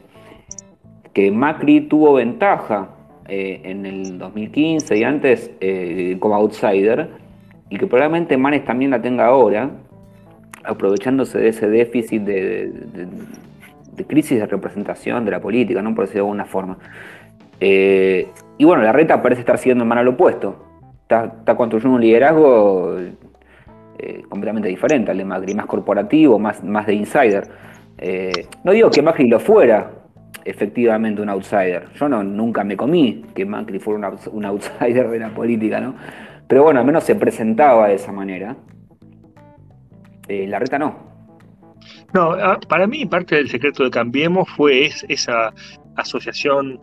que 1.13 1.31
Macri 1.31 1.83
tuvo 1.83 2.15
ventaja 2.15 2.91
eh, 3.29 3.61
en 3.65 3.87
el 3.87 4.19
2015 4.19 4.97
y 4.97 5.05
antes 5.05 5.51
eh, 5.61 6.17
como 6.19 6.35
outsider, 6.37 7.09
y 7.69 7.79
que 7.79 7.87
probablemente 7.87 8.37
Manes 8.37 8.65
también 8.65 8.91
la 8.91 9.01
tenga 9.01 9.27
ahora, 9.27 9.71
aprovechándose 10.65 11.39
de 11.39 11.49
ese 11.49 11.69
déficit 11.69 12.23
de, 12.23 12.73
crisis 14.09 14.39
de 14.41 14.47
representación 14.47 15.25
de 15.25 15.31
la 15.31 15.41
política, 15.41 15.83
¿no? 15.83 15.95
por 15.95 16.07
decirlo 16.07 16.25
de 16.25 16.29
alguna 16.29 16.45
forma. 16.45 16.79
Eh, 17.61 18.29
y 18.59 18.65
bueno, 18.65 18.83
la 18.83 18.93
reta 18.93 19.23
parece 19.23 19.41
estar 19.41 19.59
siguiendo 19.59 19.85
en 19.85 19.89
mano 19.89 20.01
al 20.01 20.09
opuesto. 20.09 20.65
Está, 21.03 21.55
construyendo 21.57 21.97
un 21.97 22.01
liderazgo 22.01 22.97
completamente 24.29 24.69
diferente 24.69 25.11
al 25.11 25.19
de 25.19 25.25
Macri, 25.25 25.55
más 25.55 25.67
corporativo, 25.67 26.39
más, 26.39 26.65
más 26.65 26.87
de 26.87 26.95
insider. 26.95 27.49
No 28.65 28.73
digo 28.73 28.91
que 28.91 29.03
Macri 29.03 29.29
lo 29.29 29.39
fuera, 29.39 30.00
efectivamente, 30.51 31.23
un 31.23 31.29
outsider. 31.29 31.89
Yo 31.95 32.09
no, 32.09 32.23
nunca 32.23 32.65
me 32.65 32.77
comí 32.77 33.25
que 33.35 33.45
Macri 33.45 33.79
fuera 33.79 34.13
un, 34.31 34.45
outsider 34.45 35.09
de 35.09 35.19
la 35.19 35.31
política, 35.31 35.81
¿no? 35.81 35.95
Pero 36.47 36.65
bueno, 36.65 36.81
al 36.81 36.87
menos 36.87 37.05
se 37.05 37.15
presentaba 37.15 37.89
de 37.89 37.95
esa 37.95 38.13
manera. 38.13 38.57
la 40.29 40.59
reta 40.59 40.79
no. 40.79 41.11
No, 42.13 42.33
ah, 42.33 42.59
para 42.69 42.87
mí 42.87 43.07
parte 43.07 43.37
del 43.37 43.49
secreto 43.49 43.85
de 43.85 43.91
Cambiemos 43.91 44.49
fue 44.51 44.91
esa 45.09 45.53
asociación 45.97 46.81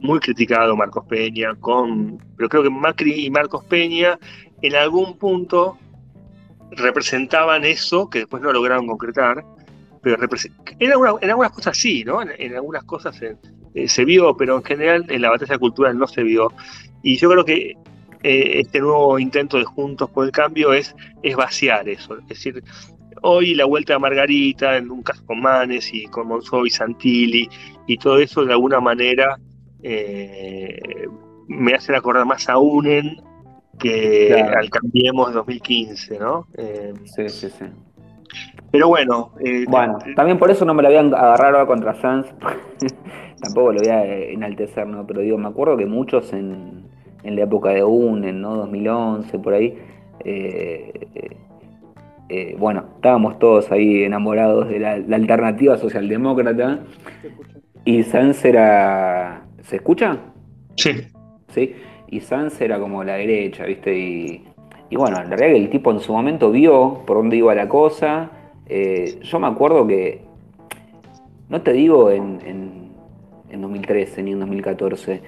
muy 0.00 0.18
criticado 0.20 0.76
Marcos 0.76 1.04
Peña 1.06 1.54
con, 1.56 2.18
pero 2.36 2.48
creo 2.48 2.62
que 2.62 2.70
Macri 2.70 3.26
y 3.26 3.30
Marcos 3.30 3.64
Peña 3.64 4.18
en 4.62 4.76
algún 4.76 5.18
punto 5.18 5.76
representaban 6.70 7.64
eso 7.64 8.08
que 8.08 8.20
después 8.20 8.42
no 8.42 8.52
lograron 8.52 8.86
concretar, 8.86 9.44
pero 10.02 10.16
en, 10.16 10.92
algunas, 10.92 11.52
cosas 11.52 11.76
sí, 11.76 12.04
¿no? 12.04 12.22
En, 12.22 12.54
algunas 12.54 12.84
cosas 12.84 13.20
eh, 13.22 13.88
se 13.88 14.04
vio, 14.04 14.36
pero 14.36 14.56
en 14.56 14.64
general 14.64 15.06
en 15.08 15.22
la 15.22 15.30
batalla 15.30 15.58
cultural 15.58 15.98
no 15.98 16.06
se 16.06 16.22
vio. 16.22 16.52
Y 17.02 17.16
yo 17.16 17.30
creo 17.30 17.44
que 17.44 17.76
eh, 18.22 18.60
este 18.60 18.80
nuevo 18.80 19.18
intento 19.18 19.58
de 19.58 19.64
Juntos 19.64 20.10
por 20.10 20.24
el 20.24 20.32
Cambio 20.32 20.72
es, 20.72 20.94
es 21.22 21.36
vaciar 21.36 21.88
eso, 21.88 22.18
es 22.18 22.26
decir, 22.26 22.62
Hoy 23.22 23.54
la 23.54 23.66
vuelta 23.66 23.96
a 23.96 23.98
Margarita, 23.98 24.78
en 24.78 24.90
un 24.90 25.02
caso 25.02 25.26
con 25.26 25.42
Manes 25.42 25.92
y 25.92 26.06
con 26.06 26.28
Monzó 26.28 26.64
y 26.64 26.70
Santilli, 26.70 27.50
y 27.86 27.98
todo 27.98 28.18
eso 28.18 28.46
de 28.46 28.52
alguna 28.52 28.80
manera 28.80 29.38
eh, 29.82 31.06
me 31.46 31.74
hacen 31.74 31.96
acordar 31.96 32.24
más 32.24 32.48
a 32.48 32.56
UNEN 32.56 33.20
que 33.78 34.32
al 34.32 34.70
Cambiemos 34.70 35.34
2015, 35.34 36.18
¿no? 36.18 36.46
Sí, 37.04 37.28
sí, 37.28 37.48
sí. 37.50 37.64
Pero 38.70 38.88
bueno. 38.88 39.32
Eh, 39.44 39.64
bueno, 39.68 39.98
también 40.16 40.38
por 40.38 40.50
eso 40.50 40.64
no 40.64 40.74
me 40.74 40.82
la 40.82 40.88
habían 40.88 41.14
agarrado 41.14 41.66
contra 41.66 41.94
Sanz. 41.94 42.26
Tampoco 43.42 43.72
lo 43.72 43.80
voy 43.80 43.88
a 43.88 44.04
enaltecer, 44.04 44.86
¿no? 44.86 45.06
Pero 45.06 45.20
digo, 45.20 45.38
me 45.38 45.48
acuerdo 45.48 45.76
que 45.76 45.86
muchos 45.86 46.32
en, 46.32 46.84
en 47.22 47.36
la 47.36 47.42
época 47.42 47.70
de 47.70 47.82
UNEN, 47.82 48.40
¿no? 48.40 48.56
2011, 48.56 49.38
por 49.38 49.54
ahí. 49.54 49.78
Eh, 50.24 50.92
eh, 52.32 52.54
bueno, 52.56 52.84
estábamos 52.94 53.40
todos 53.40 53.72
ahí 53.72 54.04
enamorados 54.04 54.68
de 54.68 54.78
la, 54.78 54.92
alternativa 54.92 55.76
socialdemócrata. 55.76 56.78
Y 57.84 58.04
Sanz 58.04 58.44
era. 58.44 59.46
¿Se 59.62 59.76
escucha? 59.76 60.16
Sí. 60.76 60.92
Sí. 61.48 61.74
Y 62.08 62.20
Sanz 62.20 62.60
era 62.60 62.78
como 62.78 63.02
la 63.02 63.14
derecha, 63.14 63.64
¿viste? 63.64 63.96
Y, 63.98 64.44
bueno, 64.92 65.16
la 65.16 65.36
realidad 65.36 65.58
que 65.58 65.64
el 65.64 65.70
tipo 65.70 65.90
en 65.90 66.00
su 66.00 66.12
momento 66.12 66.50
vio 66.52 67.02
por 67.04 67.16
dónde 67.16 67.36
iba 67.36 67.54
la 67.54 67.68
cosa. 67.68 68.30
Eh, 68.72 69.18
yo 69.22 69.40
me 69.40 69.48
acuerdo 69.48 69.86
que. 69.86 70.22
No 71.48 71.60
te 71.62 71.72
digo 71.72 72.12
en, 72.12 72.38
en, 72.46 72.90
en 73.50 73.60
2013 73.60 74.22
ni 74.22 74.32
en 74.32 74.40
2014 74.40 75.20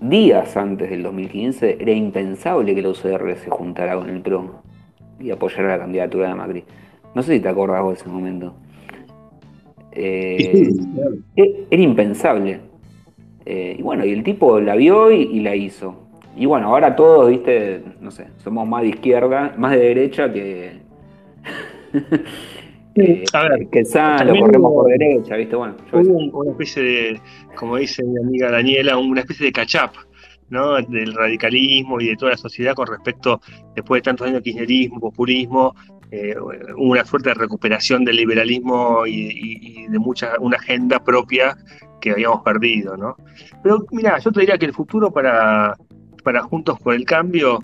días 0.00 0.56
antes 0.56 0.88
del 0.88 1.02
2015 1.02 1.76
era 1.80 1.92
impensable 1.92 2.74
que 2.74 2.82
la 2.82 2.90
UCR 2.90 3.36
se 3.36 3.50
juntara 3.50 3.96
con 3.96 4.08
el 4.08 4.20
PRO 4.22 4.62
y 5.20 5.30
apoyar 5.30 5.66
a 5.66 5.68
la 5.76 5.78
candidatura 5.80 6.28
de 6.28 6.34
Macri. 6.34 6.64
No 7.14 7.22
sé 7.22 7.34
si 7.34 7.40
te 7.40 7.48
acordás 7.48 7.82
vos 7.82 7.94
de 7.94 8.00
ese 8.00 8.08
momento. 8.08 8.54
Eh, 9.92 10.70
e-, 11.36 11.66
era 11.70 11.82
impensable. 11.82 12.60
Eh, 13.44 13.76
y 13.78 13.82
bueno, 13.82 14.04
y 14.04 14.12
el 14.12 14.22
tipo 14.22 14.60
la 14.60 14.76
vio 14.76 15.10
y, 15.10 15.40
la 15.40 15.56
hizo. 15.56 16.08
Y 16.36 16.46
bueno, 16.46 16.68
ahora 16.68 16.94
todos, 16.94 17.30
viste, 17.30 17.82
no 18.00 18.10
sé, 18.10 18.28
somos 18.36 18.68
más 18.68 18.82
de 18.82 18.88
izquierda, 18.88 19.54
más 19.56 19.72
de 19.72 19.78
derecha 19.78 20.32
que. 20.32 20.87
A 23.32 23.48
ver, 23.48 23.68
que 23.70 23.82
lo 24.24 24.40
corremos 24.40 24.72
por 24.72 24.88
derecha, 24.88 25.36
¿viste? 25.36 25.56
Bueno, 25.56 25.76
hubo 25.92 26.40
una 26.40 26.50
especie 26.52 26.82
de, 26.82 27.20
como 27.54 27.76
dice 27.76 28.02
mi 28.02 28.18
amiga 28.18 28.50
Daniela, 28.50 28.96
una 28.96 29.20
especie 29.20 29.46
de 29.46 29.52
cachap 29.52 29.94
del 30.88 31.14
radicalismo 31.14 32.00
y 32.00 32.08
de 32.08 32.16
toda 32.16 32.32
la 32.32 32.36
sociedad 32.36 32.74
con 32.74 32.86
respecto, 32.86 33.40
después 33.74 34.00
de 34.00 34.04
tantos 34.04 34.26
años 34.26 34.38
de 34.38 34.44
kirchnerismo, 34.44 35.00
populismo, 35.00 35.74
eh, 36.10 36.34
una 36.76 37.04
suerte 37.04 37.30
de 37.30 37.34
recuperación 37.34 38.04
del 38.04 38.16
liberalismo 38.16 39.06
y, 39.06 39.86
de 39.88 39.98
mucha, 39.98 40.32
una 40.40 40.56
agenda 40.56 41.02
propia 41.04 41.56
que 42.00 42.12
habíamos 42.12 42.42
perdido. 42.42 42.96
¿no? 42.96 43.16
Pero 43.62 43.84
mira, 43.90 44.18
yo 44.18 44.32
te 44.32 44.40
diría 44.40 44.56
que 44.56 44.66
el 44.66 44.72
futuro 44.72 45.10
para, 45.12 45.76
para 46.24 46.42
Juntos 46.42 46.80
por 46.80 46.94
el 46.94 47.04
Cambio 47.04 47.60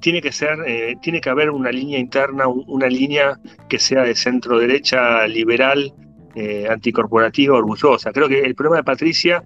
tiene 0.00 0.20
que 0.20 0.32
ser, 0.32 0.58
eh, 0.66 0.96
tiene 1.00 1.20
que 1.20 1.30
haber 1.30 1.50
una 1.50 1.70
línea 1.70 1.98
interna, 1.98 2.46
una 2.48 2.86
línea 2.86 3.38
que 3.68 3.78
sea 3.78 4.02
de 4.02 4.14
centro 4.14 4.58
derecha, 4.58 5.26
liberal, 5.26 5.92
eh, 6.34 6.66
anticorporativa, 6.68 7.56
orgullosa. 7.56 8.12
Creo 8.12 8.28
que 8.28 8.40
el 8.40 8.54
problema 8.54 8.78
de 8.78 8.84
Patricia 8.84 9.42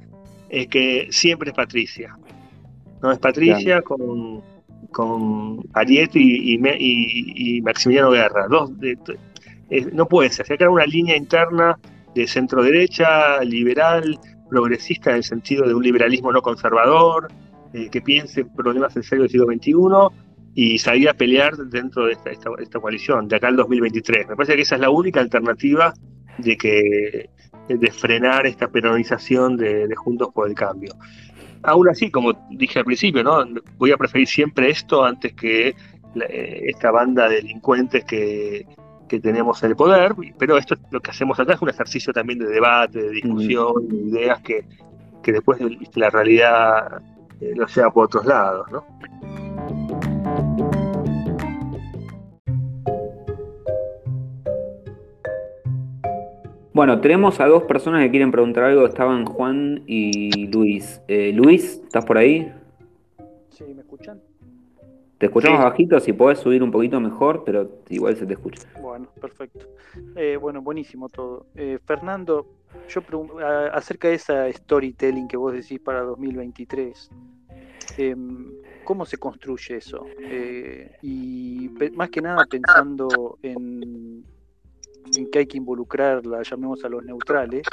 es 0.49 0.67
que 0.69 1.09
siempre 1.11 1.51
es 1.51 1.57
Patricia. 1.57 2.17
¿no? 3.03 3.13
Es 3.13 3.19
Patricia 3.19 3.83
con, 3.83 4.43
con 4.91 5.61
Ariete 5.75 6.19
y, 6.21 7.61
Maximiliano 7.63 8.11
Guerra. 8.11 8.47
Dos, 8.49 8.73
no 9.93 10.07
puede 10.07 10.31
ser, 10.31 10.47
se 10.47 10.57
crear 10.57 10.71
una 10.71 10.87
línea 10.87 11.17
interna 11.17 11.79
de 12.15 12.27
centro 12.27 12.63
derecha, 12.63 13.43
liberal, 13.45 14.19
progresista 14.49 15.11
en 15.11 15.17
el 15.17 15.25
sentido 15.25 15.67
de 15.67 15.75
un 15.75 15.83
liberalismo 15.83 16.33
no 16.33 16.43
conservador, 16.43 17.29
eh, 17.73 17.89
que 17.89 18.01
piense 18.01 18.45
problemas 18.45 18.97
en 18.97 19.05
serio 19.05 19.23
del 19.23 19.31
siglo 19.31 19.47
XXI 19.47 19.73
y 20.55 20.79
salir 20.79 21.09
a 21.09 21.15
pelear 21.15 21.57
dentro 21.57 22.07
de 22.07 22.13
esta, 22.13 22.31
esta, 22.31 22.81
coalición, 22.81 23.29
de 23.29 23.37
acá 23.37 23.49
al 23.49 23.57
2023. 23.57 24.29
Me 24.29 24.37
parece 24.37 24.57
que 24.57 24.63
esa 24.63 24.75
es 24.75 24.81
la 24.81 24.91
única 24.91 25.21
alternativa 25.21 25.95
de 26.39 26.57
que 26.57 27.31
de 27.69 27.91
frenar 27.93 28.47
esta 28.47 28.69
peronización 28.69 29.57
de, 29.57 29.87
de 29.87 29.95
Juntos 29.95 30.31
por 30.35 30.49
el 30.49 30.55
Cambio. 30.55 30.93
Aún 31.63 31.89
así, 31.89 32.11
como 32.11 32.33
dije 32.51 32.79
al 32.79 32.85
principio, 32.85 33.23
¿no? 33.23 33.45
voy 33.77 33.93
a 33.93 33.97
preferir 33.97 34.27
siempre 34.27 34.71
esto 34.71 35.05
antes 35.05 35.35
que 35.35 35.69
eh, 35.69 36.63
esta 36.67 36.91
banda 36.91 37.29
de 37.29 37.37
delincuentes 37.37 38.05
que, 38.05 38.67
tenemos 39.23 39.61
en 39.65 39.71
el 39.71 39.77
poder, 39.77 40.15
pero 40.39 40.57
esto 40.57 40.77
lo 40.93 41.01
que 41.01 41.11
hacemos 41.11 41.41
acá 41.41 41.55
es 41.55 41.61
un 41.61 41.69
ejercicio 41.69 42.13
también 42.13 42.39
de 42.39 42.47
debate, 42.47 43.03
de 43.03 43.11
discusión, 43.11 43.89
de 43.89 43.97
ideas 43.97 44.41
que, 44.41 44.65
que 45.21 45.33
después 45.33 45.59
la 45.97 46.11
realidad 46.11 47.03
eh, 47.41 47.53
lo 47.57 47.67
sea 47.67 47.91
por 47.91 48.05
otros 48.05 48.25
lados, 48.25 48.71
¿no? 48.71 48.85
Bueno, 56.81 56.99
tenemos 56.99 57.41
a 57.41 57.47
dos 57.47 57.65
personas 57.65 58.03
que 58.03 58.11
quieren 58.11 58.31
preguntar 58.31 58.65
algo. 58.65 58.87
Estaban 58.87 59.27
Juan 59.27 59.83
y 59.87 60.47
Luis. 60.47 61.03
Eh, 61.09 61.31
Luis, 61.31 61.79
¿estás 61.85 62.07
por 62.07 62.17
ahí? 62.17 62.51
Sí, 63.51 63.65
¿me 63.75 63.83
escuchan? 63.83 64.19
Te 65.19 65.27
escuchamos 65.27 65.63
bajito, 65.63 66.01
si 66.01 66.15
podés 66.15 66.39
subir 66.39 66.63
un 66.63 66.71
poquito 66.71 66.99
mejor, 66.99 67.45
pero 67.45 67.83
igual 67.91 68.17
se 68.17 68.25
te 68.25 68.33
escucha. 68.33 68.67
Bueno, 68.81 69.11
perfecto. 69.21 69.67
Eh, 70.17 70.39
bueno, 70.41 70.63
buenísimo 70.63 71.11
todo. 71.11 71.45
Eh, 71.55 71.79
Fernando, 71.85 72.47
yo 72.89 73.03
acerca 73.75 74.09
de 74.09 74.15
esa 74.15 74.51
storytelling 74.51 75.29
que 75.29 75.37
vos 75.37 75.53
decís 75.53 75.81
para 75.81 76.01
2023, 76.01 77.11
em, 77.99 78.53
¿cómo 78.85 79.05
se 79.05 79.19
construye 79.19 79.77
eso? 79.77 80.07
y 81.03 81.71
más 81.93 82.09
que 82.09 82.23
nada 82.23 82.47
pensando 82.51 83.39
en 83.43 84.25
en 85.17 85.31
que 85.31 85.41
hay 85.41 85.47
que 85.47 85.59
involucrarla, 85.59 86.43
llamemos 86.43 86.85
a 86.85 86.89
los 86.89 87.05
neutrales, 87.05 87.67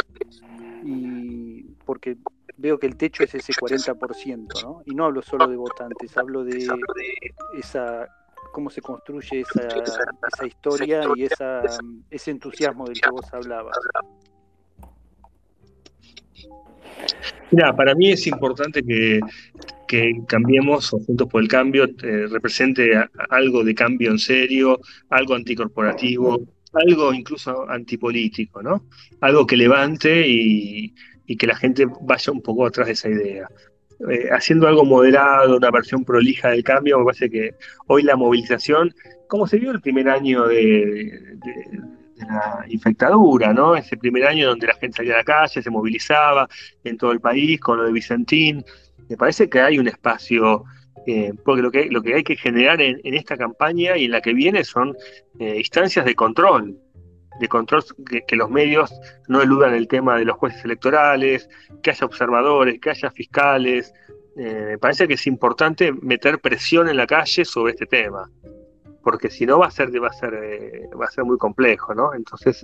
y 0.83 1.63
porque 1.85 2.17
veo 2.57 2.79
que 2.79 2.87
el 2.87 2.95
techo 2.95 3.23
es 3.23 3.35
ese 3.35 3.53
40%, 3.53 4.63
¿no? 4.63 4.81
Y 4.85 4.95
no 4.95 5.05
hablo 5.05 5.21
solo 5.21 5.47
de 5.47 5.55
votantes, 5.55 6.17
hablo 6.17 6.43
de 6.43 6.67
esa 7.57 8.07
cómo 8.51 8.71
se 8.71 8.81
construye 8.81 9.41
esa, 9.41 9.67
esa 10.33 10.47
historia 10.47 11.01
y 11.15 11.25
esa, 11.25 11.61
ese 12.09 12.31
entusiasmo 12.31 12.85
del 12.85 12.99
que 12.99 13.09
vos 13.11 13.31
hablabas. 13.31 13.77
Mira, 17.51 17.75
para 17.75 17.93
mí 17.93 18.11
es 18.11 18.25
importante 18.25 18.81
que, 18.83 19.19
que 19.87 20.11
cambiemos 20.27 20.91
o 20.93 20.99
Juntos 20.99 21.27
por 21.27 21.41
el 21.41 21.47
Cambio 21.47 21.85
eh, 21.85 22.25
represente 22.31 22.91
algo 23.29 23.63
de 23.63 23.75
cambio 23.75 24.11
en 24.11 24.19
serio, 24.19 24.79
algo 25.09 25.35
anticorporativo, 25.35 26.41
algo 26.85 27.13
incluso 27.13 27.69
antipolítico, 27.69 28.61
¿no? 28.61 28.85
Algo 29.21 29.45
que 29.45 29.57
levante 29.57 30.25
y, 30.27 30.93
que 31.37 31.47
la 31.47 31.55
gente 31.55 31.85
vaya 32.01 32.31
un 32.31 32.41
poco 32.41 32.65
atrás 32.65 32.87
de 32.87 32.93
esa 32.93 33.09
idea. 33.09 33.47
eh, 34.09 34.29
haciendo 34.31 34.67
algo 34.67 34.85
moderado, 34.85 35.57
una 35.57 35.71
versión 35.71 36.05
prolija 36.05 36.49
del 36.49 36.63
cambio, 36.63 36.99
me 36.99 37.05
parece 37.05 37.29
que 37.29 37.55
hoy 37.87 38.03
la 38.03 38.15
movilización, 38.15 38.93
como 39.27 39.47
se 39.47 39.57
vio 39.57 39.71
el 39.71 39.81
primer 39.81 40.07
año 40.09 40.47
de, 40.47 41.37
la 42.17 42.65
infectadura, 42.67 43.53
¿no? 43.53 43.75
Ese 43.75 43.97
primer 43.97 44.25
año 44.25 44.47
donde 44.47 44.67
la 44.67 44.75
gente 44.75 44.97
salía 44.97 45.15
a 45.15 45.17
la 45.17 45.23
calle, 45.23 45.61
se 45.61 45.69
movilizaba 45.69 46.47
en 46.83 46.97
todo 46.97 47.11
el 47.11 47.19
país 47.19 47.59
con 47.59 47.77
lo 47.77 47.85
de 47.85 47.91
Vicentín, 47.91 48.63
me 49.09 49.17
parece 49.17 49.49
que 49.49 49.59
hay 49.61 49.79
un 49.79 49.87
espacio 49.87 50.63
eh, 51.09 51.33
porque 51.45 51.61
lo 51.61 51.71
que, 51.71 51.85
lo 51.85 52.01
que 52.01 52.15
hay 52.15 52.23
que 52.23 52.35
generar 52.35 52.81
en, 52.81 52.99
esta 53.03 53.37
campaña 53.37 53.95
y 53.95 54.05
en 54.05 54.11
la 54.11 54.19
que 54.19 54.33
viene 54.33 54.65
son 54.65 54.93
eh, 55.39 55.55
instancias 55.57 56.03
de 56.03 56.13
control, 56.15 56.77
de 57.39 57.47
control 57.47 57.81
que, 58.27 58.35
los 58.35 58.49
medios 58.49 58.93
no 59.29 59.41
eludan 59.41 59.73
el 59.73 59.87
tema 59.87 60.17
de 60.17 60.25
los 60.25 60.35
jueces 60.35 60.65
electorales, 60.65 61.49
que 61.81 61.91
haya 61.91 62.05
observadores, 62.05 62.81
que 62.81 62.89
haya 62.89 63.09
fiscales. 63.09 63.93
Eh, 64.35 64.65
me 64.71 64.77
parece 64.79 65.07
que 65.07 65.13
es 65.13 65.25
importante 65.27 65.93
meter 65.93 66.39
presión 66.39 66.89
en 66.89 66.97
la 66.97 67.07
calle 67.07 67.45
sobre 67.45 67.71
este 67.71 67.85
tema, 67.85 68.29
porque 69.01 69.29
si 69.29 69.45
no 69.45 69.59
va 69.59 69.67
a 69.67 69.71
ser, 69.71 69.89
va 70.03 70.09
a 70.09 70.13
ser, 70.13 70.33
va 70.99 71.05
a 71.05 71.11
ser 71.11 71.23
muy 71.23 71.37
complejo, 71.37 71.95
¿no? 71.95 72.13
Entonces, 72.13 72.61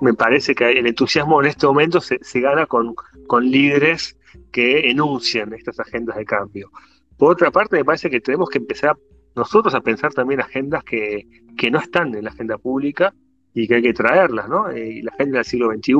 me 0.00 0.14
parece 0.14 0.54
que 0.54 0.70
el 0.70 0.86
entusiasmo 0.86 1.42
en 1.42 1.48
este 1.48 1.66
momento 1.66 2.00
se, 2.00 2.18
se 2.22 2.40
gana 2.40 2.64
con, 2.64 2.94
con 3.26 3.44
líderes 3.44 4.16
que 4.52 4.90
enuncian 4.90 5.52
estas 5.52 5.80
agendas 5.80 6.16
de 6.16 6.24
cambio. 6.24 6.70
Por 7.16 7.32
otra 7.32 7.50
parte, 7.50 7.76
me 7.76 7.84
parece 7.84 8.10
que 8.10 8.20
tenemos 8.20 8.48
que 8.48 8.58
empezar 8.58 8.96
nosotros 9.34 9.74
a 9.74 9.80
pensar 9.80 10.12
también 10.12 10.40
agendas 10.40 10.84
que, 10.84 11.26
no 11.70 11.78
están 11.78 12.14
en 12.14 12.24
la 12.24 12.30
agenda 12.30 12.58
pública 12.58 13.14
y 13.54 13.66
que 13.66 13.76
hay 13.76 13.82
que 13.82 13.94
traerlas, 13.94 14.48
¿no? 14.48 14.68
Eh, 14.68 15.00
la 15.02 15.12
agenda 15.12 15.38
del 15.38 15.44
siglo 15.44 15.70
XXI 15.72 15.94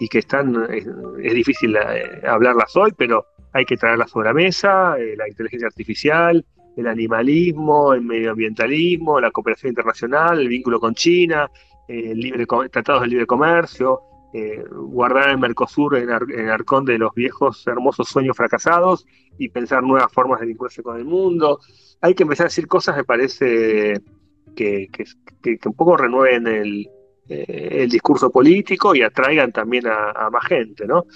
y 0.00 0.08
que 0.08 0.18
están, 0.20 0.66
es, 0.70 0.86
difícil 1.34 1.76
eh, 1.76 2.22
hablarlas 2.26 2.74
hoy, 2.76 2.92
pero 2.96 3.26
hay 3.52 3.64
que 3.64 3.76
traerlas 3.76 4.10
sobre 4.10 4.28
la 4.28 4.34
mesa, 4.34 4.96
eh, 4.98 5.14
la 5.16 5.28
inteligencia 5.28 5.68
artificial, 5.68 6.44
el 6.76 6.86
animalismo, 6.86 7.92
el 7.92 8.02
medioambientalismo, 8.02 9.20
la 9.20 9.30
cooperación 9.30 9.70
internacional, 9.70 10.40
el 10.40 10.48
vínculo 10.48 10.80
con 10.80 10.94
China, 10.94 11.50
libre, 11.88 12.46
tratados 12.70 13.02
de 13.02 13.08
libre 13.08 13.26
comercio, 13.26 14.00
eh, 14.32 14.64
guardar 14.70 15.30
el 15.30 15.38
Mercosur 15.38 15.96
en, 15.96 16.08
el 16.10 16.50
arcón 16.50 16.84
de 16.84 16.98
los 16.98 17.12
viejos 17.14 17.66
hermosos 17.66 18.08
sueños 18.08 18.36
fracasados 18.36 19.06
y 19.38 19.48
pensar 19.48 19.82
nuevas 19.82 20.12
formas 20.12 20.40
de 20.40 20.46
vincularse 20.46 20.82
con 20.82 20.96
el 20.96 21.04
mundo. 21.04 21.58
Hay 22.00 22.14
que 22.14 22.22
empezar 22.22 22.46
a 22.46 22.48
decir 22.48 22.66
cosas, 22.68 22.96
me 22.96 23.04
parece, 23.04 24.00
que, 24.54 24.88
un 25.64 25.74
poco 25.74 25.96
renueven 25.96 26.46
el, 26.46 26.88
eh, 27.28 27.68
el, 27.82 27.90
discurso 27.90 28.30
político 28.30 28.94
y 28.94 29.02
atraigan 29.02 29.52
también 29.52 29.86
a, 29.86 30.30
más 30.30 30.44
gente, 30.46 30.86
¿no? 30.86 31.06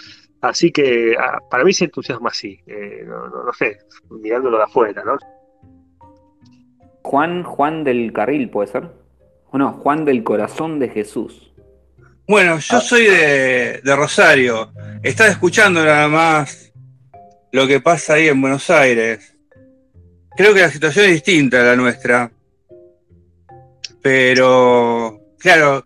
Así 0.41 0.71
que 0.71 1.17
para 1.51 1.65
mí 1.65 1.73
se 1.73 1.87
entusiasma 1.87 2.29
así, 2.29 2.61
eh, 2.67 3.05
no, 3.07 3.53
sé, 3.53 3.79
mirándolo 4.11 4.59
de 4.59 4.65
afuera, 4.65 5.03
¿no? 5.05 5.17
Juan, 7.03 7.45
Juan 7.45 7.85
del 7.85 8.13
Carril, 8.13 8.51
¿puede 8.51 8.69
ser? 8.69 8.91
¿O 9.51 9.59
no? 9.59 9.73
Juan 9.73 10.05
del 10.05 10.23
Corazón 10.25 10.79
de 10.79 10.89
Jesús. 10.89 11.54
Bueno, 12.27 12.59
yo 12.59 12.77
ah. 12.79 12.81
soy 12.81 13.05
de, 13.05 13.81
Rosario. 13.85 14.73
Estaba 15.03 15.31
escuchando 15.31 15.85
nada 15.85 16.09
más 16.09 16.73
lo 17.53 17.67
que 17.67 17.81
pasa 17.81 18.15
ahí 18.15 18.29
en 18.29 18.41
Buenos 18.41 18.71
Aires. 18.71 19.35
Creo 20.37 20.55
que 20.55 20.63
la 20.63 20.71
situación 20.71 21.07
es 21.07 21.13
distinta 21.13 21.61
a 21.61 21.65
la 21.65 21.77
nuestra. 21.77 22.31
Pero, 24.03 25.21
claro, 25.39 25.85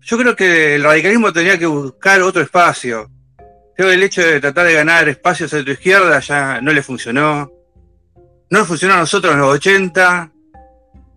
yo 0.00 0.18
creo 0.18 0.34
que 0.34 0.74
el 0.74 0.82
radicalismo 0.82 1.32
tenía 1.32 1.58
que 1.58 1.66
buscar 1.66 2.22
otro 2.22 2.42
espacio. 2.42 3.08
Creo 3.76 3.88
que 3.88 3.94
el 3.94 4.02
hecho 4.02 4.22
de 4.22 4.40
tratar 4.40 4.66
de 4.66 4.74
ganar 4.74 5.08
espacios 5.08 5.54
a 5.54 5.64
tu 5.64 5.70
izquierda 5.70 6.18
ya 6.18 6.60
no 6.60 6.72
le 6.72 6.82
funcionó. 6.82 7.52
No 8.50 8.58
le 8.58 8.64
funcionó 8.64 8.94
a 8.94 8.98
nosotros 8.98 9.32
en 9.32 9.40
los 9.40 9.54
80. 9.54 10.32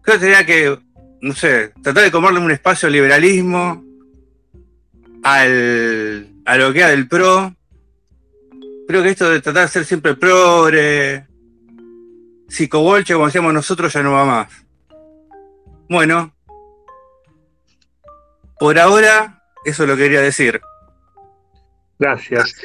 Creo 0.03 0.19
que 0.19 0.25
tenía 0.25 0.45
que, 0.45 0.77
no 1.21 1.33
sé, 1.33 1.73
tratar 1.81 2.03
de 2.03 2.11
comerle 2.11 2.39
un 2.39 2.51
espacio 2.51 2.85
al 2.85 2.93
liberalismo 2.93 3.90
al, 5.23 6.27
a 6.45 6.57
lo 6.57 6.73
que 6.73 6.79
era 6.79 6.89
del 6.89 7.07
pro. 7.07 7.55
Creo 8.87 9.03
que 9.03 9.09
esto 9.09 9.29
de 9.29 9.41
tratar 9.41 9.63
de 9.63 9.69
ser 9.69 9.85
siempre 9.85 10.15
progre, 10.15 11.25
psicobolche, 12.47 13.13
como 13.13 13.27
decíamos 13.27 13.53
nosotros, 13.53 13.93
ya 13.93 14.03
no 14.03 14.11
va 14.11 14.25
más. 14.25 14.65
Bueno, 15.89 16.33
por 18.59 18.77
ahora, 18.77 19.41
eso 19.65 19.85
lo 19.85 19.95
quería 19.95 20.21
decir. 20.21 20.61
Gracias. 21.97 22.55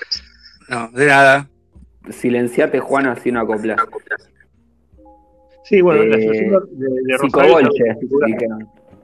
No, 0.68 0.90
de 0.90 1.06
nada. 1.06 1.48
Silenciate, 2.10 2.80
Juan, 2.80 3.06
así 3.06 3.30
no 3.30 3.40
acoplas. 3.40 3.80
Sí, 5.64 5.80
bueno, 5.80 6.04
la 6.04 6.16
situación 6.16 6.68
de, 6.72 6.86
de 6.86 7.18
Psicobolche, 7.18 7.84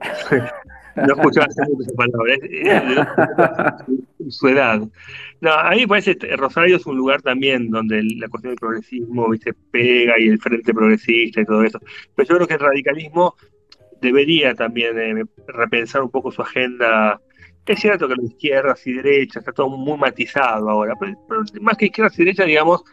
no 0.95 1.13
escuchaba 1.13 1.47
esa 1.47 1.65
palabra, 1.95 2.35
su 4.29 4.47
edad. 4.47 4.81
No, 5.41 5.51
a 5.51 5.71
mí 5.71 5.81
me 5.81 5.87
parece 5.87 6.17
que 6.17 6.35
Rosario 6.37 6.77
es 6.77 6.85
un 6.85 6.97
lugar 6.97 7.21
también 7.21 7.69
donde 7.69 8.03
la 8.03 8.29
cuestión 8.29 8.51
del 8.51 8.59
progresismo 8.59 9.29
¿viste? 9.29 9.53
pega 9.71 10.19
y 10.19 10.29
el 10.29 10.39
frente 10.39 10.73
progresista 10.73 11.41
y 11.41 11.45
todo 11.45 11.63
eso. 11.63 11.79
Pero 12.15 12.29
yo 12.29 12.35
creo 12.35 12.47
que 12.47 12.53
el 12.53 12.59
radicalismo 12.59 13.35
debería 14.01 14.53
también 14.53 14.97
eh, 14.99 15.25
repensar 15.47 16.03
un 16.03 16.11
poco 16.11 16.31
su 16.31 16.41
agenda. 16.41 17.19
Es 17.65 17.79
cierto 17.79 18.07
que 18.07 18.15
la 18.15 18.23
izquierdas 18.23 18.85
y 18.85 18.93
derechas 18.93 19.37
está 19.37 19.51
todo 19.51 19.69
muy 19.69 19.97
matizado 19.97 20.69
ahora, 20.69 20.95
pero, 20.99 21.15
más 21.61 21.77
que 21.77 21.85
izquierdas 21.85 22.17
y 22.19 22.25
derechas, 22.25 22.45
digamos, 22.45 22.83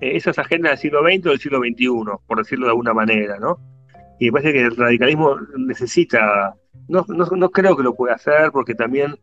eh, 0.00 0.16
esas 0.16 0.38
agendas 0.38 0.72
del 0.72 0.78
siglo 0.78 1.00
XX 1.02 1.26
o 1.26 1.30
del 1.30 1.40
siglo 1.40 1.58
XXI, 1.58 1.88
por 2.26 2.38
decirlo 2.38 2.66
de 2.66 2.70
alguna 2.70 2.94
manera, 2.94 3.38
¿no? 3.38 3.58
Y 4.20 4.26
me 4.26 4.32
parece 4.32 4.52
que 4.52 4.60
el 4.60 4.76
radicalismo 4.76 5.36
necesita 5.56 6.54
no, 6.88 7.04
no, 7.08 7.50
creo 7.50 7.76
que 7.76 7.82
lo 7.82 7.94
pueda 7.94 8.14
hacer 8.14 8.50
porque 8.52 8.74
también 8.74 9.16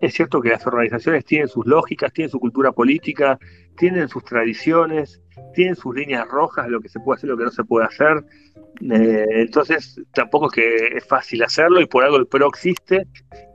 es 0.00 0.14
cierto 0.14 0.40
que 0.40 0.50
las 0.50 0.66
organizaciones 0.66 1.24
tienen 1.24 1.48
sus 1.48 1.66
lógicas, 1.66 2.12
tienen 2.12 2.30
su 2.30 2.38
cultura 2.38 2.72
política, 2.72 3.38
tienen 3.76 4.08
sus 4.08 4.24
tradiciones, 4.24 5.20
tienen 5.54 5.74
sus 5.74 5.94
líneas 5.94 6.26
rojas, 6.28 6.68
lo 6.68 6.80
que 6.80 6.88
se 6.88 7.00
puede 7.00 7.16
hacer, 7.16 7.30
lo 7.30 7.36
que 7.36 7.44
no 7.44 7.50
se 7.50 7.64
puede 7.64 7.86
hacer. 7.86 8.24
Eh, 8.80 9.26
entonces, 9.30 10.00
tampoco 10.14 10.46
es 10.46 10.52
que 10.52 10.96
es 10.98 11.04
fácil 11.04 11.42
hacerlo 11.42 11.80
y 11.80 11.86
por 11.86 12.04
algo 12.04 12.16
el 12.16 12.26
PRO 12.26 12.48
existe. 12.48 13.06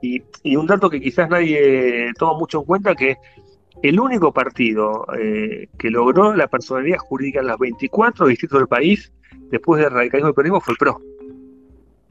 Y, 0.02 0.22
un 0.54 0.66
dato 0.66 0.90
que 0.90 1.00
quizás 1.00 1.30
nadie 1.30 2.12
toma 2.18 2.38
mucho 2.38 2.60
en 2.60 2.64
cuenta, 2.66 2.94
que 2.94 3.16
el 3.82 3.98
único 3.98 4.32
partido 4.32 5.06
eh, 5.18 5.68
que 5.78 5.90
logró 5.90 6.34
la 6.34 6.48
personalidad 6.48 6.98
jurídica 6.98 7.40
en 7.40 7.46
los 7.46 7.58
24 7.58 8.26
distritos 8.26 8.58
del 8.58 8.68
país, 8.68 9.12
después 9.50 9.82
del 9.82 9.92
radicalismo 9.92 10.30
y 10.30 10.34
peronismo, 10.34 10.60
fue 10.60 10.72
el 10.72 10.78
PRO. 10.78 11.00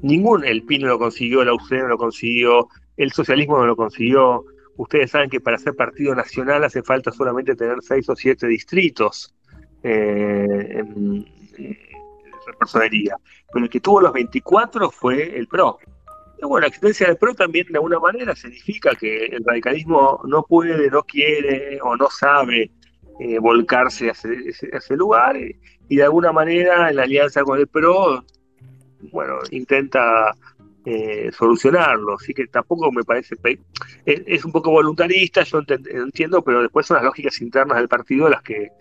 Ningún, 0.03 0.43
el 0.43 0.63
PIN 0.63 0.81
no 0.81 0.89
lo 0.89 0.99
consiguió, 0.99 1.45
la 1.45 1.53
UCD 1.53 1.77
no 1.79 1.87
lo 1.87 1.97
consiguió, 1.97 2.67
el 2.97 3.13
socialismo 3.13 3.57
no 3.57 3.65
lo 3.65 3.77
consiguió. 3.77 4.43
Ustedes 4.75 5.11
saben 5.11 5.29
que 5.29 5.39
para 5.39 5.57
ser 5.57 5.75
partido 5.75 6.13
nacional 6.13 6.65
hace 6.65 6.83
falta 6.83 7.09
solamente 7.11 7.55
tener 7.55 7.77
seis 7.81 8.09
o 8.09 8.15
siete 8.15 8.47
distritos 8.47 9.33
eh, 9.81 10.45
en, 10.77 11.25
personería. 12.59 13.15
Pero 13.53 13.63
el 13.63 13.71
que 13.71 13.79
tuvo 13.79 14.01
los 14.01 14.11
24 14.11 14.91
fue 14.91 15.37
el 15.37 15.47
PRO. 15.47 15.79
Bueno, 16.41 16.59
la 16.59 16.67
existencia 16.67 17.07
del 17.07 17.15
PRO 17.15 17.33
también 17.33 17.67
de 17.69 17.77
alguna 17.77 17.99
manera 17.99 18.35
significa 18.35 18.93
que 18.95 19.27
el 19.27 19.45
radicalismo 19.45 20.19
no 20.25 20.43
puede, 20.43 20.89
no 20.91 21.03
quiere 21.03 21.79
o 21.81 21.95
no 21.95 22.09
sabe 22.09 22.71
eh, 23.21 23.39
volcarse 23.39 24.09
a 24.09 24.11
ese, 24.11 24.97
lugar 24.97 25.37
y 25.37 25.95
de 25.95 26.03
alguna 26.03 26.33
manera 26.33 26.89
en 26.89 26.97
la 26.97 27.03
alianza 27.03 27.43
con 27.43 27.57
el 27.57 27.67
PRO 27.67 28.25
bueno, 29.11 29.39
intenta 29.51 30.33
eh, 30.85 31.31
solucionarlo, 31.31 32.15
así 32.15 32.33
que 32.33 32.47
tampoco 32.47 32.91
me 32.91 33.03
parece, 33.03 33.35
es, 34.05 34.43
un 34.45 34.51
poco 34.51 34.71
voluntarista, 34.71 35.43
yo 35.43 35.61
entiendo, 35.67 36.41
pero 36.43 36.61
después 36.61 36.85
son 36.85 36.95
las 36.95 37.05
lógicas 37.05 37.41
internas 37.41 37.77
del 37.77 37.87
partido 37.87 38.29
las 38.29 38.41
que 38.41 38.71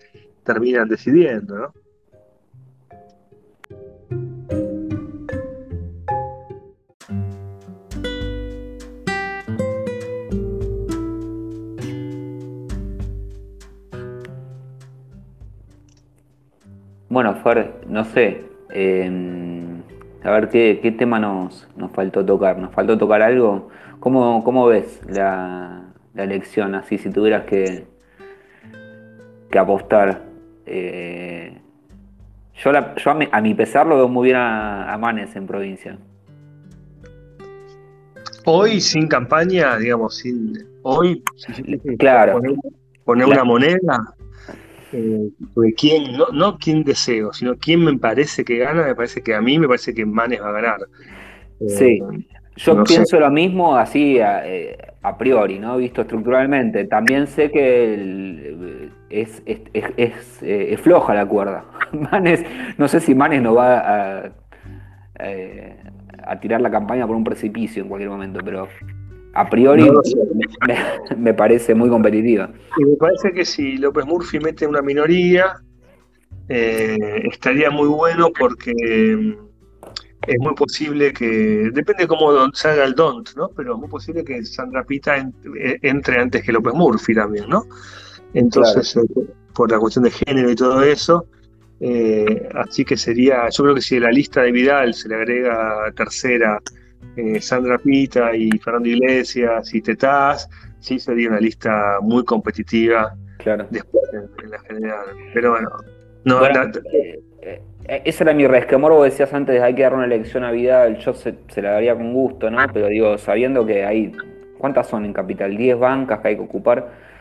terminan 0.43 0.89
decidiendo, 0.89 1.57
¿no? 1.57 1.73
Bueno, 17.09 17.35
Fer, 17.43 17.81
no 17.87 18.03
sé, 18.05 18.43
eh, 18.71 19.42
a 20.23 20.31
ver 20.31 20.49
qué, 20.49 20.95
tema 20.97 21.19
nos, 21.19 21.67
nos, 21.75 21.91
faltó 21.91 22.25
tocar. 22.25 22.57
¿Nos 22.57 22.73
faltó 22.73 22.97
tocar 22.97 23.21
algo? 23.21 23.69
¿Cómo, 23.99 24.43
cómo 24.43 24.65
ves 24.67 25.01
la, 25.07 25.93
elección 26.15 26.75
así 26.75 26.97
si 26.97 27.09
tuvieras 27.09 27.45
que, 27.45 27.85
que 29.51 29.59
apostar? 29.59 30.23
Eh, 30.65 31.57
yo, 32.55 32.71
a, 33.31 33.41
mi, 33.41 33.53
pesar 33.53 33.85
lo 33.85 33.97
veo 33.97 34.07
muy 34.07 34.25
bien 34.25 34.37
a, 34.37 34.97
Manes 34.97 35.35
en 35.35 35.45
provincia. 35.45 35.97
Hoy 38.45 38.79
sin 38.79 39.07
campaña, 39.07 39.77
digamos, 39.77 40.17
sin 40.17 40.53
hoy. 40.83 41.21
claro. 41.97 42.41
poner 43.03 43.25
una 43.27 43.43
moneda, 43.43 44.15
eh, 44.93 45.73
quién, 45.75 46.13
no, 46.13 46.27
no 46.31 46.57
quién 46.57 46.83
deseo, 46.83 47.33
sino 47.33 47.55
quién 47.55 47.83
me 47.83 47.97
parece 47.97 48.45
que 48.45 48.57
gana, 48.57 48.83
me 48.83 48.95
parece 48.95 49.21
que 49.21 49.33
a 49.33 49.41
mí 49.41 49.57
me 49.57 49.67
parece 49.67 49.93
que 49.93 50.05
Manes 50.05 50.41
va 50.41 50.49
a 50.49 50.51
ganar. 50.53 50.79
sí, 51.67 51.99
eh, 52.01 52.27
yo 52.55 52.83
pienso 52.83 53.19
lo 53.19 53.31
mismo 53.31 53.75
así 53.75 54.17
eh, 54.19 54.77
a, 55.01 55.17
priori, 55.17 55.57
¿no? 55.57 55.77
Visto 55.77 56.01
estructuralmente. 56.01 56.85
También 56.85 57.25
sé 57.25 57.49
que 57.49 58.91
es, 59.09 59.41
es, 59.45 60.79
floja 60.79 61.15
la 61.15 61.25
cuerda. 61.25 61.65
Manes, 62.11 62.45
no 62.77 62.87
sé 62.87 62.99
si 62.99 63.15
Manes 63.15 63.41
no 63.41 63.55
va 63.55 63.79
a, 63.79 64.31
a 66.25 66.39
tirar 66.39 66.61
la 66.61 66.69
campaña 66.69 67.07
por 67.07 67.15
un 67.15 67.23
precipicio 67.23 67.81
en 67.81 67.89
cualquier 67.89 68.11
momento, 68.11 68.39
pero 68.45 68.67
a 69.33 69.49
priori 69.49 69.89
me, 71.17 71.33
parece 71.33 71.73
muy 71.73 71.89
competitiva. 71.89 72.51
Y 72.77 72.85
me 72.85 72.95
parece 72.95 73.31
que 73.31 73.45
si 73.45 73.77
López 73.77 74.05
Murphy 74.05 74.39
mete 74.39 74.67
una 74.67 74.81
minoría, 74.81 75.55
eh, 76.49 77.23
estaría 77.31 77.71
muy 77.71 77.87
bueno 77.87 78.31
porque 78.37 78.73
mm, 78.73 79.33
es 80.27 80.39
muy 80.39 80.53
posible 80.53 81.13
que, 81.13 81.71
depende 81.73 82.03
de 82.03 82.07
cómo 82.07 82.31
salga 82.53 82.83
el 82.85 82.93
DONT, 82.93 83.35
¿no? 83.35 83.49
Pero 83.55 83.73
es 83.73 83.79
muy 83.79 83.89
posible 83.89 84.23
que 84.23 84.45
Sandra 84.45 84.83
Pita 84.83 85.17
eh, 85.17 85.79
entre 85.81 86.21
antes 86.21 86.43
que 86.43 86.51
López 86.51 86.73
Murphy 86.75 87.15
también, 87.15 87.49
¿no? 87.49 87.65
Entonces, 88.35 88.95
eh, 88.97 89.01
por 89.55 89.71
la 89.71 89.79
cuestión 89.79 90.03
de 90.03 90.11
género 90.11 90.51
y 90.51 90.55
todo 90.55 90.83
eso, 90.83 91.25
así 92.55 92.85
que 92.85 92.95
sería, 92.95 93.49
yo 93.49 93.63
creo 93.63 93.75
que 93.75 93.81
si 93.81 93.99
la 93.99 94.09
lista 94.09 94.41
de 94.41 94.53
Vidal 94.53 94.93
se 94.93 95.09
le 95.09 95.15
agrega 95.15 95.91
tercera 95.95 96.61
eh, 97.15 97.41
Sandra 97.41 97.77
Pita 97.77 98.35
y 98.35 98.49
Fernando 98.59 98.89
Iglesias 98.89 99.73
y 99.73 99.81
Tetaz, 99.81 100.49
sí 100.79 100.99
sería 100.99 101.29
una 101.29 101.39
lista 101.39 101.99
muy 102.01 102.23
competitiva 102.25 103.15
claro. 103.37 103.67
después 103.69 104.03
en, 104.13 104.49
la 104.49 104.59
general. 104.59 105.05
Pero 105.33 105.51
bueno, 105.51 105.69
no, 106.25 106.45
eh, 106.45 107.21
eh, 107.41 107.61
ese 108.05 108.23
era 108.23 108.33
mi 108.33 108.47
resquemor, 108.47 108.93
vos 108.93 109.05
decías 109.05 109.33
antes, 109.33 109.61
hay 109.61 109.75
que 109.75 109.83
dar 109.83 109.93
una 109.93 110.05
elección 110.05 110.43
a 110.43 110.51
Vidal, 110.51 110.97
yo 110.97 111.13
se, 111.13 111.35
la 111.57 111.71
daría 111.71 111.95
con 111.95 112.13
gusto, 112.13 112.49
¿no? 112.49 112.59
Pero 112.73 112.87
digo, 112.87 113.17
sabiendo 113.17 113.65
que 113.65 113.85
hay, 113.85 114.11
¿cuántas 114.57 114.87
son 114.87 115.05
en 115.05 115.13
Capital? 115.13 115.55
10 115.55 115.77
bancas 115.77 116.19
que 116.21 116.29
hay 116.29 116.35
que 116.35 116.41
ocupar. 116.41 117.12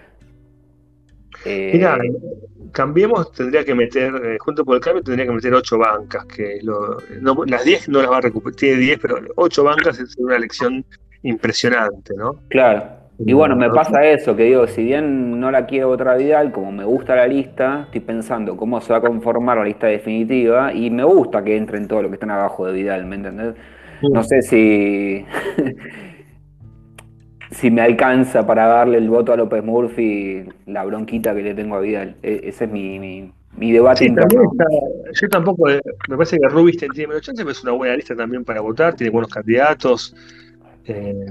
Mira, 1.44 1.98
Cambiemos 2.72 3.30
tendría 3.32 3.64
que 3.64 3.74
meter, 3.74 4.14
eh, 4.24 4.38
junto 4.40 4.64
por 4.64 4.76
el 4.76 4.80
cambio, 4.80 5.02
tendría 5.02 5.26
que 5.26 5.32
meter 5.32 5.52
ocho 5.52 5.78
bancas, 5.78 6.24
que 6.24 6.58
las 6.62 7.64
10 7.64 7.88
no 7.90 8.00
las 8.00 8.10
va 8.10 8.16
a 8.16 8.20
recuperar, 8.22 8.56
tiene 8.56 8.78
10, 8.78 8.98
pero 8.98 9.16
ocho 9.36 9.62
bancas 9.62 10.00
es 10.00 10.16
una 10.16 10.36
elección 10.36 10.82
impresionante, 11.22 12.14
¿no? 12.16 12.36
Claro. 12.48 13.02
Y 13.18 13.34
bueno, 13.34 13.54
me 13.56 13.68
pasa 13.68 14.04
eso, 14.06 14.34
que 14.34 14.44
digo, 14.44 14.66
si 14.66 14.84
bien 14.84 15.38
no 15.38 15.50
la 15.50 15.66
quiero 15.66 15.90
otra 15.90 16.16
Vidal, 16.16 16.50
como 16.50 16.72
me 16.72 16.84
gusta 16.84 17.14
la 17.14 17.26
lista, 17.26 17.82
estoy 17.84 18.00
pensando 18.00 18.56
cómo 18.56 18.80
se 18.80 18.92
va 18.92 18.98
a 18.98 19.02
conformar 19.02 19.58
la 19.58 19.64
lista 19.64 19.86
definitiva 19.86 20.72
y 20.72 20.90
me 20.90 21.04
gusta 21.04 21.44
que 21.44 21.56
entren 21.56 21.86
todos 21.86 22.02
los 22.02 22.10
que 22.10 22.16
están 22.16 22.30
abajo 22.30 22.66
de 22.66 22.72
Vidal, 22.72 23.04
¿me 23.04 23.16
entendés? 23.16 23.54
No 24.00 24.24
sé 24.24 24.42
si 24.42 25.24
si 27.52 27.70
me 27.70 27.82
alcanza 27.82 28.46
para 28.46 28.66
darle 28.66 28.98
el 28.98 29.08
voto 29.08 29.32
a 29.32 29.36
López 29.36 29.62
Murphy, 29.62 30.44
la 30.66 30.84
bronquita 30.84 31.34
que 31.34 31.42
le 31.42 31.54
tengo 31.54 31.76
a 31.76 31.80
Vidal. 31.80 32.16
E, 32.22 32.40
ese 32.44 32.64
es 32.64 32.70
mi, 32.70 32.98
mi, 33.56 33.72
debate 33.72 34.08
yo 34.08 35.28
tampoco, 35.28 35.68
eh, 35.68 35.80
me 36.08 36.16
parece 36.16 36.38
que 36.38 36.48
Rubinstein 36.48 36.92
tiene 36.92 37.08
menos 37.08 37.22
chance, 37.22 37.42
pero 37.42 37.52
es 37.52 37.62
una 37.62 37.72
buena 37.72 37.96
lista 37.96 38.16
también 38.16 38.44
para 38.44 38.60
votar, 38.60 38.94
tiene 38.94 39.10
buenos 39.10 39.30
candidatos, 39.30 40.14
eh, 40.86 41.26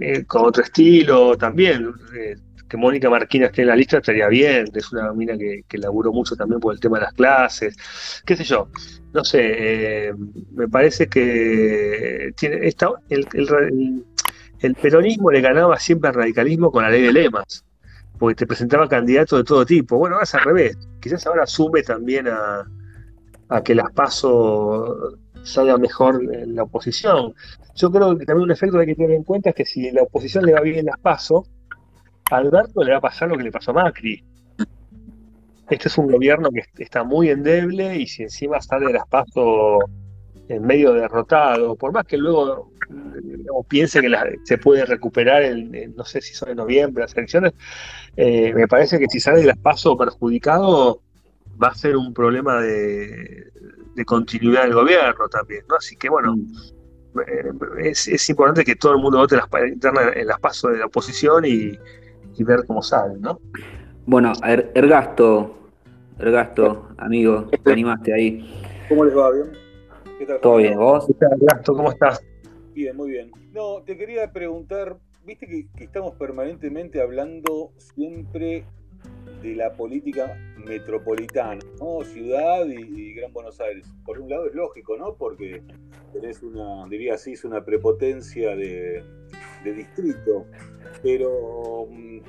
eh, 0.00 0.24
con 0.24 0.44
otro 0.46 0.62
estilo 0.62 1.36
también. 1.36 1.92
que 2.68 2.76
Mónica 2.76 3.08
Marquina 3.08 3.46
esté 3.46 3.62
en 3.62 3.68
la 3.68 3.76
lista 3.76 3.98
estaría 3.98 4.26
bien, 4.26 4.66
es 4.74 4.92
una 4.92 5.12
mina 5.12 5.38
que, 5.38 5.62
que 5.68 5.78
laburó 5.78 6.12
mucho 6.12 6.34
también 6.34 6.58
por 6.58 6.74
el 6.74 6.80
tema 6.80 6.98
de 6.98 7.04
las 7.04 7.14
clases, 7.14 8.22
qué 8.26 8.36
sé 8.36 8.42
yo. 8.42 8.68
No 9.14 9.24
sé, 9.24 10.12
me 10.52 10.68
parece 10.68 11.06
que 11.06 12.32
tiene 12.36 12.66
esta, 12.66 12.88
el 13.08 13.26
el 13.34 14.04
peronismo 14.74 15.30
le 15.30 15.40
ganaba 15.40 15.78
siempre 15.78 16.08
al 16.08 16.14
radicalismo 16.14 16.70
con 16.70 16.82
la 16.82 16.90
ley 16.90 17.02
de 17.02 17.12
lemas, 17.12 17.64
porque 18.18 18.34
te 18.34 18.46
presentaba 18.46 18.88
candidatos 18.88 19.38
de 19.38 19.44
todo 19.44 19.66
tipo. 19.66 19.98
Bueno, 19.98 20.16
ahora 20.16 20.24
es 20.24 20.34
al 20.34 20.44
revés. 20.44 20.76
Quizás 21.00 21.26
ahora 21.26 21.46
sume 21.46 21.82
también 21.82 22.26
a, 22.28 22.64
que 23.62 23.74
las 23.74 23.92
paso 23.92 25.18
salga 25.42 25.78
mejor 25.78 26.20
la 26.24 26.64
oposición. 26.64 27.34
Yo 27.76 27.90
creo 27.90 28.16
que 28.18 28.24
también 28.24 28.44
un 28.44 28.50
efecto 28.50 28.76
que 28.76 28.80
hay 28.80 28.86
que 28.86 28.94
tener 28.96 29.12
en 29.12 29.22
cuenta 29.22 29.50
es 29.50 29.56
que 29.56 29.64
si 29.64 29.90
la 29.90 30.02
oposición 30.02 30.44
le 30.44 30.52
va 30.52 30.60
bien 30.60 30.78
en 30.78 30.86
las 30.86 30.98
paso, 30.98 31.46
a 32.30 32.36
Alberto 32.36 32.82
le 32.82 32.92
va 32.92 32.98
a 32.98 33.02
pasar 33.02 33.28
lo 33.28 33.36
que 33.36 33.44
le 33.44 33.52
pasó 33.52 33.70
a 33.70 33.74
Macri. 33.74 34.24
Este 35.70 35.88
es 35.88 35.98
un 35.98 36.10
gobierno 36.10 36.50
que 36.50 36.82
está 36.82 37.04
muy 37.04 37.28
endeble 37.28 37.96
y 37.96 38.06
si 38.06 38.22
encima 38.22 38.60
sale 38.60 38.86
de 38.86 38.92
las 38.94 39.06
paso 39.08 39.78
en 39.84 40.05
medio 40.48 40.92
derrotado, 40.92 41.76
por 41.76 41.92
más 41.92 42.06
que 42.06 42.16
luego 42.16 42.70
o 43.52 43.64
piense 43.64 44.00
que 44.00 44.10
se 44.44 44.58
puede 44.58 44.84
recuperar, 44.84 45.42
el, 45.42 45.94
no 45.96 46.04
sé 46.04 46.20
si 46.20 46.34
son 46.34 46.50
en 46.50 46.56
noviembre 46.56 47.02
las 47.02 47.16
elecciones, 47.16 47.52
eh, 48.16 48.52
me 48.54 48.68
parece 48.68 48.98
que 48.98 49.06
si 49.08 49.20
sale 49.20 49.40
de 49.40 49.46
las 49.46 49.58
pasos 49.58 49.96
perjudicado 49.98 51.00
va 51.62 51.68
a 51.68 51.74
ser 51.74 51.96
un 51.96 52.12
problema 52.12 52.60
de, 52.60 53.50
continuidad 54.04 54.64
del 54.64 54.74
gobierno 54.74 55.28
también, 55.28 55.64
¿no? 55.68 55.76
Así 55.76 55.96
que 55.96 56.08
bueno, 56.08 56.36
eh, 57.26 57.94
es, 57.96 58.28
importante 58.28 58.64
que 58.64 58.76
todo 58.76 58.92
el 58.92 58.98
mundo 58.98 59.18
vote 59.18 59.36
las, 59.36 59.48
en 60.14 60.26
las 60.26 60.38
pasos 60.38 60.72
de 60.72 60.78
la 60.78 60.86
oposición 60.86 61.44
y, 61.44 61.78
ver 62.38 62.66
cómo 62.66 62.82
sale, 62.82 63.14
¿no? 63.18 63.40
Bueno, 64.04 64.32
er, 64.44 64.70
Ergasto, 64.74 65.70
Ergasto, 66.18 66.90
amigo, 66.98 67.48
te 67.64 67.72
animaste 67.72 68.12
ahí. 68.12 68.62
¿Cómo 68.90 69.06
les 69.06 69.16
va? 69.16 69.32
¿Bien? 69.32 69.65
¿Qué 70.18 70.24
tal? 70.24 70.40
¿Todo 70.40 70.56
bien? 70.56 70.78
¿Vos? 70.78 71.06
Ergasto, 71.20 71.74
¿cómo 71.74 71.90
estás? 71.90 72.24
Bien, 72.72 72.96
muy 72.96 73.10
bien. 73.10 73.30
No, 73.52 73.82
te 73.82 73.98
quería 73.98 74.32
preguntar, 74.32 74.96
viste 75.26 75.46
que, 75.46 75.66
estamos 75.84 76.14
permanentemente 76.14 77.02
hablando 77.02 77.72
siempre 77.76 78.64
de 79.42 79.54
la 79.54 79.74
política 79.74 80.38
metropolitana, 80.56 81.60
¿no? 81.78 82.02
Ciudad 82.02 82.66
y, 82.66 83.12
Gran 83.12 83.32
Buenos 83.34 83.60
Aires. 83.60 83.86
Por 84.06 84.18
un 84.18 84.30
lado 84.30 84.46
es 84.46 84.54
lógico, 84.54 84.96
¿no? 84.96 85.14
Porque 85.16 85.62
tenés 86.14 86.42
una, 86.42 86.88
diría 86.88 87.14
así, 87.14 87.32
es 87.32 87.44
una 87.44 87.62
prepotencia 87.62 88.56
de, 88.56 89.04
distrito. 89.64 90.46
Pero, 91.02 91.88
mm, 91.90 92.20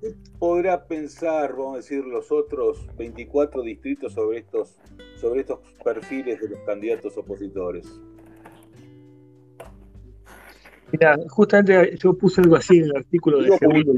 ¿qué 0.00 0.14
podrá 0.38 0.84
pensar, 0.84 1.52
vamos 1.52 1.74
a 1.74 1.76
decir, 1.78 2.04
los 2.04 2.30
otros 2.30 2.86
24 2.96 3.62
distritos 3.62 4.12
sobre 4.12 4.38
estos, 4.38 4.76
sobre 5.16 5.40
estos 5.40 5.60
perfiles 5.84 6.40
de 6.40 6.48
los 6.50 6.60
candidatos 6.60 7.16
opositores? 7.16 8.00
Mira, 10.90 11.18
justamente 11.28 11.96
yo 11.98 12.14
puse 12.14 12.40
algo 12.40 12.56
así 12.56 12.78
en 12.78 12.84
el 12.84 12.96
artículo 12.96 13.42
de 13.42 13.58
segundo 13.58 13.92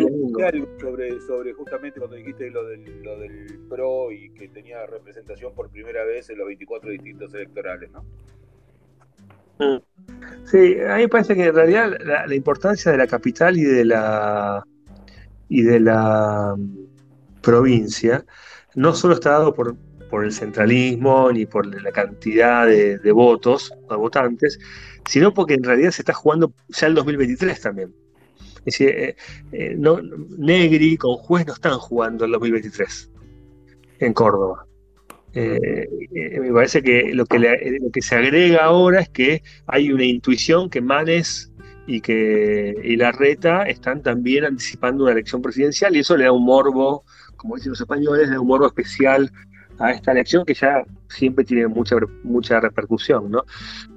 sobre, 0.80 1.20
sobre 1.20 1.52
justamente 1.52 2.00
cuando 2.00 2.16
dijiste 2.16 2.50
lo 2.50 2.66
del, 2.66 3.02
lo 3.02 3.16
del 3.16 3.60
PRO 3.68 4.10
y 4.10 4.30
que 4.30 4.48
tenía 4.48 4.84
representación 4.86 5.54
por 5.54 5.70
primera 5.70 6.04
vez 6.04 6.28
en 6.30 6.38
los 6.38 6.48
24 6.48 6.90
distritos 6.90 7.32
electorales, 7.34 7.90
¿no? 7.92 8.04
Sí, 10.44 10.80
a 10.80 10.96
mí 10.96 11.02
me 11.02 11.08
parece 11.08 11.34
que 11.34 11.44
en 11.44 11.54
realidad 11.54 11.92
la, 12.00 12.34
importancia 12.34 12.90
de 12.90 12.98
la 12.98 13.06
capital 13.06 13.58
y 13.58 13.62
de 13.62 13.84
la 13.84 14.64
y 15.50 15.62
de 15.62 15.80
la 15.80 16.54
mm, 16.56 17.40
provincia 17.42 18.24
no 18.74 18.94
solo 18.94 19.14
está 19.14 19.32
dado 19.32 19.52
por, 19.52 19.76
por 20.08 20.24
el 20.24 20.32
centralismo 20.32 21.30
ni 21.30 21.44
por 21.44 21.66
la 21.66 21.92
cantidad 21.92 22.66
de, 22.66 22.98
de 22.98 23.12
votos, 23.12 23.74
de 23.90 23.96
votantes, 23.96 24.58
sino 25.06 25.34
porque 25.34 25.54
en 25.54 25.64
realidad 25.64 25.90
se 25.90 26.02
está 26.02 26.14
jugando 26.14 26.54
ya 26.68 26.86
el 26.86 26.94
2023 26.94 27.60
también. 27.60 27.92
Es 28.64 28.64
decir, 28.64 28.88
eh, 28.90 29.16
eh, 29.52 29.76
Negri 30.38 30.96
con 30.96 31.16
Juez 31.16 31.46
no 31.46 31.54
están 31.54 31.78
jugando 31.78 32.24
el 32.24 32.32
2023 32.32 33.10
en 34.00 34.12
Córdoba. 34.12 34.66
Eh, 35.32 35.88
me 36.40 36.52
parece 36.52 36.82
que 36.82 37.14
lo, 37.14 37.24
que 37.24 37.38
lo 37.38 37.90
que 37.92 38.02
se 38.02 38.16
agrega 38.16 38.64
ahora 38.64 39.00
es 39.00 39.08
que 39.08 39.42
hay 39.66 39.92
una 39.92 40.04
intuición 40.04 40.68
que 40.68 40.80
Manes 40.80 41.49
y 41.86 42.00
que 42.00 42.74
y 42.82 42.96
Larreta 42.96 43.64
están 43.64 44.02
también 44.02 44.44
anticipando 44.44 45.04
una 45.04 45.12
elección 45.12 45.42
presidencial 45.42 45.96
y 45.96 46.00
eso 46.00 46.16
le 46.16 46.24
da 46.24 46.32
un 46.32 46.44
morbo, 46.44 47.04
como 47.36 47.56
dicen 47.56 47.70
los 47.70 47.80
españoles, 47.80 48.28
le 48.28 48.34
da 48.34 48.40
un 48.40 48.46
morbo 48.46 48.66
especial 48.66 49.30
a 49.78 49.92
esta 49.92 50.12
elección 50.12 50.44
que 50.44 50.54
ya 50.54 50.84
siempre 51.08 51.44
tiene 51.44 51.66
mucha, 51.66 51.96
mucha 52.22 52.60
repercusión. 52.60 53.30
¿no? 53.30 53.44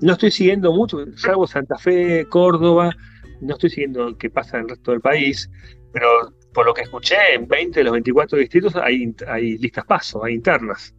no 0.01 0.13
estoy 0.13 0.31
siguiendo 0.31 0.71
mucho, 0.71 1.05
salvo 1.15 1.45
Santa 1.45 1.77
Fe, 1.77 2.25
Córdoba, 2.29 2.95
no 3.41 3.53
estoy 3.53 3.69
siguiendo 3.69 4.17
qué 4.17 4.29
pasa 4.29 4.57
en 4.57 4.63
el 4.63 4.69
resto 4.69 4.91
del 4.91 5.01
país, 5.01 5.49
pero 5.91 6.33
por 6.53 6.65
lo 6.65 6.73
que 6.73 6.81
escuché, 6.81 7.35
en 7.35 7.47
20 7.47 7.79
de 7.79 7.83
los 7.83 7.93
24 7.93 8.37
distritos 8.37 8.75
hay, 8.75 9.13
hay 9.27 9.57
listas 9.57 9.85
paso, 9.85 10.23
hay 10.23 10.35
internas. 10.35 10.95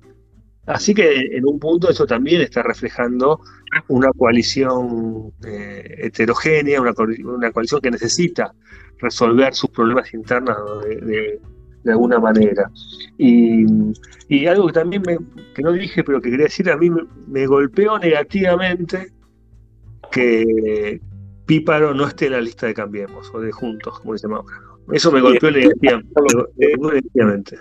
Así 0.66 0.94
que 0.94 1.36
en 1.36 1.46
un 1.46 1.58
punto 1.58 1.90
eso 1.90 2.06
también 2.06 2.40
está 2.40 2.62
reflejando 2.62 3.40
una 3.88 4.10
coalición 4.16 5.32
eh, 5.46 5.96
heterogénea, 5.98 6.80
una, 6.80 6.94
coalición 6.94 7.82
que 7.82 7.90
necesita 7.90 8.54
resolver 8.98 9.54
sus 9.54 9.70
problemas 9.70 10.14
internos 10.14 10.56
de, 10.84 11.38
alguna 11.86 12.18
manera. 12.18 12.70
Y, 13.18 13.66
algo 14.46 14.68
que 14.68 14.72
también 14.72 15.02
me, 15.06 15.18
que 15.54 15.62
no 15.62 15.72
dije, 15.72 16.02
pero 16.02 16.20
que 16.20 16.30
quería 16.30 16.46
decir, 16.46 16.70
a 16.70 16.78
mí 16.78 16.90
me, 17.26 17.46
golpeó 17.46 17.98
negativamente 17.98 19.12
que 20.10 21.00
Píparo 21.44 21.92
no 21.92 22.06
esté 22.06 22.26
en 22.26 22.32
la 22.32 22.40
lista 22.40 22.66
de 22.66 22.74
Cambiemos 22.74 23.30
o 23.34 23.40
de 23.40 23.52
Juntos, 23.52 24.00
como 24.00 24.14
dice 24.14 24.28
Mauro. 24.28 24.46
Eso 24.92 25.12
me 25.12 25.20
golpeó 25.20 25.50
negativamente. 25.50 27.58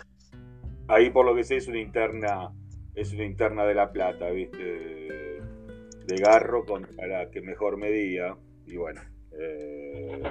Ahí 0.87 1.09
por 1.09 1.25
lo 1.25 1.35
que 1.35 1.43
sé 1.43 1.57
es 1.57 1.67
una 1.67 1.79
interna 1.79 2.49
es 2.95 3.13
una 3.13 3.25
interna 3.25 3.65
de 3.65 3.75
La 3.75 3.91
Plata, 3.91 4.29
¿viste? 4.29 4.57
De, 4.57 6.15
Garro 6.21 6.63
para 6.65 7.31
que 7.31 7.41
mejor 7.41 7.77
medía. 7.77 8.37
Y 8.67 8.77
bueno, 8.77 9.01
eh, 9.31 10.21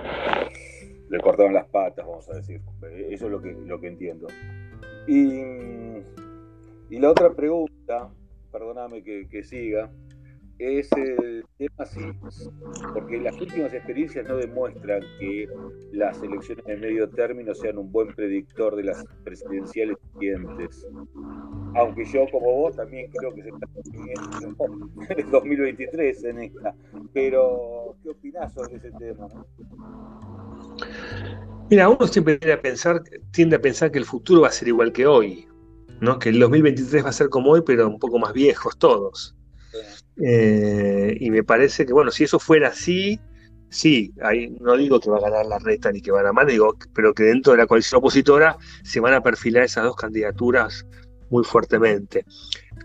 le 1.09 1.21
cortaron 1.21 1.53
las 1.53 1.67
patas, 1.67 2.07
vamos 2.07 2.29
a 2.31 2.37
decir. 2.37 2.61
Eso 3.11 3.27
es 3.27 3.33
lo 3.33 3.43
que, 3.43 3.53
lo 3.53 3.81
que 3.81 3.89
entiendo. 3.89 4.29
Y, 5.07 5.41
y 6.91 6.99
la 6.99 7.11
otra 7.11 7.35
pregunta, 7.35 8.11
perdóname 8.53 9.03
que, 9.03 9.29
que 9.29 9.43
siga, 9.43 9.91
es 10.63 10.91
el 10.93 11.45
tema 11.59 11.87
sí, 11.87 12.01
porque 12.93 13.19
las 13.21 13.41
últimas 13.41 13.73
experiencias 13.73 14.27
no 14.29 14.37
demuestran 14.37 15.03
que 15.19 15.49
las 15.93 16.23
elecciones 16.23 16.65
de 16.65 16.77
medio 16.77 17.09
término 17.11 17.55
sean 17.55 17.79
un 17.79 17.91
buen 17.91 18.15
predictor 18.15 18.77
de 18.77 18.85
las 18.85 19.05
presidenciales 19.25 19.97
siguientes. 20.13 20.87
Aunque 21.75 22.05
yo, 22.05 22.27
como 22.31 22.53
vos, 22.53 22.77
también 22.77 23.11
creo 23.11 23.35
que 23.35 23.43
se 23.43 23.49
está 23.49 23.67
en 25.11 25.19
el 25.19 25.31
2023 25.31 26.25
en 26.25 26.39
esta. 26.41 26.75
Pero, 27.13 27.97
¿qué 28.03 28.11
opinás 28.11 28.53
sobre 28.55 28.77
ese 28.77 28.91
tema? 28.93 29.29
Mira, 31.71 31.89
uno 31.89 32.07
siempre 32.07 32.39
tiende 32.39 32.53
a 32.53 32.61
pensar, 32.61 33.03
tiende 33.31 33.57
a 33.57 33.61
pensar 33.61 33.91
que 33.91 33.99
el 33.99 34.05
futuro 34.05 34.43
va 34.43 34.49
a 34.49 34.53
ser 34.53 34.69
igual 34.69 34.93
que 34.93 35.07
hoy, 35.07 35.49
¿no? 36.01 36.19
Que 36.19 36.29
el 36.29 36.39
2023 36.39 37.05
va 37.05 37.09
a 37.09 37.13
ser 37.13 37.31
como 37.31 37.53
hoy, 37.53 37.63
pero 37.65 37.89
un 37.89 37.99
poco 37.99 38.19
más 38.19 38.33
viejos 38.33 38.79
todos. 38.79 39.37
Eh, 40.21 41.17
y 41.21 41.31
me 41.31 41.43
parece 41.43 41.87
que, 41.87 41.93
bueno, 41.93 42.11
si 42.11 42.25
eso 42.25 42.39
fuera 42.39 42.69
así, 42.69 43.21
sí, 43.69 44.13
ahí 44.23 44.55
no 44.61 44.77
digo 44.77 45.01
que 45.01 45.11
va 45.11 45.19
a 45.19 45.23
ganar 45.23 45.47
la 45.47 45.59
reta 45.59 45.91
ni 45.91 46.03
que 46.03 46.11
va 46.11 46.21
a 46.21 46.25
ganar, 46.25 46.47
digo, 46.47 46.77
pero 46.95 47.15
que 47.15 47.25
dentro 47.25 47.53
de 47.53 47.59
la 47.59 47.67
coalición 47.67 47.99
opositora 47.99 48.57
se 48.85 49.01
van 49.01 49.15
a 49.15 49.23
perfilar 49.23 49.65
esas 49.65 49.85
dos 49.85 49.97
candidaturas 49.97 50.87
muy 51.31 51.45
fuertemente. 51.45 52.27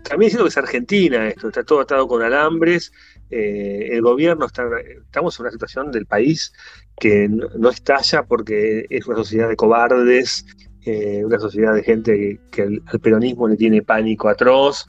También 0.08 0.30
siento 0.30 0.44
que 0.44 0.48
es 0.48 0.56
Argentina 0.56 1.28
esto, 1.28 1.48
está 1.48 1.62
todo 1.64 1.80
atado 1.80 2.08
con 2.08 2.22
alambres, 2.22 2.90
eh, 3.30 3.90
el 3.92 4.00
gobierno 4.00 4.46
está, 4.46 4.66
estamos 4.80 5.38
en 5.38 5.42
una 5.42 5.52
situación 5.52 5.92
del 5.92 6.06
país 6.06 6.52
que 6.98 7.28
no, 7.28 7.68
estalla 7.68 8.22
porque 8.22 8.86
es 8.88 9.06
una 9.06 9.18
sociedad 9.18 9.48
de 9.48 9.56
cobardes, 9.56 10.46
eh, 10.86 11.22
una 11.24 11.38
sociedad 11.38 11.74
de 11.74 11.82
gente 11.82 12.40
que, 12.50 12.62
al 12.62 13.00
peronismo 13.00 13.48
le 13.48 13.56
tiene 13.56 13.82
pánico 13.82 14.28
atroz, 14.30 14.86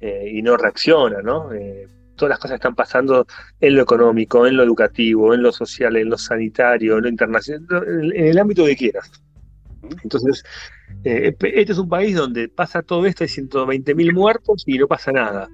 eh, 0.00 0.30
y 0.32 0.42
no 0.42 0.56
reacciona, 0.56 1.22
¿no? 1.22 1.52
Eh, 1.52 1.88
todas 2.16 2.30
las 2.30 2.38
cosas 2.38 2.56
están 2.56 2.74
pasando 2.74 3.26
en 3.60 3.74
lo 3.74 3.82
económico, 3.82 4.46
en 4.46 4.56
lo 4.56 4.62
educativo, 4.62 5.34
en 5.34 5.42
lo 5.42 5.52
social, 5.52 5.96
en 5.96 6.10
lo 6.10 6.18
sanitario, 6.18 6.96
en 6.96 7.02
lo 7.04 7.08
internacional, 7.08 8.12
en 8.14 8.26
el 8.26 8.38
ámbito 8.38 8.64
que 8.64 8.76
quieras. 8.76 9.10
Entonces, 10.02 10.44
eh, 11.04 11.34
este 11.40 11.72
es 11.72 11.78
un 11.78 11.88
país 11.88 12.16
donde 12.16 12.48
pasa 12.48 12.82
todo 12.82 13.06
esto, 13.06 13.24
hay 13.24 13.30
120.000 13.30 14.12
muertos 14.12 14.64
y 14.66 14.78
no 14.78 14.86
pasa 14.86 15.12
nada. 15.12 15.48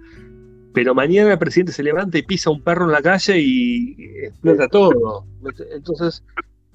Pero 0.73 0.95
mañana 0.95 1.33
el 1.33 1.39
presidente 1.39 1.73
se 1.73 1.83
levanta 1.83 2.19
y 2.19 2.23
pisa 2.23 2.51
un 2.51 2.63
perro 2.63 2.87
en 2.87 2.93
la 2.93 3.03
calle 3.03 3.39
y 3.39 3.97
explota 4.25 4.69
todo. 4.69 5.27
Entonces, 5.71 6.25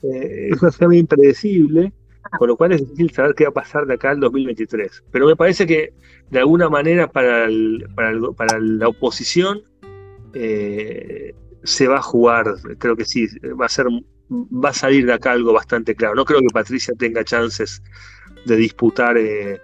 es 0.02 0.62
una 0.62 0.96
impredecible 0.96 1.92
con 2.38 2.48
lo 2.48 2.58
cual 2.58 2.74
es 2.74 2.82
difícil 2.82 3.12
saber 3.12 3.34
qué 3.36 3.46
va 3.46 3.50
a 3.50 3.54
pasar 3.54 3.86
de 3.86 3.96
acá 3.96 4.12
al 4.12 4.20
2023. 4.20 5.04
Pero 5.12 5.28
me 5.28 5.36
parece 5.36 5.66
que 5.66 5.94
de 6.30 6.40
alguna 6.40 6.70
manera 6.70 7.08
para, 7.08 7.48
para, 7.96 8.60
la 8.60 8.88
oposición 8.88 9.62
eh, 10.34 11.34
se 11.64 11.88
va 11.88 11.98
a 11.98 12.02
jugar, 12.02 12.54
creo 12.78 12.96
que 12.96 13.06
sí, 13.06 13.28
va 13.60 13.66
a 13.66 13.70
ser 13.70 13.88
va 14.32 14.70
a 14.70 14.74
salir 14.74 15.06
de 15.06 15.14
acá 15.14 15.32
algo 15.32 15.54
bastante 15.54 15.96
claro. 15.96 16.16
No 16.16 16.26
creo 16.26 16.40
que 16.40 16.54
Patricia 16.54 16.94
tenga 16.98 17.24
chances 17.24 17.82
de 18.46 18.56
disputar 18.56 19.18
eh, 19.18 19.60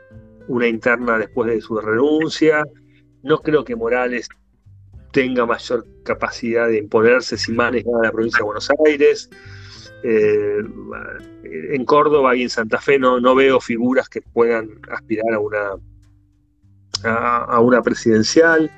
una 0.47 0.67
interna 0.67 1.17
después 1.17 1.51
de 1.51 1.61
su 1.61 1.77
renuncia. 1.77 2.63
No 3.23 3.39
creo 3.39 3.63
que 3.63 3.75
Morales 3.75 4.27
tenga 5.11 5.45
mayor 5.45 5.85
capacidad 6.03 6.67
de 6.67 6.79
imponerse 6.79 7.37
si 7.37 7.51
maneja 7.51 7.89
la 8.03 8.11
provincia 8.11 8.39
de 8.39 8.43
Buenos 8.43 8.69
Aires. 8.85 9.29
Eh, 10.03 10.57
en 11.43 11.85
Córdoba 11.85 12.35
y 12.35 12.43
en 12.43 12.49
Santa 12.49 12.79
Fe 12.79 12.99
no, 12.99 13.19
no 13.19 13.33
veo 13.33 13.59
figuras 13.59 14.09
que 14.09 14.21
puedan 14.21 14.69
aspirar 14.91 15.33
a 15.33 15.39
una, 15.39 15.71
a, 17.05 17.59
una 17.59 17.81
presidencial. 17.81 18.69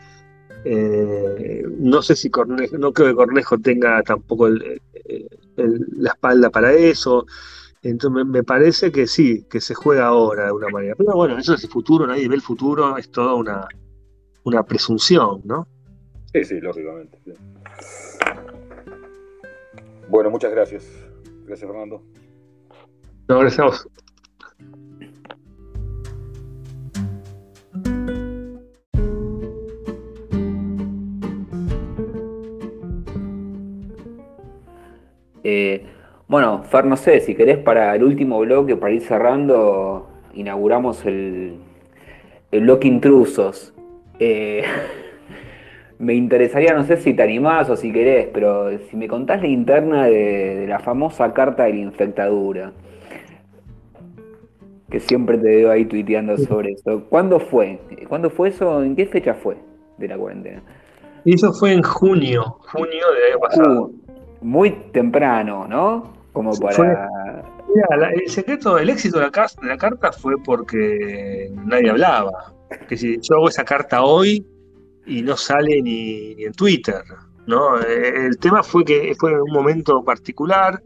Eh, 0.65 1.63
no 1.79 2.01
sé 2.01 2.15
si 2.15 2.29
Cornejo, 2.29 2.77
no 2.77 2.91
creo 2.91 3.09
que 3.09 3.15
Cornejo 3.15 3.57
tenga 3.59 4.01
tampoco 4.03 4.49
la 4.49 6.09
espalda 6.09 6.49
para 6.49 6.73
eso. 6.73 7.25
Entonces 7.83 8.25
me, 8.25 8.43
parece 8.43 8.91
que 8.91 9.07
sí, 9.07 9.45
que 9.49 9.61
se 9.61 9.73
juega 9.73 10.07
ahora 10.07 10.47
de 10.47 10.51
una 10.51 10.69
manera. 10.69 10.95
Pero 10.95 11.13
bueno, 11.13 11.37
eso 11.37 11.53
es 11.53 11.63
el 11.63 11.69
futuro, 11.69 12.07
nadie 12.07 12.27
ve 12.27 12.35
el 12.35 12.41
futuro, 12.41 12.97
es 12.97 13.09
toda 13.09 13.35
una, 13.35 13.67
una 14.43 14.63
presunción, 14.63 15.41
¿no? 15.45 15.67
Sí, 16.33 16.43
sí, 16.43 16.59
lógicamente. 16.59 17.17
Bueno, 20.09 20.29
muchas 20.29 20.51
gracias. 20.51 20.85
Gracias, 21.45 21.69
Fernando. 21.69 22.01
No, 23.27 23.39
gracias 23.39 23.59
a 23.59 23.65
vos. 23.65 23.87
Eh, 35.49 35.81
bueno, 36.27 36.61
Fer, 36.63 36.83
no 36.83 36.97
sé, 36.97 37.21
si 37.21 37.33
querés 37.33 37.57
para 37.57 37.95
el 37.95 38.03
último 38.03 38.37
bloque, 38.39 38.75
para 38.75 38.91
ir 38.91 39.01
cerrando, 39.01 40.05
inauguramos 40.33 41.05
el, 41.05 41.55
el 42.51 42.61
bloque 42.63 42.89
intrusos. 42.89 43.73
Eh, 44.19 44.63
me 45.99 46.15
interesaría, 46.15 46.73
no 46.73 46.83
sé 46.83 46.97
si 46.97 47.13
te 47.13 47.23
animás 47.23 47.69
o 47.69 47.77
si 47.77 47.93
querés, 47.93 48.27
pero 48.33 48.77
si 48.77 48.97
me 48.97 49.07
contás 49.07 49.41
la 49.41 49.47
interna 49.47 50.07
de, 50.07 50.65
la 50.67 50.79
famosa 50.79 51.31
carta 51.33 51.63
de 51.63 51.75
la 51.75 51.79
infectadura, 51.79 52.73
que 54.91 54.99
siempre 54.99 55.37
te 55.37 55.47
veo 55.47 55.71
ahí 55.71 55.85
tuiteando 55.85 56.37
sobre 56.37 56.73
eso. 56.73 57.05
¿Cuándo 57.07 57.39
fue? 57.39 57.79
¿Cuándo 58.09 58.29
fue 58.29 58.49
eso? 58.49 58.83
¿En 58.83 58.97
qué 58.97 59.05
fecha 59.05 59.33
fue 59.33 59.55
de 59.97 60.09
la 60.09 60.17
cuarentena? 60.17 60.61
Eso 61.23 61.53
fue 61.53 61.71
en 61.71 61.83
junio, 61.83 62.57
junio 62.73 63.05
del 63.13 63.31
año 63.31 63.39
pasado. 63.39 63.83
Uh, 63.85 64.06
muy 64.41 64.72
temprano, 64.91 65.68
¿no? 65.68 66.14
Como 66.34 66.53
para... 66.57 67.09
mira, 67.68 68.11
el 68.14 68.30
secreto, 68.30 68.77
el 68.77 68.89
éxito 68.89 69.19
de 69.19 69.30
la, 69.31 69.47
de 69.61 69.68
la 69.68 69.77
carta 69.77 70.11
fue 70.11 70.35
porque 70.43 71.51
nadie 71.65 71.89
hablaba. 71.89 72.53
Que 72.88 72.97
si 72.97 73.18
yo 73.22 73.38
hago 73.38 73.49
esa 73.49 73.64
carta 73.64 74.03
hoy, 74.03 74.45
y 75.07 75.22
no 75.22 75.35
sale 75.35 75.81
ni, 75.81 76.43
en 76.43 76.53
Twitter. 76.53 77.01
¿no? 77.47 77.80
El 77.80 78.38
tema 78.38 78.61
fue 78.61 78.84
que 78.84 79.15
fue 79.18 79.31
en 79.31 79.39
un 79.39 79.51
momento 79.51 80.03
particular 80.03 80.81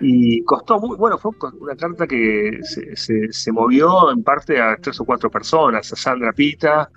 y 0.00 0.42
costó 0.44 0.78
muy, 0.78 0.96
bueno, 0.96 1.18
fue 1.18 1.32
una 1.58 1.74
carta 1.74 2.06
que 2.06 2.58
se, 2.62 3.52
movió 3.52 4.10
en 4.10 4.22
parte 4.22 4.60
a 4.60 4.76
tres 4.76 5.00
o 5.00 5.04
cuatro 5.04 5.30
personas, 5.30 5.92
a 5.92 5.96
Sandra 5.96 6.32
Pita, 6.32 6.90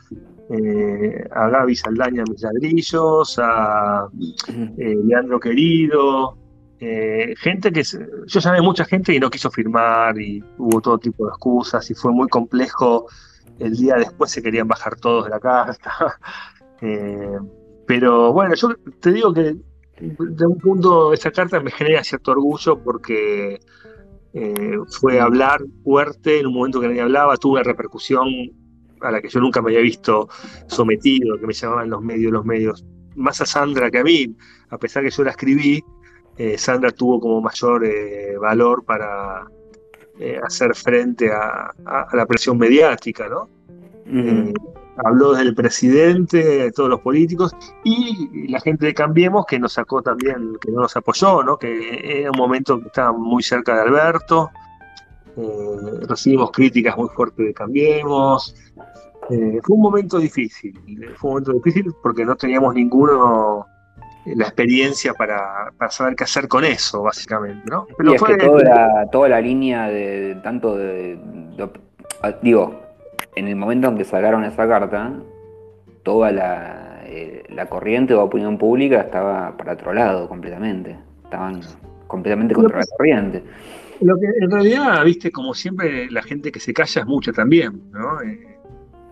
eh, 0.53 1.27
a 1.31 1.49
Gaby 1.49 1.75
Saldaña 1.75 2.23
Mis 2.29 2.41
Ladrillos, 2.41 3.39
a 3.39 4.07
eh, 4.77 4.95
Leandro 5.03 5.39
Querido, 5.39 6.37
eh, 6.85 7.33
gente 7.37 7.71
que 7.71 7.81
yo 7.83 8.39
llamé 8.41 8.61
mucha 8.61 8.83
gente 8.83 9.13
y 9.13 9.19
no 9.19 9.29
quiso 9.29 9.49
firmar 9.49 10.19
y 10.19 10.43
hubo 10.57 10.81
todo 10.81 10.97
tipo 10.97 11.25
de 11.25 11.29
excusas 11.29 11.89
y 11.89 11.93
fue 11.93 12.11
muy 12.11 12.27
complejo. 12.27 13.07
El 13.57 13.77
día 13.77 13.95
después 13.95 14.31
se 14.31 14.43
querían 14.43 14.67
bajar 14.67 14.97
todos 14.97 15.25
de 15.25 15.29
la 15.31 15.39
carta. 15.39 15.91
Eh, 16.85 17.37
pero 17.87 18.33
bueno, 18.33 18.55
yo 18.55 18.75
te 18.99 19.13
digo 19.13 19.33
que 19.33 19.55
de 20.01 20.45
un 20.45 20.57
punto 20.57 21.13
esa 21.13 21.31
carta 21.31 21.61
me 21.61 21.71
genera 21.71 22.03
cierto 22.03 22.31
orgullo 22.31 22.77
porque 22.83 23.61
eh, 24.33 24.77
fue 24.89 25.21
hablar 25.21 25.61
fuerte 25.81 26.41
en 26.41 26.47
un 26.47 26.55
momento 26.55 26.81
que 26.81 26.89
nadie 26.89 26.99
hablaba, 26.99 27.37
tuve 27.37 27.53
una 27.53 27.63
repercusión 27.63 28.27
a 29.03 29.11
la 29.11 29.21
que 29.21 29.29
yo 29.29 29.39
nunca 29.39 29.61
me 29.61 29.71
había 29.71 29.81
visto 29.81 30.29
sometido, 30.67 31.37
que 31.39 31.47
me 31.47 31.53
llamaban 31.53 31.89
los 31.89 32.01
medios, 32.01 32.31
los 32.31 32.45
medios, 32.45 32.85
más 33.15 33.41
a 33.41 33.45
Sandra 33.45 33.91
que 33.91 33.99
a 33.99 34.03
mí, 34.03 34.35
a 34.69 34.77
pesar 34.77 35.03
que 35.03 35.11
yo 35.11 35.23
la 35.23 35.31
escribí, 35.31 35.83
eh, 36.37 36.57
Sandra 36.57 36.91
tuvo 36.91 37.19
como 37.19 37.41
mayor 37.41 37.85
valor 38.39 38.83
para, 38.85 39.45
eh, 40.19 40.39
hacer 40.43 40.75
frente 40.75 41.31
a, 41.31 41.71
la 42.13 42.25
presión 42.27 42.55
mediática, 42.57 43.27
¿no? 43.27 43.49
Eh, 44.05 44.53
habló 45.03 45.31
desde 45.31 45.49
el 45.49 45.55
presidente, 45.55 46.43
de 46.43 46.71
todos 46.71 46.87
los 46.87 46.99
políticos, 46.99 47.51
y 47.83 48.47
la 48.47 48.59
gente 48.59 48.85
de 48.85 48.93
Cambiemos 48.93 49.45
que 49.47 49.57
nos 49.57 49.73
sacó 49.73 50.03
también, 50.03 50.55
que 50.61 50.71
no 50.71 50.81
nos 50.81 50.95
apoyó, 50.95 51.43
¿no? 51.43 51.57
que 51.57 52.19
era 52.19 52.29
un 52.29 52.37
momento 52.37 52.79
que 52.79 52.87
estaba 52.87 53.11
muy 53.11 53.41
cerca 53.41 53.73
de 53.75 53.81
Alberto, 53.81 54.51
eh, 55.35 56.05
recibimos 56.07 56.51
críticas 56.51 56.95
muy 56.95 57.09
fuertes 57.09 57.47
de 57.47 57.53
Cambiemos, 57.55 58.55
eh, 59.29 59.59
fue 59.63 59.75
un 59.75 59.81
momento 59.81 60.19
difícil, 60.19 60.73
fue 61.15 61.29
un 61.29 61.33
momento 61.35 61.53
difícil 61.53 61.93
porque 62.01 62.25
no 62.25 62.35
teníamos 62.35 62.73
ninguno 62.73 63.65
eh, 64.25 64.33
la 64.35 64.45
experiencia 64.45 65.13
para, 65.13 65.71
saber 65.89 66.15
qué 66.15 66.23
hacer 66.23 66.47
con 66.47 66.63
eso, 66.63 67.03
básicamente, 67.03 67.69
¿no? 67.69 67.87
Pero 67.97 68.15
fue, 68.15 68.37
que 68.37 68.45
toda 68.45 68.63
la, 68.63 69.07
toda 69.11 69.29
la 69.29 69.41
línea 69.41 69.87
de, 69.87 70.39
tanto 70.43 70.75
de, 70.77 71.19
digo, 72.41 72.81
en 73.35 73.47
el 73.47 73.55
momento 73.55 73.87
en 73.87 73.97
que 73.97 74.03
sacaron 74.03 74.43
esa 74.43 74.67
carta, 74.67 75.13
toda 76.03 76.31
la, 76.31 77.01
eh, 77.05 77.43
la 77.49 77.67
corriente 77.67 78.13
o 78.13 78.23
opinión 78.23 78.57
pública 78.57 79.01
estaba 79.01 79.55
para 79.57 79.73
otro 79.73 79.93
lado 79.93 80.27
completamente. 80.27 80.97
Estaban 81.23 81.61
completamente 82.07 82.53
contra 82.53 82.79
la 82.79 82.85
corriente. 82.97 83.43
Lo 84.01 84.17
que 84.17 84.27
en 84.39 84.51
realidad, 84.51 85.03
viste, 85.03 85.31
como 85.31 85.53
siempre, 85.53 86.09
la 86.11 86.21
gente 86.21 86.51
que 86.51 86.59
se 86.59 86.73
calla 86.73 87.01
es 87.01 87.07
mucha 87.07 87.31
también, 87.31 87.83
¿no? 87.91 88.21
Eh, 88.21 88.52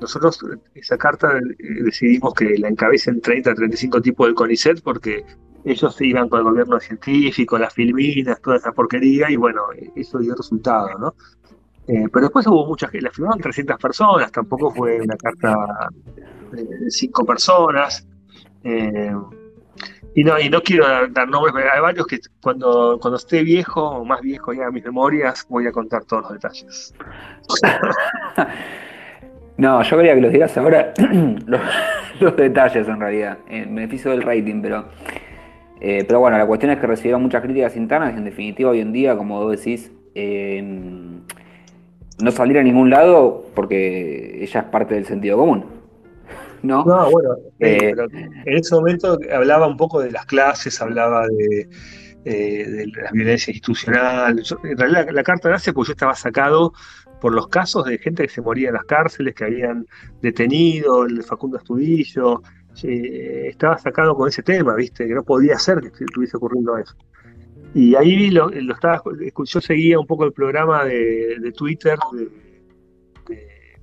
nosotros 0.02 0.40
esa 0.74 0.98
carta 0.98 1.38
eh, 1.38 1.84
decidimos 1.84 2.34
que 2.34 2.58
la 2.58 2.68
encabecen 2.68 3.22
30, 3.22 3.54
35 3.54 4.02
tipos 4.02 4.28
del 4.28 4.36
CONICET 4.36 4.82
porque 4.82 5.24
ellos 5.64 5.96
se 5.96 6.08
iban 6.08 6.28
con 6.28 6.40
el 6.40 6.46
gobierno 6.46 6.80
científico, 6.80 7.58
las 7.58 7.74
filminas, 7.74 8.42
toda 8.42 8.58
esa 8.58 8.72
porquería, 8.72 9.30
y 9.30 9.36
bueno, 9.36 9.62
eso 9.96 10.18
dio 10.18 10.34
resultado, 10.36 10.98
¿no? 10.98 11.16
Eh, 11.88 12.08
pero 12.12 12.26
después 12.26 12.48
hubo 12.48 12.66
muchas 12.66 12.92
la 12.94 13.12
firmaron 13.12 13.40
300 13.40 13.78
personas, 13.78 14.32
tampoco 14.32 14.72
fue 14.72 15.02
una 15.02 15.16
carta 15.18 15.56
de 16.52 16.90
5 16.90 17.26
personas. 17.26 18.08
Eh, 18.64 19.14
y 20.14 20.24
no, 20.24 20.40
y 20.40 20.50
no 20.50 20.62
quiero 20.62 20.86
dar, 21.10 21.28
nombres, 21.30 21.54
pero 21.56 21.70
hay 21.74 21.82
varios 21.82 22.06
que 22.08 22.20
cuando, 22.42 22.98
cuando 23.00 23.18
esté 23.18 23.44
viejo, 23.44 24.04
más 24.04 24.22
viejo 24.22 24.52
ya 24.54 24.70
mis 24.70 24.84
memorias, 24.84 25.46
voy 25.48 25.68
a 25.68 25.72
contar 25.72 26.04
todos 26.06 26.24
los 26.24 26.34
detalles. 26.34 26.94
no, 29.62 29.84
yo 29.84 29.96
quería 29.96 30.16
que 30.16 30.22
los 30.22 30.32
digas 30.34 30.58
ahora 30.58 30.92
los, 32.20 32.36
detalles 32.36 32.88
en 32.88 33.00
realidad, 33.00 33.38
en 33.48 33.76
beneficio 33.76 34.10
del 34.10 34.24
rating, 34.24 34.60
pero, 34.60 34.86
eh, 35.80 36.04
pero 36.08 36.20
bueno, 36.20 36.36
la 36.40 36.48
cuestión 36.48 36.72
es 36.72 36.80
que 36.80 36.88
recibieron 36.88 37.22
muchas 37.22 37.44
críticas 37.44 37.76
internas, 37.76 38.18
en 38.18 38.26
definitiva 38.26 38.72
hoy 38.72 38.80
en 38.80 38.92
día, 38.92 39.16
como 39.16 39.40
vos 39.40 39.56
decís, 39.56 39.92
no 42.24 42.32
salir 42.32 42.58
a 42.58 42.64
ningún 42.64 42.90
lado 42.90 43.46
porque 43.54 44.44
ella 44.44 44.62
es 44.62 44.66
parte 44.66 44.96
del 44.96 45.06
sentido 45.06 45.38
común. 45.38 45.66
¿No? 46.64 46.84
No, 46.84 47.12
bueno, 47.12 47.36
eh, 47.60 47.94
en 48.46 48.58
ese 48.58 48.74
momento 48.74 49.20
hablaba 49.32 49.68
un 49.68 49.78
poco 49.78 50.02
de 50.02 50.10
las 50.10 50.26
clases, 50.26 50.82
hablaba 50.82 51.28
de, 51.28 51.70
eh, 52.26 52.86
la 52.96 53.12
violencia 53.12 53.52
institucional. 53.52 54.42
en 54.64 54.78
realidad 54.78 55.08
la, 55.12 55.24
carta 55.24 55.52
nace 55.52 55.72
porque 55.72 55.90
yo 55.90 55.94
estaba 55.94 56.16
sacado 56.16 56.74
por 57.22 57.34
los 57.34 57.48
casos 57.48 57.86
de 57.86 58.00
gente 58.00 58.24
que 58.24 58.30
se 58.30 58.42
moría 58.42 58.70
en 58.70 58.74
las 58.74 58.86
cárceles, 58.86 59.36
que 59.36 59.46
habían 59.46 59.86
detenido, 60.22 61.06
el 61.06 61.24
Facundo 61.24 61.58
Estudillo, 61.58 62.42
eh, 62.84 63.48
estaba 63.50 63.78
sacado 63.78 64.16
con 64.16 64.28
ese 64.28 64.42
tema, 64.42 64.74
¿viste? 64.76 65.08
Que 65.08 65.14
no 65.14 65.24
podía 65.24 65.58
ser 65.60 65.80
que 65.82 66.04
estuviese 66.04 66.38
ocurriendo 66.38 66.78
eso. 66.78 66.96
Y 67.76 67.96
ahí 67.96 68.32
lo, 68.32 68.50
estaba, 68.50 69.02
yo 69.46 69.62
seguía 69.62 70.00
un 70.00 70.08
poco 70.08 70.26
el 70.26 70.34
programa 70.34 70.84
de, 70.84 71.54
Twitter 71.56 71.98
de, 72.14 72.28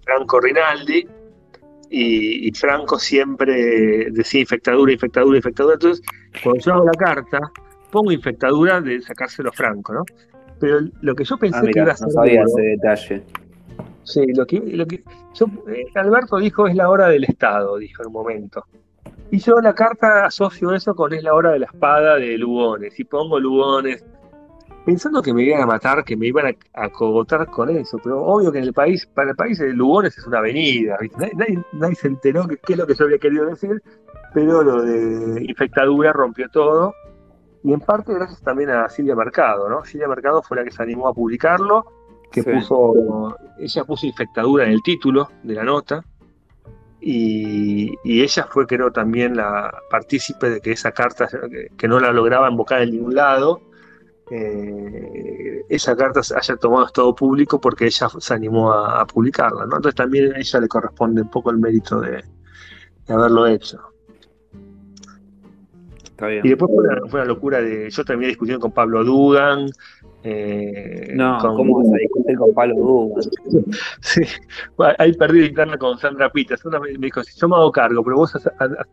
Franco 0.02 0.40
Rinaldi, 0.40 1.06
y, 1.90 2.50
Franco 2.52 2.98
siempre 2.98 4.10
decía 4.10 4.40
infectadura, 4.40 4.92
infectadura, 4.92 5.36
infectadura. 5.38 5.74
Entonces, 5.74 6.04
cuando 6.42 6.62
yo 6.62 6.74
hago 6.74 6.84
la 6.84 6.92
carta, 6.92 7.38
pongo 7.90 8.12
infectadura 8.12 8.80
de 8.80 9.00
sacárselo 9.00 9.48
a 9.50 9.52
Franco, 9.52 9.94
¿no? 9.94 10.04
Pero 10.60 10.80
lo 11.00 11.14
que 11.14 11.24
yo 11.24 11.36
pensé 11.38 11.58
ah, 11.58 11.70
que 11.72 11.80
iba 11.80 11.92
a 11.92 11.96
ser. 11.96 12.08
No 12.08 12.12
sabía 12.12 12.42
ese 12.42 12.62
detalle. 12.62 13.22
Sí, 14.04 14.26
lo 14.34 14.46
que, 14.46 14.58
lo 14.60 14.86
que 14.86 15.02
yo, 15.34 15.46
eh, 15.70 15.84
Alberto 15.94 16.38
dijo 16.38 16.66
es 16.66 16.74
la 16.74 16.88
hora 16.88 17.08
del 17.08 17.24
Estado, 17.24 17.76
dijo 17.76 18.02
en 18.02 18.08
un 18.08 18.12
momento. 18.14 18.64
Y 19.30 19.38
yo 19.38 19.60
la 19.60 19.74
carta 19.74 20.24
asocio 20.24 20.74
eso 20.74 20.94
con 20.94 21.12
es 21.12 21.22
la 21.22 21.34
hora 21.34 21.50
de 21.50 21.58
la 21.58 21.66
espada 21.66 22.16
de 22.16 22.38
Lugones. 22.38 22.98
Y 22.98 23.04
pongo 23.04 23.38
Lugones, 23.38 24.02
pensando 24.86 25.20
que 25.20 25.34
me 25.34 25.42
iban 25.42 25.60
a 25.60 25.66
matar, 25.66 26.02
que 26.02 26.16
me 26.16 26.28
iban 26.28 26.56
a, 26.72 26.88
cogotar 26.88 27.46
con 27.48 27.68
eso. 27.68 27.98
Pero 28.02 28.22
obvio 28.24 28.50
que 28.50 28.58
en 28.58 28.64
el 28.64 28.72
país, 28.72 29.06
para 29.06 29.30
el 29.30 29.36
país 29.36 29.60
Lugones 29.60 30.16
es 30.16 30.26
una 30.26 30.38
avenida. 30.38 30.96
Nadie, 31.72 31.94
se 31.94 32.08
enteró 32.08 32.48
qué 32.48 32.72
es 32.72 32.78
lo 32.78 32.86
que 32.86 32.94
yo 32.94 33.04
había 33.04 33.18
querido 33.18 33.44
decir, 33.44 33.82
pero 34.32 34.62
lo 34.62 34.82
de 34.82 35.44
infectadura 35.44 36.14
rompió 36.14 36.48
todo. 36.48 36.94
Y 37.64 37.72
en 37.72 37.80
parte 37.80 38.14
gracias 38.14 38.40
también 38.42 38.70
a 38.70 38.88
Silvia 38.88 39.14
Mercado, 39.16 39.68
¿no? 39.68 39.84
Silvia 39.84 40.08
Mercado 40.08 40.42
fue 40.42 40.56
la 40.56 40.64
que 40.64 40.70
se 40.70 40.82
animó 40.82 41.08
a 41.08 41.14
publicarlo, 41.14 41.84
que 42.30 42.42
puso, 42.44 43.36
ella 43.58 43.84
puso 43.84 44.06
infectadura 44.06 44.64
en 44.64 44.72
el 44.72 44.82
título 44.82 45.28
de 45.42 45.54
la 45.54 45.64
nota 45.64 46.04
y, 47.00 47.94
ella 48.04 48.46
fue, 48.50 48.66
creo, 48.66 48.90
también 48.90 49.36
la 49.36 49.72
partícipe 49.90 50.50
de 50.50 50.60
que 50.60 50.72
esa 50.72 50.92
carta, 50.92 51.28
que 51.76 51.88
no 51.88 52.00
la 52.00 52.12
lograba 52.12 52.50
invocar 52.50 52.82
en 52.82 52.90
ningún 52.90 53.14
lado, 53.14 53.60
eh, 54.30 55.64
esa 55.68 55.96
carta 55.96 56.20
haya 56.36 56.56
tomado 56.56 56.86
estado 56.86 57.14
público 57.14 57.60
porque 57.60 57.86
ella 57.86 58.08
se 58.18 58.34
animó 58.34 58.72
a, 58.72 59.06
publicarla. 59.06 59.66
¿no? 59.66 59.76
Entonces 59.76 59.94
también 59.94 60.34
a 60.34 60.38
ella 60.38 60.60
le 60.60 60.68
corresponde 60.68 61.22
un 61.22 61.30
poco 61.30 61.50
el 61.50 61.58
mérito 61.58 62.00
de, 62.00 62.24
haberlo 63.08 63.46
hecho. 63.46 63.80
Y 66.20 66.48
después 66.48 66.70
fue 66.74 67.20
una, 67.20 67.24
locura 67.24 67.60
de. 67.60 67.90
Yo 67.90 68.04
también 68.04 68.30
discutiendo 68.30 68.60
con 68.60 68.72
Pablo 68.72 69.04
Dugan, 69.04 69.70
eh, 70.24 71.12
no, 71.14 71.38
¿cómo 71.40 71.78
vas 71.78 71.92
a 71.92 71.96
discutir 71.96 72.36
con 72.36 72.52
Pablo 72.54 72.74
Dugan? 72.74 73.24
sí, 74.00 74.22
ahí 74.98 75.12
perdí 75.12 75.40
la 75.40 75.46
interna 75.46 75.78
con 75.78 75.96
Sandra 75.98 76.30
Pitas. 76.30 76.64
Una 76.64 76.80
me 76.80 76.90
dijo, 76.98 77.22
si 77.22 77.38
yo 77.38 77.48
me 77.48 77.54
hago 77.54 77.70
cargo, 77.70 78.02
pero 78.02 78.16
vos 78.16 78.34
haces 78.34 78.52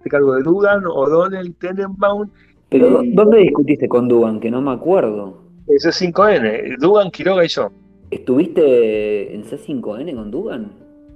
cargo 0.10 0.36
de 0.36 0.44
Dugan 0.44 0.84
o 0.86 1.10
Donald 1.10 1.56
Tenenbaum. 1.58 2.30
Pero, 2.70 3.02
¿dónde 3.04 3.40
discutiste 3.40 3.88
con 3.88 4.08
Dugan? 4.08 4.40
Que 4.40 4.52
no 4.52 4.62
me 4.62 4.72
acuerdo. 4.72 5.42
En 5.68 5.78
C5N, 5.78 6.78
Dugan, 6.78 7.10
Quiroga 7.10 7.44
y 7.44 7.48
yo. 7.48 7.72
¿Estuviste 8.12 9.34
en 9.34 9.44
C5N 9.44 10.14
con 10.16 10.30
Dugan? 10.30 10.72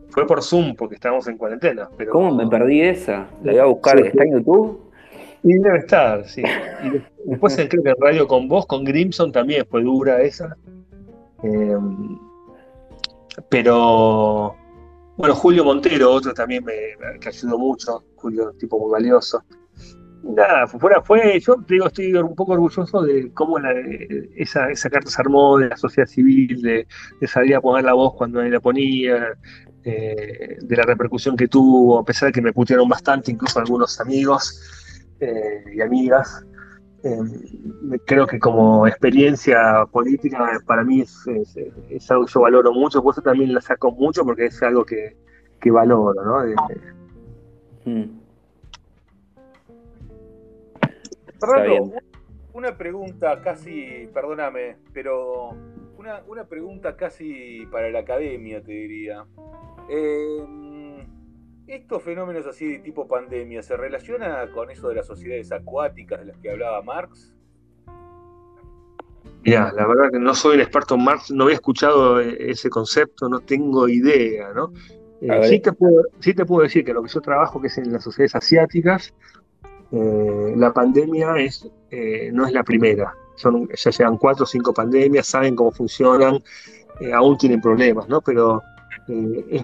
Fue 0.10 0.26
por 0.26 0.42
Zoom, 0.42 0.76
porque 0.76 0.96
estábamos 0.96 1.28
en 1.28 1.38
cuarentena. 1.38 1.88
Pero... 1.98 2.12
¿Cómo 2.12 2.34
me 2.34 2.48
perdí 2.48 2.82
esa? 2.82 3.28
La 3.44 3.52
voy 3.52 3.62
a 3.62 3.66
buscar, 3.66 4.00
¿está 4.00 4.24
en 4.24 4.40
YouTube? 4.40 4.89
Y 5.44 5.54
debe 5.54 5.80
estar, 5.80 6.28
sí. 6.28 6.44
Y 6.84 7.02
después 7.30 7.56
creo 7.56 7.84
que 7.84 7.94
Radio 8.00 8.28
con 8.28 8.48
Vos, 8.48 8.66
con 8.66 8.84
Grimson 8.84 9.32
también 9.32 9.66
fue 9.70 9.84
dura 9.84 10.22
esa. 10.22 10.56
Em, 11.44 12.20
pero 13.50 14.56
bueno, 15.16 15.36
Julio 15.36 15.64
Montero, 15.64 16.12
otro 16.12 16.34
también 16.34 16.64
me, 16.64 16.74
que 17.20 17.30
ayudó 17.30 17.58
mucho, 17.58 18.04
Julio, 18.16 18.54
tipo 18.58 18.80
muy 18.80 18.92
valioso. 18.92 19.44
Nada, 20.24 20.68
fuera 20.68 21.02
fue, 21.02 21.40
yo 21.40 21.56
digo, 21.68 21.88
estoy 21.88 22.14
un 22.14 22.36
poco 22.36 22.52
orgulloso 22.52 23.02
de 23.02 23.32
cómo 23.34 23.58
esa, 24.36 24.70
esa 24.70 24.90
carta 24.90 25.10
se 25.10 25.22
armó, 25.22 25.58
de 25.58 25.70
la 25.70 25.78
sociedad 25.78 26.08
civil, 26.08 26.62
de, 26.62 26.88
salir 27.28 27.56
a 27.56 27.62
poner 27.62 27.86
la 27.86 27.94
voz 27.94 28.16
cuando 28.16 28.40
nadie 28.40 28.52
la 28.52 28.60
ponía, 28.60 29.38
eh, 29.84 30.58
de 30.62 30.76
la 30.76 30.84
repercusión 30.84 31.38
que 31.38 31.48
tuvo, 31.48 32.00
a 32.00 32.04
pesar 32.04 32.28
de 32.28 32.34
que 32.34 32.42
me 32.42 32.52
putearon 32.52 32.90
bastante, 32.90 33.32
incluso 33.32 33.60
algunos 33.60 34.00
amigos. 34.02 34.79
Eh, 35.20 35.64
y 35.74 35.82
amigas. 35.82 36.46
Eh, 37.04 37.18
creo 38.06 38.28
que 38.28 38.40
como 38.40 38.86
experiencia 38.86 39.86
política 39.92 40.60
para 40.66 40.84
mí 40.84 41.02
es, 41.02 41.26
algo 42.10 42.26
que 42.26 42.32
yo 42.32 42.42
valoro 42.42 42.74
mucho, 42.74 43.02
por 43.02 43.14
eso 43.14 43.22
también 43.22 43.54
la 43.54 43.62
saco 43.62 43.92
mucho 43.92 44.26
porque 44.26 44.48
es 44.48 44.62
algo 44.62 44.86
que, 44.86 45.16
valoro, 45.66 46.24
¿no? 46.24 46.56
Mm. 47.86 48.20
una 52.54 52.78
pregunta 52.78 53.42
casi, 53.42 54.10
perdóname, 54.14 54.76
pero 54.94 55.52
una, 55.98 56.22
una 56.28 56.44
pregunta 56.46 56.98
casi 56.98 57.66
para 57.72 57.90
la 57.92 58.00
academia, 58.00 58.62
te 58.62 58.74
diría. 58.74 59.26
Eh, 59.90 60.79
¿Estos 61.70 62.02
fenómenos 62.02 62.48
así 62.48 62.80
tipo 62.80 63.08
pandemia 63.08 63.62
se 63.62 63.78
relaciona 63.78 64.50
con 64.52 64.72
eso 64.72 64.90
de 64.90 64.96
las 64.96 65.06
sociedades 65.06 65.52
acuáticas 65.52 66.20
de 66.20 66.26
las 66.26 66.38
que 66.40 66.50
hablaba 66.50 66.82
Marx? 66.82 67.32
Ya, 69.46 69.72
la 69.76 69.86
verdad 69.86 70.10
que 70.12 70.18
no 70.18 70.34
soy 70.34 70.56
un 70.56 70.62
experto 70.62 70.96
en 70.96 71.04
Marx, 71.04 71.30
no 71.30 71.44
había 71.44 71.58
escuchado 71.58 72.20
e-, 72.22 72.50
ese 72.50 72.72
concepto, 72.72 73.30
no 73.30 73.42
tengo 73.42 73.88
idea, 73.88 74.52
¿no? 74.52 74.74
Eh, 75.22 75.44
sí, 75.44 75.60
te 75.60 75.72
puedo, 75.72 76.06
sí, 76.20 76.34
te 76.34 76.44
puedo, 76.44 76.64
decir 76.64 76.84
que 76.84 76.92
lo 76.92 77.04
que 77.04 77.10
yo 77.10 77.22
trabajo, 77.22 77.62
que 77.62 77.68
es 77.68 77.78
en 77.78 77.94
las 77.94 78.04
sociedades 78.04 78.34
asiáticas, 78.34 79.14
eh, 79.92 80.54
la 80.58 80.74
pandemia 80.74 81.38
es, 81.38 81.70
eh, 81.92 82.32
no 82.34 82.48
es 82.48 82.52
la 82.52 82.64
primera. 82.64 83.14
Son, 83.36 83.70
ya 83.70 83.92
llevan 83.92 84.18
cuatro 84.18 84.46
o 84.46 84.48
cinco 84.48 84.74
pandemias, 84.74 85.28
saben 85.28 85.56
cómo 85.56 85.70
funcionan, 85.70 86.40
aún 87.14 87.38
tienen 87.38 87.62
problemas, 87.62 88.10
¿no? 88.10 88.22
Pero 88.22 88.64
es, 89.08 89.64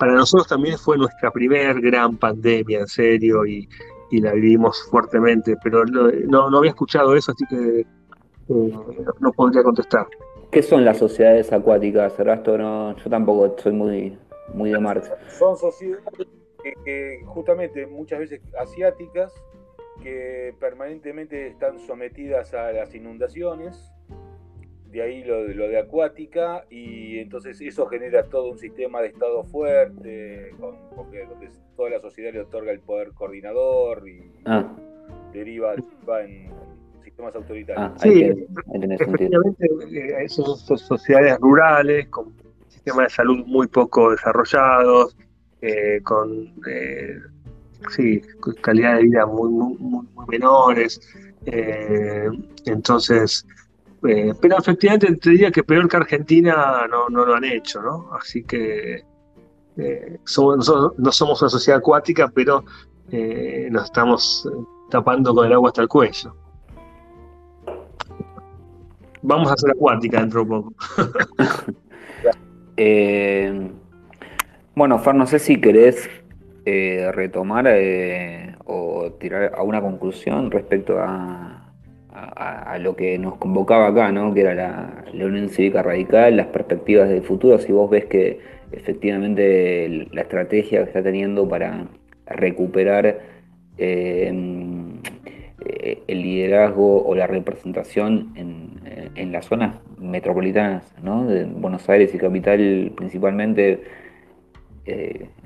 para 0.00 0.14
nosotros 0.14 0.48
también 0.48 0.78
fue 0.78 0.96
nuestra 0.96 1.30
primer 1.30 1.78
gran 1.78 2.16
pandemia, 2.16 2.80
en 2.80 2.86
serio, 2.88 3.44
y, 3.44 3.68
la 4.10 4.32
vivimos 4.32 4.82
fuertemente, 4.90 5.56
pero 5.62 5.84
no, 5.84 6.50
no, 6.50 6.58
había 6.58 6.70
escuchado 6.70 7.14
eso, 7.14 7.30
así 7.30 7.44
que 7.48 7.80
eh, 7.80 8.74
no 9.20 9.32
podría 9.32 9.62
contestar. 9.62 10.06
¿Qué 10.50 10.62
son 10.62 10.84
las 10.84 10.98
sociedades 10.98 11.52
acuáticas, 11.52 12.18
Ernesto? 12.18 12.58
No, 12.58 12.96
yo 12.96 13.10
tampoco 13.10 13.54
soy 13.62 13.72
muy, 13.72 14.18
muy 14.54 14.70
de 14.70 14.80
Marx. 14.80 15.12
Son 15.38 15.56
sociedades 15.56 16.02
que, 16.84 17.20
justamente 17.26 17.86
muchas 17.86 18.20
veces 18.20 18.40
asiáticas 18.58 19.32
que 20.02 20.54
permanentemente 20.58 21.46
están 21.46 21.78
sometidas 21.78 22.52
a 22.54 22.72
las 22.72 22.94
inundaciones, 22.94 23.92
de 24.90 25.02
ahí 25.02 25.24
lo, 25.24 25.46
lo 25.48 25.68
de 25.68 25.78
acuática, 25.78 26.64
y 26.70 27.18
entonces 27.18 27.60
eso 27.60 27.86
genera 27.86 28.24
todo 28.24 28.50
un 28.50 28.58
sistema 28.58 29.00
de 29.00 29.08
Estado 29.08 29.44
fuerte, 29.44 30.52
porque 30.96 31.26
donde 31.26 31.50
toda 31.76 31.90
la 31.90 32.00
sociedad 32.00 32.32
le 32.32 32.40
otorga 32.40 32.72
el 32.72 32.80
poder 32.80 33.12
coordinador 33.12 34.06
y 34.08 34.32
ah. 34.46 34.76
deriva, 35.32 35.74
en 35.74 36.50
sistemas 37.04 37.34
autoritarios. 37.36 37.92
Ah, 37.92 37.94
sí, 37.98 38.32
efectivamente, 38.74 39.68
eh, 39.92 40.28
son 40.28 40.56
sociedades 40.56 41.38
rurales, 41.38 42.08
con 42.08 42.34
sistemas 42.68 43.04
de 43.06 43.10
salud 43.10 43.46
muy 43.46 43.66
poco 43.68 44.10
desarrollados, 44.10 45.16
eh, 45.62 46.00
con 46.02 46.52
eh, 46.66 47.18
sí, 47.90 48.22
calidad 48.62 48.96
de 48.96 49.02
vida 49.02 49.26
muy, 49.26 49.50
muy, 49.50 50.06
menores. 50.28 51.00
Eh, 51.46 52.28
entonces, 52.66 53.46
eh, 54.08 54.32
pero 54.40 54.58
efectivamente 54.58 55.14
te 55.16 55.30
diría 55.30 55.50
que 55.50 55.62
peor 55.62 55.88
que 55.88 55.96
Argentina 55.96 56.86
no, 56.88 57.08
no 57.08 57.24
lo 57.24 57.34
han 57.34 57.44
hecho, 57.44 57.82
¿no? 57.82 58.10
Así 58.12 58.44
que 58.44 59.04
eh, 59.76 60.18
somos, 60.24 60.72
no 60.96 61.12
somos 61.12 61.42
una 61.42 61.50
sociedad 61.50 61.78
acuática, 61.78 62.30
pero 62.34 62.64
nos 63.70 63.84
estamos 63.84 64.48
tapando 64.88 65.34
con 65.34 65.44
el 65.44 65.52
agua 65.52 65.70
hasta 65.70 65.82
el 65.82 65.88
cuello. 65.88 66.32
Vamos 69.22 69.50
a 69.50 69.56
ser 69.56 69.72
acuática 69.72 70.20
dentro 70.20 70.44
de 70.44 70.46
poco. 70.46 70.72
bueno, 74.76 74.98
Fer, 75.00 75.14
no 75.14 75.26
sé 75.26 75.40
si 75.40 75.60
querés 75.60 76.08
eh, 76.66 77.10
retomar 77.12 77.64
eh, 77.68 78.54
o 78.66 79.12
tirar 79.18 79.52
a 79.56 79.62
una 79.62 79.80
conclusión 79.80 80.50
respecto 80.50 80.98
a, 81.00 81.59
lo 82.80 82.96
que 82.96 83.18
nos 83.18 83.36
convocaba 83.36 83.88
acá, 83.88 84.12
¿no? 84.12 84.32
que 84.34 84.40
era 84.40 84.54
la, 84.54 85.26
Unión 85.26 85.48
Cívica 85.48 85.82
Radical, 85.82 86.36
las 86.36 86.46
perspectivas 86.46 87.08
del 87.08 87.22
futuro, 87.22 87.58
si 87.58 87.72
vos 87.72 87.90
ves 87.90 88.06
que 88.06 88.40
efectivamente 88.72 90.08
la 90.12 90.22
estrategia 90.22 90.80
que 90.80 90.84
está 90.84 91.02
teniendo 91.02 91.48
para 91.48 91.86
recuperar 92.26 93.20
eh, 93.78 94.28
el 96.06 96.22
liderazgo 96.22 97.04
o 97.04 97.14
la 97.14 97.26
representación 97.26 98.32
en, 98.36 98.80
en 99.14 99.32
las 99.32 99.46
zonas 99.46 99.76
metropolitanas 99.98 100.94
¿no? 101.02 101.26
de 101.26 101.44
Buenos 101.44 101.88
Aires 101.88 102.14
y 102.14 102.18
capital 102.18 102.92
principalmente, 102.96 103.80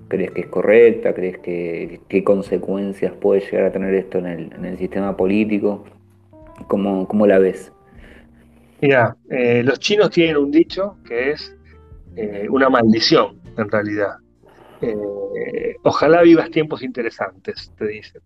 ¿Crees 0.08 0.30
que 0.32 0.42
es 0.42 0.46
correcta? 0.46 1.14
¿Crees 1.14 1.38
que 1.38 2.00
qué 2.08 2.22
consecuencias 2.24 3.12
puede 3.12 3.40
llegar 3.40 3.64
a 3.64 3.72
tener 3.72 3.94
esto 3.94 4.18
en 4.18 4.26
el, 4.64 4.78
sistema 4.78 5.16
político? 5.16 5.84
¿Cómo, 6.68 7.06
¿Cómo, 7.06 7.26
la 7.26 7.38
ves? 7.38 7.72
Mira, 8.80 9.16
eh, 9.30 9.62
los 9.62 9.78
chinos 9.78 10.10
tienen 10.10 10.36
un 10.36 10.50
dicho 10.50 10.96
que 11.04 11.32
es 11.32 11.56
eh, 12.16 12.46
una 12.50 12.68
maldición, 12.68 13.40
en 13.56 13.70
realidad. 13.70 14.16
Eh, 14.80 15.76
ojalá 15.82 16.22
vivas 16.22 16.50
tiempos 16.50 16.82
interesantes, 16.82 17.72
te 17.76 17.86
dicen. 17.86 18.22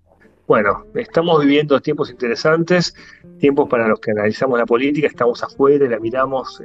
Bueno, 0.46 0.86
estamos 0.94 1.42
viviendo 1.42 1.78
tiempos 1.80 2.10
interesantes, 2.10 2.94
tiempos 3.38 3.68
para 3.68 3.86
los 3.86 4.00
que 4.00 4.12
analizamos 4.12 4.58
la 4.58 4.64
política, 4.64 5.06
estamos 5.06 5.42
afuera 5.42 5.84
y 5.84 5.88
la 5.88 6.00
miramos, 6.00 6.62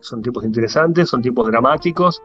son 0.00 0.20
tiempos 0.20 0.44
interesantes, 0.44 1.08
son 1.08 1.22
tiempos 1.22 1.46
dramáticos, 1.46 2.20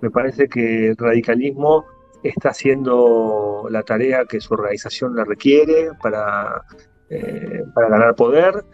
me 0.00 0.10
parece 0.10 0.48
que 0.48 0.88
el 0.88 0.96
radicalismo 0.96 1.84
está 2.22 2.50
haciendo 2.50 3.66
la 3.70 3.82
tarea 3.82 4.24
que 4.24 4.40
su 4.40 4.54
organización 4.54 5.14
la 5.14 5.24
requiere 5.24 5.90
para, 6.02 6.64
eh, 7.10 7.64
para 7.74 7.88
ganar 7.88 8.14
poder. 8.14 8.64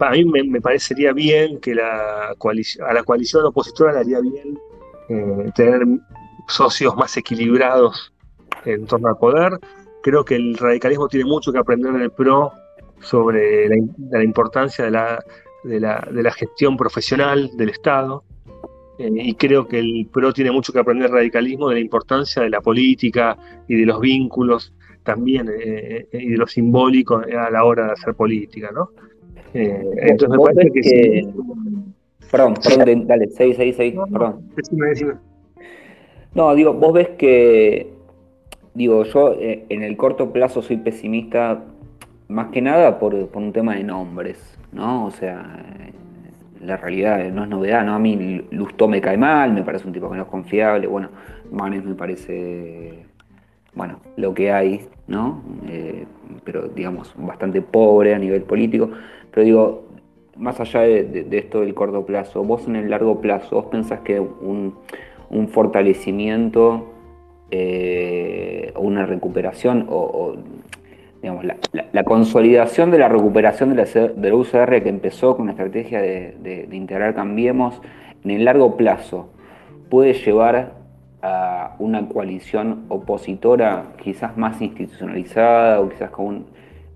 a 0.00 0.10
mí 0.10 0.24
me, 0.24 0.60
parecería 0.60 1.12
bien 1.12 1.60
que 1.60 1.74
la 1.74 2.30
a 2.30 2.94
la 2.94 3.02
coalición 3.04 3.44
opositora 3.44 3.92
le 3.92 3.98
haría 4.00 4.20
bien 4.20 4.58
eh, 5.08 5.50
tener 5.54 5.82
socios 6.48 6.96
más 6.96 7.16
equilibrados 7.16 8.12
en 8.64 8.86
torno 8.86 9.08
al 9.08 9.18
poder. 9.18 9.58
Creo 10.02 10.24
que 10.24 10.36
el 10.36 10.56
radicalismo 10.56 11.08
tiene 11.08 11.26
mucho 11.26 11.52
que 11.52 11.58
aprender 11.58 11.94
en 11.94 12.02
el 12.02 12.10
PRO 12.10 12.52
sobre 13.00 13.68
la, 13.68 14.22
importancia 14.22 14.84
de 14.84 14.90
la, 15.80 16.32
gestión 16.32 16.76
profesional 16.76 17.50
del 17.56 17.70
Estado. 17.70 18.24
Eh, 18.98 19.10
y 19.12 19.34
creo 19.34 19.68
que 19.68 19.78
el 19.78 20.08
PRO 20.12 20.32
tiene 20.32 20.50
mucho 20.50 20.72
que 20.72 20.78
aprender 20.78 21.10
radicalismo 21.10 21.68
de 21.68 21.74
la 21.74 21.80
importancia 21.80 22.42
de 22.42 22.50
la 22.50 22.60
política 22.60 23.36
y 23.68 23.76
de 23.76 23.86
los 23.86 24.00
vínculos 24.00 24.72
también 25.06 25.48
eh, 25.48 26.06
eh, 26.12 26.18
y 26.20 26.28
de 26.30 26.36
lo 26.36 26.46
simbólico 26.46 27.16
a 27.16 27.50
la 27.50 27.64
hora 27.64 27.86
de 27.86 27.92
hacer 27.92 28.14
política, 28.14 28.70
¿no? 28.72 28.90
entonces 29.54 30.28
me 30.28 30.38
parece 30.38 30.70
que, 30.70 31.28
Perdón, 32.30 32.54
perdón, 32.62 33.06
dale, 33.06 33.28
seis, 33.28 33.56
seis, 33.56 33.74
seis, 33.74 33.94
perdón. 34.12 34.50
Decime, 34.54 34.88
decime. 34.88 35.14
No, 36.34 36.54
digo, 36.54 36.74
vos 36.74 36.92
ves 36.92 37.08
que, 37.16 37.90
digo, 38.74 39.04
yo 39.04 39.34
en 39.40 39.82
el 39.82 39.96
corto 39.96 40.30
plazo 40.30 40.60
soy 40.60 40.76
pesimista 40.76 41.64
más 42.28 42.48
que 42.48 42.60
nada 42.60 42.98
por, 42.98 43.28
por 43.28 43.42
un 43.42 43.52
tema 43.52 43.76
de 43.76 43.84
nombres, 43.84 44.58
¿no? 44.72 45.06
O 45.06 45.10
sea, 45.10 45.56
la 46.60 46.76
realidad 46.76 47.30
no 47.32 47.44
es 47.44 47.48
novedad, 47.48 47.84
¿no? 47.84 47.94
A 47.94 47.98
mí 47.98 48.44
Lustó 48.50 48.88
me 48.88 49.00
cae 49.00 49.16
mal, 49.16 49.52
me 49.52 49.62
parece 49.62 49.86
un 49.86 49.92
tipo 49.92 50.10
que 50.10 50.16
no 50.16 50.22
es 50.22 50.28
confiable, 50.28 50.86
bueno, 50.86 51.10
Manes 51.50 51.84
me 51.84 51.94
parece, 51.94 53.05
bueno, 53.76 54.00
lo 54.16 54.34
que 54.34 54.50
hay, 54.50 54.88
¿no? 55.06 55.42
Eh, 55.68 56.04
pero 56.42 56.66
digamos, 56.68 57.14
bastante 57.16 57.62
pobre 57.62 58.14
a 58.14 58.18
nivel 58.18 58.42
político, 58.42 58.90
pero 59.30 59.44
digo, 59.44 59.84
más 60.36 60.58
allá 60.58 60.80
de, 60.80 61.26
esto 61.30 61.60
del 61.60 61.74
corto 61.74 62.04
plazo, 62.04 62.42
vos 62.42 62.66
en 62.66 62.74
el 62.74 62.90
largo 62.90 63.20
plazo, 63.20 63.56
vos 63.56 63.66
pensás 63.66 64.00
que 64.00 64.18
un, 64.18 64.74
fortalecimiento 65.48 66.92
eh, 67.50 68.72
o 68.74 68.80
una 68.80 69.06
recuperación 69.06 69.86
o 69.88 70.34
la, 71.92 72.04
consolidación 72.04 72.90
de 72.90 72.98
la 72.98 73.08
recuperación 73.08 73.74
de 73.74 73.76
la, 73.76 74.34
UCR 74.34 74.82
que 74.82 74.88
empezó 74.88 75.36
con 75.36 75.46
la 75.46 75.52
estrategia 75.52 76.00
de, 76.00 76.68
integrar 76.72 77.14
Cambiemos, 77.14 77.80
en 78.24 78.30
el 78.30 78.44
largo 78.44 78.76
plazo 78.76 79.28
puede 79.88 80.14
llevar 80.14 80.74
a 81.22 81.74
una 81.78 82.08
coalición 82.08 82.84
opositora 82.88 83.94
quizás 84.02 84.36
más 84.36 84.60
institucionalizada 84.60 85.80
o 85.80 85.88
quizás 85.88 86.10
con, 86.10 86.46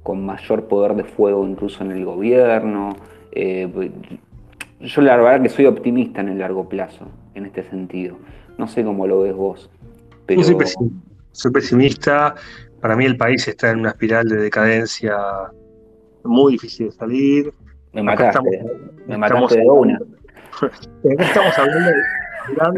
con 0.02 0.24
mayor 0.24 0.68
poder 0.68 0.94
de 0.94 1.04
fuego 1.04 1.46
incluso 1.46 1.84
en 1.84 1.92
el 1.92 2.04
gobierno. 2.04 2.96
Eh, 3.32 3.90
yo 4.80 5.02
la 5.02 5.16
verdad 5.16 5.42
que 5.42 5.48
soy 5.48 5.66
optimista 5.66 6.20
en 6.20 6.28
el 6.30 6.38
largo 6.38 6.68
plazo, 6.68 7.06
en 7.34 7.46
este 7.46 7.62
sentido. 7.64 8.16
No 8.58 8.68
sé 8.68 8.84
cómo 8.84 9.06
lo 9.06 9.22
ves 9.22 9.34
vos. 9.34 9.70
Pero... 10.26 10.42
soy 11.32 11.52
pesimista 11.52 12.34
para 12.80 12.96
mí 12.96 13.04
el 13.04 13.16
país 13.16 13.46
está 13.46 13.70
en 13.70 13.80
una 13.80 13.90
espiral 13.90 14.28
de 14.28 14.36
decadencia 14.36 15.16
muy 16.24 16.52
difícil 16.52 16.86
de 16.86 16.92
salir. 16.92 17.54
Me 17.92 18.02
mataste, 18.02 18.64
me 19.06 19.18
mataste 19.18 19.58
de 19.58 19.70
una. 19.70 19.98
estamos 21.04 21.58
hablando, 21.58 21.90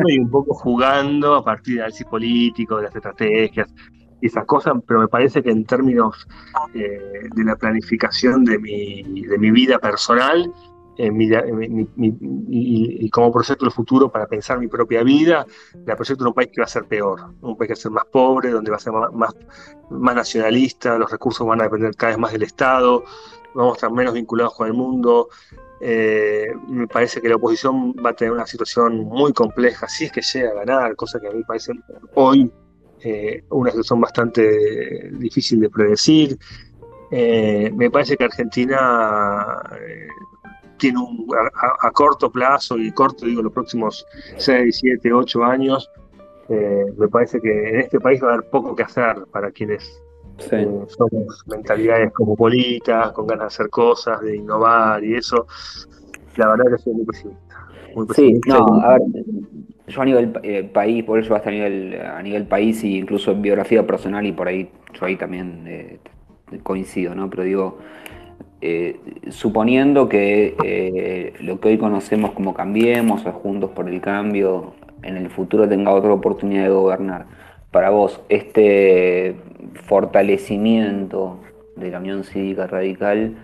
y 0.06 0.18
un 0.18 0.30
poco 0.30 0.54
jugando 0.54 1.34
a 1.34 1.44
partir 1.44 1.74
del 1.74 1.84
análisis 1.84 2.06
político, 2.06 2.76
de 2.76 2.84
las 2.84 2.94
estrategias 2.94 3.72
y 4.20 4.26
esas 4.26 4.44
cosas, 4.44 4.74
pero 4.86 5.00
me 5.00 5.08
parece 5.08 5.42
que 5.42 5.50
en 5.50 5.64
términos 5.64 6.28
eh, 6.74 7.28
de 7.34 7.44
la 7.44 7.56
planificación 7.56 8.44
de 8.44 8.58
mi, 8.58 9.02
de 9.02 9.38
mi 9.38 9.50
vida 9.50 9.78
personal, 9.78 10.52
y, 10.98 13.10
como 13.10 13.32
proyecto 13.32 13.64
del 13.64 13.72
futuro 13.72 14.10
para 14.10 14.26
pensar 14.26 14.58
mi 14.58 14.68
propia 14.68 15.02
vida, 15.02 15.46
la 15.86 15.96
proyecto 15.96 16.24
de 16.24 16.28
un 16.28 16.34
país 16.34 16.50
que 16.52 16.60
va 16.60 16.66
a 16.66 16.68
ser 16.68 16.84
peor, 16.84 17.34
un 17.40 17.56
país 17.56 17.68
que 17.68 17.74
va 17.74 17.78
a 17.78 17.82
ser 17.82 17.92
más 17.92 18.04
pobre, 18.06 18.50
donde 18.50 18.70
va 18.70 18.76
a 18.76 18.80
ser 18.80 18.92
más, 18.92 19.34
más, 19.90 20.14
nacionalista, 20.14 20.98
los 20.98 21.10
recursos 21.10 21.46
van 21.46 21.60
a 21.60 21.64
depender 21.64 21.94
cada 21.96 22.12
vez 22.12 22.18
más 22.18 22.32
del 22.32 22.42
Estado, 22.42 23.04
vamos 23.54 23.72
a 23.72 23.76
estar 23.76 23.92
menos 23.92 24.14
vinculados 24.14 24.54
con 24.54 24.66
el 24.66 24.74
mundo. 24.74 25.28
Eh, 25.84 26.46
me 26.68 26.86
parece 26.86 27.20
que 27.20 27.28
la 27.28 27.34
oposición 27.34 27.92
va 27.94 28.10
a 28.10 28.12
tener 28.12 28.32
una 28.32 28.46
situación 28.46 29.00
muy 29.00 29.32
compleja, 29.32 29.88
si 29.88 30.04
es 30.04 30.12
que 30.12 30.22
llega 30.22 30.50
a 30.50 30.64
ganar, 30.64 30.94
cosa 30.94 31.18
que 31.18 31.26
a 31.26 31.30
mí 31.32 31.38
me 31.38 31.44
parece 31.44 31.72
hoy 32.14 32.48
eh, 33.02 33.42
una 33.50 33.72
situación 33.72 34.00
bastante 34.00 35.10
difícil 35.10 35.58
de 35.58 35.68
predecir. 35.68 36.38
Eh, 37.10 37.72
me 37.74 37.90
parece 37.90 38.16
que 38.16 38.22
Argentina 38.22 39.60
tiene 40.78 41.00
un, 41.00 41.26
a, 41.80 41.90
corto 41.90 42.30
plazo, 42.30 42.78
y 42.78 42.92
corto 42.92 43.26
digo 43.26 43.42
los 43.42 43.52
próximos 43.52 44.06
6, 44.36 44.78
7, 44.78 45.12
8 45.12 45.44
años, 45.44 45.90
me 46.48 47.08
parece 47.08 47.40
que 47.40 47.70
en 47.70 47.80
este 47.80 47.98
país 47.98 48.22
va 48.22 48.30
a 48.30 48.34
haber 48.34 48.50
poco 48.50 48.76
que 48.76 48.84
hacer 48.84 49.24
para 49.32 49.50
quienes 49.50 50.00
somos 50.48 51.44
mentalidades 51.46 52.12
cosmopolitas, 52.12 53.12
con 53.12 53.26
ganas 53.26 53.44
de 53.44 53.46
hacer 53.46 53.70
cosas, 53.70 54.20
de 54.20 54.36
innovar 54.36 55.02
y 55.04 55.14
eso. 55.14 55.46
La 56.36 56.48
verdad 56.48 56.64
que 56.72 56.82
soy 56.82 56.94
muy 56.94 57.04
pesimista. 57.04 58.14
sí, 58.14 58.40
no, 58.46 58.66
a 58.82 58.98
ver, 58.98 59.02
yo 59.88 60.02
a 60.02 60.04
nivel 60.04 60.32
eh, 60.42 60.62
país, 60.64 61.04
por 61.04 61.18
eso 61.18 61.34
hasta 61.34 61.50
a 61.50 61.52
nivel, 61.52 62.00
a 62.00 62.22
nivel 62.22 62.46
país 62.46 62.82
e 62.84 62.88
incluso 62.88 63.32
en 63.32 63.42
biografía 63.42 63.86
personal 63.86 64.24
y 64.26 64.32
por 64.32 64.48
ahí, 64.48 64.70
yo 64.94 65.06
ahí 65.06 65.16
también 65.16 65.64
eh, 65.66 65.98
coincido, 66.62 67.14
¿no? 67.14 67.28
Pero 67.28 67.42
digo, 67.42 67.78
eh, 68.60 68.98
suponiendo 69.30 70.08
que 70.08 71.34
lo 71.40 71.60
que 71.60 71.68
hoy 71.68 71.78
conocemos 71.78 72.32
como 72.32 72.54
Cambiemos 72.54 73.26
o 73.26 73.32
Juntos 73.32 73.70
por 73.70 73.88
el 73.88 74.00
Cambio 74.00 74.72
en 75.02 75.16
el 75.16 75.30
futuro 75.30 75.68
tenga 75.68 75.92
otra 75.92 76.12
oportunidad 76.12 76.64
de 76.64 76.70
gobernar, 76.70 77.26
para 77.72 77.90
vos, 77.90 78.20
este 78.28 79.34
fortalecimiento 79.86 81.40
de 81.74 81.90
la 81.90 81.98
Unión 81.98 82.22
Cívica 82.22 82.66
Radical, 82.66 83.34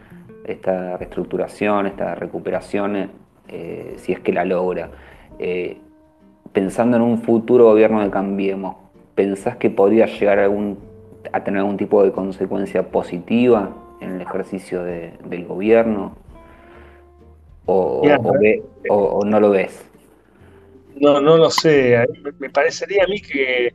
esta 0.44 0.96
reestructuración, 0.98 1.86
esta 1.86 2.14
recuperación, 2.14 3.10
si 3.96 4.12
es 4.12 4.20
que 4.20 4.32
la 4.32 4.44
logra, 4.44 4.90
pensando 6.52 6.96
en 6.98 7.02
un 7.02 7.22
futuro 7.22 7.64
gobierno 7.64 8.02
de 8.02 8.10
Cambiemos, 8.10 8.76
¿pensás 9.14 9.56
que 9.56 9.70
podría 9.70 10.06
llegar 10.06 10.38
a, 10.38 11.44
tener 11.44 11.60
algún 11.60 11.76
tipo 11.76 12.04
de 12.04 12.12
consecuencia 12.12 12.90
positiva 12.90 13.74
en 14.00 14.12
el 14.12 14.20
ejercicio 14.20 14.82
del 14.82 15.44
gobierno? 15.46 16.16
¿O, 17.66 18.02
no 19.24 19.40
lo 19.40 19.50
ves? 19.50 19.84
No, 20.96 21.20
no 21.20 21.36
lo 21.36 21.50
sé. 21.50 22.06
Me 22.38 22.50
parecería 22.50 23.04
a 23.04 23.06
mí 23.06 23.20
que 23.20 23.74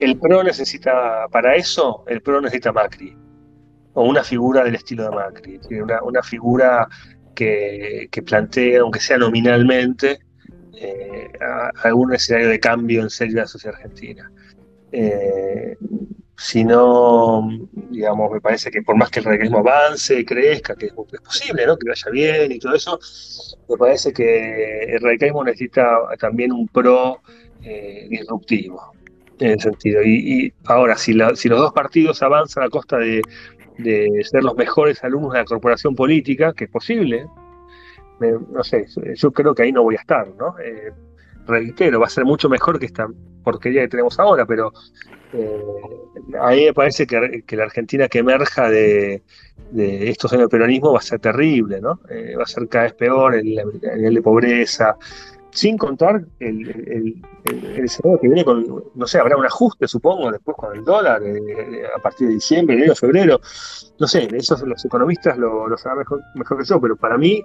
el 0.00 0.18
PRO 0.18 0.42
necesita, 0.42 1.26
para 1.30 1.56
eso, 1.56 2.04
el 2.06 2.20
PRO 2.22 2.40
necesita 2.40 2.72
Macri. 2.72 3.16
O 3.94 4.04
una 4.04 4.22
figura 4.22 4.64
del 4.64 4.76
estilo 4.76 5.04
de 5.04 5.10
Macri. 5.10 5.60
Una, 6.02 6.22
figura 6.22 6.88
que, 7.34 8.08
que 8.10 8.22
plantee, 8.22 8.76
aunque 8.76 9.00
sea 9.00 9.18
nominalmente, 9.18 10.20
eh, 10.80 11.32
algún 11.82 12.14
escenario 12.14 12.48
de 12.48 12.60
cambio 12.60 13.02
en 13.02 13.10
serio 13.10 13.36
de 13.36 13.40
la 13.40 13.46
sociedad 13.48 13.76
argentina. 13.76 14.30
Eh, 14.92 15.76
si 16.36 16.64
no, 16.64 17.48
digamos, 17.90 18.30
me 18.30 18.40
parece 18.40 18.70
que 18.70 18.82
por 18.82 18.96
más 18.96 19.10
que 19.10 19.18
el 19.18 19.24
radicalismo 19.24 19.58
avance, 19.58 20.24
crezca, 20.24 20.76
que 20.76 20.86
es, 20.86 20.92
posible, 20.92 21.66
¿no? 21.66 21.76
Que 21.76 21.88
vaya 21.88 22.10
bien 22.12 22.52
y 22.52 22.60
todo 22.60 22.74
eso, 22.74 23.00
me 23.68 23.76
parece 23.76 24.12
que 24.12 24.84
el 24.84 25.00
radicalismo 25.00 25.42
necesita 25.42 25.84
también 26.20 26.52
un 26.52 26.68
pro 26.68 27.20
eh, 27.62 28.06
disruptivo, 28.08 28.94
en 29.40 29.52
ese 29.52 29.70
sentido. 29.70 30.02
Y, 30.02 30.52
ahora, 30.66 30.96
si, 30.96 31.12
si, 31.34 31.48
los 31.48 31.58
dos 31.58 31.72
partidos 31.72 32.22
avanzan 32.22 32.64
a 32.64 32.68
costa 32.68 32.98
de, 32.98 33.22
de 33.78 34.22
ser 34.24 34.42
los 34.42 34.56
mejores 34.56 35.02
alumnos 35.04 35.32
de 35.32 35.38
la 35.38 35.44
corporación 35.44 35.94
política, 35.94 36.52
que 36.52 36.64
es 36.64 36.70
posible, 36.70 37.26
no 38.20 38.64
sé, 38.64 38.86
yo 39.14 39.30
creo 39.32 39.54
que 39.54 39.62
ahí 39.62 39.72
no 39.72 39.82
voy 39.82 39.96
a 39.96 40.00
estar, 40.00 40.28
¿no? 40.36 40.58
Eh, 40.58 40.92
reitero, 41.46 42.00
va 42.00 42.06
a 42.06 42.10
ser 42.10 42.24
mucho 42.24 42.48
mejor 42.48 42.78
que 42.78 42.86
esta 42.86 43.06
porquería 43.42 43.82
que 43.82 43.88
tenemos 43.88 44.18
ahora, 44.18 44.44
pero 44.44 44.72
eh, 45.32 45.62
a 46.40 46.50
mí 46.50 46.64
me 46.66 46.74
parece 46.74 47.06
que, 47.06 47.56
la 47.56 47.64
Argentina 47.64 48.08
que 48.08 48.18
emerja 48.18 48.68
de, 48.68 49.22
estos 49.72 50.32
años 50.32 50.46
de 50.46 50.48
peronismo 50.48 50.92
va 50.92 50.98
a 50.98 51.02
ser 51.02 51.20
terrible, 51.20 51.80
¿no? 51.80 52.00
Eh, 52.10 52.34
va 52.36 52.42
a 52.42 52.46
ser 52.46 52.68
cada 52.68 52.84
vez 52.84 52.94
peor 52.94 53.34
el, 53.34 53.44
nivel 53.44 54.14
de 54.14 54.22
pobreza, 54.22 54.96
sin 55.50 55.78
contar 55.78 56.24
el, 56.40 57.22
el, 57.44 57.84
escenario 57.84 58.20
que 58.20 58.28
viene 58.28 58.44
con, 58.44 58.84
no 58.94 59.06
sé, 59.06 59.18
habrá 59.18 59.36
un 59.36 59.46
ajuste, 59.46 59.88
supongo, 59.88 60.30
después 60.30 60.56
con 60.56 60.76
el 60.76 60.84
dólar, 60.84 61.22
a 61.96 62.02
partir 62.02 62.28
de 62.28 62.34
diciembre, 62.34 62.76
enero, 62.76 62.94
febrero, 62.94 63.40
no 63.98 64.06
sé, 64.06 64.28
eso 64.32 64.66
los 64.66 64.84
economistas 64.84 65.38
lo, 65.38 65.66
lo 65.66 65.76
saben 65.78 66.04
mejor, 66.34 66.58
que 66.58 66.64
yo, 66.64 66.80
pero 66.80 66.96
para 66.96 67.16
mí 67.16 67.42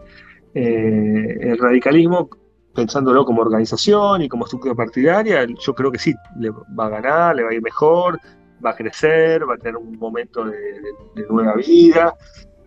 eh, 0.54 1.38
el 1.42 1.58
radicalismo, 1.58 2.30
pensándolo 2.76 3.24
como 3.26 3.42
organización 3.42 4.24
y 4.24 4.30
como 4.30 4.46
estructura 4.46 4.76
partidaria, 4.76 5.46
yo 5.46 5.74
creo 5.74 5.92
que 5.92 6.00
sí, 6.00 6.14
le 6.40 6.50
va 6.50 6.88
a 6.88 6.90
ganar, 6.90 7.36
le 7.36 7.44
va 7.44 7.50
a 7.52 7.54
ir 7.54 7.62
mejor, 7.62 8.20
va 8.64 8.72
a 8.72 8.76
crecer, 8.76 9.48
va 9.50 9.56
a 9.56 9.58
tener 9.58 9.78
un 9.78 9.98
momento 9.98 10.46
de, 10.46 11.26
nueva 11.30 11.56
vida. 11.56 12.16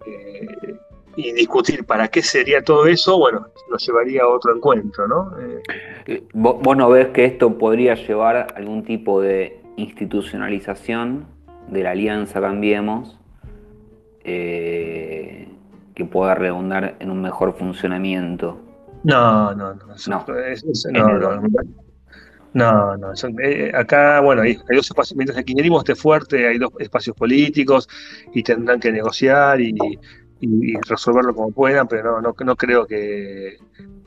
Eh, 0.06 0.78
y 1.16 1.32
discutir 1.32 1.84
para 1.84 2.08
qué 2.08 2.22
sería 2.22 2.62
todo 2.62 2.86
eso, 2.86 3.18
bueno, 3.18 3.48
nos 3.70 3.86
llevaría 3.86 4.22
a 4.22 4.28
otro 4.28 4.54
encuentro, 4.54 5.08
¿no? 5.08 5.32
Eh, 6.06 6.24
¿Vos 6.34 6.76
no 6.76 6.88
ves 6.90 7.08
que 7.08 7.24
esto 7.24 7.56
podría 7.56 7.94
llevar 7.94 8.36
a 8.36 8.42
algún 8.42 8.84
tipo 8.84 9.20
de 9.20 9.60
institucionalización 9.76 11.26
de 11.68 11.82
la 11.82 11.90
alianza 11.92 12.40
Cambiemos? 12.40 13.18
Eh, 14.24 15.48
que 15.94 16.04
pueda 16.04 16.34
redundar 16.34 16.96
en 17.00 17.10
un 17.10 17.22
mejor 17.22 17.56
funcionamiento. 17.56 18.60
No, 19.02 19.54
no, 19.54 19.72
no. 19.74 19.86
no. 20.08 20.24
no, 22.52 22.96
no, 22.96 22.96
no, 22.96 23.12
eh, 23.42 23.72
acá, 23.74 24.20
bueno, 24.20 24.42
hay, 24.42 24.58
dos 24.74 24.88
espacios, 24.88 25.16
mientras 25.16 25.38
el 25.38 25.44
kirchnerismo 25.44 25.78
esté 25.78 25.94
fuerte, 25.94 26.48
hay 26.48 26.58
dos 26.58 26.70
espacios 26.78 27.16
políticos 27.16 27.88
y 28.34 28.42
tendrán 28.42 28.80
que 28.80 28.90
negociar 28.90 29.60
y, 29.60 29.74
resolverlo 30.88 31.34
como 31.34 31.50
puedan, 31.50 31.88
pero 31.88 32.20
no, 32.20 32.34
no, 32.38 32.56
creo 32.56 32.86
que, 32.86 33.56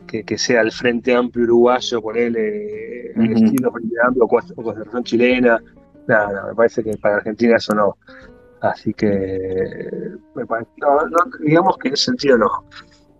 que, 0.07 0.37
sea 0.37 0.61
el 0.61 0.71
Frente 0.71 1.15
Amplio 1.15 1.45
Uruguayo, 1.45 2.01
por 2.01 2.17
él, 2.17 2.35
el 2.35 3.31
estilo 3.31 3.71
Frente 3.71 3.95
Amplio 4.05 4.25
o 4.25 4.27
Constitución 4.27 5.03
Chilena. 5.03 5.61
Nada, 6.07 6.47
me 6.47 6.55
parece 6.55 6.83
que 6.83 6.97
para 6.97 7.17
Argentina 7.17 7.57
eso 7.57 7.73
no. 7.73 7.97
Así 8.61 8.93
que, 8.93 9.89
digamos 11.39 11.77
que 11.77 11.87
en 11.87 11.93
ese 11.93 12.05
sentido 12.05 12.37
no. 12.37 12.49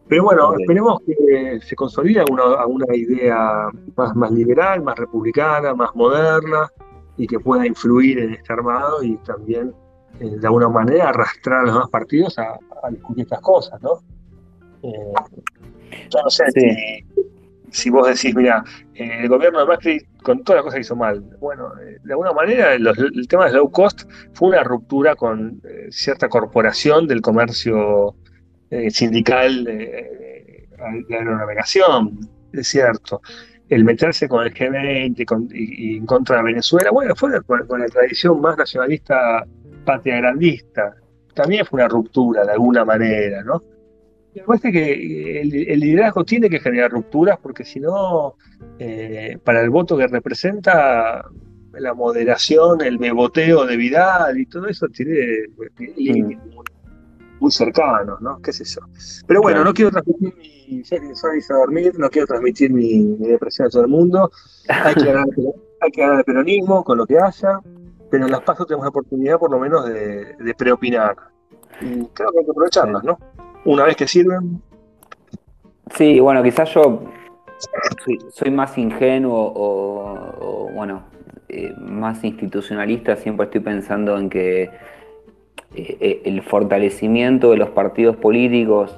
Pero 0.08 0.24
bueno, 0.24 0.56
esperemos 0.58 1.02
que 1.06 1.60
se 1.62 1.76
consolide 1.76 2.22
alguna, 2.22 2.96
idea 2.96 3.70
más, 3.96 4.16
más 4.16 4.32
liberal, 4.32 4.82
más 4.82 4.98
republicana, 4.98 5.76
más 5.76 5.96
moderna 5.96 6.68
y 7.16 7.28
que 7.28 7.40
pueda 7.40 7.68
influir 7.68 8.18
en 8.18 8.34
este 8.34 8.52
armado 8.52 9.04
y 9.04 9.18
también 9.18 9.72
eh, 10.20 10.38
de 10.38 10.48
alguna 10.48 10.70
manera 10.70 11.10
arrastrar 11.10 11.62
a 11.62 11.64
los 11.64 11.74
demás 11.74 11.90
partidos 11.90 12.38
a, 12.40 12.60
discutir 12.90 13.24
estas 13.24 13.42
cosas, 13.42 13.82
¿no? 13.82 14.00
Eh, 14.84 15.14
yo 16.10 16.20
no 16.24 16.30
sé 16.30 16.46
si 17.72 17.90
vos 17.90 18.08
decís, 18.08 18.36
mira, 18.36 18.64
eh, 18.96 19.20
el 19.22 19.30
gobierno 19.30 19.60
de 19.60 19.66
Macri 19.66 20.02
con 20.24 20.44
todas 20.44 20.58
las 20.58 20.64
cosas 20.64 20.76
que 20.76 20.82
hizo 20.82 20.96
mal, 20.96 21.22
bueno, 21.40 21.72
eh, 21.80 21.98
de 22.04 22.14
alguna 22.14 22.34
manera 22.34 22.74
el 22.74 23.28
tema 23.28 23.46
de 23.46 23.54
low 23.54 23.70
cost 23.70 24.10
fue 24.34 24.50
una 24.50 24.64
ruptura 24.64 25.16
con 25.16 25.62
cierta 25.90 26.28
corporación 26.30 27.08
del 27.08 27.22
comercio 27.22 28.16
sindical 28.90 29.64
de, 29.64 30.68
la 31.10 31.18
aeronavegación, 31.18 32.20
es 32.54 32.68
cierto. 32.68 33.22
El 33.68 33.84
meterse 33.84 34.28
con 34.28 34.46
el 34.46 34.54
G20 34.54 35.52
y, 35.54 35.98
en 35.98 36.06
contra 36.06 36.38
de 36.38 36.44
Venezuela, 36.44 36.90
bueno, 36.92 37.16
fue 37.16 37.42
con, 37.44 37.80
la 37.80 37.88
tradición 37.88 38.42
más 38.42 38.58
nacionalista 38.58 39.46
patria 39.90 40.18
grandista. 40.18 40.96
También 41.34 41.66
fue 41.66 41.80
una 41.80 41.88
ruptura 41.88 42.46
de 42.46 42.52
alguna 42.52 42.86
manera, 42.86 43.44
¿no? 43.44 43.62
Me 44.36 44.44
parece 44.44 44.72
que 44.72 45.42
el, 45.42 45.50
liderazgo 45.80 46.24
tiene 46.24 46.50
que 46.50 46.60
generar 46.60 46.92
rupturas 46.92 47.40
porque 47.42 47.66
si 47.66 47.80
no, 47.80 48.36
eh, 48.78 49.38
para 49.44 49.62
el 49.62 49.72
voto 49.72 49.98
que 49.98 50.08
representa, 50.08 51.26
la 51.74 51.94
moderación, 51.94 52.82
el 52.82 52.98
beboteo 52.98 53.66
de 53.66 53.78
Vidal 53.78 54.40
y 54.40 54.46
todo 54.46 54.68
eso 54.68 54.88
tiene 54.88 55.16
límites 55.96 56.40
muy, 57.40 57.52
cercanos, 57.52 58.22
¿no? 58.22 58.40
¿Qué 58.42 58.52
sé 58.52 58.66
yo? 58.66 58.82
Pero 59.26 59.42
bueno, 59.42 59.64
no 59.64 59.74
quiero 59.74 59.92
transmitir 59.92 60.34
mi. 60.38 60.84
a 60.84 61.54
dormir, 61.54 61.98
no 61.98 62.10
quiero 62.10 62.28
transmitir 62.28 62.72
mi, 62.72 63.16
depresión 63.18 63.68
a 63.68 63.70
todo 63.70 63.84
el 63.84 63.88
mundo. 63.88 64.30
Hay 64.68 64.94
que, 64.94 65.06
ganar, 65.06 65.26
hay 65.80 65.92
que 65.92 66.04
el 66.04 66.24
peronismo 66.26 66.84
con 66.84 66.98
lo 66.98 67.08
que 67.08 67.18
haya, 67.18 67.62
pero 68.10 68.26
en 68.26 68.32
las 68.32 68.42
pasos 68.42 68.68
tenemos 68.68 68.86
la 68.86 68.90
oportunidad 68.90 69.38
por 69.38 69.52
lo 69.52 69.60
menos 69.60 69.86
de, 69.86 70.36
de 70.36 70.54
preopinar. 70.56 71.16
Y 71.82 72.06
creo 72.08 72.32
que 72.32 72.40
hay 72.40 72.46
que 72.46 72.52
aprovecharlas, 72.52 73.04
¿no? 73.04 73.18
una 73.66 73.84
vez 73.84 73.96
que 73.96 74.08
sirven. 74.08 74.62
Sí, 75.96 76.20
bueno, 76.20 76.44
quizás 76.44 76.74
yo 76.74 77.04
soy, 78.30 78.52
más 78.52 78.78
ingenuo 78.78 79.52
o, 79.56 80.70
bueno, 80.74 81.04
eh, 81.50 81.74
más 81.78 82.24
institucionalista, 82.24 83.16
siempre 83.16 83.46
estoy 83.46 83.62
pensando 83.62 84.18
en 84.18 84.30
que 84.30 84.64
eh, 84.64 84.70
eh, 85.76 86.22
el 86.26 86.42
fortalecimiento 86.42 87.52
de 87.52 87.58
los 87.58 87.70
partidos 87.70 88.16
políticos, 88.18 88.96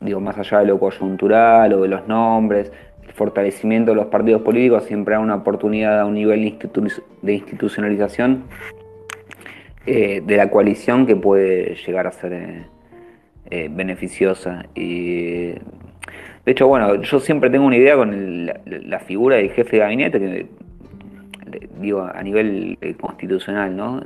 digo, 0.00 0.20
más 0.20 0.36
allá 0.36 0.58
de 0.58 0.66
lo 0.66 0.78
coyuntural 0.78 1.72
o 1.72 1.82
de 1.82 1.88
los 1.88 2.06
nombres, 2.06 2.70
fortalecimiento 3.14 3.92
de 3.92 3.96
los 3.96 4.06
partidos 4.06 4.42
políticos 4.42 4.84
siempre 4.84 5.14
da 5.14 5.20
una 5.20 5.36
oportunidad 5.36 6.00
a 6.00 6.06
un 6.06 6.14
nivel 6.14 6.58
de 7.22 7.32
institucionalización 7.32 8.44
eh, 9.86 10.22
de 10.24 10.36
la 10.38 10.48
coalición 10.48 11.06
que 11.06 11.14
puede 11.14 11.74
llegar 11.86 12.06
a 12.06 12.12
ser 12.12 12.32
eh, 12.32 12.66
eh, 13.50 13.68
beneficiosa. 13.70 14.64
Y 14.74 15.48
De 15.48 16.52
hecho, 16.52 16.66
bueno, 16.68 17.02
yo 17.02 17.20
siempre 17.20 17.50
tengo 17.50 17.66
una 17.66 17.76
idea 17.76 17.94
con 17.94 18.46
la, 18.46 18.98
figura 19.00 19.36
del 19.36 19.50
jefe 19.50 19.76
de 19.76 19.82
gabinete, 19.82 20.46
digo 21.80 22.02
a 22.02 22.22
nivel 22.22 22.78
constitucional, 23.00 23.76
¿no? 23.76 24.02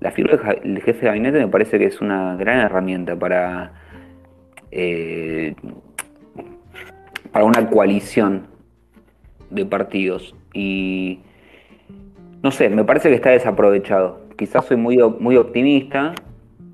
la 0.00 0.10
figura 0.10 0.36
del 0.36 0.82
jefe 0.82 1.00
de 1.00 1.06
gabinete 1.06 1.38
me 1.38 1.48
parece 1.48 1.78
que 1.78 1.86
es 1.86 2.00
una 2.00 2.36
gran 2.36 2.58
herramienta 2.58 3.16
para, 3.16 3.72
para 7.36 7.44
una 7.44 7.68
coalición 7.68 8.46
de 9.50 9.66
partidos. 9.66 10.34
Y 10.54 11.20
no 12.42 12.50
sé, 12.50 12.70
me 12.70 12.82
parece 12.82 13.10
que 13.10 13.14
está 13.14 13.28
desaprovechado. 13.28 14.20
Quizás 14.38 14.64
soy 14.64 14.78
muy, 14.78 14.96
muy 15.20 15.36
optimista, 15.36 16.14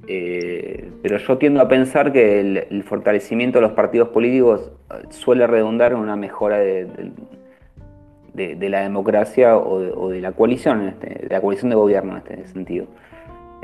eh, 0.06 0.89
pero 1.02 1.16
yo 1.16 1.36
tiendo 1.39 1.60
a 1.60 1.66
pensar 1.66 2.12
que 2.12 2.39
el, 2.39 2.84
fortalecimiento 2.84 3.59
de 3.59 3.62
los 3.62 3.72
partidos 3.72 4.10
políticos 4.10 4.70
eh, 4.90 5.02
suele 5.09 5.48
redundar 5.48 5.90
en 5.90 5.98
una 5.98 6.14
mejora 6.14 6.59
de, 6.60 7.10
la 8.60 8.82
democracia 8.82 9.59
o 9.59 10.10
de, 10.10 10.20
la 10.20 10.30
coalición, 10.30 10.86
este, 10.86 11.26
de 11.26 11.28
la 11.28 11.40
coalición 11.40 11.70
de 11.70 11.74
gobierno 11.74 12.12
en 12.12 12.18
este 12.18 12.47
sentido. 12.47 12.86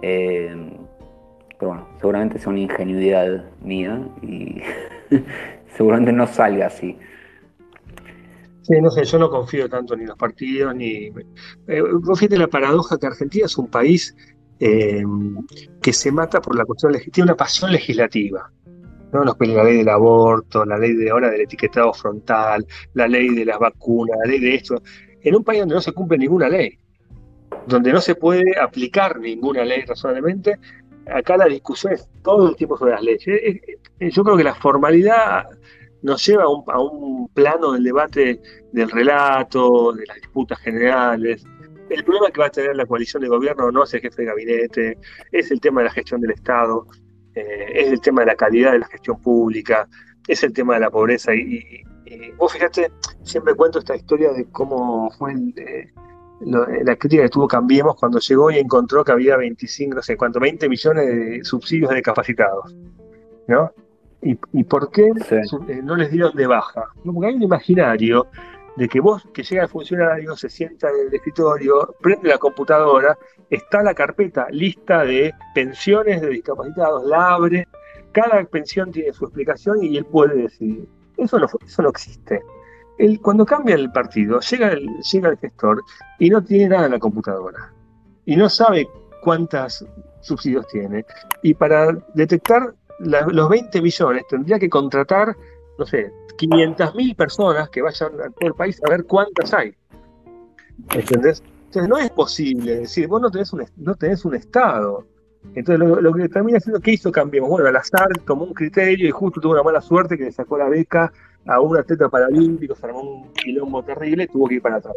Eh, 0.03 0.53
pero 1.61 1.70
bueno, 1.70 1.89
seguramente 2.01 2.41
sea 2.41 2.51
una 2.51 2.61
ingenuidad 2.61 3.45
mía 3.62 4.01
y 4.20 4.62
seguramente 5.79 6.13
no 6.13 6.27
salga 6.27 6.67
así. 6.67 6.99
Sí, 8.63 8.81
no 8.83 8.91
sé, 8.91 9.05
yo 9.05 9.19
no 9.19 9.31
confío 9.31 9.67
tanto 9.71 9.97
ni 9.97 10.03
en 10.03 10.09
los 10.09 10.19
partidos, 10.19 10.75
ni... 10.75 11.07
Eh, 11.67 11.83
fíjate 12.17 12.37
la 12.37 12.49
paradoja 12.49 12.99
que 12.99 13.07
Argentina 13.07 13.47
es 13.47 13.57
un 13.57 13.69
país 13.69 14.15
eh, 14.61 15.03
que 15.81 15.93
se 15.95 16.13
mata 16.13 16.43
por 16.43 16.55
la 16.55 16.67
cuestión 16.67 16.93
legislativa, 16.93 17.15
tiene 17.15 17.31
una 17.31 17.37
pasión 17.37 17.73
legislativa. 17.73 18.53
¿no? 19.13 19.25
Nos 19.25 19.37
la 19.41 19.65
ley 19.65 19.79
del 19.79 19.89
aborto, 19.89 20.67
la 20.67 20.77
ley 20.77 20.93
de 20.95 21.09
ahora 21.09 21.31
del 21.31 21.41
etiquetado 21.41 21.95
frontal, 21.95 22.67
la 22.93 23.09
ley 23.09 23.31
de 23.31 23.47
las 23.47 23.59
vacunas, 23.59 24.19
la 24.23 24.31
ley 24.31 24.41
de 24.41 24.57
esto, 24.57 24.83
en 25.23 25.35
un 25.35 25.43
país 25.43 25.61
donde 25.61 25.77
no 25.77 25.81
se 25.81 25.93
cumple 25.93 26.19
ninguna 26.19 26.51
ley 26.51 26.79
donde 27.67 27.93
no 27.93 28.01
se 28.01 28.15
puede 28.15 28.59
aplicar 28.59 29.21
ninguna 29.21 29.65
ley 29.65 29.83
razonablemente, 29.83 30.59
acá 31.07 31.37
la 31.37 31.47
discusión 31.47 31.93
es 31.93 32.09
todo 32.23 32.49
el 32.49 32.57
tiempo 32.57 32.77
sobre 32.77 32.93
las 32.93 33.03
leyes. 33.03 33.43
Yo 34.01 34.25
creo 34.25 34.37
que 34.37 34.45
la 34.45 34.55
formalidad 34.55 35.47
nos 36.03 36.25
lleva 36.27 36.45
a 36.45 36.81
un, 36.81 37.29
plano 37.35 37.73
del 37.73 37.85
debate 37.85 38.41
del 38.73 38.91
relato, 38.91 39.93
de 39.93 40.07
las 40.07 40.16
disputas 40.16 40.59
generales. 40.59 41.45
El 41.91 42.05
problema 42.05 42.31
que 42.31 42.41
va 42.41 42.47
a 42.47 42.51
tener 42.51 42.75
la 42.75 42.87
coalición 42.87 43.23
de 43.23 43.29
gobierno 43.29 43.70
no 43.70 43.85
es 43.85 43.95
el 43.95 44.01
jefe 44.01 44.23
de 44.23 44.29
gabinete, 44.29 44.99
es 45.31 45.51
el 45.51 45.61
tema 45.61 45.83
de 45.83 45.87
la 45.87 45.93
gestión 45.93 46.20
del 46.20 46.33
Estado, 46.33 46.87
es 47.35 47.93
el 47.93 48.01
tema 48.01 48.23
de 48.23 48.27
la 48.27 48.35
calidad 48.35 48.73
de 48.73 48.81
la 48.81 48.87
gestión 48.87 49.20
pública, 49.20 49.89
es 50.27 50.43
el 50.43 50.53
tema 50.53 50.75
de 50.75 50.81
la 50.81 50.91
pobreza. 50.91 51.35
Y, 51.35 51.83
vos 52.37 52.53
fíjate, 52.53 52.91
siempre 53.23 53.55
cuento 53.55 53.79
esta 53.79 53.95
historia 53.95 54.33
de 54.33 54.47
cómo 54.51 55.11
fue 55.12 55.33
el, 55.33 55.55
la 56.41 56.97
crítica 56.97 57.23
que 57.23 57.29
tuvo 57.29 57.47
Cambiemos 57.47 57.97
cuando 57.97 58.19
llegó 58.19 58.51
y 58.51 58.59
encontró 58.59 59.05
que 59.05 59.12
había 59.12 59.37
25, 59.37 59.97
no 59.97 60.03
sé 60.03 60.16
cuánto, 60.16 60.41
20 60.41 60.69
millones 60.69 61.07
de 61.07 61.45
subsidios 61.45 61.91
de 61.91 61.97
discapacitados. 61.97 62.75
¿No? 63.47 63.73
¿Y, 64.20 64.65
por 64.65 64.90
qué 64.90 65.07
eh, 65.31 65.81
no 65.82 65.95
les 65.95 66.11
dieron 66.11 66.35
de 66.35 66.47
baja? 66.47 66.86
Porque 67.05 67.27
hay 67.28 67.35
un 67.35 67.43
imaginario 67.43 68.27
de 68.77 68.89
que 68.89 69.01
vos 69.01 69.27
que 69.32 69.43
llega 69.43 69.62
el 69.62 69.69
funcionario, 69.69 70.36
se 70.36 70.49
sienta 70.49 70.89
en 70.89 71.09
el 71.09 71.15
escritorio, 71.15 71.95
prende 72.01 72.28
la 72.28 72.39
computadora, 72.39 73.16
está 73.49 73.82
la 73.82 73.95
carpeta 73.95 74.49
lista 74.51 75.05
de 75.05 75.32
pensiones 75.55 76.20
de 76.20 76.28
discapacitados, 76.31 77.07
la 77.07 77.35
abre, 77.35 77.66
cada 78.12 78.43
pensión 78.45 78.90
tiene 78.90 79.12
su 79.12 79.24
explicación 79.24 79.82
y 79.82 79.97
él 79.97 80.05
puede 80.05 80.43
decidir. 80.43 80.89
Eso 81.16 81.39
no, 81.39 81.47
eso 81.65 81.82
no 81.82 81.89
existe 81.89 82.43
cuando 83.23 83.47
cambia 83.47 83.77
el 83.77 83.90
partido, 83.93 84.40
llega 84.40 84.73
el, 84.73 84.89
llega 85.12 85.28
el 85.28 85.39
gestor 85.39 85.85
y 86.19 86.31
no 86.31 86.43
tiene 86.43 86.69
nada 86.69 86.86
en 86.86 86.93
la 86.93 86.99
computadora. 86.99 87.73
Y 88.24 88.36
no 88.36 88.49
sabe 88.49 88.89
cuántos 89.23 89.86
subsidios 90.20 90.66
tiene. 90.69 91.05
Y 91.43 91.55
para 91.55 91.93
detectar 92.15 92.74
los 93.01 93.49
20 93.49 93.81
millones 93.81 94.25
tendría 94.29 94.59
que 94.59 94.69
contratar, 94.69 95.37
no 95.79 95.87
sé, 95.87 96.12
500.000 96.39 97.16
personas 97.16 97.69
que 97.70 97.83
vayan 97.83 98.12
a 98.20 98.31
todo 98.31 98.49
el 98.49 98.55
país 98.55 98.81
a 98.87 98.91
ver 98.91 99.05
cuántas 99.05 99.53
hay. 99.53 99.75
¿Entendés? 100.95 101.43
Entonces 101.66 101.89
no 101.89 101.99
es 101.99 102.11
posible 102.11 102.77
decir, 102.77 103.09
vos 103.09 103.20
no 103.20 103.31
tenés 103.31 103.53
un, 103.53 103.65
no 103.77 103.95
tenés 103.95 104.25
un 104.25 104.35
Estado. 104.35 105.05
Entonces 105.55 105.79
lo, 105.79 106.12
que 106.12 106.29
termina 106.29 106.59
haciendo, 106.59 106.81
¿qué 106.81 106.93
hizo 106.93 107.12
Cambiemos? 107.12 107.51
Bueno, 107.51 107.68
al 107.68 107.77
azar 107.77 108.09
tomó 108.27 108.44
un 108.44 108.55
criterio 108.55 109.09
y 109.09 109.10
justo 109.10 109.41
tuvo 109.41 109.52
una 109.52 109.62
mala 109.62 109.81
suerte 109.81 110.17
que 110.17 110.25
le 110.25 110.33
sacó 110.33 110.59
la 110.59 110.68
beca 110.68 111.12
a 111.47 111.60
un 111.60 111.77
atleta 111.77 112.09
paralímpico, 112.09 112.75
se 112.75 112.86
armó 112.86 113.01
un 113.01 113.33
quilombo 113.33 113.83
terrible, 113.83 114.27
tuvo 114.27 114.49
que 114.49 114.57
ir 114.57 114.62
para 114.62 114.77
atrás. 114.77 114.94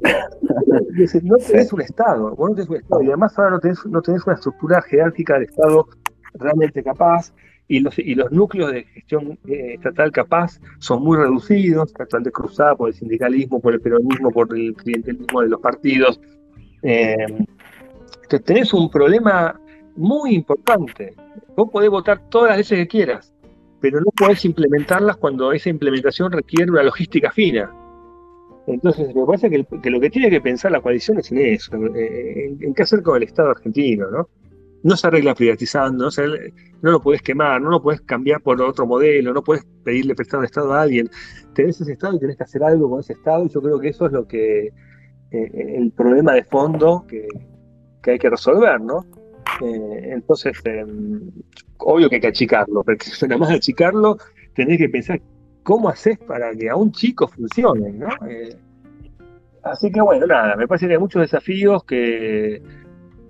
no 1.23 1.37
tenés 1.37 1.73
un 1.73 1.81
Estado, 1.81 2.35
vos 2.35 2.49
no 2.49 2.55
tenés 2.55 2.69
un 2.69 2.75
Estado, 2.77 3.01
y 3.03 3.07
además 3.07 3.37
ahora 3.37 3.51
no 3.51 3.59
tenés, 3.59 3.85
no 3.85 4.01
tenés 4.01 4.25
una 4.25 4.35
estructura 4.35 4.81
jerárquica 4.81 5.35
del 5.35 5.43
Estado 5.43 5.87
realmente 6.33 6.83
capaz, 6.83 7.33
y 7.67 7.79
los, 7.79 7.97
y 7.97 8.15
los 8.15 8.31
núcleos 8.31 8.71
de 8.71 8.83
gestión 8.83 9.39
eh, 9.47 9.75
estatal 9.75 10.11
capaz 10.11 10.59
son 10.79 11.03
muy 11.03 11.17
reducidos, 11.17 11.93
bastante 11.93 12.31
cruzados 12.31 12.77
por 12.77 12.89
el 12.89 12.95
sindicalismo, 12.95 13.61
por 13.61 13.73
el 13.73 13.79
peronismo, 13.79 14.29
por 14.31 14.55
el 14.57 14.73
clientelismo 14.75 15.41
de 15.41 15.49
los 15.49 15.61
partidos. 15.61 16.19
Eh, 16.83 17.15
tenés 18.43 18.73
un 18.73 18.89
problema 18.89 19.59
muy 19.95 20.35
importante. 20.35 21.15
Vos 21.55 21.69
podés 21.71 21.89
votar 21.89 22.29
todas 22.29 22.49
las 22.49 22.57
leyes 22.57 22.85
que 22.85 22.87
quieras, 22.87 23.33
pero 23.79 23.99
no 23.99 24.11
podés 24.17 24.43
implementarlas 24.45 25.17
cuando 25.17 25.51
esa 25.51 25.69
implementación 25.69 26.31
requiere 26.31 26.71
una 26.71 26.83
logística 26.83 27.31
fina. 27.31 27.71
Entonces, 28.67 29.13
me 29.15 29.25
parece 29.25 29.49
que, 29.49 29.89
lo 29.89 29.99
que 29.99 30.09
tiene 30.09 30.29
que 30.29 30.39
pensar 30.39 30.71
la 30.71 30.81
coalición 30.81 31.19
es 31.19 31.31
en 31.31 31.39
eso, 31.39 31.75
en, 31.75 32.73
qué 32.73 32.83
hacer 32.83 33.01
con 33.01 33.17
el 33.17 33.23
Estado 33.23 33.49
argentino, 33.49 34.09
¿no? 34.11 34.29
No 34.83 34.97
se 34.97 35.07
arregla 35.07 35.35
privatizando, 35.35 36.05
no, 36.05 36.25
no 36.81 36.91
lo 36.91 37.01
puedes 37.01 37.21
quemar, 37.21 37.61
no 37.61 37.69
lo 37.69 37.81
puedes 37.81 38.01
cambiar 38.01 38.41
por 38.41 38.61
otro 38.61 38.87
modelo, 38.87 39.33
no 39.33 39.43
puedes 39.43 39.63
pedirle 39.83 40.15
prestado 40.15 40.43
Estado 40.43 40.73
a 40.73 40.81
alguien. 40.81 41.09
Tenés 41.53 41.79
ese 41.81 41.93
Estado 41.93 42.15
y 42.15 42.19
tenés 42.19 42.37
que 42.37 42.43
hacer 42.43 42.63
algo 42.63 42.89
con 42.89 42.99
ese 42.99 43.13
Estado, 43.13 43.45
y 43.45 43.49
yo 43.49 43.61
creo 43.61 43.79
que 43.79 43.89
eso 43.89 44.05
es 44.07 44.11
lo 44.11 44.27
que 44.27 44.67
eh, 45.31 45.75
el 45.77 45.91
problema 45.91 46.33
de 46.33 46.43
fondo 46.43 47.05
que, 47.07 47.27
que 48.01 48.11
hay 48.11 48.19
que 48.19 48.29
resolver, 48.29 48.81
¿no? 48.81 49.05
Eh, 49.61 50.09
entonces, 50.13 50.57
em, 50.65 51.31
obvio 51.77 52.09
que 52.09 52.15
hay 52.15 52.21
que 52.21 52.27
achicarlo, 52.27 52.83
pero 52.83 52.97
nada 53.23 53.37
más 53.37 53.51
achicarlo, 53.51 54.17
tenés 54.53 54.77
que 54.77 54.89
pensar 54.89 55.21
cómo 55.63 55.89
haces 55.89 56.17
para 56.19 56.53
que 56.55 56.69
a 56.69 56.75
un 56.75 56.91
chico 56.91 57.27
funcione, 57.27 57.91
¿no? 57.93 58.09
Eh, 58.27 58.55
así 59.63 59.91
que 59.91 60.01
bueno, 60.01 60.25
nada, 60.25 60.55
me 60.55 60.67
parece 60.67 60.87
que 60.87 60.93
hay 60.93 60.99
muchos 60.99 61.21
desafíos 61.21 61.83
que, 61.83 62.61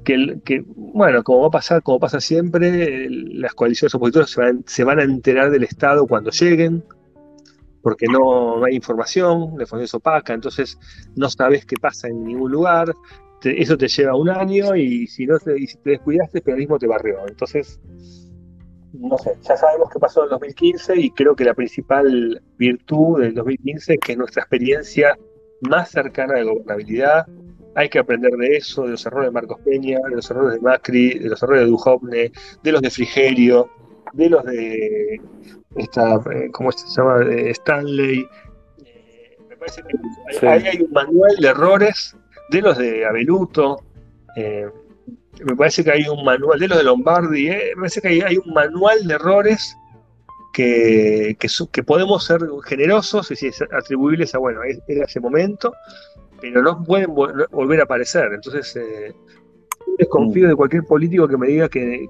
que, 0.04 0.64
bueno, 0.68 1.24
como 1.24 1.42
va 1.42 1.48
a 1.48 1.52
pasar, 1.52 1.84
como 1.84 2.00
pasa 2.00 2.20
siempre, 2.20 3.08
las 3.10 3.54
coaliciones 3.54 3.94
opositoras 3.96 4.30
se 4.30 4.42
van, 4.42 4.64
se 4.66 4.84
van 4.84 5.00
a 5.00 5.04
enterar 5.04 5.52
del 5.52 5.64
Estado 5.64 6.08
cuando 6.08 6.32
lleguen, 6.32 6.84
porque 7.82 8.06
no, 8.08 8.64
hay 8.64 8.76
información, 8.76 9.54
la 9.58 9.64
información 9.64 9.84
es 9.84 9.94
opaca, 9.94 10.34
entonces 10.34 10.78
no 11.16 11.30
sabes 11.30 11.66
qué 11.66 11.76
pasa 11.78 12.08
en 12.08 12.24
ningún 12.24 12.52
lugar, 12.52 12.94
eso 13.44 13.78
te 13.78 13.88
lleva 13.88 14.16
un 14.16 14.30
año 14.30 14.76
y 14.76 15.08
si 15.08 15.26
no 15.26 15.40
te, 15.40 15.58
si 15.66 15.78
te 15.78 15.92
descuidaste, 15.92 16.40
el 16.40 16.44
periodismo 16.44 16.78
te 16.78 16.88
barrió. 16.88 17.20
Entonces, 17.28 17.80
no 18.94 19.18
sé, 19.18 19.32
ya 19.42 19.58
sabemos 19.58 19.90
qué 19.92 20.00
pasó 20.00 20.22
en 20.22 20.26
el 20.26 20.30
2015 20.32 21.00
y 21.00 21.10
creo 21.12 21.36
que 21.36 21.46
la 21.46 21.54
principal 21.54 22.42
virtud 22.58 23.22
del 23.22 23.34
2015 23.34 23.94
es 23.94 24.00
que 24.00 24.12
es 24.12 24.18
nuestra 24.18 24.44
experiencia 24.44 25.18
más 25.62 25.90
cercana 25.90 26.36
de 26.36 26.44
gobernabilidad. 26.44 27.26
Hay 27.76 27.90
que 27.90 28.00
aprender 28.00 28.32
de 28.32 28.58
eso, 28.58 28.84
de 28.84 28.92
los 28.92 29.06
errores 29.06 29.30
de 29.30 29.32
Marcos 29.32 29.60
Peña, 29.64 30.00
de 30.10 30.16
los 30.16 30.30
errores 30.30 30.56
de 30.56 30.62
Macri, 30.62 31.20
de 31.20 31.30
los 31.30 31.42
errores 31.42 31.64
de 31.64 31.70
Duhovne, 31.70 32.32
de 32.64 32.72
los 32.72 32.82
de 32.82 32.90
Frigerio, 32.90 33.70
de 34.14 34.30
los 34.30 34.44
de 34.44 35.22
esta, 35.78 36.16
eh, 36.34 36.50
¿cómo 36.52 36.72
se 36.72 36.88
llama? 36.88 37.20
De 37.20 37.52
Stanley. 37.52 38.28
Eh, 38.86 39.38
me 39.50 39.56
parece 39.56 39.82
que 39.84 40.48
ahí 40.48 40.68
hay 40.68 40.82
un 40.82 40.92
manual 40.92 41.36
de 41.40 41.48
errores 41.48 42.16
de 42.52 42.62
los 42.62 42.78
de 42.78 43.06
Abeluto, 43.06 43.82
eh, 44.36 44.70
me 45.44 45.56
parece 45.56 45.84
que 45.84 45.92
hay 45.92 46.08
un 46.08 46.24
manual, 46.24 46.60
de 46.60 46.68
los 46.68 46.78
de 46.78 46.84
Lombardi, 46.84 47.50
eh, 47.50 47.72
me 47.76 47.82
parece 47.82 48.02
que 48.02 48.24
hay, 48.24 48.38
un 48.38 48.54
manual 48.54 49.08
de 49.08 49.14
errores 49.14 49.76
que, 50.54 51.38
que, 51.40 51.84
podemos 51.84 52.26
ser 52.26 52.42
generosos 52.66 53.32
y 53.32 53.50
atribuibles 53.72 54.36
a, 54.36 54.40
bueno, 54.40 54.60
era 54.88 55.06
ese 55.06 55.22
momento, 55.22 55.74
pero 56.42 56.62
no 56.62 56.84
pueden 56.84 57.14
volver 57.14 57.80
a 57.80 57.84
aparecer. 57.84 58.34
Entonces, 58.34 58.76
eh, 58.76 59.14
desconfío 59.98 60.48
de 60.48 60.56
cualquier 60.56 60.84
político 60.84 61.28
que 61.28 61.38
me 61.38 61.48
diga 61.48 61.70
que, 61.70 62.10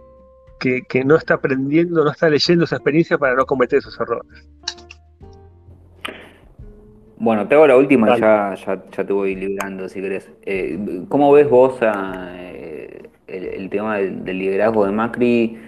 que 0.60 1.04
no 1.04 1.16
está 1.16 1.36
aprendiendo, 1.36 2.04
no 2.04 2.12
está 2.12 2.30
leyendo 2.30 2.66
esa 2.66 2.78
experiencia 2.78 3.18
para 3.18 3.36
no 3.36 3.46
cometer 3.46 3.80
esos 3.80 4.00
errores. 4.00 4.48
Bueno, 7.22 7.48
te 7.48 7.54
hago 7.54 7.68
la 7.68 7.78
última 7.78 8.18
ya, 8.18 8.56
ya, 8.56 8.82
ya, 8.92 9.06
te 9.06 9.14
voy 9.14 9.36
librando 9.36 9.88
si 9.88 10.02
querés. 10.02 10.28
Eh, 10.44 11.04
¿Cómo 11.08 11.32
ves 11.32 11.48
vos 11.48 11.78
eh, 11.80 13.04
el, 13.28 13.70
tema 13.70 13.98
del, 13.98 14.26
liderazgo 14.26 14.88
de 14.88 14.92
Macri 14.92 15.60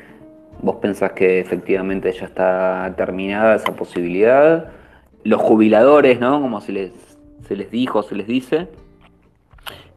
¿Vos 0.64 0.78
pensás 0.78 1.12
que 1.12 1.40
efectivamente 1.40 2.12
ya 2.12 2.26
está 2.26 2.92
terminada 2.98 3.54
esa 3.54 3.76
posibilidad? 3.76 4.72
Los 5.24 5.44
jubiladores, 5.44 6.20
¿no? 6.20 6.42
Como 6.42 6.60
se 6.60 6.72
les, 6.72 7.13
se 7.48 7.56
les 7.56 7.72
dijo, 7.72 8.04
se 8.04 8.16
les 8.16 8.28
dice, 8.28 8.68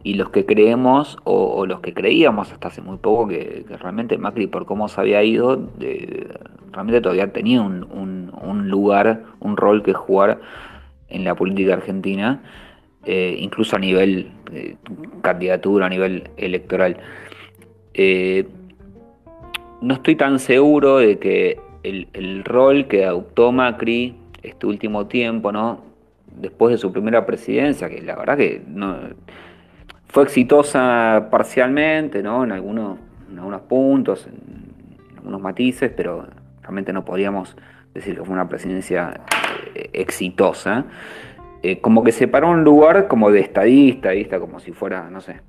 y 0.07 0.15
los 0.15 0.31
que 0.31 0.47
creemos 0.47 1.19
o, 1.25 1.67
los 1.67 1.81
que 1.81 1.93
creíamos 1.93 2.53
hasta 2.53 2.69
hace 2.69 2.81
muy 2.81 2.97
poco 2.99 3.27
que, 3.27 3.65
realmente 3.81 4.17
Macri 4.19 4.47
por 4.47 4.65
cómo 4.65 4.87
se 4.87 5.01
había 5.01 5.23
ido, 5.25 5.69
realmente 6.71 7.01
todavía 7.01 7.33
tenía 7.33 7.61
un, 7.61 8.69
lugar, 8.69 9.25
un 9.41 9.57
rol 9.57 9.83
que 9.83 9.95
jugar 9.95 10.41
en 11.09 11.25
la 11.25 11.35
política 11.35 11.73
argentina, 11.73 12.41
eh, 13.05 13.37
incluso 13.41 13.75
a 13.75 13.79
nivel 13.81 14.31
eh, 14.53 14.77
candidatura, 15.23 15.87
a 15.87 15.89
nivel 15.89 16.31
electoral. 16.37 16.99
Eh, 17.95 18.47
no 19.81 19.95
estoy 19.95 20.15
tan 20.15 20.39
seguro 20.39 20.99
de 20.99 21.19
que 21.19 21.59
el, 21.83 22.07
el, 22.13 22.45
rol 22.45 22.87
que 22.87 23.05
adoptó 23.05 23.51
Macri 23.51 24.15
este 24.43 24.67
último 24.67 25.07
tiempo, 25.07 25.51
¿no? 25.51 25.81
Después 26.37 26.73
de 26.73 26.79
su 26.79 26.93
primera 26.93 27.27
presidencia, 27.27 27.89
que 27.89 28.01
la 28.03 28.17
verdad 28.17 28.37
que 28.37 28.63
no 28.67 28.97
fue 30.09 30.25
exitosa 30.25 31.29
parcialmente, 31.31 32.23
¿no? 32.23 32.45
En 32.45 32.53
algunos, 32.53 32.99
algunos 33.37 33.63
puntos, 33.63 34.27
en 34.27 35.17
algunos 35.17 35.41
matices, 35.41 35.93
pero 35.95 36.27
realmente 36.63 36.93
no 36.93 37.05
podríamos 37.05 37.57
decir 37.93 38.17
que 38.17 38.25
fue 38.25 38.35
una 38.35 38.49
presidencia 38.49 39.21
eh, 39.75 39.91
exitosa. 39.93 40.85
Eh, 41.63 41.81
como 41.81 42.05
que 42.05 42.13
se 42.13 42.29
paró 42.29 42.51
un 42.51 42.65
lugar 42.65 43.09
como 43.09 43.31
de 43.31 43.41
estadista, 43.41 44.11
¿viste? 44.11 44.39
como 44.39 44.61
si 44.61 44.73
fuera, 44.73 45.11
no 45.11 45.21
sé, 45.21 45.41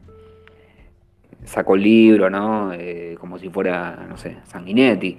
sacó 1.44 1.76
el 1.76 1.84
libro, 1.84 2.30
¿no? 2.30 2.74
Eh, 2.74 3.16
como 3.20 3.38
si 3.38 3.50
fuera, 3.50 4.06
no 4.10 4.18
sé, 4.18 4.38
Sanguinetti. 4.46 5.18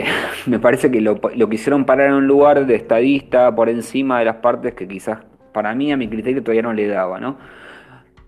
me 0.46 0.58
parece 0.58 0.90
que 0.90 1.00
lo, 1.00 1.20
quisieron 1.48 1.84
parar 1.84 2.08
en 2.08 2.14
un 2.14 2.26
lugar 2.26 2.66
de 2.66 2.74
estadista 2.74 3.54
por 3.54 3.68
encima 3.68 4.18
de 4.18 4.26
las 4.26 4.36
partes 4.36 4.74
que 4.74 4.86
quizás 4.86 5.18
para 5.52 5.74
mí, 5.74 5.92
a 5.92 5.96
mi 5.96 6.08
criterio, 6.08 6.42
todavía 6.42 6.62
no 6.62 6.72
le 6.72 6.86
daba, 6.86 7.20
¿no? 7.20 7.36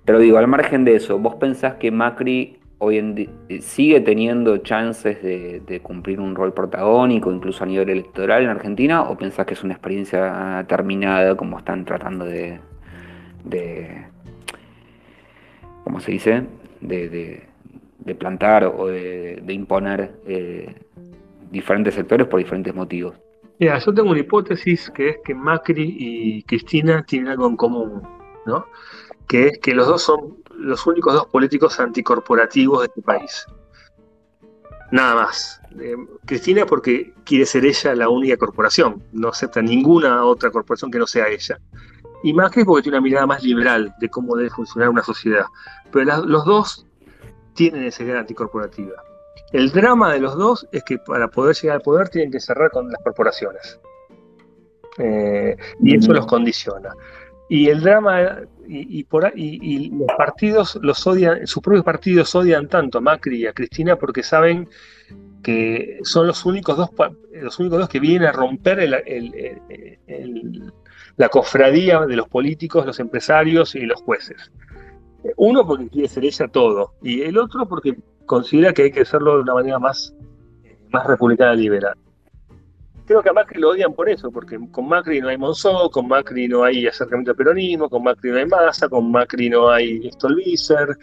Pero 0.05 0.19
digo, 0.19 0.37
al 0.37 0.47
margen 0.47 0.85
de 0.85 0.97
eso, 0.97 1.19
¿vos 1.19 1.37
pensás 1.37 1.75
que 1.75 1.91
Macri 1.91 2.59
hoy 2.79 2.99
en 2.99 3.31
eh, 3.49 3.61
sigue 3.61 4.01
teniendo 4.01 4.59
chances 4.59 5.23
de, 5.23 5.81
cumplir 5.83 6.21
un 6.21 6.35
rol 6.35 6.53
protagónico, 6.53 7.33
incluso 7.33 7.65
a 7.65 7.67
nivel 7.67 7.89
electoral 7.89 8.43
en 8.43 8.51
Argentina, 8.51 9.03
o 9.03 9.17
pensás 9.17 9.47
que 9.47 9.55
es 9.55 9.65
una 9.65 9.75
experiencia 9.75 10.65
terminada 10.69 11.37
como 11.37 11.59
están 11.59 11.85
tratando 11.85 12.25
de, 12.25 12.61
de 13.45 14.07
¿cómo 15.85 16.01
se 16.01 16.13
dice? 16.13 16.43
De, 16.81 17.49
plantar 18.19 18.65
o 18.65 18.87
de, 18.87 19.43
imponer 19.49 20.13
eh, 20.27 20.75
diferentes 21.51 21.95
sectores 21.95 22.27
por 22.27 22.39
diferentes 22.39 22.75
motivos. 22.75 23.15
Mira, 23.59 23.79
yo 23.79 23.95
tengo 23.95 24.11
una 24.11 24.21
hipótesis 24.21 24.91
que 24.91 25.11
es 25.11 25.17
que 25.25 25.35
Macri 25.35 25.97
y 25.99 26.43
Cristina 26.43 27.05
tienen 27.05 27.29
algo 27.29 27.47
en 27.47 27.57
común, 27.57 28.03
¿no? 28.47 28.67
que 29.29 29.49
es 29.49 29.59
que 29.59 29.75
los 29.75 29.87
dos 29.87 30.03
son 30.03 30.39
los 30.57 30.87
únicos 30.87 31.15
dos 31.15 31.27
políticos 31.27 31.79
anticorporativos 31.81 32.81
de 32.81 32.87
este 32.87 33.03
país. 33.03 33.47
Nada 34.91 35.15
más. 35.15 35.61
Eh, 35.81 35.97
Cristina 36.25 36.67
porque 36.67 37.13
quiere 37.25 37.47
ser 37.47 37.65
ella 37.65 37.95
la 37.95 38.09
única 38.09 38.37
corporación, 38.37 39.03
no 39.13 39.29
acepta 39.29 39.61
ninguna 39.61 40.25
otra 40.25 40.51
corporación 40.51 40.91
que 40.91 40.99
no 40.99 41.07
sea 41.07 41.29
ella. 41.29 41.59
Y 42.23 42.33
Macri 42.33 42.65
porque 42.65 42.85
tiene 42.85 42.99
una 42.99 43.05
mirada 43.05 43.27
más 43.27 43.43
liberal 43.43 43.95
de 43.99 44.09
cómo 44.09 44.37
debe 44.37 44.51
funcionar 44.51 44.89
una 44.89 45.03
sociedad. 45.03 45.47
Pero 45.91 46.25
los 46.27 46.45
dos 46.45 46.87
tienen 47.55 47.85
esa 47.85 48.03
idea 48.03 48.21
anticorporativa. 48.21 48.95
El 49.55 49.71
drama 49.71 50.13
de 50.13 50.19
los 50.19 50.37
dos 50.37 50.67
es 50.73 50.83
que 50.83 50.99
para 50.99 51.29
poder 51.29 51.55
llegar 51.55 51.77
al 51.77 51.83
poder 51.83 52.09
tienen 52.09 52.33
que 52.33 52.41
cerrar 52.41 52.73
con 52.73 52.91
las 52.91 53.01
corporaciones. 53.01 53.79
Eh, 54.99 55.57
y 55.81 55.97
eso 55.97 56.13
los 56.13 56.27
condiciona. 56.27 56.93
Y 57.49 57.69
el 57.69 57.81
drama, 57.81 58.41
y, 58.67 59.05
por, 59.05 59.33
y, 59.37 59.91
los 59.91 60.09
partidos 60.19 60.77
los 60.83 61.07
odian, 61.07 61.47
sus 61.47 61.63
propios 61.63 61.85
partidos 61.85 62.35
odian 62.35 62.67
tanto 62.67 62.99
a 62.99 63.01
Macri 63.01 63.43
y 63.43 63.47
a 63.47 63.53
Cristina 63.53 63.95
porque 63.95 64.25
saben 64.25 64.69
que 65.41 66.01
son 66.03 66.27
los 66.27 66.45
únicos 66.45 66.77
dos, 66.77 66.91
los 67.33 67.57
únicos 67.61 67.79
dos 67.79 67.89
que 67.89 68.01
vienen 68.01 68.27
a 68.27 68.33
romper 68.33 68.89
la 71.17 71.29
cofradía 71.29 72.01
de 72.01 72.17
los 72.17 72.29
políticos, 72.29 72.87
los 72.87 72.99
empresarios 72.99 73.77
y 73.77 73.83
los 73.83 74.03
jueces. 74.03 74.51
Uno 75.37 75.65
porque 75.65 75.89
quiere 75.89 76.09
ser 76.09 76.25
ella 76.25 76.49
todo, 76.49 76.95
y 77.03 77.23
el 77.23 77.39
otro 77.39 77.69
porque 77.69 77.95
considera 78.27 78.73
que 78.73 78.83
hay 78.83 78.91
que 78.93 79.03
hacerlo 79.03 79.37
de 79.37 79.43
una 79.43 79.55
manera 79.55 79.79
más, 79.79 80.15
más 80.91 81.07
republicana 81.07 81.55
liberal 81.55 81.95
creo 83.05 83.23
que 83.23 83.29
a 83.29 83.33
Macri 83.33 83.61
lo 83.61 83.71
odian 83.71 83.93
por 83.95 84.09
eso, 84.09 84.31
porque 84.31 84.59
con 84.71 84.89
Macri 84.89 85.21
no 85.21 85.29
hay 85.29 85.37
Monzó, 85.37 85.91
con 85.91 86.09
Macri 86.09 86.49
no 86.49 86.65
hay 86.65 86.87
acercamiento 86.87 87.33
al 87.33 87.37
peronismo, 87.37 87.89
con 87.89 88.03
Macri 88.03 88.31
no 88.31 88.39
hay 88.39 88.47
masa, 88.47 88.89
con 88.89 89.11
Macri 89.11 89.51
no 89.51 89.71
hay 89.71 90.11
Stolbizer. 90.13 90.97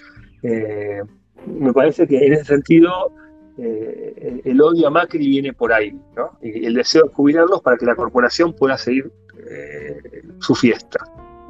Eh, 0.44 1.02
me 1.46 1.74
parece 1.74 2.08
que 2.08 2.26
en 2.26 2.34
ese 2.34 2.46
sentido 2.46 3.14
eh, 3.58 4.42
el, 4.44 4.62
odio 4.62 4.88
a 4.88 4.92
Macri 4.92 5.28
viene 5.28 5.54
por 5.54 5.72
ahí, 5.74 5.92
¿no? 6.16 6.38
Y 6.42 6.66
el 6.66 6.74
deseo 6.74 7.04
de 7.04 7.14
jubilarlos 7.14 7.62
para 7.62 7.78
que 7.78 7.86
la 7.86 7.96
corporación 7.96 8.54
pueda 8.54 8.78
seguir 8.78 9.12
eh, 9.50 10.24
su 10.40 10.56
fiesta. 10.56 11.00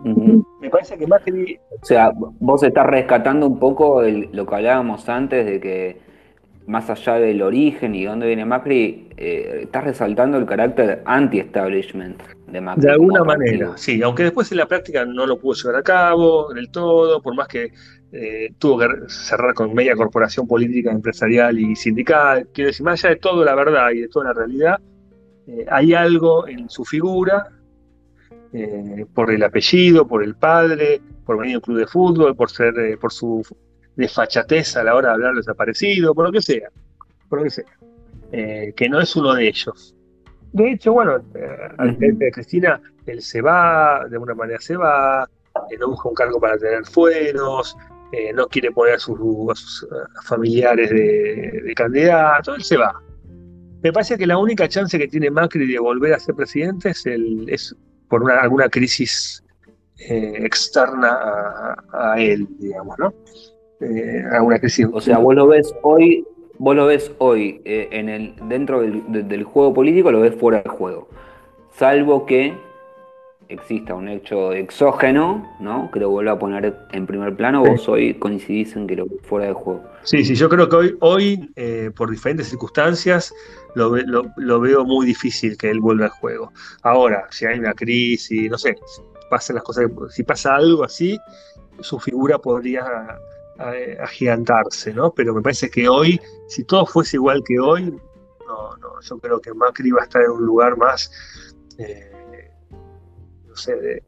Me 0.04 0.70
parece 0.70 0.98
que 0.98 1.08
Macri... 1.08 1.60
O 1.82 1.86
sea, 1.86 2.12
vos 2.16 2.64
estás 2.64 2.86
rescatando 2.86 3.48
un 3.48 3.60
poco 3.60 4.02
lo 4.02 4.46
que 4.46 4.56
hablábamos 4.56 5.08
antes 5.10 5.46
de 5.46 5.60
que 5.60 6.12
más 6.68 6.90
allá 6.90 7.16
del 7.16 7.42
origen 7.42 7.96
y 7.96 8.04
de 8.04 8.10
dónde 8.10 8.28
viene 8.28 8.46
Macri, 8.46 9.10
eh, 9.18 9.62
estás 9.64 9.84
resaltando 9.84 10.38
el 10.38 10.46
carácter 10.46 11.02
anti-establishment 11.06 12.22
de 12.48 12.62
Macri. 12.62 12.84
De 12.84 12.92
alguna 12.92 13.24
manera, 13.24 13.74
sí, 13.76 14.02
aunque 14.02 14.24
después 14.24 14.52
en 14.52 14.58
la 14.60 14.68
práctica 14.68 15.06
no 15.06 15.26
lo 15.26 15.40
pudo 15.40 15.56
llevar 15.56 15.76
a 15.78 15.84
cabo 15.84 16.54
del 16.54 16.72
todo, 16.72 17.22
por 17.22 17.36
más 17.36 17.48
que 17.48 17.72
eh, 18.14 18.54
tuvo 18.58 18.80
que 18.80 18.88
cerrar 19.08 19.54
con 19.54 19.74
media 19.74 19.96
corporación 19.96 20.48
política, 20.48 20.92
empresarial 20.92 21.58
y 21.60 21.76
sindical. 21.76 22.48
Quiero 22.54 22.70
decir, 22.70 22.86
más 22.86 23.04
allá 23.04 23.16
de 23.16 23.20
todo 23.20 23.44
la 23.44 23.56
verdad 23.56 23.92
y 23.92 24.02
de 24.02 24.08
toda 24.08 24.26
la 24.26 24.34
realidad, 24.34 24.80
eh, 25.48 25.66
hay 25.70 25.94
algo 25.94 26.48
en 26.48 26.70
su 26.70 26.86
figura, 26.86 27.48
por 29.14 29.32
el 29.32 29.44
apellido, 29.44 30.08
por 30.08 30.24
el 30.24 30.36
padre, 30.36 31.02
por 31.26 31.38
venir 31.40 31.56
a 31.56 31.58
un 31.60 31.62
club 31.62 31.78
de 31.78 31.88
fútbol, 31.88 32.36
por 32.36 32.50
ser, 32.50 32.74
por 33.00 33.12
su 33.12 33.46
de 33.96 34.08
fachatez 34.08 34.76
a 34.78 34.84
la 34.84 34.96
hora 34.96 35.10
de 35.10 35.14
hablar 35.16 35.36
desaparecido, 35.36 36.14
por 36.14 36.26
lo 36.26 36.32
que 36.32 36.42
sea, 36.42 36.70
por 37.30 37.40
lo 37.40 37.46
que 37.46 37.52
sea, 37.52 37.66
eh, 38.32 38.74
que 38.76 38.90
no 38.90 39.00
es 39.00 39.16
uno 39.16 39.34
de 39.34 39.48
ellos. 39.48 39.96
De 40.54 40.72
hecho, 40.72 40.94
bueno, 40.94 41.18
eh, 41.36 41.96
de 41.98 42.32
Cristina, 42.32 42.82
él 43.06 43.22
se 43.22 43.42
va, 43.42 44.06
de 44.10 44.16
alguna 44.16 44.34
manera 44.34 44.60
se 44.60 44.76
va, 44.76 45.28
eh, 45.70 45.78
no 45.80 45.90
busca 45.90 46.10
un 46.10 46.16
cargo 46.16 46.40
para 46.40 46.58
tener 46.58 46.86
fueros, 46.86 47.78
no 48.36 48.46
quiere 48.48 48.72
poner 48.72 48.96
a 48.96 49.00
sus, 49.00 49.88
familiares 50.26 50.90
de, 50.90 51.62
de 51.64 51.74
candidato, 51.74 52.56
él 52.56 52.64
se 52.64 52.76
va. 52.76 53.02
Me 53.82 53.94
parece 53.94 54.18
que 54.18 54.28
la 54.28 54.38
única 54.38 54.68
chance 54.68 55.00
que 55.00 55.08
tiene 55.08 55.32
Macri 55.32 55.66
de 55.66 55.80
volver 55.80 56.14
a 56.14 56.20
ser 56.20 56.36
presidente 56.36 56.90
es, 56.90 57.06
el, 57.06 57.50
es 57.50 57.74
por 58.12 58.22
una, 58.22 58.42
alguna 58.42 58.70
crisis 58.70 59.42
externa 59.98 61.76
a, 61.94 62.20
él, 62.20 62.48
digamos, 62.60 63.00
¿no? 63.00 63.14
eh, 63.80 64.24
una 64.42 64.60
crisis. 64.60 64.88
O 64.92 65.00
sea, 65.00 65.18
vos 65.18 65.34
lo 65.34 65.48
ves 65.48 65.74
hoy, 65.82 66.26
vos 66.58 66.76
lo 66.76 66.86
ves 66.88 67.12
hoy 67.18 67.62
eh, 67.66 67.88
en 67.92 68.10
el, 68.10 68.36
dentro 68.44 68.82
del, 68.82 69.44
juego 69.44 69.74
político, 69.74 70.12
lo 70.12 70.20
ves 70.20 70.36
fuera 70.36 70.62
del 70.62 70.72
juego. 70.72 71.08
Salvo 71.78 72.26
que 72.26 72.54
exista 73.54 73.94
un 73.94 74.08
hecho 74.08 74.54
exógeno, 74.54 75.48
¿no? 75.60 75.90
Que 75.92 76.00
lo 76.00 76.10
vuelva 76.10 76.34
a 76.34 76.40
poner 76.40 76.76
en 76.92 77.06
primer 77.06 77.36
plano, 77.36 77.64
vos 77.64 77.88
hoy 77.90 78.14
coincidís 78.16 78.76
en 78.76 78.88
que 78.88 78.96
lo 78.96 79.06
fuera 79.24 79.46
del 79.46 79.56
juego. 79.56 79.84
Sí, 80.04 80.24
sí, 80.24 80.36
yo 80.36 80.50
creo 80.50 80.68
que 80.70 80.76
hoy, 80.76 80.98
hoy 81.02 81.52
eh, 81.56 81.92
por 81.96 82.10
diferentes 82.10 82.48
circunstancias, 82.48 83.34
lo, 83.76 83.96
lo, 84.36 84.60
veo 84.60 84.84
muy 84.84 85.06
difícil 85.06 85.58
que 85.58 85.70
él 85.70 85.80
vuelva 85.80 86.06
al 86.06 86.12
juego. 86.12 86.52
Ahora, 86.84 87.28
si 87.30 87.46
hay 87.46 87.60
una 87.60 87.74
crisis, 87.74 88.50
no 88.50 88.58
sé, 88.58 88.78
pasan 89.30 89.56
las 89.56 89.64
cosas, 89.64 89.86
si 90.10 90.24
pasa 90.24 90.56
algo 90.56 90.84
así, 90.84 91.20
su 91.80 92.00
figura 92.00 92.38
podría 92.38 92.86
agigantarse, 94.02 94.94
¿no? 94.94 95.12
Pero 95.12 95.34
me 95.34 95.42
parece 95.42 95.70
que 95.70 95.88
hoy, 95.88 96.20
si 96.48 96.64
todo 96.64 96.86
fuese 96.86 97.18
igual 97.18 97.44
que 97.46 97.60
hoy, 97.60 97.92
no, 98.48 98.76
no, 98.78 99.02
yo 99.02 99.18
creo 99.20 99.40
que 99.40 99.54
Macri 99.54 99.92
va 99.92 100.02
a 100.02 100.04
estar 100.04 100.22
en 100.22 100.32
un 100.32 100.46
lugar 100.46 100.78
más, 100.78 101.12
eh, 101.78 102.11
no 103.52 103.58
sé, 103.58 104.04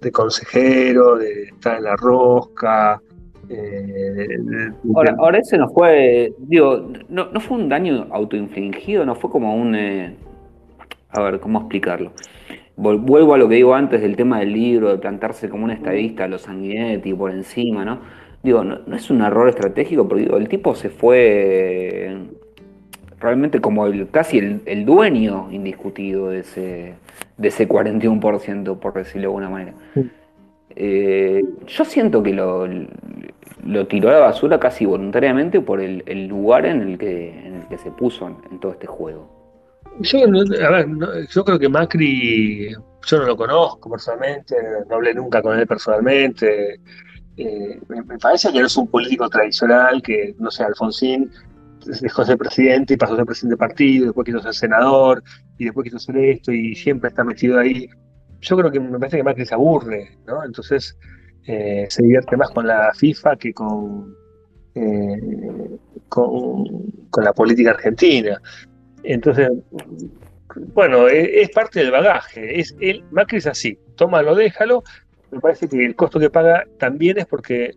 de, 0.00 0.12
consejero, 0.12 1.16
de 1.16 1.44
estar 1.44 1.76
en 1.76 1.84
la 1.84 1.96
rosca. 1.96 3.00
Eh, 3.48 4.38
ahora, 4.94 5.14
ahora, 5.18 5.38
ese 5.38 5.58
no 5.58 5.68
fue, 5.68 6.32
digo, 6.38 6.90
no, 7.08 7.30
no, 7.30 7.40
fue 7.40 7.58
un 7.58 7.68
daño 7.68 8.06
autoinfligido, 8.10 9.04
no 9.04 9.14
fue 9.14 9.30
como 9.30 9.54
un, 9.54 9.74
eh, 9.74 10.16
a 11.10 11.22
ver, 11.22 11.40
¿cómo 11.40 11.60
explicarlo? 11.60 12.12
Vuelvo 12.76 13.34
a 13.34 13.38
lo 13.38 13.48
que 13.48 13.56
digo 13.56 13.74
antes 13.74 14.00
del 14.00 14.16
tema 14.16 14.40
del 14.40 14.52
libro, 14.52 14.88
de 14.90 14.98
plantarse 14.98 15.48
como 15.48 15.64
un 15.64 15.70
estadista, 15.70 16.26
los 16.26 16.42
Sanguinetti 16.42 17.14
por 17.14 17.30
encima, 17.30 17.84
¿no? 17.84 18.00
Digo, 18.42 18.64
no, 18.64 18.96
es 18.96 19.10
un 19.10 19.22
error 19.22 19.48
estratégico, 19.48 20.08
pero 20.08 20.20
digo, 20.20 20.36
el 20.38 20.48
tipo 20.48 20.74
se 20.74 20.90
fue 20.90 22.16
realmente 23.24 23.60
como 23.60 23.86
el, 23.86 24.08
casi 24.10 24.38
el, 24.38 24.84
dueño 24.84 25.48
indiscutido 25.50 26.28
de 26.28 26.40
ese, 26.40 26.94
de 27.38 27.48
ese 27.48 27.66
41%, 27.66 28.78
por 28.78 28.94
decirlo 28.94 29.20
de 29.20 29.26
alguna 29.26 29.48
manera. 29.48 29.72
Eh, 30.76 31.42
yo 31.66 31.84
siento 31.84 32.22
que 32.22 32.32
lo, 32.32 32.68
lo, 33.64 33.86
tiró 33.86 34.10
a 34.10 34.12
la 34.12 34.18
basura 34.18 34.60
casi 34.60 34.84
voluntariamente 34.84 35.60
por 35.60 35.80
el, 35.80 36.26
lugar 36.28 36.66
en 36.66 36.82
el, 36.82 36.98
que, 36.98 37.30
en 37.46 37.54
el 37.54 37.68
que 37.68 37.78
se 37.78 37.90
puso 37.90 38.28
en, 38.50 38.60
todo 38.60 38.72
este 38.72 38.86
juego. 38.86 39.30
Yo, 40.00 40.18
yo 41.30 41.44
creo 41.44 41.58
que 41.58 41.68
Macri, 41.68 42.70
yo 43.06 43.18
no 43.18 43.24
lo 43.24 43.36
conozco 43.36 43.90
personalmente, 43.90 44.56
no 44.88 44.96
hablé 44.96 45.14
nunca 45.14 45.40
con 45.40 45.58
él 45.58 45.66
personalmente. 45.66 46.80
Eh, 47.36 47.80
me, 47.88 48.18
parece 48.18 48.52
que 48.52 48.60
no 48.60 48.66
es 48.66 48.76
un 48.76 48.88
político 48.88 49.28
tradicional, 49.28 50.02
que, 50.02 50.34
no 50.38 50.50
sé, 50.50 50.64
Alfonsín 50.64 51.30
dejó 51.84 52.22
de 52.22 52.26
ser 52.26 52.38
presidente 52.38 52.94
y 52.94 52.96
pasó 52.96 53.14
a 53.14 53.16
ser 53.16 53.26
presidente 53.26 53.54
de 53.54 53.58
partido, 53.58 54.04
después 54.06 54.24
quiso 54.24 54.40
ser 54.40 54.54
senador 54.54 55.22
y 55.58 55.64
después 55.64 55.84
quiso 55.84 55.98
ser 55.98 56.16
esto 56.16 56.52
y 56.52 56.74
siempre 56.74 57.08
está 57.08 57.24
metido 57.24 57.58
ahí. 57.58 57.88
Yo 58.40 58.56
creo 58.56 58.70
que 58.70 58.80
me 58.80 58.98
parece 58.98 59.18
que 59.18 59.22
Macri 59.22 59.46
se 59.46 59.54
aburre, 59.54 60.18
¿no? 60.26 60.44
Entonces 60.44 60.96
eh, 61.46 61.86
se 61.88 62.02
divierte 62.02 62.36
más 62.36 62.50
con 62.50 62.66
la 62.66 62.92
FIFA 62.94 63.36
que 63.36 63.52
con, 63.52 64.14
eh, 64.74 65.20
con, 66.08 66.64
la 67.22 67.32
política 67.32 67.70
argentina. 67.70 68.40
Entonces, 69.02 69.50
bueno, 70.74 71.08
e, 71.08 71.42
es, 71.42 71.50
parte 71.50 71.80
del 71.80 71.90
bagaje. 71.90 72.60
Es, 72.60 72.74
el, 72.80 73.04
Macri 73.10 73.38
es 73.38 73.46
así, 73.46 73.78
tómalo, 73.96 74.34
déjalo. 74.34 74.82
Me 75.30 75.40
parece 75.40 75.68
que 75.68 75.84
el 75.84 75.96
costo 75.96 76.20
que 76.20 76.30
paga 76.30 76.64
también 76.78 77.18
es 77.18 77.26
porque 77.26 77.72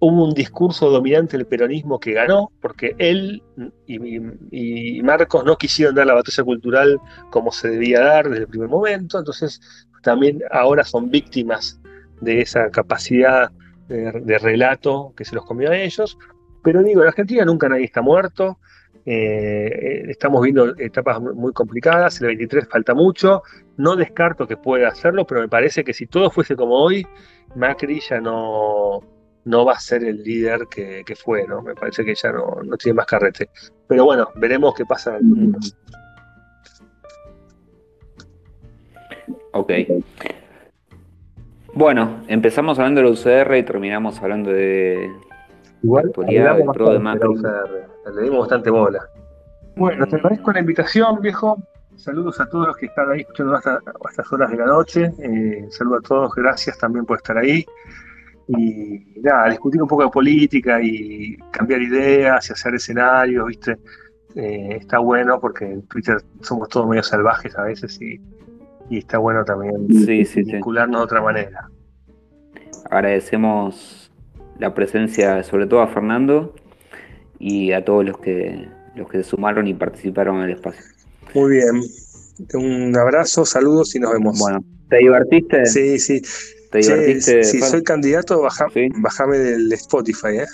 hubo 0.00 0.24
un 0.24 0.34
discurso 0.34 0.90
dominante 0.90 1.36
del 1.36 1.46
peronismo 1.46 1.98
que 1.98 2.12
ganó, 2.12 2.52
porque 2.60 2.94
él 2.98 3.42
y, 3.86 5.02
Marcos 5.02 5.44
no 5.44 5.56
quisieron 5.56 5.94
dar 5.94 6.06
la 6.06 6.14
batalla 6.14 6.44
cultural 6.44 7.00
como 7.30 7.50
se 7.50 7.68
debía 7.68 8.00
dar 8.00 8.28
desde 8.28 8.42
el 8.42 8.48
primer 8.48 8.68
momento, 8.68 9.18
entonces 9.18 9.60
también 10.02 10.42
ahora 10.52 10.84
son 10.84 11.10
víctimas 11.10 11.80
de 12.20 12.40
esa 12.40 12.70
capacidad 12.70 13.50
de, 13.88 14.38
relato 14.38 15.12
que 15.16 15.24
se 15.24 15.34
los 15.34 15.44
comió 15.44 15.70
a 15.70 15.76
ellos. 15.76 16.18
Pero 16.62 16.82
digo, 16.82 17.02
en 17.02 17.08
Argentina 17.08 17.44
nunca 17.44 17.68
nadie 17.68 17.84
está 17.84 18.02
muerto, 18.02 18.58
eh, 19.06 20.04
estamos 20.08 20.42
viendo 20.42 20.76
etapas 20.78 21.20
muy 21.20 21.52
complicadas, 21.52 22.20
el 22.20 22.28
23 22.28 22.68
falta 22.68 22.94
mucho, 22.94 23.42
no 23.76 23.96
descarto 23.96 24.46
que 24.46 24.56
pueda 24.56 24.88
hacerlo, 24.88 25.26
pero 25.26 25.40
me 25.40 25.48
parece 25.48 25.82
que 25.82 25.94
si 25.94 26.06
todo 26.06 26.30
fuese 26.30 26.56
como 26.56 26.74
hoy, 26.74 27.06
Macri 27.56 28.00
ya 28.00 28.20
no, 28.20 29.02
no 29.48 29.64
va 29.64 29.72
a 29.72 29.80
ser 29.80 30.04
el 30.04 30.22
líder 30.22 30.66
que, 30.68 31.16
fue, 31.16 31.46
¿no? 31.46 31.62
Me 31.62 31.74
parece 31.74 32.04
que 32.04 32.14
ya 32.14 32.30
no, 32.32 32.76
tiene 32.76 32.96
más 32.96 33.06
carrete. 33.06 33.48
Pero 33.86 34.04
bueno, 34.04 34.28
veremos 34.36 34.74
qué 34.74 34.84
pasa. 34.84 35.18
Ok. 39.52 39.72
Bueno, 41.72 42.22
empezamos 42.28 42.78
hablando 42.78 43.00
de 43.00 43.06
la 43.06 43.12
UCR 43.12 43.56
y 43.56 43.62
terminamos 43.62 44.20
hablando 44.20 44.50
de 44.50 45.10
Igual, 45.82 46.10
pro 46.10 46.24
de 46.24 46.98
Le 46.98 48.22
dimos 48.22 48.40
bastante 48.40 48.70
bola. 48.70 49.08
Bueno, 49.76 50.06
te 50.06 50.16
agradezco 50.16 50.52
la 50.52 50.60
invitación, 50.60 51.20
viejo. 51.22 51.56
Saludos 51.96 52.38
a 52.40 52.48
todos 52.48 52.68
los 52.68 52.76
que 52.76 52.86
están 52.86 53.10
ahí 53.10 53.20
escuchando 53.20 53.54
hasta, 53.54 53.80
estas 54.10 54.32
horas 54.32 54.50
de 54.50 54.56
la 54.56 54.66
noche. 54.66 55.10
Eh, 55.20 55.66
saludos 55.70 56.00
a 56.04 56.08
todos, 56.08 56.34
gracias 56.34 56.78
también 56.78 57.06
por 57.06 57.16
estar 57.16 57.38
ahí 57.38 57.64
y 58.48 59.20
nada, 59.20 59.50
discutir 59.50 59.82
un 59.82 59.88
poco 59.88 60.04
de 60.04 60.08
política 60.08 60.80
y 60.82 61.36
cambiar 61.50 61.82
ideas 61.82 62.48
y 62.48 62.52
hacer 62.52 62.74
escenarios, 62.74 63.46
¿viste? 63.46 63.78
Eh, 64.34 64.78
está 64.80 64.98
bueno 64.98 65.40
porque 65.40 65.64
en 65.64 65.82
Twitter 65.82 66.18
somos 66.40 66.68
todos 66.68 66.88
medio 66.88 67.02
salvajes 67.02 67.56
a 67.56 67.62
veces 67.62 68.00
y, 68.00 68.20
está 68.90 69.18
bueno 69.18 69.44
también 69.44 69.86
vincularnos 69.86 71.00
de 71.00 71.04
otra 71.04 71.20
manera. 71.20 71.68
Agradecemos 72.90 74.10
la 74.58 74.72
presencia, 74.72 75.42
sobre 75.42 75.66
todo 75.66 75.82
a 75.82 75.88
Fernando 75.88 76.54
y 77.38 77.72
a 77.72 77.84
todos 77.84 78.06
los 78.06 78.18
que 78.18 78.66
los 78.94 79.08
que 79.08 79.18
se 79.18 79.24
sumaron 79.24 79.66
y 79.66 79.74
participaron 79.74 80.38
en 80.38 80.44
el 80.44 80.50
espacio. 80.52 80.82
Muy 81.34 81.50
bien. 81.52 81.82
Un 82.54 82.96
abrazo, 82.96 83.44
saludos 83.44 83.94
y 83.94 84.00
nos 84.00 84.12
vemos. 84.12 84.38
Bueno, 84.38 84.64
¿te 84.88 84.98
divertiste? 84.98 85.66
Sí, 85.66 85.98
sí. 85.98 86.22
Si 86.70 87.60
soy 87.60 87.82
candidato, 87.82 88.42
bajame 88.42 89.38
del 89.38 89.72
Spotify. 89.72 90.38
¿eh? 90.38 90.46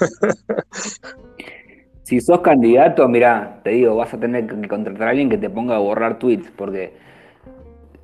si 2.02 2.20
sos 2.20 2.40
candidato, 2.40 3.08
mira, 3.08 3.60
te 3.64 3.70
digo, 3.70 3.96
vas 3.96 4.12
a 4.12 4.20
tener 4.20 4.46
que 4.46 4.68
contratar 4.68 5.08
a 5.08 5.10
alguien 5.10 5.30
que 5.30 5.38
te 5.38 5.48
ponga 5.48 5.76
a 5.76 5.78
borrar 5.78 6.18
tweets, 6.18 6.50
porque 6.54 6.92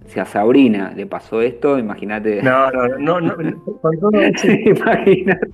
si 0.06 0.18
a 0.18 0.24
Sabrina 0.24 0.92
le 0.97 1.06
pasó 1.06 1.42
esto, 1.42 1.78
imagínate. 1.78 2.42
No, 2.42 2.70
no, 2.70 2.89
no, 2.98 3.20
no. 3.20 3.36
imagínate. 4.64 5.50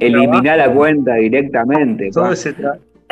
Eliminar 0.00 0.58
la 0.58 0.74
cuenta 0.74 1.14
directamente. 1.14 2.10
Todo 2.10 2.32
ese, 2.32 2.52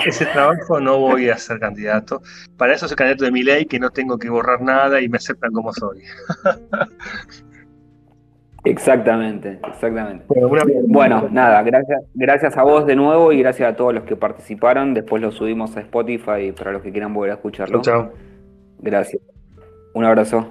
ese, 0.05 0.26
trabajo 0.26 0.80
no 0.80 0.98
voy 0.98 1.30
a 1.30 1.38
ser 1.38 1.60
candidato. 1.60 2.22
Para 2.56 2.74
eso 2.74 2.88
soy 2.88 2.96
candidato 2.96 3.24
de 3.24 3.30
mi 3.30 3.44
ley, 3.44 3.66
que 3.66 3.78
no 3.78 3.90
tengo 3.90 4.18
que 4.18 4.28
borrar 4.28 4.60
nada 4.60 5.00
y 5.00 5.08
me 5.08 5.16
aceptan 5.16 5.52
como 5.52 5.72
soy. 5.72 6.02
Exactamente, 8.66 9.60
exactamente. 9.68 10.24
Bueno, 10.88 11.28
nada, 11.30 11.62
gracias, 11.62 12.02
gracias 12.14 12.56
a 12.56 12.62
vos 12.62 12.84
de 12.86 12.96
nuevo 12.96 13.32
y 13.32 13.38
gracias 13.38 13.72
a 13.72 13.76
todos 13.76 13.94
los 13.94 14.04
que 14.04 14.16
participaron. 14.16 14.92
Después 14.92 15.22
lo 15.22 15.30
subimos 15.30 15.76
a 15.76 15.80
Spotify 15.80 16.52
para 16.52 16.72
los 16.72 16.82
que 16.82 16.90
quieran 16.90 17.14
volver 17.14 17.30
a 17.30 17.34
escucharlo. 17.34 17.80
Chao. 17.82 18.12
Gracias. 18.80 19.22
Un 19.94 20.04
abrazo. 20.04 20.46